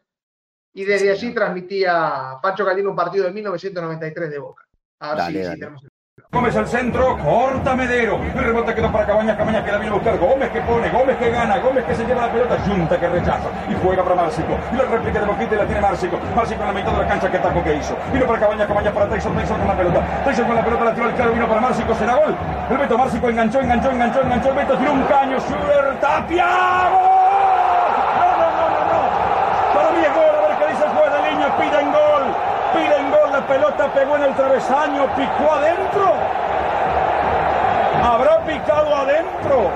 y 0.73 0.83
desde 0.85 1.11
allí 1.11 1.33
transmitía 1.33 2.37
Pancho 2.41 2.65
Caldiero 2.65 2.89
un 2.89 2.95
partido 2.95 3.25
de 3.25 3.31
1993 3.31 4.29
de 4.29 4.39
Boca. 4.39 4.65
A 4.99 5.09
ver 5.09 5.17
Dale, 5.17 5.43
si- 5.45 5.59
tenemos 5.59 5.83
el- 5.83 5.89
Gómez 6.35 6.57
al 6.57 6.67
centro, 6.67 7.17
corta 7.23 7.75
Medero. 7.77 8.19
El 8.21 8.43
rebote 8.43 8.75
quedó 8.75 8.91
para 8.91 9.05
Cabañas, 9.05 9.37
Cabañas 9.37 9.63
que 9.63 9.71
la 9.71 9.77
viene 9.77 9.95
a 9.95 9.97
buscar. 9.97 10.17
Gómez 10.17 10.49
que 10.49 10.59
pone, 10.59 10.89
Gómez 10.89 11.15
que 11.15 11.31
gana, 11.31 11.59
Gómez 11.59 11.85
que 11.85 11.95
se 11.95 12.03
lleva 12.03 12.27
la 12.27 12.33
pelota, 12.33 12.57
Junta 12.67 12.99
que 12.99 13.07
rechaza 13.07 13.47
y 13.69 13.75
juega 13.81 14.03
para 14.03 14.15
Márcico. 14.17 14.57
Y 14.73 14.75
la 14.75 14.83
réplica 14.83 15.21
de 15.21 15.25
Boquita 15.27 15.55
y 15.55 15.57
la 15.59 15.65
tiene 15.65 15.79
Márcico. 15.79 16.19
Márcico 16.35 16.59
en 16.59 16.67
la 16.67 16.73
mitad 16.73 16.91
de 16.91 16.97
la 16.97 17.07
cancha, 17.07 17.31
que 17.31 17.39
taco 17.39 17.63
que 17.63 17.75
hizo. 17.75 17.95
Vino 18.11 18.25
para 18.25 18.39
Cabañas, 18.39 18.67
Cabañas 18.67 18.93
para 18.93 19.07
Tyson, 19.07 19.33
Tyson 19.33 19.59
con 19.59 19.67
la 19.69 19.77
pelota. 19.77 20.01
Tyson 20.25 20.45
con 20.45 20.55
la 20.55 20.65
pelota, 20.65 20.83
la 20.83 20.93
tiró 20.93 21.05
al 21.05 21.13
claro, 21.13 21.31
vino 21.31 21.47
para 21.47 21.61
Márcico, 21.61 21.95
será 21.95 22.15
gol. 22.15 22.35
El 22.69 22.77
Beto 22.79 22.97
Márcico 22.97 23.29
enganchó, 23.29 23.61
enganchó, 23.61 23.91
enganchó, 23.91 24.21
enganchó. 24.21 24.49
El 24.49 24.55
Beto 24.55 24.77
tiró 24.77 24.91
un 24.91 25.03
caño, 25.03 25.39
Schubert, 25.39 26.01
Tapia. 26.01 26.47
¡Gol! 26.91 26.99
No, 28.19 28.27
no, 28.35 28.47
no, 28.59 28.65
no, 28.75 28.81
no. 28.91 28.99
Para 29.73 29.89
mí 29.91 30.03
es 30.03 30.13
gol, 30.13 30.35
a 30.35 30.47
ver 30.49 30.57
qué 30.59 30.67
dice 30.67 30.83
el 30.83 30.91
juez 30.91 31.11
de 31.15 31.31
línea, 31.31 31.47
piden 31.55 31.91
gol. 31.95 32.23
Piden 32.75 33.09
gol, 33.09 33.31
pelota 33.47 33.87
pegó 33.93 34.15
en 34.17 34.23
el 34.23 34.35
travesaño, 34.35 35.07
picó 35.15 35.51
adentro. 35.51 36.13
Habrá 38.03 38.39
picado 38.45 38.95
adentro. 38.95 39.71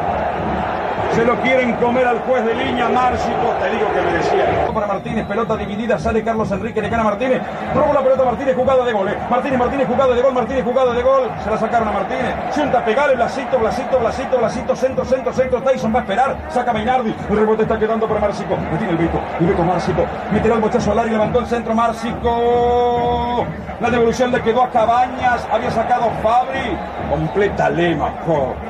Se 1.20 1.26
lo 1.26 1.36
quieren 1.42 1.74
comer 1.74 2.08
al 2.08 2.20
juez 2.20 2.46
de 2.46 2.56
línea, 2.56 2.88
Márcico, 2.88 3.50
te 3.62 3.70
digo 3.72 3.88
que 3.94 4.02
merecía. 4.02 4.74
Para 4.74 4.88
Martínez, 4.88 5.26
pelota 5.28 5.58
dividida, 5.58 6.00
sale 6.00 6.24
Carlos 6.24 6.50
Enrique, 6.50 6.82
le 6.82 6.88
gana 6.88 7.04
Martínez, 7.04 7.42
roba 7.76 7.94
la 7.96 8.02
pelota 8.02 8.24
Martínez, 8.24 8.56
jugada 8.56 8.86
de 8.86 8.94
gol. 8.94 9.10
eh. 9.10 9.18
Martínez, 9.30 9.60
Martínez, 9.60 9.88
jugada 9.90 10.16
de 10.16 10.22
gol, 10.22 10.34
Martínez, 10.34 10.64
jugada 10.64 10.94
de 10.94 11.04
gol. 11.04 11.30
Se 11.44 11.50
la 11.50 11.58
sacaron 11.58 11.90
a 11.90 11.92
Martínez. 11.92 12.34
Junta, 12.56 12.86
pegale, 12.86 13.16
Blasito, 13.16 13.60
Blasito, 13.60 14.00
Blasito, 14.00 14.38
Blasito, 14.38 14.76
centro, 14.78 15.04
centro, 15.04 15.34
centro. 15.34 15.62
Tyson 15.62 15.94
va 15.94 16.00
a 16.00 16.02
esperar, 16.04 16.38
saca 16.48 16.72
Mainardi. 16.72 17.14
El 17.30 17.38
rebote 17.38 17.64
está 17.64 17.78
quedando 17.78 18.08
para 18.08 18.22
Márcico. 18.22 18.56
Me 18.56 18.78
tiene 18.78 18.94
el 18.94 18.98
Vito, 19.00 19.20
el 19.42 19.48
Vito 19.48 19.64
Márcico. 19.64 20.06
Meterá 20.32 20.56
el 20.56 20.62
bochazo 20.62 20.94
al 20.94 21.00
área 21.00 21.12
levantó 21.12 21.40
el 21.40 21.48
centro 21.48 21.76
Márcico. 21.76 23.46
La 23.82 23.90
devolución 23.90 24.32
le 24.32 24.42
quedó 24.42 24.64
a 24.64 24.70
Cabañas, 24.70 25.46
había 25.52 25.72
sacado 25.72 26.10
Fabri. 26.24 26.78
Completa 27.10 27.70
Lema. 27.70 28.14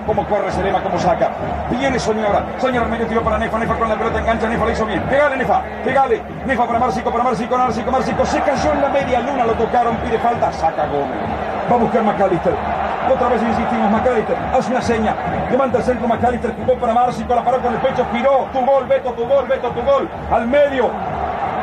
¿Cómo 0.06 0.26
corre 0.28 0.48
ese 0.48 0.64
Lema? 0.64 0.82
¿Cómo 0.82 0.98
saca? 0.98 1.30
Viene 1.70 2.00
Soñora. 2.00 2.39
Soñora 2.60 2.88
medio 2.88 3.08
tiro 3.08 3.22
para 3.24 3.38
Nefa. 3.38 3.60
Nefa 3.60 3.76
con 3.76 3.90
la 3.90 3.96
pelota 3.96 4.20
engancha. 4.20 4.48
Nefa 4.48 4.66
lo 4.66 4.72
hizo 4.72 4.86
bien. 4.86 5.02
Pegale, 5.04 5.38
Nefa. 5.38 5.62
Pegale. 5.84 6.22
Nefa 6.46 6.66
para 6.66 6.80
Márcico, 6.80 7.12
para 7.12 7.24
Márcico, 7.24 7.58
Márcico, 7.58 7.92
Márcico. 7.92 8.26
Se 8.26 8.42
cayó 8.42 8.74
en 8.74 8.82
la 8.82 8.90
media 8.90 9.20
luna. 9.20 9.46
Lo 9.46 9.54
tocaron. 9.54 9.96
Pide 9.98 10.20
falta. 10.20 10.52
Saca 10.52 10.86
Gómez. 10.88 11.18
Va 11.72 11.76
a 11.76 11.80
buscar 11.80 12.04
McAllister. 12.04 12.54
Otra 13.12 13.28
vez 13.30 13.42
insistimos. 13.42 13.92
McAllister 13.92 14.36
hace 14.54 14.72
una 14.72 14.82
seña. 14.82 15.16
Levanta 15.50 15.78
el 15.78 15.84
centro. 15.84 16.08
McAllister 16.08 16.54
jugó 16.56 16.78
para 16.80 16.94
Márcico. 16.94 17.34
La 17.36 17.44
paró 17.44 17.60
con 17.60 17.74
el 17.74 17.80
pecho. 17.80 18.06
Giró. 18.14 18.48
Tu 18.54 18.60
gol, 18.66 18.86
Beto, 18.88 19.12
tu 19.14 19.28
gol, 19.28 19.48
Beto, 19.48 19.70
tu 19.70 19.82
gol. 19.82 20.10
Al 20.32 20.48
medio. 20.48 20.90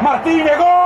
Martínez. 0.01 0.57
¡Gol 0.57 0.77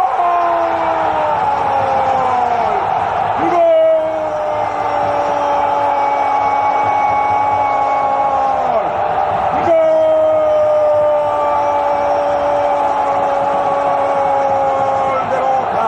de 15.31 15.39
Boca! 15.41 15.87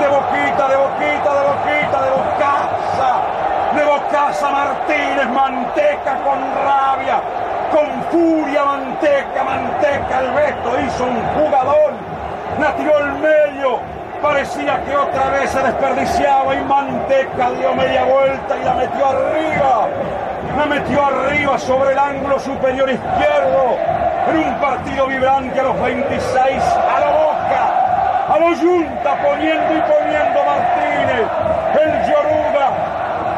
De 0.00 0.06
Boquita, 0.08 0.68
de 0.68 0.76
Boquita, 0.76 1.30
de 1.34 1.42
Boquita, 1.48 1.98
de 2.02 2.10
Bocaza. 2.10 3.10
De 3.74 3.84
Bocaza 3.84 4.50
Martínez, 4.50 5.28
Manteca 5.28 6.18
con 6.24 6.38
rabia, 6.64 7.20
con 7.72 7.88
furia 8.10 8.64
Manteca, 8.64 9.42
Manteca 9.44 10.20
el 10.20 10.30
Beto 10.32 10.80
hizo 10.80 11.04
un 11.04 11.20
jugador. 11.34 11.92
La 12.60 12.72
tiró 12.76 12.96
al 12.96 13.14
medio, 13.14 13.80
Parecía 14.24 14.82
que 14.86 14.96
otra 14.96 15.28
vez 15.28 15.50
se 15.50 15.58
desperdiciaba 15.60 16.54
y 16.54 16.64
Manteca 16.64 17.50
dio 17.50 17.74
media 17.74 18.04
vuelta 18.04 18.56
y 18.58 18.64
la 18.64 18.72
metió 18.72 19.06
arriba. 19.06 19.86
La 20.56 20.64
metió 20.64 21.04
arriba 21.04 21.58
sobre 21.58 21.92
el 21.92 21.98
ángulo 21.98 22.40
superior 22.40 22.88
izquierdo. 22.88 23.76
En 24.30 24.36
un 24.38 24.54
partido 24.62 25.08
vibrante 25.08 25.60
a 25.60 25.64
los 25.64 25.78
26, 25.78 26.32
a 26.32 27.00
la 27.00 27.10
boca, 27.10 28.32
a 28.34 28.38
los 28.38 28.58
Junta 28.60 29.14
poniendo 29.22 29.74
y 29.74 29.80
poniendo 29.92 30.40
Martínez. 30.42 31.28
El 31.82 31.92
Yoruga, 32.08 32.70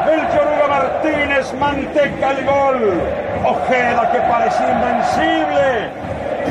el 0.09 0.21
Yoruga 0.21 0.67
Martínez, 0.69 1.53
Manteca 1.55 2.31
el 2.31 2.45
gol. 2.45 3.01
Ojeda 3.43 4.09
que 4.09 4.19
parecía 4.21 4.71
invencible. 4.71 5.89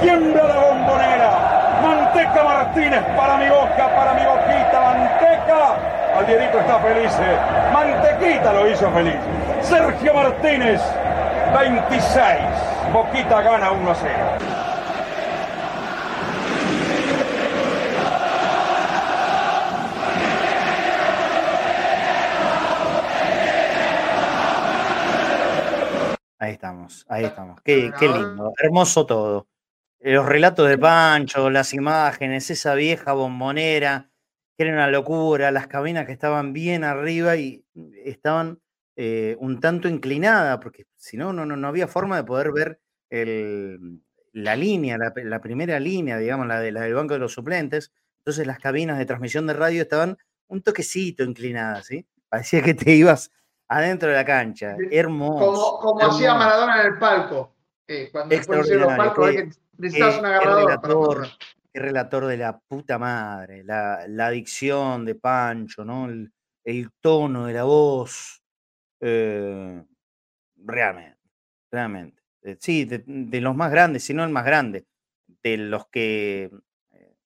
Tiembla 0.03 0.45
la 0.45 0.57
bombonera. 0.59 1.36
Manteca 2.27 2.45
Martínez 2.45 3.05
para 3.17 3.37
mi 3.37 3.49
boca, 3.49 3.89
para 3.95 4.15
mi 4.15 4.25
boquita, 4.25 4.81
Manteca. 4.81 6.19
Aldierito 6.19 6.59
está 6.59 6.79
feliz. 6.81 7.13
eh. 7.21 7.39
Mantequita 7.73 8.53
lo 8.53 8.69
hizo 8.69 8.91
feliz. 8.91 9.17
Sergio 9.63 10.15
Martínez, 10.15 10.83
26. 11.57 12.93
Boquita 12.93 13.43
gana 13.43 13.71
1 13.71 13.91
a 13.91 13.95
0. 13.95 14.13
Ahí 26.39 26.53
estamos, 26.53 27.07
ahí 27.09 27.25
estamos. 27.25 27.61
Qué, 27.63 27.91
qué 27.99 28.09
lindo, 28.09 28.53
hermoso 28.63 29.07
todo. 29.07 29.47
Los 30.01 30.27
relatos 30.27 30.69
de 30.69 30.79
Pancho, 30.79 31.51
las 31.51 31.73
imágenes, 31.75 32.51
esa 32.51 32.75
vieja 32.75 33.13
bombonera, 33.13 34.11
que 34.57 34.65
era 34.65 34.73
una 34.73 34.89
locura, 34.89 35.51
las 35.51 35.67
cabinas 35.67 36.07
que 36.07 36.13
estaban 36.13 36.53
bien 36.53 36.85
arriba 36.85 37.37
y 37.37 37.65
estaban 38.05 38.61
eh, 38.97 39.37
un 39.41 39.61
tanto 39.61 39.89
inclinadas, 39.89 40.59
porque 40.63 40.87
si 40.95 41.17
no, 41.17 41.33
no, 41.33 41.45
no 41.45 41.57
no 41.57 41.69
había 41.69 41.87
forma 41.87 42.17
de 42.17 42.25
poder 42.25 42.53
ver 42.53 42.81
el- 43.11 44.01
la 44.33 44.55
línea, 44.57 44.97
la, 44.99 45.13
la 45.17 45.41
primera 45.41 45.79
línea, 45.81 46.19
digamos, 46.19 46.47
la, 46.47 46.61
de, 46.61 46.71
la 46.73 46.83
del 46.83 46.95
banco 46.95 47.15
de 47.15 47.21
los 47.21 47.33
suplentes. 47.33 47.93
Entonces 48.19 48.47
las 48.47 48.59
cabinas 48.59 48.99
de 48.99 49.07
transmisión 49.07 49.47
de 49.47 49.55
radio 49.55 49.83
estaban 49.83 50.17
un 50.49 50.63
toquecito 50.63 51.25
inclinadas, 51.25 51.87
¿sí? 51.87 52.07
Parecía 52.29 52.63
que 52.63 52.75
te 52.75 52.93
ibas 52.93 53.31
adentro 53.69 54.09
de 54.11 54.15
la 54.17 54.25
cancha. 54.25 54.77
Hermoso. 54.91 55.79
Como, 55.79 55.79
como 55.99 56.11
hacía. 56.13 56.35
Maradona 56.35 56.81
en 56.83 56.87
el 56.93 56.99
palco. 56.99 57.55
eh, 57.89 58.09
cuando 58.13 58.35
los 58.37 58.95
palcos, 58.97 59.31
que 59.31 59.49
un 59.79 60.25
agarrador 60.27 60.81
para 60.81 60.95
relator, 60.95 61.29
qué 61.73 61.81
relator 61.81 62.27
de 62.27 62.37
la 62.39 62.59
puta 62.59 62.99
madre, 62.99 63.65
la, 63.65 64.07
la 64.09 64.31
dicción 64.31 65.05
de 65.05 65.15
Pancho, 65.15 65.85
¿no? 65.85 66.07
El, 66.09 66.33
el 66.65 66.91
tono 67.01 67.47
de 67.47 67.53
la 67.55 67.65
voz. 67.65 68.43
eh, 69.01 69.85
realmente, 70.57 71.19
realmente. 71.71 72.23
Eh, 72.43 72.57
sí, 72.61 72.85
de, 72.85 73.03
de 73.07 73.41
los 73.41 73.55
más 73.57 73.71
grandes, 73.71 74.05
si 74.05 74.15
no 74.15 74.25
el 74.25 74.31
más 74.31 74.45
grande. 74.45 74.87
De 75.43 75.57
los 75.59 75.89
que, 75.89 76.51
eh, 76.93 77.17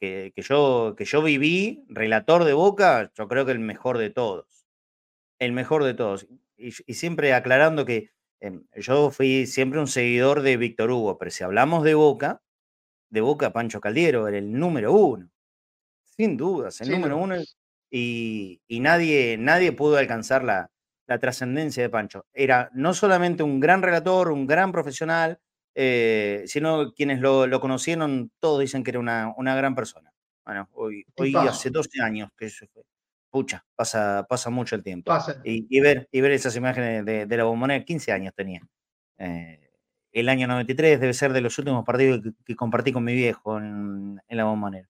que, 0.00 0.32
que 0.34 0.42
yo, 0.42 0.94
que 0.96 1.04
yo 1.04 1.22
viví, 1.22 1.84
relator 1.88 2.44
de 2.44 2.52
Boca, 2.54 3.10
yo 3.16 3.28
creo 3.28 3.46
que 3.46 3.52
el 3.52 3.58
mejor 3.60 3.98
de 3.98 4.10
todos. 4.10 4.66
El 5.38 5.52
mejor 5.52 5.84
de 5.84 5.94
todos. 5.94 6.26
Y, 6.56 6.68
y 6.86 6.94
siempre 6.94 7.34
aclarando 7.34 7.84
que 7.86 8.10
yo 8.76 9.10
fui 9.10 9.46
siempre 9.46 9.80
un 9.80 9.86
seguidor 9.86 10.42
de 10.42 10.56
Víctor 10.56 10.90
Hugo, 10.90 11.18
pero 11.18 11.30
si 11.30 11.44
hablamos 11.44 11.84
de 11.84 11.94
Boca, 11.94 12.42
de 13.10 13.20
Boca 13.20 13.52
Pancho 13.52 13.80
Caldiero 13.80 14.28
era 14.28 14.38
el 14.38 14.52
número 14.52 14.92
uno, 14.92 15.30
sin 16.04 16.36
dudas, 16.36 16.80
el 16.80 16.90
número 16.90 17.16
uno. 17.16 17.36
Y, 17.90 18.60
y 18.68 18.80
nadie, 18.80 19.36
nadie 19.38 19.72
pudo 19.72 19.96
alcanzar 19.96 20.44
la, 20.44 20.70
la 21.06 21.18
trascendencia 21.18 21.82
de 21.82 21.88
Pancho. 21.88 22.26
Era 22.32 22.70
no 22.74 22.92
solamente 22.94 23.42
un 23.42 23.60
gran 23.60 23.82
relator, 23.82 24.30
un 24.30 24.46
gran 24.46 24.72
profesional, 24.72 25.40
eh, 25.74 26.44
sino 26.46 26.92
quienes 26.92 27.20
lo, 27.20 27.46
lo 27.46 27.60
conocieron, 27.60 28.30
todos 28.40 28.60
dicen 28.60 28.84
que 28.84 28.90
era 28.90 29.00
una, 29.00 29.32
una 29.36 29.56
gran 29.56 29.74
persona. 29.74 30.12
Bueno, 30.44 30.68
hoy, 30.72 31.04
hoy 31.16 31.34
hace 31.36 31.70
12 31.70 32.02
años 32.02 32.30
que 32.36 32.46
eso 32.46 32.66
fue. 32.72 32.82
Pucha, 33.30 33.64
pasa, 33.74 34.26
pasa 34.28 34.50
mucho 34.50 34.74
el 34.74 34.82
tiempo. 34.82 35.12
Y, 35.44 35.66
y 35.68 35.80
ver, 35.80 36.08
y 36.10 36.20
ver 36.20 36.32
esas 36.32 36.56
imágenes 36.56 37.04
de, 37.04 37.26
de 37.26 37.36
la 37.36 37.44
bombonera, 37.44 37.84
15 37.84 38.12
años 38.12 38.32
tenía. 38.34 38.60
Eh, 39.18 39.70
el 40.12 40.28
año 40.28 40.46
93 40.46 40.98
debe 41.00 41.12
ser 41.12 41.32
de 41.32 41.40
los 41.42 41.58
últimos 41.58 41.84
partidos 41.84 42.22
que, 42.22 42.30
que 42.44 42.56
compartí 42.56 42.92
con 42.92 43.04
mi 43.04 43.14
viejo 43.14 43.58
en, 43.58 44.20
en 44.26 44.36
la 44.36 44.44
bombonera. 44.44 44.88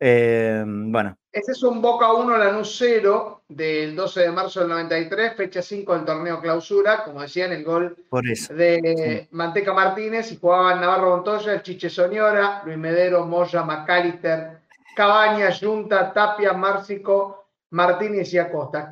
Eh, 0.00 0.64
bueno, 0.66 1.16
Este 1.30 1.52
es 1.52 1.62
un 1.62 1.80
Boca 1.80 2.12
1 2.12 2.36
Lanús 2.36 2.74
0 2.78 3.44
del 3.48 3.94
12 3.94 4.20
de 4.20 4.32
marzo 4.32 4.60
del 4.60 4.68
93, 4.70 5.34
fecha 5.36 5.62
5 5.62 5.94
del 5.94 6.04
torneo 6.04 6.40
clausura. 6.40 7.04
Como 7.04 7.22
decían, 7.22 7.52
el 7.52 7.64
gol 7.64 7.96
por 8.08 8.26
eso. 8.28 8.52
de 8.54 9.28
Manteca 9.30 9.72
Martínez 9.72 10.32
y 10.32 10.36
jugaban 10.36 10.80
Navarro 10.80 11.10
Montoya, 11.16 11.62
Chiche 11.62 11.88
Soñora, 11.88 12.62
Luis 12.64 12.76
Medero, 12.76 13.24
Moya, 13.24 13.62
McAllister, 13.62 14.58
Cabañas, 14.96 15.60
Junta, 15.60 16.12
Tapia, 16.12 16.52
Márcico, 16.52 17.43
Martínez 17.74 18.32
y 18.32 18.38
Acosta. 18.38 18.88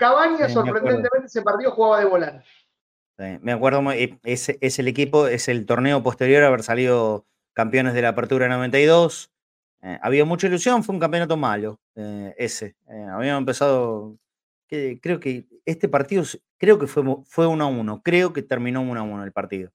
Sí, 0.48 0.52
acuerdo. 0.52 0.72
sorprendentemente, 0.72 1.26
ese 1.26 1.42
partido 1.42 1.70
jugaba 1.70 2.00
de 2.00 2.06
volante. 2.06 2.44
Sí, 3.18 3.24
me 3.42 3.52
acuerdo, 3.52 3.82
es, 3.92 4.48
es 4.60 4.78
el 4.78 4.88
equipo, 4.88 5.26
es 5.28 5.48
el 5.48 5.64
torneo 5.66 6.02
posterior 6.02 6.42
a 6.42 6.48
haber 6.48 6.62
salido 6.62 7.26
campeones 7.52 7.94
de 7.94 8.02
la 8.02 8.08
Apertura 8.08 8.48
92. 8.48 9.30
Eh, 9.82 9.98
había 10.02 10.24
mucha 10.24 10.46
ilusión, 10.46 10.82
fue 10.82 10.94
un 10.94 11.00
campeonato 11.00 11.36
malo, 11.36 11.78
eh, 11.94 12.34
ese. 12.38 12.74
Eh, 12.88 13.06
habíamos 13.10 13.40
empezado, 13.40 14.16
creo 14.68 15.20
que 15.20 15.46
este 15.64 15.88
partido, 15.88 16.24
creo 16.58 16.78
que 16.78 16.86
fue, 16.86 17.02
fue 17.26 17.46
1 17.46 17.64
a 17.64 17.66
1, 17.68 18.02
creo 18.02 18.32
que 18.32 18.42
terminó 18.42 18.80
1 18.80 19.00
a 19.00 19.02
1 19.04 19.24
el 19.24 19.32
partido. 19.32 19.70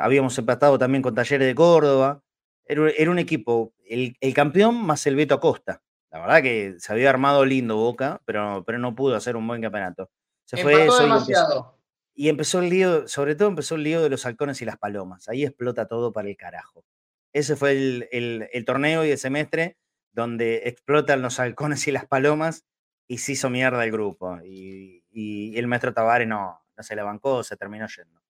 Habíamos 0.00 0.38
empatado 0.38 0.78
también 0.78 1.02
con 1.02 1.14
Talleres 1.14 1.46
de 1.46 1.54
Córdoba. 1.54 2.22
Era, 2.64 2.82
un- 2.82 2.92
era 2.96 3.10
un 3.10 3.18
equipo, 3.18 3.72
el, 3.86 4.16
el 4.20 4.32
campeón 4.34 4.76
más 4.84 5.06
el 5.06 5.16
Beto 5.16 5.34
Acosta. 5.34 5.82
La 6.10 6.20
verdad 6.20 6.42
que 6.42 6.76
se 6.78 6.92
había 6.92 7.10
armado 7.10 7.44
lindo 7.44 7.76
Boca, 7.76 8.20
pero, 8.24 8.64
pero 8.66 8.78
no 8.78 8.94
pudo 8.94 9.14
hacer 9.16 9.36
un 9.36 9.46
buen 9.46 9.60
campeonato. 9.62 10.10
Se 10.46 10.56
fue 10.62 10.72
eso 10.72 10.80
y 10.80 10.84
empezó- 10.86 11.02
demasiado. 11.02 11.78
y 12.14 12.28
empezó 12.28 12.58
el 12.60 12.70
lío, 12.70 13.06
sobre 13.08 13.34
todo 13.34 13.48
empezó 13.48 13.74
el 13.74 13.82
lío 13.82 14.02
de 14.02 14.08
los 14.08 14.24
halcones 14.26 14.60
y 14.62 14.64
las 14.64 14.78
palomas. 14.78 15.28
Ahí 15.28 15.44
explota 15.44 15.86
todo 15.86 16.12
para 16.12 16.28
el 16.28 16.36
carajo. 16.36 16.84
Ese 17.32 17.56
fue 17.56 17.72
el, 17.72 18.08
el- 18.10 18.48
el 18.52 18.64
torneo 18.64 19.04
y 19.04 19.10
el 19.10 19.18
semestre 19.18 19.76
donde 20.12 20.62
explotan 20.64 21.20
los 21.22 21.38
halcones 21.38 21.86
y 21.86 21.92
las 21.92 22.06
palomas 22.06 22.64
y 23.06 23.18
se 23.18 23.32
hizo 23.32 23.50
mierda 23.50 23.84
el 23.84 23.92
grupo. 23.92 24.38
Y, 24.44 25.04
y 25.10 25.58
el 25.58 25.66
maestro 25.66 25.92
Tavares 25.92 26.26
no, 26.26 26.60
no 26.76 26.82
se 26.82 26.96
la 26.96 27.04
bancó, 27.04 27.42
se 27.44 27.56
terminó 27.56 27.86
yendo. 27.86 28.20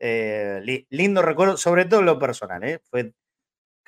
Eh, 0.00 0.60
li- 0.64 0.86
lindo 0.90 1.22
recuerdo, 1.22 1.56
sobre 1.56 1.84
todo 1.84 2.02
lo 2.02 2.18
personal. 2.18 2.62
¿eh? 2.64 2.80
Fue, 2.90 3.14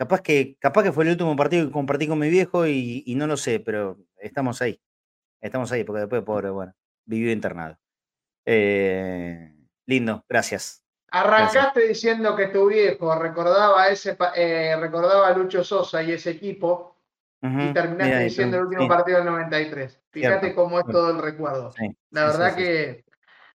capaz, 0.01 0.23
que, 0.23 0.57
capaz 0.59 0.83
que 0.83 0.93
fue 0.93 1.05
el 1.05 1.11
último 1.11 1.37
partido 1.37 1.67
que 1.67 1.73
compartí 1.73 2.09
con 2.09 2.19
mi 2.19 2.31
viejo 2.31 2.67
y, 2.67 3.03
y 3.05 3.15
no 3.17 3.27
lo 3.27 3.37
sé, 3.37 3.61
pero 3.61 3.99
estamos 4.17 4.63
ahí. 4.63 4.81
Estamos 5.43 5.71
ahí, 5.73 5.85
porque 5.85 6.01
después, 6.01 6.23
pobre, 6.23 6.49
bueno, 6.49 6.73
vivió 7.05 7.31
internado. 7.31 7.79
Eh, 8.47 9.53
lindo, 9.85 10.25
gracias. 10.27 10.83
Arrancaste 11.11 11.87
diciendo 11.87 12.35
que 12.35 12.47
tu 12.47 12.69
viejo 12.69 13.15
recordaba 13.15 13.89
ese 13.89 14.17
eh, 14.37 14.75
recordaba 14.81 15.29
a 15.29 15.37
Lucho 15.37 15.63
Sosa 15.63 16.03
y 16.03 16.13
ese 16.13 16.31
equipo 16.31 16.97
y 17.43 17.73
terminaste 17.75 18.05
mira, 18.05 18.19
diciendo 18.21 18.57
el 18.57 18.65
último 18.65 18.83
sí, 18.85 18.89
partido 18.89 19.19
del 19.19 19.27
93. 19.27 20.01
Fíjate 20.13 20.41
Cierto, 20.41 20.63
cómo 20.63 20.79
es 20.81 20.87
todo 20.87 21.11
el 21.11 21.19
recuerdo. 21.19 21.73
sí, 21.73 21.95
La 22.11 22.25
verdad 22.25 22.55
sí. 22.55 22.63
que, 22.63 23.05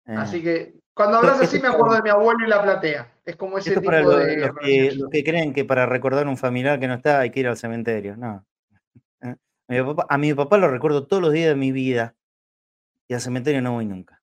Eh, 0.08 0.16
así 0.16 0.44
que 0.44 0.76
cuando 0.96 1.18
hablas 1.20 1.40
así 1.42 1.60
me 1.60 1.68
acuerdo 1.68 1.96
de 1.96 2.02
mi 2.02 2.10
abuelo 2.10 2.44
y 2.46 2.50
la 2.50 2.64
platea. 2.64 3.12
Es 3.26 3.36
como 3.36 3.58
ese 3.60 3.70
esto 3.70 3.80
es 3.80 3.84
tipo 3.84 3.92
para 3.92 4.02
lo- 4.02 4.18
de 4.18 4.38
los, 4.38 4.56
que, 4.58 4.66
relación. 4.78 5.00
los 5.02 5.10
que 5.12 5.24
creen 5.24 5.54
que 5.54 5.66
para 5.66 5.86
recordar 5.86 6.28
un 6.28 6.38
familiar 6.38 6.80
que 6.80 6.88
no 6.88 6.96
está 6.96 7.20
hay 7.20 7.30
que 7.30 7.42
ir 7.42 7.48
al 7.48 7.58
cementerio. 7.58 8.16
No. 8.18 8.44
Eh, 9.22 9.36
A 9.68 9.74
mi 9.74 9.82
papá, 9.84 10.06
a 10.10 10.18
mi 10.18 10.34
papá 10.34 10.58
lo 10.58 10.68
recuerdo 10.70 11.06
todos 11.06 11.22
los 11.22 11.32
días 11.34 11.50
de 11.50 11.56
mi 11.56 11.72
vida 11.72 12.16
y 13.08 13.14
al 13.14 13.22
cementerio 13.22 13.62
no 13.62 13.74
voy 13.74 13.86
nunca. 13.86 14.22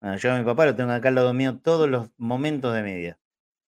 Bueno, 0.00 0.16
yo 0.16 0.32
a 0.32 0.38
mi 0.38 0.44
papá 0.44 0.64
lo 0.66 0.76
tengo 0.76 0.92
acá 0.92 1.08
al 1.08 1.16
lado 1.16 1.34
mío 1.34 1.58
todos 1.58 1.88
los 1.88 2.10
momentos 2.18 2.72
de 2.74 2.82
mi 2.82 2.94
vida. 2.94 3.18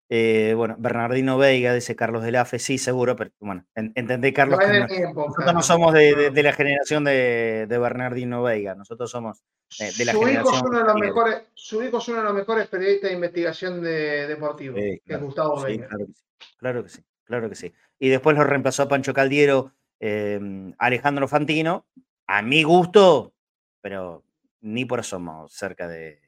Eh, 0.10 0.54
bueno, 0.56 0.76
Bernardino 0.80 1.38
Veiga, 1.38 1.74
dice 1.74 1.96
Carlos 1.98 2.24
del 2.24 2.38
AFE, 2.38 2.60
sí, 2.60 2.78
seguro, 2.78 3.16
pero 3.18 3.32
bueno, 3.42 3.66
en- 3.76 3.92
entendé, 3.96 4.32
Carlos, 4.32 4.58
No 4.60 4.66
que 4.88 5.02
nosotros 5.14 5.54
no 5.54 5.62
somos 5.62 5.94
de, 5.94 6.16
de- 6.16 6.30
de 6.32 6.44
la 6.44 6.54
generación 6.54 7.04
de, 7.04 7.66
de 7.68 7.78
Bernardino 7.78 8.42
Veiga, 8.42 8.74
nosotros 8.74 9.12
somos 9.12 9.44
de, 9.78 10.06
la 10.06 10.14
su, 10.14 10.20
hijo 10.20 10.28
es 10.28 10.28
generación. 10.30 10.66
uno 10.68 10.78
de 10.80 10.84
los 10.86 10.96
mejores, 10.96 11.42
su 11.54 11.84
hijo 11.84 11.98
es 11.98 12.08
uno 12.08 12.18
de 12.20 12.24
los 12.24 12.34
mejores 12.36 12.68
periodistas 12.68 13.10
de 13.10 13.16
investigación 13.16 13.82
de, 13.82 14.28
deportivo, 14.28 14.78
Sí, 14.78 15.02
que 15.06 15.14
es 15.14 15.20
Gustavo 15.22 15.58
sí, 15.60 15.66
Veiga. 15.66 15.88
claro 15.90 16.06
que 16.06 16.14
sí, 16.14 16.24
claro 16.58 16.84
que 16.84 16.90
sí, 16.90 17.04
claro 17.26 17.50
que 17.50 17.56
sí. 17.56 17.74
Y 18.00 18.08
después 18.10 18.38
lo 18.38 18.46
reemplazó 18.46 18.84
a 18.84 18.88
Pancho 18.88 19.14
Caldiero, 19.14 19.74
eh, 20.00 20.40
Alejandro 20.78 21.28
Fantino, 21.28 21.86
a 22.28 22.42
mi 22.42 22.64
gusto, 22.64 23.34
pero 23.82 24.24
ni 24.62 24.86
por 24.86 25.02
asomo 25.02 25.50
cerca 25.50 25.88
de, 25.90 26.22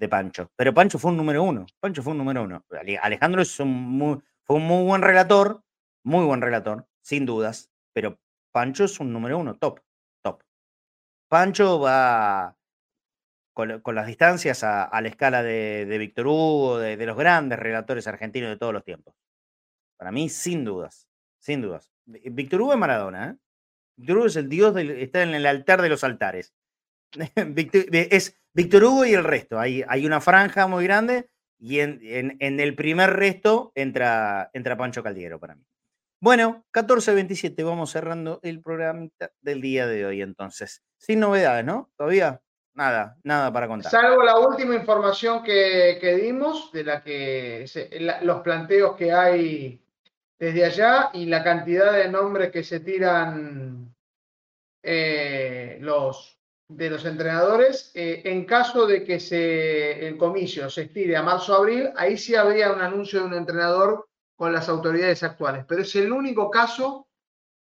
de 0.00 0.08
Pancho. 0.08 0.50
Pero 0.56 0.74
Pancho 0.74 0.98
fue 0.98 1.10
un 1.10 1.18
número 1.18 1.42
uno, 1.44 1.66
Pancho 1.78 2.02
fue 2.02 2.12
un 2.12 2.18
número 2.18 2.42
uno. 2.42 2.64
Ale- 2.70 2.98
Alejandro 2.98 3.42
es 3.42 3.60
un 3.60 3.70
muy, 3.70 4.18
fue 4.44 4.56
un 4.56 4.66
muy 4.66 4.84
buen 4.84 5.02
relator, 5.02 5.62
muy 6.02 6.24
buen 6.24 6.40
relator, 6.40 6.88
sin 7.02 7.26
dudas, 7.26 7.70
pero 7.92 8.18
Pancho 8.50 8.84
es 8.84 8.98
un 8.98 9.12
número 9.12 9.38
uno, 9.38 9.56
top, 9.56 9.80
top. 10.22 10.42
Pancho 11.28 11.80
va 11.80 12.56
con, 13.52 13.94
las 13.94 14.06
distancias 14.06 14.64
a, 14.64 14.98
la 15.00 15.08
escala 15.08 15.42
de, 15.42 15.96
Víctor 15.98 16.26
Hugo, 16.26 16.78
de, 16.78 16.96
los 17.04 17.16
grandes 17.16 17.58
relatores 17.58 18.06
argentinos 18.06 18.48
de 18.48 18.56
todos 18.56 18.72
los 18.72 18.84
tiempos. 18.84 19.14
Para 19.98 20.10
mí, 20.12 20.30
sin 20.30 20.64
dudas, 20.64 21.08
sin 21.38 21.60
dudas. 21.60 21.92
Víctor 22.06 22.62
Hugo 22.62 22.72
es 22.72 22.78
Maradona, 22.78 23.30
¿eh? 23.30 23.36
Víctor 23.96 24.16
Hugo 24.16 24.26
es 24.26 24.36
el 24.36 24.48
dios, 24.48 24.74
está 24.76 25.22
en 25.22 25.34
el 25.34 25.44
altar 25.44 25.82
de 25.82 25.90
los 25.90 26.04
altares. 26.04 26.54
es 28.10 28.40
Víctor 28.52 28.84
Hugo 28.84 29.04
y 29.04 29.14
el 29.14 29.24
resto. 29.24 29.58
Hay, 29.58 29.84
hay 29.88 30.06
una 30.06 30.20
franja 30.20 30.66
muy 30.66 30.84
grande 30.84 31.28
y 31.58 31.80
en, 31.80 32.36
el 32.40 32.74
primer 32.74 33.10
resto 33.10 33.72
entra, 33.74 34.50
entra 34.54 34.78
Pancho 34.78 35.02
Caldiero 35.02 35.38
para 35.38 35.54
mí. 35.54 35.64
Bueno, 36.18 36.64
14.27, 36.72 37.64
vamos 37.64 37.90
cerrando 37.90 38.40
el 38.42 38.60
programa 38.60 39.08
del 39.40 39.60
día 39.60 39.86
de 39.86 40.06
hoy 40.06 40.22
entonces. 40.22 40.82
Sin 40.96 41.20
novedades, 41.20 41.64
¿no? 41.64 41.90
Todavía 41.96 42.40
nada, 42.74 43.16
nada 43.22 43.52
para 43.52 43.68
contar. 43.68 43.90
Salvo 43.90 44.22
la 44.22 44.38
última 44.38 44.74
información 44.74 45.42
que, 45.42 46.20
dimos, 46.22 46.72
de 46.72 46.84
la 46.84 47.02
que 47.02 47.66
los 48.22 48.40
planteos 48.40 48.96
que 48.96 49.12
hay 49.12 49.82
desde 50.38 50.64
allá 50.64 51.10
y 51.12 51.26
la 51.26 51.44
cantidad 51.44 51.92
de 51.92 52.08
nombres 52.08 52.50
que 52.50 52.64
se 52.64 52.80
tiran 52.80 53.94
eh, 54.82 55.78
los, 55.80 56.39
de 56.70 56.88
los 56.88 57.04
entrenadores, 57.04 57.90
eh, 57.94 58.22
en 58.24 58.44
caso 58.44 58.86
de 58.86 59.02
que 59.02 59.18
se, 59.18 60.06
el 60.06 60.16
comicio 60.16 60.70
se 60.70 60.82
estire 60.82 61.16
a 61.16 61.22
marzo-abril, 61.22 61.90
ahí 61.96 62.16
sí 62.16 62.36
habría 62.36 62.72
un 62.72 62.80
anuncio 62.80 63.20
de 63.20 63.26
un 63.26 63.34
entrenador 63.34 64.08
con 64.36 64.52
las 64.52 64.68
autoridades 64.68 65.22
actuales. 65.24 65.64
Pero 65.66 65.82
es 65.82 65.96
el 65.96 66.12
único 66.12 66.48
caso 66.48 67.08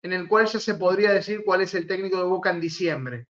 en 0.03 0.13
el 0.13 0.29
cual 0.29 0.47
ya 0.47 0.61
se 0.61 0.75
podría 0.75 1.13
decir 1.13 1.43
cuál 1.45 1.63
es 1.63 1.75
el 1.75 1.87
técnico 1.87 2.19
de 2.19 2.25
Boca 2.25 2.51
en 2.51 2.61
diciembre, 2.61 3.27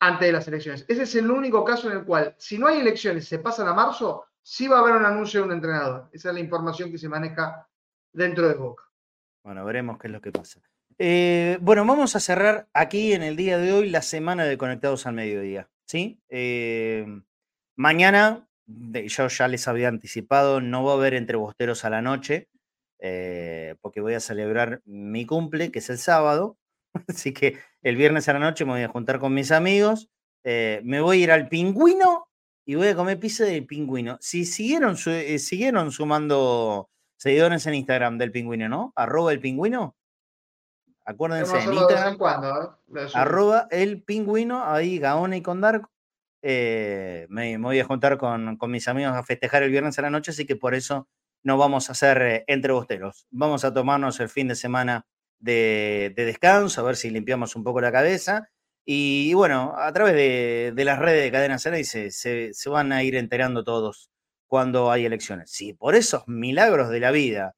antes 0.00 0.26
de 0.26 0.32
las 0.32 0.48
elecciones. 0.48 0.86
Ese 0.88 1.02
es 1.02 1.14
el 1.16 1.30
único 1.30 1.62
caso 1.62 1.90
en 1.90 1.98
el 1.98 2.04
cual, 2.04 2.34
si 2.38 2.56
no 2.56 2.66
hay 2.66 2.80
elecciones, 2.80 3.28
se 3.28 3.40
pasan 3.40 3.68
a 3.68 3.74
marzo, 3.74 4.24
sí 4.42 4.68
va 4.68 4.78
a 4.78 4.80
haber 4.80 4.96
un 4.96 5.04
anuncio 5.04 5.40
de 5.40 5.46
un 5.46 5.52
entrenador. 5.52 6.08
Esa 6.12 6.30
es 6.30 6.34
la 6.34 6.40
información 6.40 6.90
que 6.90 6.98
se 6.98 7.10
maneja 7.10 7.68
dentro 8.10 8.48
de 8.48 8.54
Boca. 8.54 8.84
Bueno, 9.42 9.64
veremos 9.66 9.98
qué 9.98 10.08
es 10.08 10.12
lo 10.12 10.22
que 10.22 10.32
pasa. 10.32 10.62
Eh, 10.98 11.58
bueno, 11.60 11.84
vamos 11.84 12.14
a 12.14 12.20
cerrar 12.20 12.68
aquí 12.72 13.14
en 13.14 13.24
el 13.24 13.34
día 13.36 13.58
de 13.58 13.72
hoy 13.72 13.90
la 13.90 14.02
semana 14.02 14.44
de 14.44 14.56
Conectados 14.56 15.06
al 15.06 15.14
Mediodía. 15.14 15.68
¿sí? 15.86 16.20
Eh, 16.28 17.04
mañana, 17.76 18.48
yo 18.66 19.28
ya 19.28 19.48
les 19.48 19.66
había 19.66 19.88
anticipado, 19.88 20.60
no 20.60 20.84
va 20.84 20.92
a 20.92 20.96
haber 20.96 21.14
entrebosteros 21.14 21.84
a 21.84 21.90
la 21.90 22.00
noche, 22.00 22.48
eh, 23.00 23.74
porque 23.80 24.00
voy 24.00 24.14
a 24.14 24.20
celebrar 24.20 24.82
mi 24.84 25.26
cumple, 25.26 25.72
que 25.72 25.80
es 25.80 25.90
el 25.90 25.98
sábado. 25.98 26.58
Así 27.08 27.32
que 27.32 27.58
el 27.82 27.96
viernes 27.96 28.28
a 28.28 28.34
la 28.34 28.38
noche 28.38 28.64
me 28.64 28.72
voy 28.72 28.82
a 28.82 28.88
juntar 28.88 29.18
con 29.18 29.34
mis 29.34 29.50
amigos. 29.50 30.10
me 30.44 31.00
voy 31.00 31.20
a 31.20 31.24
ir 31.24 31.32
al 31.32 31.48
pingüino 31.48 32.28
y 32.64 32.76
voy 32.76 32.88
a 32.88 32.94
comer 32.96 33.18
pizza 33.18 33.44
del 33.44 33.66
pingüino. 33.66 34.16
Si 34.20 34.44
siguieron, 34.44 34.96
siguieron 34.96 35.90
sumando 35.90 36.88
seguidores 37.16 37.66
en 37.66 37.74
Instagram 37.74 38.18
del 38.18 38.30
pingüino, 38.30 38.68
¿no? 38.68 38.92
Arroba 38.94 39.32
el 39.32 39.40
pingüino. 39.40 39.96
Acuérdense, 41.04 41.58
en 41.58 41.74
Instagram, 41.74 42.16
¿eh? 42.16 43.08
arroba 43.12 43.68
el 43.70 44.02
pingüino, 44.02 44.64
ahí 44.64 44.98
Gaona 44.98 45.36
y 45.36 45.42
Condarco. 45.42 45.90
Eh, 46.42 47.26
me, 47.28 47.56
voy 47.58 47.80
a 47.80 47.84
juntar 47.84 48.16
con, 48.16 48.58
mis 48.68 48.88
amigos 48.88 49.14
a 49.14 49.22
festejar 49.22 49.62
el 49.62 49.70
viernes 49.70 49.98
a 49.98 50.02
la 50.02 50.10
noche, 50.10 50.30
así 50.30 50.46
que 50.46 50.56
por 50.56 50.74
eso 50.74 51.08
no 51.42 51.58
vamos 51.58 51.88
a 51.88 51.92
hacer 51.92 52.22
eh, 52.22 52.44
entrebosteros. 52.46 53.26
Vamos 53.30 53.64
a 53.64 53.74
tomarnos 53.74 54.18
el 54.20 54.30
fin 54.30 54.48
de 54.48 54.54
semana 54.54 55.06
de, 55.38 56.12
descanso, 56.16 56.80
a 56.80 56.84
ver 56.84 56.96
si 56.96 57.10
limpiamos 57.10 57.54
un 57.54 57.64
poco 57.64 57.80
la 57.80 57.92
cabeza. 57.92 58.48
Y, 58.86 59.32
bueno, 59.34 59.74
a 59.76 59.92
través 59.92 60.14
de, 60.14 60.84
las 60.84 60.98
redes 60.98 61.22
de 61.22 61.32
Cadena 61.32 61.58
Cera 61.58 61.82
se, 61.84 62.10
se, 62.10 62.52
se 62.52 62.70
van 62.70 62.92
a 62.92 63.02
ir 63.02 63.14
enterando 63.16 63.64
todos 63.64 64.10
cuando 64.46 64.90
hay 64.90 65.04
elecciones. 65.06 65.50
Si 65.50 65.74
por 65.74 65.94
esos 65.94 66.28
milagros 66.28 66.88
de 66.90 67.00
la 67.00 67.10
vida 67.10 67.56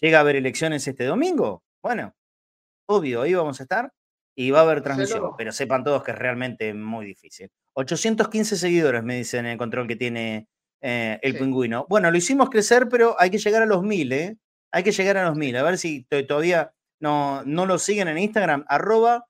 llega 0.00 0.18
a 0.18 0.20
haber 0.22 0.36
elecciones 0.36 0.86
este 0.88 1.04
domingo, 1.04 1.62
bueno, 1.82 2.14
obvio, 2.86 3.22
ahí 3.22 3.34
vamos 3.34 3.60
a 3.60 3.62
estar 3.64 3.92
y 4.34 4.50
va 4.50 4.60
a 4.60 4.62
haber 4.62 4.82
transmisión, 4.82 5.32
pero 5.36 5.52
sepan 5.52 5.84
todos 5.84 6.02
que 6.02 6.12
es 6.12 6.18
realmente 6.18 6.72
muy 6.74 7.06
difícil. 7.06 7.50
815 7.74 8.56
seguidores 8.56 9.02
me 9.02 9.16
dicen 9.16 9.46
en 9.46 9.52
el 9.52 9.58
control 9.58 9.86
que 9.86 9.96
tiene 9.96 10.48
eh, 10.80 11.18
el 11.22 11.36
pingüino. 11.36 11.86
Bueno, 11.88 12.10
lo 12.10 12.16
hicimos 12.16 12.50
crecer, 12.50 12.88
pero 12.88 13.14
hay 13.18 13.30
que 13.30 13.38
llegar 13.38 13.62
a 13.62 13.66
los 13.66 13.82
mil, 13.82 14.12
¿eh? 14.12 14.36
Hay 14.72 14.82
que 14.82 14.92
llegar 14.92 15.16
a 15.16 15.24
los 15.26 15.36
mil. 15.36 15.56
A 15.56 15.62
ver 15.62 15.78
si 15.78 16.04
todavía 16.04 16.72
no, 16.98 17.44
no 17.44 17.66
lo 17.66 17.78
siguen 17.78 18.08
en 18.08 18.18
Instagram. 18.18 18.64
Arroba, 18.68 19.26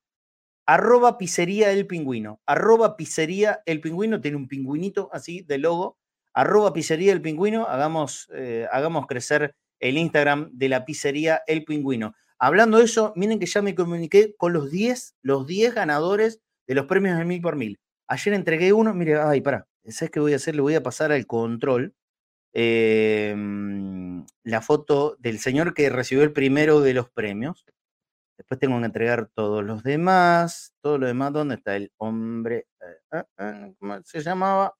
arroba 0.65 1.17
pizzería 1.17 1.71
el 1.71 1.85
pingüino. 1.85 2.41
Arroba 2.45 2.95
pizzería 2.95 3.61
el 3.65 3.81
pingüino. 3.81 4.21
Tiene 4.21 4.37
un 4.37 4.47
pingüinito 4.47 5.09
así 5.11 5.41
de 5.41 5.57
logo. 5.57 5.97
Arroba 6.33 6.73
pizzería 6.73 7.11
el 7.13 7.21
pingüino. 7.21 7.67
Hagamos, 7.67 8.29
eh, 8.33 8.67
hagamos 8.71 9.05
crecer 9.05 9.53
el 9.79 9.97
Instagram 9.97 10.49
de 10.53 10.69
la 10.69 10.85
pizzería 10.85 11.43
el 11.45 11.65
pingüino. 11.65 12.15
Hablando 12.39 12.77
de 12.77 12.85
eso, 12.85 13.13
miren 13.15 13.39
que 13.39 13.45
ya 13.45 13.61
me 13.61 13.75
comuniqué 13.75 14.35
con 14.35 14.53
los 14.53 14.69
10, 14.71 15.15
los 15.21 15.47
10 15.47 15.75
ganadores 15.75 16.41
de 16.67 16.75
los 16.75 16.85
premios 16.85 17.17
de 17.17 17.25
mil 17.25 17.41
por 17.41 17.55
mil. 17.55 17.79
Ayer 18.07 18.33
entregué 18.33 18.73
uno, 18.73 18.93
mire, 18.93 19.19
ay, 19.19 19.41
pará, 19.41 19.67
¿sabes 19.87 20.11
qué 20.11 20.19
voy 20.19 20.33
a 20.33 20.37
hacer? 20.37 20.55
Le 20.55 20.61
voy 20.61 20.75
a 20.75 20.83
pasar 20.83 21.11
al 21.11 21.25
control 21.25 21.95
em, 22.53 24.25
la 24.43 24.61
foto 24.61 25.15
del 25.19 25.39
señor 25.39 25.73
que 25.73 25.89
recibió 25.89 26.23
el 26.23 26.33
primero 26.33 26.81
de 26.81 26.93
los 26.93 27.09
premios. 27.09 27.65
Después 28.37 28.59
tengo 28.59 28.79
que 28.79 28.85
entregar 28.85 29.29
todos 29.33 29.63
los 29.63 29.83
demás, 29.83 30.73
todo 30.81 30.97
lo 30.97 31.07
demás, 31.07 31.33
¿dónde 31.33 31.55
está 31.55 31.75
el 31.75 31.91
hombre? 31.97 32.67
Eh, 32.81 33.01
ah, 33.11 33.25
ah, 33.37 33.69
¿Cómo 33.79 34.01
se 34.03 34.21
llamaba? 34.21 34.75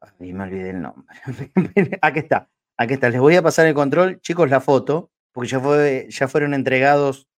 Ay, 0.00 0.32
me 0.32 0.44
olvidé 0.44 0.70
el 0.70 0.82
nombre. 0.82 1.04
aquí 2.02 2.18
está, 2.20 2.50
aquí 2.76 2.94
está. 2.94 3.10
Les 3.10 3.20
voy 3.20 3.36
a 3.36 3.42
pasar 3.42 3.66
el 3.66 3.74
control, 3.74 4.20
chicos, 4.20 4.48
la 4.50 4.60
foto 4.60 5.10
porque 5.38 5.50
ya, 5.50 5.60
fue, 5.60 6.08
ya 6.10 6.26
fueron 6.26 6.52
entregados 6.52 7.28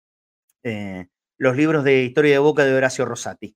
eh, 0.62 1.08
los 1.36 1.54
libros 1.54 1.84
de 1.84 2.02
historia 2.02 2.32
de 2.32 2.38
Boca 2.38 2.64
de 2.64 2.74
Horacio 2.74 3.04
Rosati. 3.04 3.54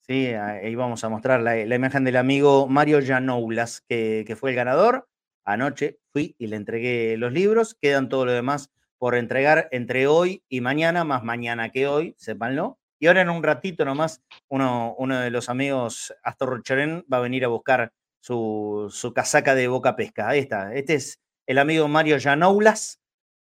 ¿sí? 0.00 0.26
Ahí 0.34 0.74
vamos 0.74 1.04
a 1.04 1.08
mostrar 1.08 1.40
la, 1.40 1.56
imagen 1.56 2.02
del 2.02 2.16
amigo 2.16 2.66
Mario 2.66 2.98
Janoulas, 3.00 3.84
que, 3.88 4.36
fue 4.36 4.50
el 4.50 4.56
ganador. 4.56 5.08
Anoche 5.44 6.00
fui 6.12 6.34
y 6.38 6.48
le 6.48 6.56
entregué 6.56 7.16
los 7.18 7.32
libros. 7.32 7.76
Quedan 7.80 8.08
todo 8.08 8.26
lo 8.26 8.32
demás 8.32 8.72
por 8.98 9.14
entregar 9.14 9.68
entre 9.70 10.08
hoy 10.08 10.42
y 10.48 10.60
mañana, 10.60 11.04
más 11.04 11.22
mañana 11.22 11.70
que 11.70 11.86
hoy, 11.86 12.16
sépanlo. 12.18 12.80
Y 12.98 13.06
ahora 13.06 13.20
en 13.20 13.30
un 13.30 13.44
ratito 13.44 13.84
nomás, 13.84 14.24
uno, 14.48 14.96
uno 14.98 15.20
de 15.20 15.30
los 15.30 15.48
amigos, 15.48 16.12
Astor 16.24 16.48
Rocheren, 16.48 17.04
va 17.12 17.18
a 17.18 17.20
venir 17.20 17.44
a 17.44 17.48
buscar 17.48 17.92
su, 18.18 18.88
su 18.90 19.14
casaca 19.14 19.54
de 19.54 19.68
Boca 19.68 19.94
Pesca. 19.94 20.28
Ahí 20.28 20.40
está. 20.40 20.74
Este 20.74 20.94
es 20.94 21.20
el 21.46 21.58
amigo 21.58 21.86
Mario 21.86 22.16
Janoulas, 22.20 22.98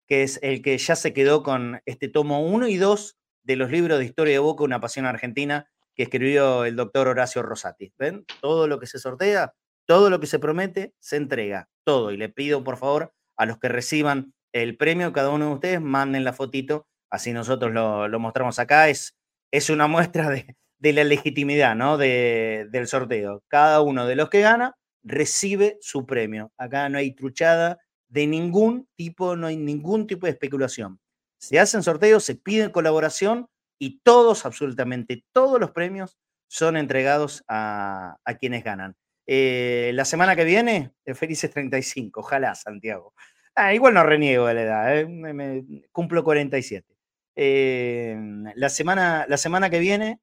que 0.08 0.24
es 0.24 0.40
el 0.42 0.62
que 0.62 0.78
ya 0.78 0.96
se 0.96 1.14
quedó 1.14 1.44
con 1.44 1.82
este 1.86 2.08
tomo 2.10 2.46
1 2.46 2.68
y 2.68 2.78
2 2.78 3.18
de 3.44 3.56
los 3.56 3.72
libros 3.72 4.00
de 4.00 4.06
historia 4.06 4.34
de 4.34 4.40
Boca, 4.40 4.64
una 4.64 4.80
pasión 4.80 5.06
argentina, 5.06 5.70
que 5.96 6.04
escribió 6.04 6.66
el 6.66 6.76
doctor 6.76 7.08
Horacio 7.08 7.44
Rosati. 7.44 7.94
¿Ven? 7.98 8.26
Todo 8.42 8.68
lo 8.68 8.80
que 8.80 8.88
se 8.88 9.00
sortea, 9.00 9.54
todo 9.86 10.10
lo 10.10 10.20
que 10.20 10.28
se 10.28 10.40
promete, 10.40 10.94
se 11.00 11.18
entrega, 11.18 11.70
todo. 11.84 12.12
Y 12.12 12.18
le 12.18 12.30
pido, 12.30 12.64
por 12.64 12.78
favor, 12.78 13.14
a 13.38 13.46
los 13.46 13.58
que 13.60 13.70
reciban 13.70 14.34
el 14.54 14.78
premio, 14.78 15.14
cada 15.14 15.30
uno 15.30 15.48
de 15.48 15.54
ustedes, 15.54 15.82
manden 15.82 16.24
la 16.24 16.34
fotito, 16.34 16.88
así 17.10 17.34
nosotros 17.34 17.72
lo, 17.72 18.20
mostramos 18.20 18.60
acá. 18.60 18.90
Es, 18.90 19.18
es 19.52 19.70
una 19.70 19.88
muestra 19.88 20.30
de, 20.30 20.56
la 20.94 21.04
legitimidad 21.04 21.76
¿no? 21.76 21.98
De, 21.98 22.68
del 22.72 22.88
sorteo. 22.88 23.44
Cada 23.48 23.82
uno 23.82 24.06
de 24.06 24.16
los 24.16 24.30
que 24.30 24.42
gana 24.42 24.76
recibe 25.04 25.78
su 25.82 26.06
premio. 26.06 26.52
Acá 26.58 26.88
no 26.90 26.98
hay 26.98 27.14
truchada, 27.14 27.80
de 28.14 28.27
ningún 28.27 28.88
tipo, 28.95 29.35
no 29.35 29.48
hay 29.48 29.57
ningún 29.57 30.06
tipo 30.06 30.27
de 30.27 30.34
especulación. 30.34 30.99
Se 31.40 31.60
hacen 31.60 31.81
sorteos, 31.81 32.23
se 32.23 32.35
pide 32.35 32.72
colaboración 32.72 33.48
y 33.80 34.02
todos, 34.02 34.45
absolutamente 34.45 35.26
todos 35.31 35.60
los 35.60 35.72
premios 35.72 36.19
son 36.48 36.77
entregados 36.77 37.44
a, 37.48 38.15
quienes 38.40 38.64
ganan. 38.64 38.95
Eh, 39.26 39.91
la 39.95 40.06
semana 40.06 40.35
que 40.35 40.44
viene, 40.44 40.91
felices 41.15 41.49
35, 41.49 42.19
ojalá, 42.19 42.53
Santiago. 42.53 43.15
Ah, 43.56 43.73
igual 43.73 43.95
no 43.95 44.03
reniego 44.03 44.45
de 44.45 44.53
la 44.53 44.61
edad, 44.61 44.99
¿eh? 44.99 45.88
cumplo 45.91 46.23
47. 46.23 46.95
Eh, 47.35 48.15
la, 48.53 48.69
semana, 48.69 49.26
la 49.27 49.38
semana 49.38 49.72
que 49.72 49.80
viene, 49.80 50.19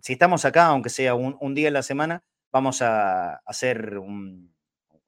si 0.00 0.12
estamos 0.12 0.44
acá, 0.44 0.66
aunque 0.66 0.90
sea 0.90 1.16
un, 1.16 1.36
un, 1.40 1.54
día 1.56 1.66
en 1.68 1.74
la 1.74 1.82
semana, 1.82 2.22
vamos 2.52 2.82
a 2.82 3.34
hacer 3.46 3.98
un, 3.98 4.55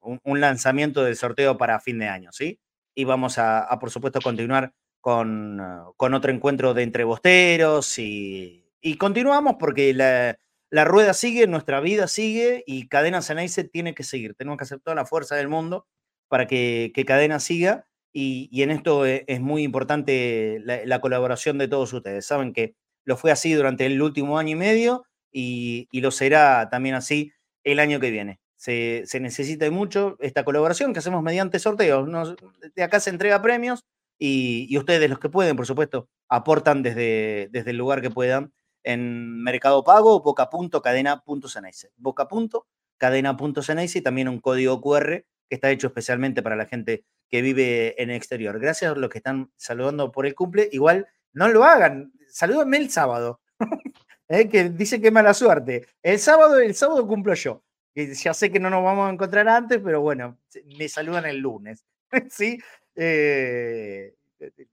un, 0.01 0.41
lanzamiento 0.41 1.05
del 1.05 1.16
sorteo 1.16 1.57
para 1.59 1.81
fin 1.81 1.99
de 1.99 2.09
año, 2.09 2.31
¿sí? 2.33 2.61
Y 2.95 3.05
vamos 3.05 3.39
a, 3.39 3.69
por 3.81 3.91
supuesto, 3.91 4.20
continuar 4.20 4.73
con, 5.01 5.61
con, 5.97 6.15
otro 6.15 6.33
encuentro 6.33 6.75
de 6.75 6.83
entrebosteros 6.83 7.99
y, 7.99 8.66
y 8.81 8.97
continuamos 8.97 9.57
porque 9.59 9.95
la, 9.95 10.37
la, 10.70 10.85
rueda 10.85 11.15
sigue, 11.15 11.47
nuestra 11.47 11.81
vida 11.81 12.09
sigue 12.09 12.65
y 12.66 12.89
Cadena 12.89 13.23
Ceneice 13.23 13.65
tiene 13.65 13.95
que 13.95 14.05
seguir. 14.05 14.35
Tenemos 14.35 14.59
que 14.59 14.65
hacer 14.65 14.81
toda 14.81 14.97
la 14.97 15.07
fuerza 15.07 15.37
del 15.37 15.49
mundo 15.49 15.87
para 16.29 16.47
que, 16.47 16.93
que 16.95 17.05
Cadena 17.05 17.41
siga 17.41 17.87
y, 18.12 18.62
en 18.62 18.70
esto 18.70 19.07
e, 19.07 19.25
es, 19.27 19.41
muy 19.41 19.62
importante 19.62 20.61
la, 20.65 21.01
colaboración 21.01 21.59
de 21.59 21.69
todos 21.69 21.93
ustedes. 21.93 22.27
Saben 22.27 22.53
que 22.53 22.75
lo 23.05 23.16
fue 23.16 23.31
así 23.31 23.53
durante 23.53 23.87
el 23.87 24.01
último 24.03 24.39
año 24.39 24.53
y 24.53 24.59
medio 24.59 25.05
y, 25.33 25.89
lo 25.93 26.11
será 26.11 26.69
también 26.70 26.95
así 26.95 27.33
el 27.65 27.79
año 27.81 28.01
que 28.01 28.11
viene. 28.11 28.41
Se, 28.59 29.21
necesita 29.21 29.71
mucho 29.71 30.17
esta 30.21 30.45
colaboración 30.45 30.93
que 30.93 30.99
hacemos 30.99 31.23
mediante 31.23 31.59
sorteos. 31.59 32.37
de 32.75 32.83
acá 32.83 33.01
se 33.01 33.11
entrega 33.11 33.41
premios 33.41 33.85
y, 34.19 34.77
ustedes, 34.77 35.09
los 35.09 35.21
que 35.21 35.29
pueden, 35.29 35.57
por 35.57 35.67
supuesto, 35.67 36.09
aportan 36.29 36.83
desde, 36.83 37.49
desde 37.53 37.71
el 37.71 37.79
lugar 37.79 38.03
que 38.03 38.11
puedan 38.11 38.53
en 38.83 39.43
Mercado 39.43 39.85
Pago, 39.85 40.21
boca.cadena.ceneice. 40.21 41.93
Boca.cadena.ceneice 41.97 43.99
y 43.99 44.03
también 44.03 44.29
un 44.29 44.41
código 44.41 44.81
QR 44.81 45.25
que 45.49 45.55
está 45.55 45.71
hecho 45.71 45.87
especialmente 45.87 46.43
para 46.43 46.57
la 46.57 46.67
gente 46.67 47.05
que 47.31 47.43
vive 47.43 48.01
en 48.03 48.11
el 48.11 48.17
exterior. 48.17 48.59
Gracias 48.59 48.93
a 48.93 48.95
los 48.95 49.09
que 49.09 49.19
están 49.19 49.53
saludando 49.57 50.11
por 50.11 50.27
el 50.27 50.35
cumple. 50.35 50.69
Igual 50.73 51.07
no 51.33 51.49
lo 51.49 51.65
hagan. 51.65 52.13
Salúdenme 52.29 52.79
el 52.79 52.91
sábado. 52.91 53.41
¿Eh? 54.29 54.49
que 54.49 54.69
dice 54.69 55.01
que 55.01 55.11
mala 55.11 55.33
suerte. 55.33 55.87
El 56.03 56.19
sábado, 56.19 56.59
el 56.59 56.75
sábado 56.75 57.07
cumplo 57.07 57.35
yo. 57.35 57.63
Ya 58.07 58.33
sé 58.33 58.53
que 58.53 58.61
no 58.61 58.70
nos 58.70 58.85
vamos 58.85 59.09
a 59.09 59.12
encontrar 59.12 59.49
antes, 59.49 59.81
pero 59.83 60.01
bueno, 60.01 60.39
me 60.79 60.89
saludan 60.89 61.27
el 61.27 61.39
lunes. 61.39 61.85
¿Sí? 62.31 62.59
Eh, 62.95 64.15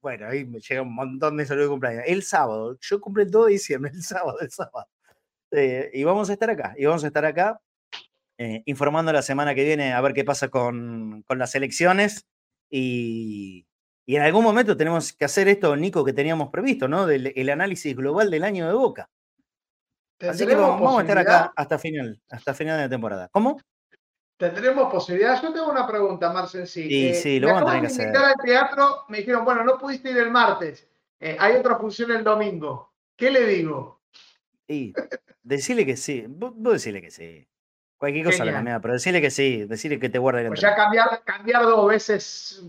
bueno, 0.00 0.28
ahí 0.28 0.44
me 0.44 0.60
llega 0.60 0.82
un 0.82 0.94
montón 0.94 1.36
de 1.36 1.46
saludos 1.46 1.66
de 1.66 1.70
cumpleaños. 1.70 2.04
El 2.06 2.22
sábado, 2.22 2.78
yo 2.80 3.00
cumple 3.00 3.24
el 3.24 3.30
2 3.30 3.46
de 3.46 3.52
diciembre, 3.52 3.90
el 3.92 4.02
sábado, 4.02 4.38
el 4.40 4.50
sábado. 4.50 4.86
Eh, 5.50 5.90
y 5.94 6.04
vamos 6.04 6.30
a 6.30 6.34
estar 6.34 6.50
acá, 6.50 6.74
y 6.76 6.84
vamos 6.84 7.04
a 7.04 7.06
estar 7.08 7.24
acá 7.24 7.60
eh, 8.38 8.62
informando 8.66 9.12
la 9.12 9.22
semana 9.22 9.54
que 9.54 9.64
viene 9.64 9.92
a 9.92 10.00
ver 10.00 10.12
qué 10.12 10.24
pasa 10.24 10.48
con, 10.48 11.22
con 11.26 11.38
las 11.38 11.54
elecciones. 11.54 12.26
Y, 12.70 13.66
y, 14.06 14.16
en 14.16 14.22
algún 14.22 14.44
momento 14.44 14.76
tenemos 14.76 15.12
que 15.12 15.24
hacer 15.24 15.48
esto, 15.48 15.74
Nico, 15.76 16.04
que 16.04 16.12
teníamos 16.12 16.50
previsto, 16.50 16.88
¿no? 16.88 17.06
Del 17.06 17.32
el 17.34 17.48
análisis 17.50 17.96
global 17.96 18.30
del 18.30 18.44
año 18.44 18.66
de 18.66 18.74
Boca. 18.74 19.08
Así 20.20 20.46
que 20.46 20.54
vamos, 20.54 20.98
a 20.98 21.02
estar 21.02 21.18
acá 21.18 21.52
hasta 21.54 21.78
final, 21.78 22.20
hasta 22.30 22.54
final 22.54 22.76
de 22.76 22.82
la 22.84 22.88
temporada. 22.88 23.28
¿Cómo? 23.30 23.60
Tendremos 24.36 24.90
posibilidad. 24.90 25.40
Yo 25.42 25.52
tengo 25.52 25.70
una 25.70 25.86
pregunta, 25.86 26.32
Marcel. 26.32 26.66
Sí, 26.66 26.88
sí, 26.88 27.14
sí 27.14 27.40
lo 27.40 27.48
vamos 27.48 27.62
a 27.62 27.66
tener 27.66 27.80
que 27.82 27.86
hacer. 27.86 28.16
al 28.16 28.34
teatro, 28.42 29.04
me 29.08 29.18
dijeron, 29.18 29.44
bueno, 29.44 29.64
no 29.64 29.78
pudiste 29.78 30.10
ir 30.10 30.18
el 30.18 30.30
martes. 30.30 30.86
Eh, 31.20 31.36
hay 31.38 31.56
otra 31.56 31.76
función 31.76 32.10
el 32.10 32.22
domingo. 32.22 32.92
¿Qué 33.16 33.30
le 33.30 33.46
digo? 33.46 34.00
Y 34.68 34.92
decirle 35.42 35.86
que 35.86 35.96
sí. 35.96 36.24
Vos, 36.28 36.52
decirle 36.56 37.00
que 37.00 37.10
sí. 37.10 37.46
Cualquier 37.96 38.26
cosa 38.26 38.44
la 38.44 38.60
la 38.60 38.80
pero 38.80 38.94
decirle 38.94 39.22
que 39.22 39.30
sí. 39.30 39.64
Decirle 39.64 39.98
que 39.98 40.10
te 40.10 40.18
guarde 40.18 40.42
el 40.42 40.48
pues 40.48 40.60
ya 40.60 40.74
cambiar, 40.74 41.22
cambiar 41.24 41.62
dos 41.62 41.88
veces 41.88 42.62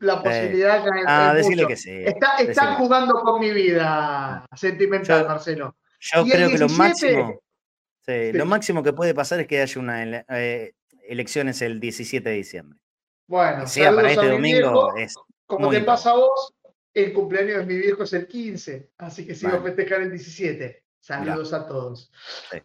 la 0.00 0.22
posibilidad 0.22 0.84
ya 0.84 0.90
Ah, 1.06 1.34
decirle 1.34 1.66
que 1.66 1.76
sí. 1.76 2.04
están 2.38 2.74
jugando 2.74 3.14
con 3.20 3.40
mi 3.40 3.52
vida 3.52 4.44
sentimental, 4.54 5.26
Marcelo. 5.26 5.76
Yo 6.00 6.24
creo 6.24 6.50
que 6.50 6.58
lo 6.58 6.68
máximo. 6.68 7.40
Lo 8.06 8.46
máximo 8.46 8.82
que 8.82 8.92
puede 8.92 9.14
pasar 9.14 9.40
es 9.40 9.46
que 9.46 9.60
haya 9.60 9.80
una 9.80 10.24
eh, 10.30 10.72
elecciones 11.08 11.62
el 11.62 11.78
17 11.78 12.28
de 12.28 12.34
diciembre. 12.34 12.78
Bueno, 13.28 13.66
sea 13.66 13.94
para 13.94 14.10
este 14.10 14.28
domingo 14.28 14.96
es 14.96 15.14
como 15.50 15.70
te 15.70 15.80
pasa 15.80 16.10
a 16.10 16.14
vos, 16.14 16.54
el 16.94 17.12
cumpleaños 17.12 17.58
de 17.58 17.66
mi 17.66 17.76
viejo 17.76 18.04
es 18.04 18.12
el 18.12 18.26
15, 18.28 18.90
así 18.98 19.26
que 19.26 19.34
sigo 19.34 19.56
a 19.56 19.62
festejar 19.62 20.02
el 20.02 20.10
17. 20.10 20.84
Saludos 21.00 21.52
a 21.52 21.66
todos. 21.66 22.12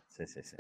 Sí, 0.08 0.26
sí, 0.28 0.44
sí, 0.44 0.56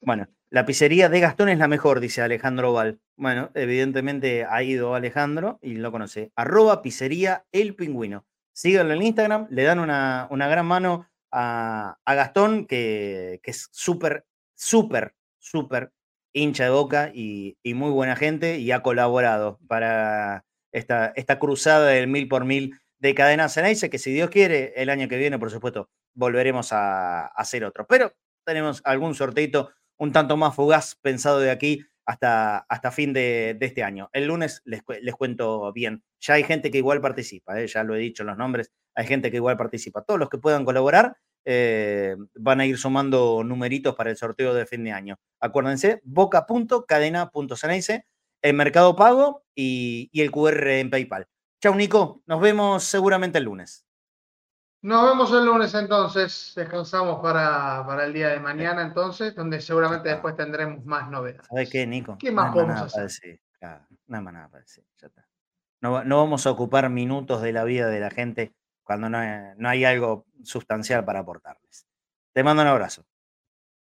bueno, 0.00 0.28
la 0.50 0.64
pizzería 0.64 1.08
de 1.08 1.18
Gastón 1.18 1.48
es 1.48 1.58
la 1.58 1.66
mejor, 1.66 1.98
dice 1.98 2.22
Alejandro 2.22 2.72
Val. 2.72 3.00
Bueno, 3.16 3.50
evidentemente 3.54 4.44
ha 4.44 4.62
ido 4.62 4.94
Alejandro 4.94 5.58
y 5.60 5.74
lo 5.74 5.90
conoce. 5.90 6.30
Arroba 6.36 6.82
pizzería 6.82 7.44
el 7.50 7.74
pingüino. 7.74 8.24
Síganlo 8.52 8.94
en 8.94 9.02
Instagram, 9.02 9.48
le 9.50 9.64
dan 9.64 9.80
una, 9.80 10.28
una 10.30 10.46
gran 10.46 10.66
mano 10.66 11.08
a, 11.32 11.98
Gastón, 12.06 12.66
que, 12.66 13.40
que 13.42 13.50
es 13.50 13.68
súper, 13.72 14.26
súper, 14.54 15.14
súper 15.38 15.92
hincha 16.36 16.64
de 16.64 16.70
boca 16.70 17.10
y, 17.14 17.56
muy 17.64 17.90
buena 17.90 18.14
gente 18.16 18.58
y 18.58 18.70
ha 18.72 18.82
colaborado 18.82 19.58
para 19.66 20.44
esta, 20.72 21.12
esta 21.16 21.38
cruzada 21.38 21.88
del 21.88 22.08
mil 22.08 22.28
por 22.28 22.44
mil 22.44 22.78
de 22.98 23.14
Cadena 23.14 23.48
Ceneice, 23.48 23.90
que 23.90 23.98
si 23.98 24.12
Dios 24.12 24.30
quiere, 24.30 24.72
el 24.76 24.90
año 24.90 25.08
que 25.08 25.16
viene, 25.16 25.38
por 25.38 25.50
supuesto, 25.50 25.90
volveremos 26.14 26.72
a, 26.72 27.26
hacer 27.26 27.64
otro. 27.64 27.86
Pero 27.86 28.12
tenemos 28.44 28.80
algún 28.84 29.14
sorteito 29.14 29.70
un 29.98 30.12
tanto 30.12 30.36
más 30.36 30.54
fugaz 30.54 30.94
pensado 30.96 31.40
de 31.40 31.50
aquí 31.50 31.84
hasta, 32.06 32.58
hasta 32.58 32.90
fin 32.90 33.12
de, 33.12 33.58
este 33.60 33.82
año. 33.82 34.08
El 34.12 34.26
lunes 34.26 34.62
les, 34.64 34.82
les, 35.02 35.14
cuento 35.14 35.72
bien. 35.72 36.02
Ya 36.20 36.34
hay 36.34 36.44
gente 36.44 36.70
que 36.70 36.78
igual 36.78 37.00
participa, 37.00 37.60
¿eh? 37.60 37.66
ya 37.66 37.82
lo 37.82 37.94
he 37.94 37.98
dicho 37.98 38.24
los 38.24 38.38
nombres, 38.38 38.72
hay 38.94 39.06
gente 39.06 39.30
que 39.30 39.36
igual 39.36 39.56
participa. 39.56 40.02
Todos 40.02 40.18
los 40.18 40.30
que 40.30 40.38
puedan 40.38 40.64
colaborar 40.64 41.16
eh, 41.44 42.16
van 42.34 42.60
a 42.60 42.66
ir 42.66 42.78
sumando 42.78 43.42
numeritos 43.44 43.94
para 43.94 44.10
el 44.10 44.16
sorteo 44.16 44.54
de 44.54 44.66
fin 44.66 44.84
de 44.84 44.92
año. 44.92 45.18
Acuérdense, 45.40 46.00
boca.cadena.ceneice, 46.04 48.06
el 48.42 48.54
Mercado 48.54 48.96
Pago 48.96 49.44
y, 49.54 50.10
el 50.12 50.30
QR 50.30 50.68
en 50.68 50.90
PayPal. 50.90 51.26
Chau, 51.62 51.74
Nico. 51.74 52.22
Nos 52.26 52.40
vemos 52.40 52.84
seguramente 52.84 53.38
el 53.38 53.44
lunes. 53.44 53.85
Nos 54.86 55.04
vemos 55.04 55.32
el 55.32 55.44
lunes 55.44 55.74
entonces. 55.74 56.52
Descansamos 56.54 57.18
para, 57.20 58.04
el 58.04 58.12
día 58.12 58.28
de 58.28 58.38
mañana 58.38 58.82
entonces, 58.82 59.34
donde 59.34 59.60
seguramente 59.60 60.10
después 60.10 60.36
tendremos 60.36 60.84
más 60.84 61.10
novedades. 61.10 61.44
¿Sabes 61.48 61.70
qué, 61.70 61.84
Nico? 61.88 62.16
¿Qué 62.16 62.30
más 62.30 62.52
podemos 62.52 62.96
hacer? 62.96 63.40
no 64.06 64.16
hay 64.16 64.22
más 64.22 64.32
nada 64.32 64.48
para 64.48 64.62
decir. 64.62 64.84
No, 65.80 66.04
no 66.04 66.18
vamos 66.18 66.46
a 66.46 66.52
ocupar 66.52 66.88
minutos 66.88 67.42
de 67.42 67.52
la 67.52 67.64
vida 67.64 67.88
de 67.88 67.98
la 67.98 68.10
gente 68.10 68.54
cuando 68.84 69.10
no 69.10 69.18
hay, 69.68 69.84
algo 69.84 70.24
sustancial 70.44 71.04
para 71.04 71.18
aportarles. 71.18 71.88
Te 72.32 72.44
mando 72.44 72.62
un 72.62 72.68
abrazo. 72.68 73.04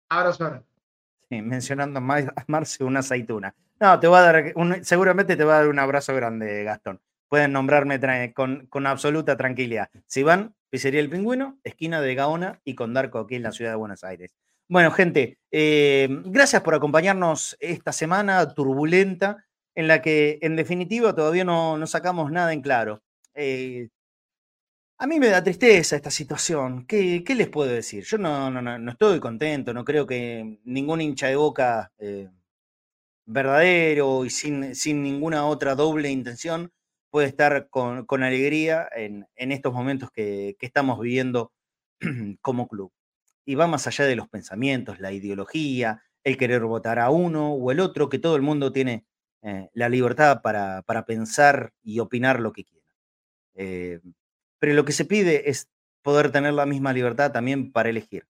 Abrazo. 0.08 0.64
Sí, 1.28 1.42
mencionando 1.42 1.98
a 1.98 2.00
Marce 2.46 2.84
una 2.84 3.00
aceituna. 3.00 3.54
No, 3.78 4.00
te 4.00 4.06
voy 4.06 4.16
a 4.16 4.22
dar, 4.22 4.54
seguramente 4.80 5.36
te 5.36 5.44
va 5.44 5.56
a 5.56 5.58
dar 5.58 5.68
un 5.68 5.78
abrazo 5.78 6.14
grande, 6.14 6.64
Gastón. 6.64 7.02
Pueden 7.28 7.52
nombrarme 7.52 8.32
con, 8.32 8.66
con, 8.66 8.86
absoluta 8.86 9.36
tranquilidad. 9.36 9.88
Si 10.06 10.22
van, 10.22 10.54
Pizzería 10.70 11.00
El 11.00 11.10
Pingüino, 11.10 11.58
esquina 11.64 12.00
de 12.00 12.14
Gaona 12.14 12.60
y 12.64 12.74
Condarco, 12.74 13.18
aquí 13.18 13.36
en 13.36 13.42
la 13.42 13.52
ciudad 13.52 13.72
de 13.72 13.76
Buenos 13.76 14.04
Aires. 14.04 14.32
Bueno, 14.68 14.90
gente, 14.90 15.38
eh, 15.50 16.08
gracias 16.24 16.62
por 16.62 16.74
acompañarnos 16.74 17.56
esta 17.60 17.92
semana 17.92 18.52
turbulenta, 18.52 19.44
en 19.74 19.88
la 19.88 20.02
que 20.02 20.38
en 20.42 20.56
definitiva 20.56 21.14
todavía 21.14 21.44
no, 21.44 21.78
no 21.78 21.86
sacamos 21.86 22.32
nada 22.32 22.52
en 22.52 22.62
claro. 22.62 23.02
Eh, 23.34 23.88
a 24.98 25.06
mí 25.06 25.20
me 25.20 25.28
da 25.28 25.44
tristeza 25.44 25.96
esta 25.96 26.10
situación. 26.10 26.86
¿Qué, 26.86 27.22
les 27.36 27.48
puedo 27.48 27.70
decir? 27.70 28.04
Yo 28.04 28.18
no, 28.18 28.50
no, 28.50 28.62
no, 28.62 28.90
estoy 28.90 29.20
contento, 29.20 29.74
no 29.74 29.84
creo 29.84 30.06
que 30.06 30.58
ningún 30.64 31.00
hincha 31.00 31.28
de 31.28 31.36
boca 31.36 31.92
eh, 31.98 32.28
verdadero 33.26 34.24
y 34.24 34.30
sin, 34.30 34.74
sin, 34.74 35.02
ninguna 35.02 35.46
otra 35.46 35.74
doble 35.74 36.10
intención 36.10 36.72
puede 37.16 37.28
estar 37.28 37.70
con, 37.70 38.22
alegría 38.22 38.90
en, 38.94 39.26
estos 39.36 39.72
momentos 39.72 40.10
que, 40.10 40.54
estamos 40.60 41.00
viviendo 41.00 41.50
como 42.42 42.68
club. 42.68 42.92
Y 43.46 43.54
va 43.54 43.66
más 43.66 43.86
allá 43.86 44.04
de 44.04 44.16
los 44.16 44.28
pensamientos, 44.28 45.00
la 45.00 45.12
ideología, 45.12 46.02
el 46.24 46.36
querer 46.36 46.64
votar 46.64 46.98
a 46.98 47.08
uno 47.08 47.54
o 47.54 47.70
el 47.72 47.80
otro, 47.80 48.10
que 48.10 48.18
todo 48.18 48.36
el 48.36 48.42
mundo 48.42 48.70
tiene 48.70 49.06
eh, 49.40 49.70
la 49.72 49.88
libertad 49.88 50.42
para, 50.42 50.84
pensar 51.06 51.72
y 51.82 52.00
opinar 52.00 52.38
lo 52.38 52.52
que 52.52 52.64
quiera. 52.64 52.94
Eh, 53.54 54.00
pero 54.58 54.74
lo 54.74 54.84
que 54.84 54.92
se 54.92 55.06
pide 55.06 55.48
es 55.48 55.70
poder 56.02 56.30
tener 56.30 56.52
la 56.52 56.66
misma 56.66 56.92
libertad 56.92 57.32
también 57.32 57.72
para 57.72 57.88
elegir, 57.88 58.28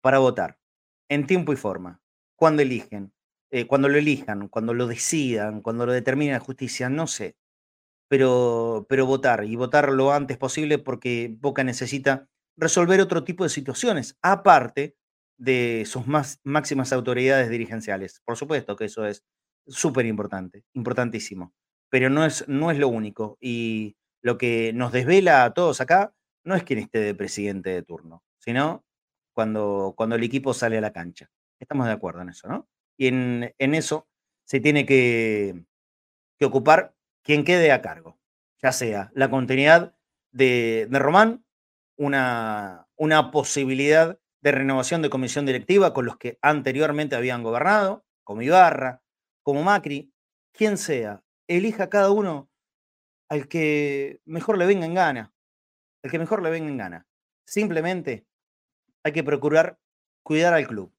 para 0.00 0.20
votar, 0.20 0.60
en 1.08 1.26
tiempo 1.26 1.52
y 1.52 1.56
forma, 1.56 2.00
cuando 2.36 2.62
eligen, 2.62 3.12
eh, 3.50 3.66
cuando 3.66 3.88
lo 3.88 3.98
elijan, 3.98 4.46
cuando 4.46 4.74
lo 4.74 4.86
decidan, 4.86 5.60
cuando 5.60 5.86
lo 5.86 5.92
determine 5.92 6.34
la 6.34 6.38
justicia, 6.38 6.88
no 6.88 7.08
sé. 7.08 7.34
Pero, 8.12 8.84
pero 8.90 9.06
votar 9.06 9.42
y 9.44 9.56
votar 9.56 9.90
lo 9.90 10.12
antes 10.12 10.36
posible 10.36 10.76
porque 10.76 11.34
Boca 11.40 11.64
necesita 11.64 12.28
resolver 12.58 13.00
otro 13.00 13.24
tipo 13.24 13.42
de 13.42 13.48
situaciones, 13.48 14.18
aparte 14.20 14.98
de 15.38 15.84
sus 15.86 16.06
más, 16.06 16.38
máximas 16.44 16.92
autoridades 16.92 17.48
dirigenciales. 17.48 18.20
Por 18.26 18.36
supuesto 18.36 18.76
que 18.76 18.84
eso 18.84 19.06
es 19.06 19.24
súper 19.66 20.04
importante, 20.04 20.62
importantísimo, 20.74 21.54
pero 21.88 22.10
no 22.10 22.26
es, 22.26 22.46
no 22.48 22.70
es 22.70 22.78
lo 22.78 22.88
único. 22.88 23.38
Y 23.40 23.96
lo 24.20 24.36
que 24.36 24.74
nos 24.74 24.92
desvela 24.92 25.44
a 25.44 25.54
todos 25.54 25.80
acá 25.80 26.12
no 26.44 26.54
es 26.54 26.64
quien 26.64 26.80
esté 26.80 26.98
de 26.98 27.14
presidente 27.14 27.70
de 27.70 27.82
turno, 27.82 28.22
sino 28.36 28.84
cuando, 29.32 29.94
cuando 29.96 30.16
el 30.16 30.22
equipo 30.22 30.52
sale 30.52 30.76
a 30.76 30.82
la 30.82 30.92
cancha. 30.92 31.30
Estamos 31.58 31.86
de 31.86 31.92
acuerdo 31.92 32.20
en 32.20 32.28
eso, 32.28 32.46
¿no? 32.46 32.68
Y 32.98 33.06
en, 33.06 33.54
eso 33.58 34.06
se 34.44 34.60
tiene 34.60 34.84
que, 34.84 35.64
ocupar 36.42 36.94
quien 37.22 37.44
quede 37.44 37.72
a 37.72 37.82
cargo, 37.82 38.18
ya 38.62 38.72
sea 38.72 39.10
la 39.14 39.30
continuidad 39.30 39.94
de, 40.32 40.88
Román, 40.90 41.44
una, 41.96 42.88
una 42.96 43.30
posibilidad 43.30 44.18
de 44.40 44.52
renovación 44.52 45.02
de 45.02 45.10
comisión 45.10 45.46
directiva 45.46 45.94
con 45.94 46.04
los 46.04 46.16
que 46.16 46.38
anteriormente 46.42 47.16
habían 47.16 47.42
gobernado, 47.42 48.04
como 48.24 48.42
Ibarra, 48.42 49.02
como 49.42 49.62
Macri, 49.62 50.12
quien 50.52 50.78
sea, 50.78 51.22
elija 51.48 51.88
cada 51.88 52.10
uno 52.10 52.50
al 53.28 53.48
que 53.48 54.20
mejor 54.24 54.58
le 54.58 54.66
venga 54.66 54.84
en 54.84 54.94
gana, 54.94 55.34
al 56.02 56.10
que 56.10 56.18
mejor 56.18 56.42
le 56.42 56.50
venga 56.50 56.68
en 56.68 56.76
gana. 56.76 57.06
Simplemente 57.46 58.26
hay 59.04 59.12
que 59.12 59.24
procurar 59.24 59.78
cuidar 60.22 60.54
al 60.54 60.66
club, 60.66 60.94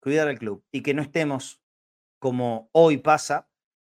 cuidar 0.00 0.28
al 0.28 0.38
club 0.38 0.64
y 0.70 0.82
que 0.82 0.94
no 0.94 1.02
estemos 1.02 1.62
como 2.18 2.68
hoy 2.72 2.98
pasa 2.98 3.47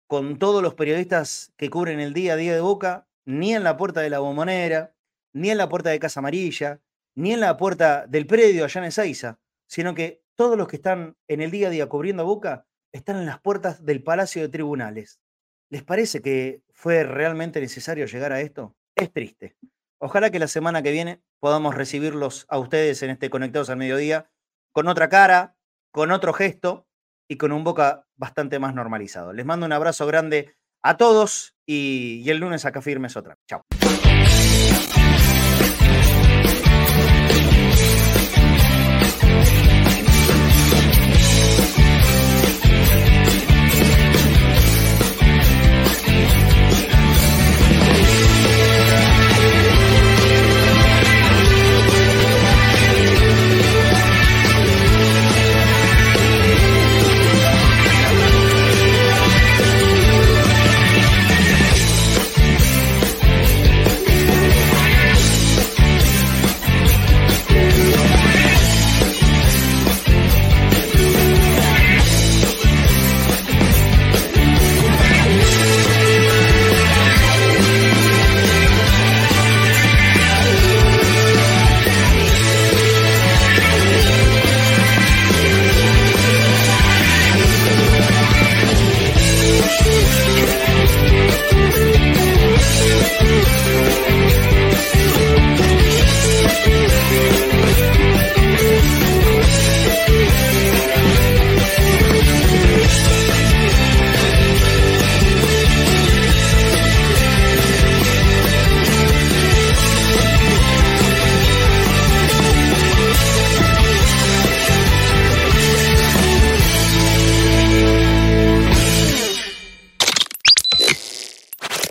con 0.09 0.39
todos 0.39 0.63
los 0.63 0.75
periodistas 0.75 1.53
que 1.57 1.69
cubren 1.69 2.01
el 2.01 2.15
día 2.15 2.33
a 2.33 2.37
día 2.37 2.55
de 2.55 2.63
Boca, 2.63 3.07
ni 3.27 3.55
en 3.55 3.63
la 3.63 3.77
puerta 3.77 4.01
de 4.01 4.09
la 4.09 4.21
bombonera, 4.21 4.95
ni 5.35 5.51
en 5.51 5.59
la 5.59 5.69
puerta 5.69 5.91
de 5.91 5.99
Casa 5.99 6.21
Amarilla, 6.21 6.81
ni 7.15 7.35
en 7.35 7.41
la 7.41 7.59
puerta 7.59 8.07
del 8.07 8.27
predio 8.27 8.65
allá 8.65 8.81
en 8.81 8.87
Ezeiza, 8.87 9.39
sino 9.67 9.95
que 9.95 10.25
todos 10.35 10.57
los 10.57 10.67
que 10.67 10.77
están 10.77 11.17
en 11.29 11.43
el 11.43 11.51
día 11.51 11.69
a 11.69 11.71
día 11.71 11.89
cubriendo 11.91 12.25
Boca 12.25 12.67
están 12.91 13.19
en 13.19 13.27
las 13.27 13.39
puertas 13.41 13.85
del 13.85 14.03
Palacio 14.03 14.41
de 14.41 14.49
Tribunales. 14.49 15.21
¿Les 15.69 15.83
parece 15.83 16.23
que 16.23 16.63
fue 16.73 17.05
realmente 17.05 17.61
necesario 17.61 18.07
llegar 18.07 18.33
a 18.33 18.41
esto? 18.41 18.75
Es 18.97 19.13
triste. 19.13 19.57
Ojalá 19.99 20.31
que 20.31 20.39
la 20.39 20.49
semana 20.49 20.83
que 20.83 20.91
viene 20.91 21.21
podamos 21.39 21.75
recibirlos 21.75 22.47
a 22.49 22.59
ustedes 22.59 23.03
en 23.03 23.11
este 23.11 23.29
Conectados 23.29 23.69
al 23.69 23.77
Mediodía 23.77 24.31
con 24.73 24.89
otra 24.89 25.11
cara, 25.11 25.57
con 25.91 26.13
otro 26.13 26.33
gesto 26.33 26.88
y 27.29 27.37
con 27.37 27.53
un 27.53 27.63
boca 27.63 28.07
bastante 28.17 28.59
más 28.59 28.75
normalizado. 28.75 29.33
Les 29.33 29.47
mando 29.47 29.67
un 29.67 29.73
abrazo 29.73 30.07
grande 30.07 30.57
a 30.83 30.97
todos 30.97 31.55
y, 31.67 32.29
el 32.29 32.39
lunes 32.39 32.65
acá 32.65 32.81
firmes 32.81 33.17
otra. 33.17 33.37
Chao. 33.47 33.63